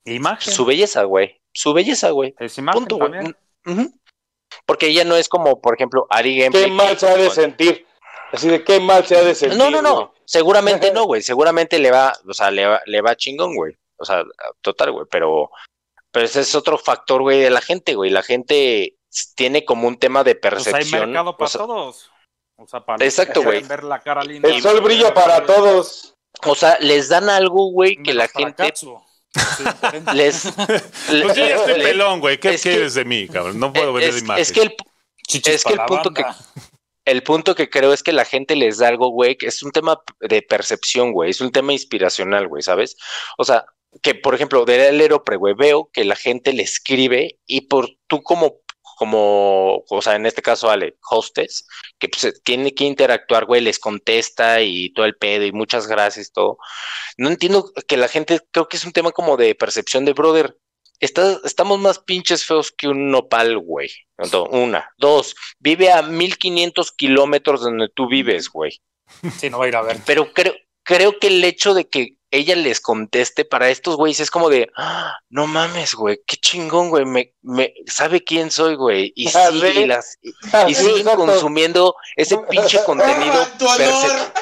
Imagen. 0.05 0.53
su 0.53 0.65
belleza, 0.65 1.03
güey, 1.05 1.41
su 1.53 1.73
belleza, 1.75 2.11
güey, 2.11 2.35
Es 2.39 2.57
imagen 2.59 2.81
punto, 2.87 2.97
güey. 2.97 3.11
también. 3.13 3.37
Ujú. 3.67 3.95
Porque 4.65 4.87
ella 4.87 5.05
no 5.05 5.17
es 5.17 5.29
como, 5.29 5.61
por 5.61 5.75
ejemplo, 5.75 6.07
Ari 6.09 6.37
Qué 6.37 6.43
Gameplay. 6.45 6.71
mal 6.71 6.99
se 6.99 7.07
ha 7.09 7.17
de 7.17 7.29
sentir. 7.31 7.87
Así 8.33 8.49
de 8.49 8.63
qué 8.65 8.81
mal 8.81 9.07
se 9.07 9.17
ha 9.17 9.23
de 9.23 9.35
sentir. 9.35 9.59
No, 9.59 9.71
no, 9.71 9.83
no. 9.83 9.95
güey. 9.95 10.09
Seguramente 10.25 10.91
no, 10.93 11.05
güey. 11.05 11.21
Seguramente 11.23 11.79
le 11.79 11.91
va, 11.91 12.13
o 12.27 12.33
sea, 12.33 12.51
le 12.51 12.67
va, 12.67 12.81
le 12.87 13.01
va 13.03 13.17
chingón, 13.17 13.55
güey. 13.55 13.75
O 13.99 14.05
sea, 14.07 14.25
total, 14.63 14.93
güey. 14.93 15.07
Pero, 15.11 15.51
pero 16.13 16.27
ese 16.27 16.41
es 16.41 16.55
otro 16.55 16.79
factor, 16.79 17.23
güey, 17.23 17.41
de 17.41 17.51
la 17.51 17.61
gente, 17.61 17.95
güey. 17.95 18.11
La 18.11 18.23
gente 18.23 18.97
tiene 19.35 19.65
como 19.65 19.89
un 19.89 19.99
tema 19.99 20.25
de 20.25 20.35
Pues 20.35 20.67
hay 20.67 20.73
percepción. 20.73 21.11
mercado 21.11 21.37
para 21.37 21.47
o 21.47 21.49
sea, 21.51 21.59
todos. 21.61 22.11
O 22.57 22.67
sea, 22.67 22.81
para 22.85 22.99
los 22.99 23.07
Exacto, 23.07 23.41
que 23.41 23.47
güey. 23.47 23.63
ver 23.63 23.85
la 23.85 24.01
cara 24.01 24.23
linda. 24.25 24.49
El 24.49 24.61
sol 24.63 24.81
brilla 24.81 25.15
para 25.15 25.45
todos. 25.47 26.15
o 26.45 26.55
sea, 26.55 26.77
les 26.81 27.09
dan 27.09 27.29
algo, 27.31 27.71
güey, 27.71 27.97
que 28.03 28.15
la 28.15 28.29
gente 28.29 28.73
les. 30.15 30.43
Pues 31.09 31.37
yo 31.37 31.47
ya 31.47 31.57
estoy 31.57 31.83
pelón, 31.83 32.21
güey. 32.21 32.39
¿Qué 32.39 32.53
que- 32.53 32.59
quieres 32.59 32.95
de 32.95 33.05
mí, 33.05 33.29
cabrón? 33.29 33.59
No 33.59 33.73
puedo 33.73 33.93
vender 33.93 34.15
es, 34.15 34.23
imagen. 34.23 34.43
es 34.43 34.53
que 34.53 34.63
el, 34.63 34.75
Chichis 35.27 35.55
es 35.55 35.65
que 35.65 35.73
el 35.73 35.79
la 35.79 35.87
punto 35.87 36.11
que- 36.13 36.25
el 37.05 37.23
punto 37.23 37.55
que 37.55 37.71
creo 37.71 37.93
es 37.95 38.03
que 38.03 38.13
la 38.13 38.25
gente 38.27 38.55
les 38.57 38.79
da 38.79 38.89
algo, 38.89 39.09
güey, 39.11 39.37
que 39.37 39.47
es 39.47 39.63
un 39.63 39.71
tema 39.71 39.99
de 40.21 40.43
percepción, 40.43 41.13
güey, 41.13 41.31
es 41.31 41.41
un 41.41 41.51
tema 41.51 41.73
inspiracional, 41.73 42.49
güey, 42.49 42.63
¿sabes? 42.63 42.97
O 43.39 43.45
sea, 43.45 43.65
que 44.03 44.15
por 44.15 44.35
ejemplo, 44.35 44.65
de 44.65 44.81
Aeropre, 44.89 45.37
güey, 45.37 45.55
veo 45.55 45.91
que 45.93 46.05
la 46.05 46.17
gente 46.17 46.53
le 46.53 46.63
escribe 46.63 47.39
y 47.47 47.63
por 47.63 47.89
tú 48.07 48.23
como, 48.23 48.57
como, 48.99 49.85
o 49.89 50.03
sea, 50.03 50.17
en 50.17 50.27
este 50.27 50.43
caso, 50.43 50.71
Ale, 50.71 50.97
hostess, 51.11 51.67
que 51.99 52.09
pues, 52.09 52.43
tiene 52.43 52.75
que 52.75 52.85
interactuar, 52.85 53.45
güey, 53.47 53.61
les 53.61 53.79
contesta 53.79 54.61
y 54.61 54.93
todo 54.93 55.07
el 55.07 55.17
pedo 55.17 55.45
y 55.45 55.53
muchas 55.53 55.87
gracias, 55.87 56.33
todo. 56.33 56.59
No 57.17 57.29
entiendo 57.29 57.71
que 57.87 57.97
la 57.97 58.09
gente, 58.09 58.41
creo 58.51 58.69
que 58.69 58.77
es 58.77 58.85
un 58.85 58.93
tema 58.93 59.13
como 59.13 59.37
de 59.37 59.55
percepción 59.55 60.05
de 60.05 60.13
brother. 60.15 60.57
Está- 61.01 61.39
estamos 61.45 61.79
más 61.79 62.01
pinches 62.01 62.45
feos 62.45 62.73
que 62.73 62.89
un 62.89 63.11
nopal, 63.13 63.57
güey. 63.59 63.89
Una. 64.51 64.91
Dos. 64.99 65.37
Vive 65.61 65.93
a 65.93 66.03
1500 66.03 66.91
kilómetros 66.91 67.61
de 67.61 67.71
donde 67.71 67.89
tú 67.95 68.09
vives, 68.09 68.49
güey. 68.49 68.81
Sí, 69.39 69.49
no 69.49 69.61
va 69.61 69.67
a 69.67 69.69
ir 69.69 69.77
a 69.77 69.83
ver. 69.83 69.99
Pero 70.05 70.33
creo, 70.33 70.55
creo 70.83 71.19
que 71.21 71.29
el 71.29 71.45
hecho 71.45 71.73
de 71.73 71.89
que 71.89 72.17
ella 72.31 72.55
les 72.57 72.81
conteste 72.81 73.45
para 73.45 73.71
estos 73.71 73.97
güeyes 73.97 74.21
es 74.21 74.31
como 74.31 74.49
de, 74.51 74.71
"Ah, 74.77 75.17
no 75.31 75.47
mames, 75.47 75.95
güey, 75.95 76.21
qué 76.27 76.37
chingón, 76.37 76.91
güey, 76.91 77.05
me, 77.05 77.35
me 77.43 77.73
sabe 77.87 78.23
quién 78.23 78.51
soy, 78.51 78.75
güey. 78.77 79.13
Y, 79.17 79.29
sigue, 79.63 79.73
¿sí? 79.73 79.79
y, 79.81 79.87
las, 79.87 80.19
y, 80.23 80.33
Ah, 80.53 80.67
y 80.69 80.75
siguen 80.75 81.05
consumiendo 81.07 81.95
ese 82.17 82.37
pinche 82.51 82.83
contenido. 82.85 83.35
¡Ah, 83.35 83.77
percep- 83.79 84.33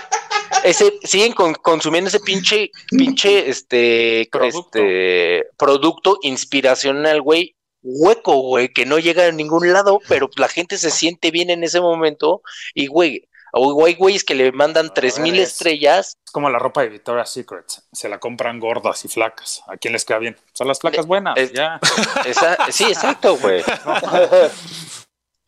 ese, 0.65 0.93
siguen 1.05 1.33
con- 1.33 1.55
consumiendo 1.55 2.09
ese 2.09 2.21
pinche, 2.21 2.71
pinche, 2.91 3.49
este, 3.49 4.29
Producto. 4.33 4.79
este, 4.79 5.45
producto 5.57 6.19
inspiracional, 6.23 7.23
güey, 7.23 7.55
hueco, 7.83 8.35
güey, 8.43 8.73
que 8.73 8.85
no 8.85 8.99
llega 8.99 9.27
a 9.27 9.33
ningún 9.33 9.73
lado, 9.73 10.01
pero 10.09 10.29
la 10.37 10.49
gente 10.49 10.77
se 10.79 10.91
siente 10.91 11.31
bien 11.31 11.51
en 11.51 11.63
ese 11.63 11.81
momento 11.81 12.43
y, 12.75 12.87
güey, 12.89 13.29
o 13.59 13.85
hay 13.87 13.95
güeyes 13.95 14.23
que 14.25 14.35
le 14.35 14.53
mandan 14.53 14.87
A 14.87 14.95
tres 14.95 15.19
mil 15.19 15.33
ver, 15.33 15.43
es- 15.43 15.53
estrellas. 15.53 16.17
Es 16.25 16.31
como 16.33 16.51
la 16.51 16.59
ropa 16.59 16.83
de 16.83 16.89
Victoria's 16.91 17.31
Secret. 17.31 17.65
Se 17.93 18.09
la 18.09 18.19
compran 18.19 18.61
gordas 18.61 19.05
y 19.05 19.09
flacas. 19.09 19.63
¿A 19.69 19.77
quién 19.77 19.93
les 19.93 20.05
queda 20.05 20.19
bien? 20.19 20.37
Son 20.53 20.69
las 20.69 20.79
flacas 20.81 21.07
buenas. 21.07 21.37
es- 21.39 21.53
ya. 21.53 21.81
Esa- 22.27 22.59
sí, 22.71 22.85
exacto, 22.85 23.37
güey. 23.39 23.63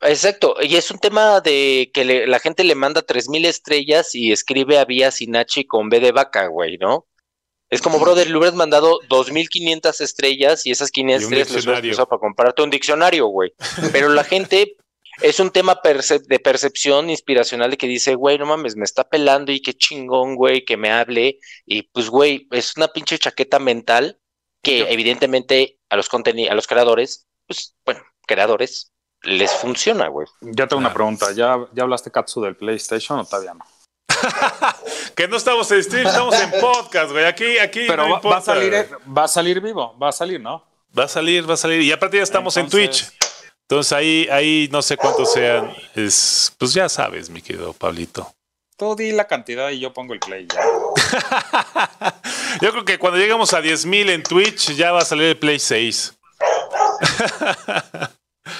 Exacto, 0.00 0.54
y 0.62 0.76
es 0.76 0.90
un 0.92 0.98
tema 0.98 1.40
de 1.40 1.90
que 1.92 2.04
le- 2.04 2.26
la 2.28 2.38
gente 2.38 2.62
le 2.62 2.76
manda 2.76 3.02
tres 3.02 3.28
mil 3.28 3.44
estrellas 3.44 4.14
y 4.14 4.30
escribe 4.30 4.78
a 4.78 4.84
vía 4.84 5.10
sin 5.10 5.34
H 5.34 5.60
y 5.60 5.66
con 5.66 5.88
B 5.88 5.98
de 5.98 6.12
vaca, 6.12 6.46
güey, 6.46 6.78
¿no? 6.78 7.06
Es 7.68 7.82
como, 7.82 7.98
brother, 7.98 8.30
le 8.30 8.36
hubieras 8.38 8.54
mandado 8.54 8.98
2.500 9.10 10.00
estrellas 10.00 10.64
y 10.64 10.70
esas 10.70 10.90
500 10.90 11.22
Y 11.22 11.26
un 11.26 11.32
estrellas 11.34 11.48
las 11.48 11.64
hubieras 11.64 11.82
diccionario. 11.82 11.92
usado 11.92 12.08
para 12.08 12.20
comprarte 12.20 12.62
un 12.62 12.70
diccionario, 12.70 13.26
güey. 13.26 13.52
Pero 13.92 14.08
la 14.08 14.24
gente 14.24 14.76
es 15.22 15.40
un 15.40 15.50
tema 15.50 15.80
percep- 15.82 16.26
de 16.26 16.38
percepción 16.38 17.10
inspiracional 17.10 17.70
de 17.70 17.76
que 17.76 17.86
dice, 17.86 18.14
güey, 18.14 18.38
no 18.38 18.46
mames, 18.46 18.76
me 18.76 18.84
está 18.84 19.04
pelando 19.08 19.52
y 19.52 19.60
qué 19.60 19.74
chingón, 19.74 20.34
güey, 20.36 20.64
que 20.64 20.76
me 20.76 20.90
hable. 20.90 21.38
Y 21.66 21.82
pues, 21.82 22.08
güey, 22.08 22.46
es 22.50 22.76
una 22.76 22.88
pinche 22.88 23.18
chaqueta 23.18 23.58
mental 23.58 24.18
que 24.62 24.90
evidentemente 24.92 25.78
a 25.88 25.96
los 25.96 26.08
a 26.12 26.54
los 26.54 26.66
creadores, 26.66 27.26
pues, 27.46 27.74
bueno, 27.84 28.02
creadores, 28.26 28.92
les 29.22 29.50
funciona, 29.52 30.08
güey. 30.08 30.26
Yo 30.40 30.68
tengo 30.68 30.78
una 30.78 30.88
Claro. 30.90 30.94
pregunta. 30.94 31.32
¿Ya, 31.32 31.56
¿Ya 31.72 31.82
hablaste, 31.82 32.10
Katsu, 32.10 32.40
del 32.42 32.56
PlayStation 32.56 33.18
o 33.18 33.24
todavía 33.24 33.54
no? 33.54 33.64
Que 35.14 35.26
no 35.28 35.36
estamos 35.36 35.70
en 35.72 35.82
stream, 35.82 36.06
estamos 36.06 36.34
en 36.40 36.50
podcast, 36.60 37.10
güey. 37.12 37.24
Aquí, 37.24 37.58
aquí. 37.58 37.84
Pero 37.88 38.06
no 38.08 38.20
va, 38.20 38.36
a 38.36 38.40
salir, 38.40 38.72
eh, 38.74 38.88
va 39.16 39.24
a 39.24 39.28
salir 39.28 39.60
vivo. 39.60 39.96
Va 39.98 40.10
a 40.10 40.12
salir, 40.12 40.40
¿no? 40.40 40.64
Va 40.96 41.04
a 41.04 41.08
salir, 41.08 41.48
va 41.48 41.54
a 41.54 41.56
salir. 41.56 41.80
Y 41.82 41.90
aparte 41.92 42.16
ya 42.18 42.22
estamos 42.22 42.56
en 42.56 42.68
Twitch. 42.68 43.10
Entonces 43.70 43.92
ahí, 43.92 44.26
ahí 44.30 44.68
no 44.72 44.80
sé 44.80 44.96
cuántos 44.96 45.32
sean. 45.32 45.70
Es, 45.94 46.54
pues 46.58 46.72
ya 46.72 46.88
sabes, 46.88 47.28
mi 47.28 47.42
querido 47.42 47.74
Pablito. 47.74 48.32
Tú 48.78 48.96
di 48.96 49.12
la 49.12 49.26
cantidad 49.26 49.68
y 49.70 49.78
yo 49.78 49.92
pongo 49.92 50.14
el 50.14 50.20
play 50.20 50.46
ya. 50.46 50.62
Yo 52.62 52.72
creo 52.72 52.84
que 52.84 52.98
cuando 52.98 53.18
lleguemos 53.18 53.52
a 53.52 53.60
10.000 53.60 54.10
en 54.10 54.22
Twitch 54.22 54.74
ya 54.74 54.92
va 54.92 55.00
a 55.00 55.04
salir 55.04 55.24
el 55.24 55.36
Play 55.36 55.58
6. 55.58 56.14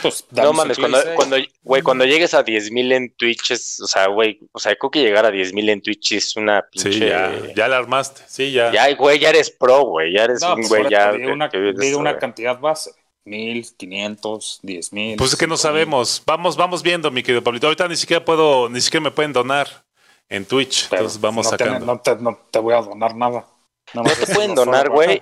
Pues, 0.03 0.27
No 0.31 0.53
mames, 0.53 0.79
cuando, 0.79 1.01
6. 1.01 1.15
cuando, 1.17 1.37
güey, 1.63 1.83
cuando 1.83 2.05
llegues 2.05 2.35
a 2.35 2.45
10.000 2.45 2.93
en 2.93 3.15
Twitch 3.15 3.53
es, 3.53 3.81
o 3.81 3.87
sea, 3.87 4.09
güey, 4.09 4.39
o 4.53 4.59
sea, 4.59 4.77
creo 4.77 4.91
que 4.91 5.01
llegar 5.01 5.25
a 5.25 5.31
10.000 5.31 5.71
en 5.71 5.81
Twitch 5.81 6.13
es 6.13 6.37
una 6.37 6.63
pinche... 6.71 6.93
Sí, 6.93 7.01
ya, 7.01 7.33
ya 7.57 7.69
la 7.69 7.79
armaste. 7.79 8.21
Sí, 8.27 8.53
ya. 8.53 8.71
Ya, 8.71 8.95
güey, 8.95 9.19
ya 9.19 9.31
eres 9.31 9.51
pro, 9.51 9.85
güey, 9.85 10.13
ya 10.13 10.25
eres 10.25 10.43
No, 10.43 10.51
un 10.51 10.57
pues, 10.57 10.69
güey 10.69 10.83
por 10.83 10.93
ya... 10.93 11.13
una, 11.97 12.19
cantidad 12.19 12.59
base. 12.59 12.91
Mil, 13.29 13.67
quinientos, 13.77 14.59
diez 14.63 14.93
mil. 14.93 15.17
Pues 15.17 15.33
es 15.33 15.39
que 15.39 15.47
no 15.47 15.57
sabemos. 15.57 16.23
Vamos, 16.27 16.57
vamos 16.57 16.83
viendo, 16.83 17.11
mi 17.11 17.23
querido 17.23 17.43
Pablito. 17.43 17.67
Ahorita 17.67 17.87
ni 17.89 17.97
siquiera 17.97 18.25
puedo, 18.25 18.69
ni 18.69 18.81
siquiera 18.81 19.05
me 19.05 19.11
pueden 19.11 19.33
donar 19.33 19.85
en 20.29 20.45
Twitch. 20.45 20.89
Pero 20.89 21.03
Entonces 21.03 21.21
vamos 21.21 21.47
no 21.51 21.57
te- 21.57 21.65
sacando. 21.65 21.87
no, 21.87 22.01
te, 22.01 22.17
no 22.17 22.39
te 22.51 22.59
voy 22.59 22.75
a 22.75 22.83
donar 22.83 23.15
nada. 23.15 23.47
No 23.95 24.03
te 24.03 24.27
pueden 24.35 24.55
donar, 24.55 24.91
güey. 24.91 25.21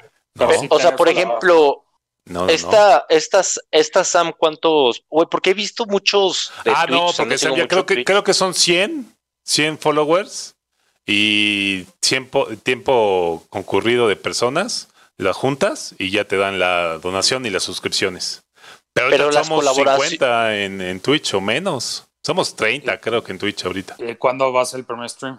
O 0.71 0.79
sea, 0.81 0.95
por 0.97 1.09
ejemplo, 1.09 1.85
no, 2.27 2.41
no, 2.41 2.47
no. 2.47 2.53
esta, 2.53 3.07
estas, 3.09 3.61
estas 3.71 4.09
Sam, 4.09 4.33
¿cuántos? 4.37 5.03
Güey, 5.09 5.27
porque 5.31 5.51
he 5.51 5.55
visto 5.55 5.87
muchos 5.87 6.53
de 6.65 6.73
Ah, 6.75 6.87
Twitch, 6.87 6.99
no, 7.01 7.11
porque 7.17 7.39
Sam, 7.39 7.55
ya 7.55 7.69
creo 7.69 7.87
que, 7.87 8.05
creo 8.05 8.25
que 8.25 8.35
son 8.35 8.53
100, 8.55 9.07
100 9.45 9.79
followers 9.79 10.55
y 11.07 11.85
tiempo, 12.01 12.47
tiempo 12.63 13.45
concurrido 13.49 14.09
de 14.09 14.17
personas, 14.17 14.89
las 15.19 15.37
juntas 15.37 15.95
y 15.99 16.11
ya 16.11 16.25
te 16.25 16.37
dan 16.37 16.59
la 16.59 16.99
donación 16.99 17.47
y 17.47 17.51
las 17.51 17.63
suscripciones. 17.63 18.43
Pero, 18.93 19.11
Pero 19.11 19.31
las 19.31 19.47
somos 19.47 19.65
colaboraci- 19.65 20.11
50 20.11 20.57
en, 20.59 20.81
en 20.81 21.01
Twitch 21.01 21.35
o 21.35 21.41
menos. 21.41 22.07
Somos 22.25 22.57
30, 22.57 22.99
creo 23.01 23.23
que 23.23 23.33
en 23.33 23.39
Twitch 23.39 23.65
ahorita. 23.65 23.97
Eh, 23.99 24.17
¿Cuándo 24.17 24.53
va 24.53 24.63
a 24.63 24.67
ser 24.67 24.81
el 24.81 24.87
primer 24.87 25.09
stream? 25.09 25.39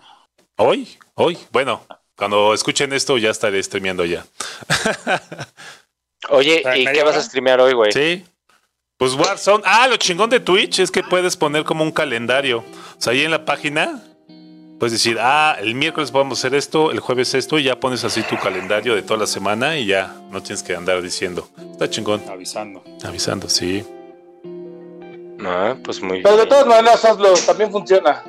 Hoy, 0.57 0.97
hoy. 1.15 1.37
Bueno, 1.51 1.85
cuando 2.15 2.53
escuchen 2.53 2.93
esto 2.93 3.17
ya 3.17 3.29
estaré 3.29 3.61
streameando 3.61 4.05
ya. 4.05 4.25
Oye, 6.29 6.61
¿En 6.65 6.81
¿y 6.81 6.85
qué 6.93 7.03
vas 7.03 7.15
a 7.15 7.21
streamear 7.23 7.59
hoy, 7.61 7.73
güey? 7.73 7.91
Sí. 7.91 8.25
Pues 8.97 9.13
Warzone. 9.13 9.63
Ah, 9.65 9.87
lo 9.87 9.97
chingón 9.97 10.29
de 10.29 10.39
Twitch 10.39 10.79
es 10.79 10.89
que 10.89 11.03
puedes 11.03 11.37
poner 11.37 11.63
como 11.63 11.83
un 11.83 11.91
calendario. 11.91 12.59
O 12.59 13.01
sea, 13.01 13.13
ahí 13.13 13.23
en 13.23 13.31
la 13.31 13.45
página 13.45 14.03
puedes 14.79 14.93
decir, 14.93 15.17
ah, 15.19 15.55
el 15.59 15.75
miércoles 15.75 16.11
podemos 16.11 16.39
hacer 16.39 16.53
esto, 16.55 16.91
el 16.91 16.99
jueves 16.99 17.33
esto, 17.33 17.57
y 17.59 17.63
ya 17.63 17.79
pones 17.79 18.03
así 18.03 18.21
tu 18.23 18.37
calendario 18.37 18.95
de 18.95 19.01
toda 19.01 19.19
la 19.21 19.27
semana 19.27 19.77
y 19.77 19.85
ya 19.87 20.15
no 20.31 20.41
tienes 20.41 20.63
que 20.63 20.75
andar 20.75 21.01
diciendo. 21.01 21.49
Está 21.71 21.89
chingón. 21.89 22.21
Avisando. 22.29 22.83
Avisando, 23.03 23.49
sí. 23.49 23.83
Ah, 25.45 25.75
pues 25.83 26.01
muy 26.01 26.21
Pero 26.23 26.35
de 26.35 26.43
bien. 26.43 26.49
todas 26.49 26.65
maneras 26.67 27.05
hazlo, 27.05 27.33
también 27.45 27.71
funciona. 27.71 28.23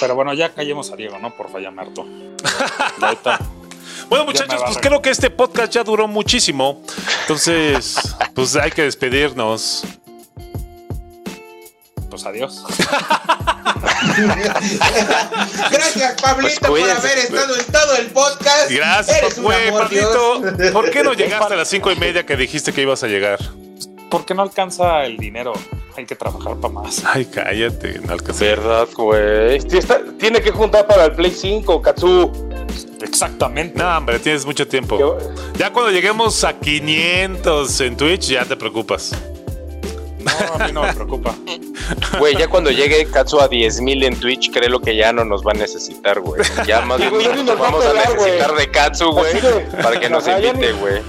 Pero 0.00 0.14
bueno, 0.14 0.34
ya 0.34 0.52
callemos 0.52 0.90
a 0.92 0.96
Diego, 0.96 1.18
¿no? 1.18 1.34
Por 1.34 1.48
harto. 1.78 2.04
Bueno, 4.08 4.24
Ya 4.24 4.26
me 4.26 4.32
muchachos, 4.32 4.60
va 4.62 4.66
pues 4.66 4.76
a- 4.76 4.80
creo 4.80 5.02
que 5.02 5.10
este 5.10 5.30
podcast 5.30 5.72
ya 5.72 5.82
duró 5.82 6.06
muchísimo. 6.06 6.82
Entonces, 7.22 7.96
pues 8.34 8.54
hay 8.56 8.70
que 8.70 8.82
despedirnos. 8.82 9.82
pues 11.94 12.06
pues 12.08 12.24
adiós. 12.26 12.64
Gracias, 15.70 16.20
Pablito, 16.20 16.66
Pues 16.68 16.82
por 16.82 16.90
haber 16.90 17.18
estado 17.18 17.56
en 17.56 17.64
todo 17.66 17.96
el 17.96 18.06
podcast. 18.08 18.70
Gracias, 18.70 19.18
Eres 19.22 19.38
un 19.38 19.44
güey, 19.44 19.68
amor, 19.68 19.82
Pablito. 19.82 20.40
Dios. 20.56 20.72
¿Por 20.72 20.90
qué 20.90 21.02
no 21.02 21.12
llegaste 21.14 21.54
a 21.54 21.56
las 21.56 21.68
cinco 21.68 21.90
y 21.90 21.96
media 21.96 22.24
que 22.26 22.36
dijiste 22.36 22.72
que 22.72 22.82
ibas 22.82 23.02
a 23.02 23.06
llegar? 23.08 23.38
¿Por 24.10 24.24
qué 24.24 24.34
no 24.34 24.42
alcanza 24.42 25.04
el 25.04 25.16
dinero? 25.16 25.52
Hay 25.96 26.04
que 26.06 26.14
trabajar 26.14 26.56
para 26.56 26.72
más. 26.74 27.02
Ay, 27.04 27.24
cállate, 27.26 27.98
no 28.00 28.12
alcancé. 28.12 28.44
¿Verdad, 28.46 28.86
güey? 28.94 29.58
Tiene 30.18 30.40
que 30.42 30.50
juntar 30.52 30.86
para 30.86 31.06
el 31.06 31.12
Play 31.12 31.32
5, 31.32 31.82
Katsu. 31.82 32.30
Exactamente. 33.02 33.78
No, 33.78 33.96
hombre, 33.96 34.18
tienes 34.18 34.44
mucho 34.46 34.66
tiempo. 34.68 34.98
Yo- 34.98 35.18
Ya 35.58 35.72
cuando 35.72 35.90
lleguemos 35.90 36.44
a 36.44 36.52
500 36.58 37.80
en 37.80 37.96
Twitch, 37.96 38.28
ya 38.28 38.44
te 38.44 38.56
preocupas. 38.56 39.12
No, 40.26 40.54
a 40.54 40.66
mí 40.66 40.72
no 40.72 40.82
me 40.82 40.92
preocupa. 40.92 41.34
Güey, 42.18 42.36
ya 42.36 42.48
cuando 42.48 42.70
llegue 42.70 43.06
Katsu 43.06 43.38
a 43.40 43.48
10.000 43.48 44.04
en 44.06 44.18
Twitch, 44.18 44.50
creo 44.52 44.80
que 44.80 44.96
ya 44.96 45.12
no 45.12 45.24
nos 45.24 45.42
va 45.46 45.52
a 45.52 45.58
necesitar, 45.58 46.18
güey. 46.20 46.42
Ya 46.66 46.80
más 46.80 46.98
ya 46.98 47.10
nosotros 47.10 47.44
nos 47.44 47.60
va 47.60 47.68
a 47.68 47.70
vamos 47.70 47.84
a 47.86 47.92
necesitar 47.92 48.54
de 48.56 48.70
Katsu, 48.70 49.12
güey, 49.12 49.34
de- 49.40 49.60
para 49.82 50.00
que 50.00 50.08
nos 50.10 50.24
ya 50.24 50.40
invite, 50.40 50.72
güey. 50.72 51.00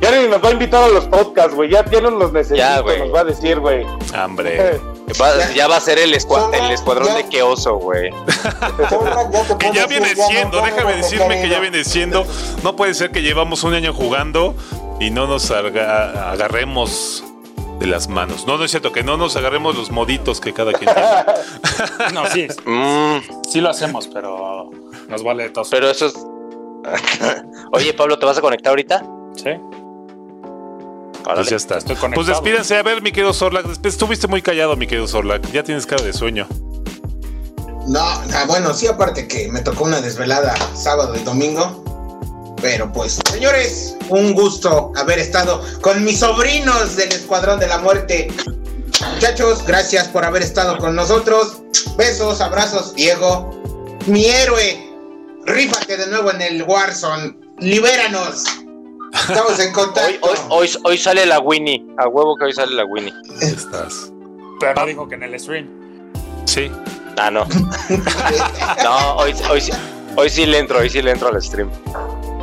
Ya 0.00 0.10
ni 0.10 0.26
nos 0.28 0.42
va 0.42 0.48
a 0.48 0.52
invitar 0.52 0.84
a 0.84 0.88
los 0.88 1.04
podcasts, 1.04 1.54
güey. 1.54 1.70
Ya, 1.70 1.84
ya 1.90 2.00
no 2.00 2.10
los 2.12 2.32
necesita, 2.32 2.56
Ya, 2.76 2.80
güey. 2.80 2.98
nos 3.00 3.14
va 3.14 3.20
a 3.20 3.24
decir, 3.24 3.60
güey. 3.60 3.84
Hombre. 4.24 4.80
Va- 5.20 5.52
ya 5.54 5.68
va 5.68 5.76
a 5.76 5.80
ser 5.80 5.98
el, 5.98 6.14
escua- 6.14 6.40
Solo- 6.46 6.54
el 6.54 6.70
escuadrón 6.72 7.08
ya- 7.08 7.14
de 7.16 7.28
Keoso, 7.28 7.74
güey. 7.76 8.10
Que 9.58 9.70
ya 9.72 9.86
viene 9.86 10.14
siendo, 10.16 10.60
déjame 10.62 10.96
decirme 10.96 11.42
que 11.42 11.48
ya 11.48 11.60
viene 11.60 11.84
siendo. 11.84 12.26
No 12.62 12.74
puede 12.76 12.94
ser 12.94 13.10
que 13.10 13.22
llevamos 13.22 13.64
un 13.64 13.74
año 13.74 13.92
jugando 13.92 14.54
y 14.98 15.10
no 15.10 15.26
nos 15.26 15.50
aga- 15.50 16.32
agarremos 16.32 17.22
de 17.82 17.88
las 17.88 18.08
manos. 18.08 18.46
No, 18.46 18.56
no 18.58 18.64
es 18.64 18.70
cierto, 18.70 18.92
que 18.92 19.02
no 19.02 19.16
nos 19.16 19.34
agarremos 19.36 19.76
los 19.76 19.90
moditos 19.90 20.40
que 20.40 20.52
cada 20.52 20.72
quien 20.72 20.90
tiene. 20.94 21.08
No, 22.14 22.26
sí, 22.28 22.46
Mm, 22.66 23.18
sí 23.50 23.60
lo 23.60 23.70
hacemos, 23.70 24.06
pero 24.08 24.70
nos 25.08 25.22
vale 25.24 25.50
todo. 25.50 25.64
pero 25.70 25.90
eso 25.90 26.06
es... 26.06 26.14
Oye, 27.72 27.92
Pablo, 27.94 28.18
¿te 28.18 28.26
vas 28.26 28.38
a 28.38 28.40
conectar 28.40 28.70
ahorita? 28.70 29.02
Sí, 29.36 29.50
Pues 31.24 31.48
ya 31.48 31.56
está. 31.56 31.78
estoy 31.78 31.96
conectado. 31.96 32.14
Pues 32.14 32.26
despídense. 32.26 32.76
A 32.76 32.82
ver, 32.82 33.02
mi 33.02 33.10
querido 33.12 33.32
Sorlac. 33.32 33.66
Después 33.66 33.94
estuviste 33.94 34.26
muy 34.28 34.42
callado, 34.42 34.76
mi 34.76 34.86
querido 34.86 35.06
Sorlac. 35.08 35.50
Ya 35.52 35.62
tienes 35.62 35.86
cara 35.86 36.02
de 36.02 36.12
sueño. 36.12 36.46
No, 37.88 38.00
ah, 38.00 38.44
bueno, 38.46 38.72
sí, 38.74 38.86
aparte 38.86 39.26
que 39.26 39.48
me 39.50 39.60
tocó 39.60 39.84
una 39.84 40.00
desvelada 40.00 40.54
sábado 40.74 41.14
y 41.16 41.20
domingo. 41.24 41.82
Pero 42.62 42.90
pues, 42.92 43.18
señores, 43.30 43.96
un 44.08 44.32
gusto 44.34 44.92
haber 44.96 45.18
estado 45.18 45.60
con 45.82 46.02
mis 46.04 46.20
sobrinos 46.20 46.96
del 46.96 47.10
Escuadrón 47.12 47.58
de 47.60 47.66
la 47.66 47.78
Muerte. 47.78 48.28
Muchachos, 49.14 49.64
gracias 49.66 50.08
por 50.08 50.24
haber 50.24 50.42
estado 50.42 50.78
con 50.78 50.94
nosotros. 50.94 51.58
Besos, 51.96 52.40
abrazos, 52.40 52.94
Diego. 52.94 53.50
Mi 54.06 54.26
héroe, 54.26 54.80
rífate 55.44 55.96
de 55.96 56.06
nuevo 56.06 56.30
en 56.30 56.40
el 56.40 56.62
Warzone. 56.62 57.36
Libéranos. 57.58 58.44
Estamos 59.28 59.58
en 59.58 59.66
Hoy, 59.68 59.72
contacto. 59.72 60.18
hoy, 60.28 60.38
hoy, 60.50 60.70
hoy 60.84 60.98
sale 60.98 61.26
la 61.26 61.40
Winnie. 61.40 61.84
A 61.98 62.06
huevo 62.08 62.36
que 62.36 62.44
hoy 62.46 62.52
sale 62.52 62.72
la 62.74 62.84
Winnie. 62.84 63.12
Estás. 63.40 64.12
pero 64.60 64.74
no 64.74 64.86
dijo 64.86 65.08
que 65.08 65.16
en 65.16 65.24
el 65.24 65.38
stream. 65.40 65.68
Sí. 66.46 66.70
Ah, 67.18 67.30
no. 67.30 67.44
No, 68.84 69.16
hoy, 69.16 69.34
hoy, 69.50 69.60
sí- 69.60 69.72
hoy 70.16 70.30
sí 70.30 70.46
le 70.46 70.58
entro, 70.58 70.78
hoy 70.78 70.88
sí 70.90 71.02
le 71.02 71.10
entro 71.10 71.28
al 71.28 71.42
stream. 71.42 71.70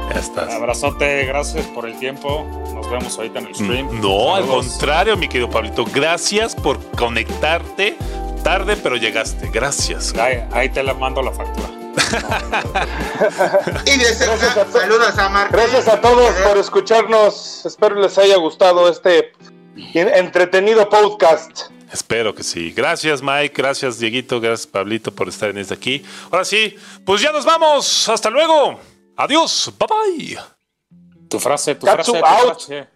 Ya 0.10 0.19
estás. 0.19 0.53
Abrazote, 0.53 1.26
gracias 1.26 1.65
por 1.68 1.88
el 1.88 1.98
tiempo. 1.99 2.45
Nos 2.73 2.90
vemos 2.90 3.18
ahorita 3.18 3.40
en 3.40 3.48
el 3.48 3.56
stream. 3.56 4.02
No, 4.02 4.36
al 4.36 4.45
contrario, 4.45 5.15
mi 5.18 5.27
querido 5.27 5.49
Pablito. 5.49 5.86
Gracias 5.86 6.56
por 6.56 6.80
conectarte. 6.91 7.95
Tarde, 8.44 8.77
pero 8.77 8.95
llegaste. 8.95 9.49
Gracias. 9.52 10.15
Ahí, 10.15 10.44
ahí 10.52 10.69
te 10.69 10.81
la 10.81 10.94
mando 10.94 11.22
la 11.22 11.31
factura. 11.31 11.69
Y 13.86 13.98
de 13.98 14.07
a 14.07 14.72
saludos 14.72 15.18
a 15.18 15.30
Marco. 15.30 15.53
Gracias 15.53 15.88
a 15.88 15.99
todos 15.99 16.31
por 16.48 16.57
escucharnos. 16.57 17.65
Espero 17.65 17.99
les 17.99 18.18
haya 18.18 18.38
gustado 18.38 18.90
este 18.90 19.34
entretenido 19.94 20.90
podcast. 20.90 21.69
Espero 21.91 22.34
que 22.36 22.44
sí. 22.44 22.72
Gracias, 22.72 23.22
Mike. 23.22 23.53
Gracias, 23.56 23.99
Dieguito. 23.99 24.40
Gracias, 24.40 24.68
Pablito, 24.68 25.14
por 25.14 25.27
estar 25.27 25.49
en 25.49 25.57
este 25.57 25.73
aquí. 25.73 26.03
Ahora 26.31 26.45
sí, 26.45 26.76
pues 27.06 27.22
ya 27.22 27.31
nos 27.31 27.45
vamos. 27.45 28.07
Hasta 28.10 28.30
luego. 28.30 28.80
Adiós. 29.19 29.69
Bye 29.77 29.87
bye. 29.87 30.43
Tu 31.29 31.39
frase, 31.39 31.75
tu 31.75 31.85
Katsu 31.85 32.13
frase, 32.15 32.21
tu 32.21 32.47
out. 32.47 32.63
frase. 32.63 32.87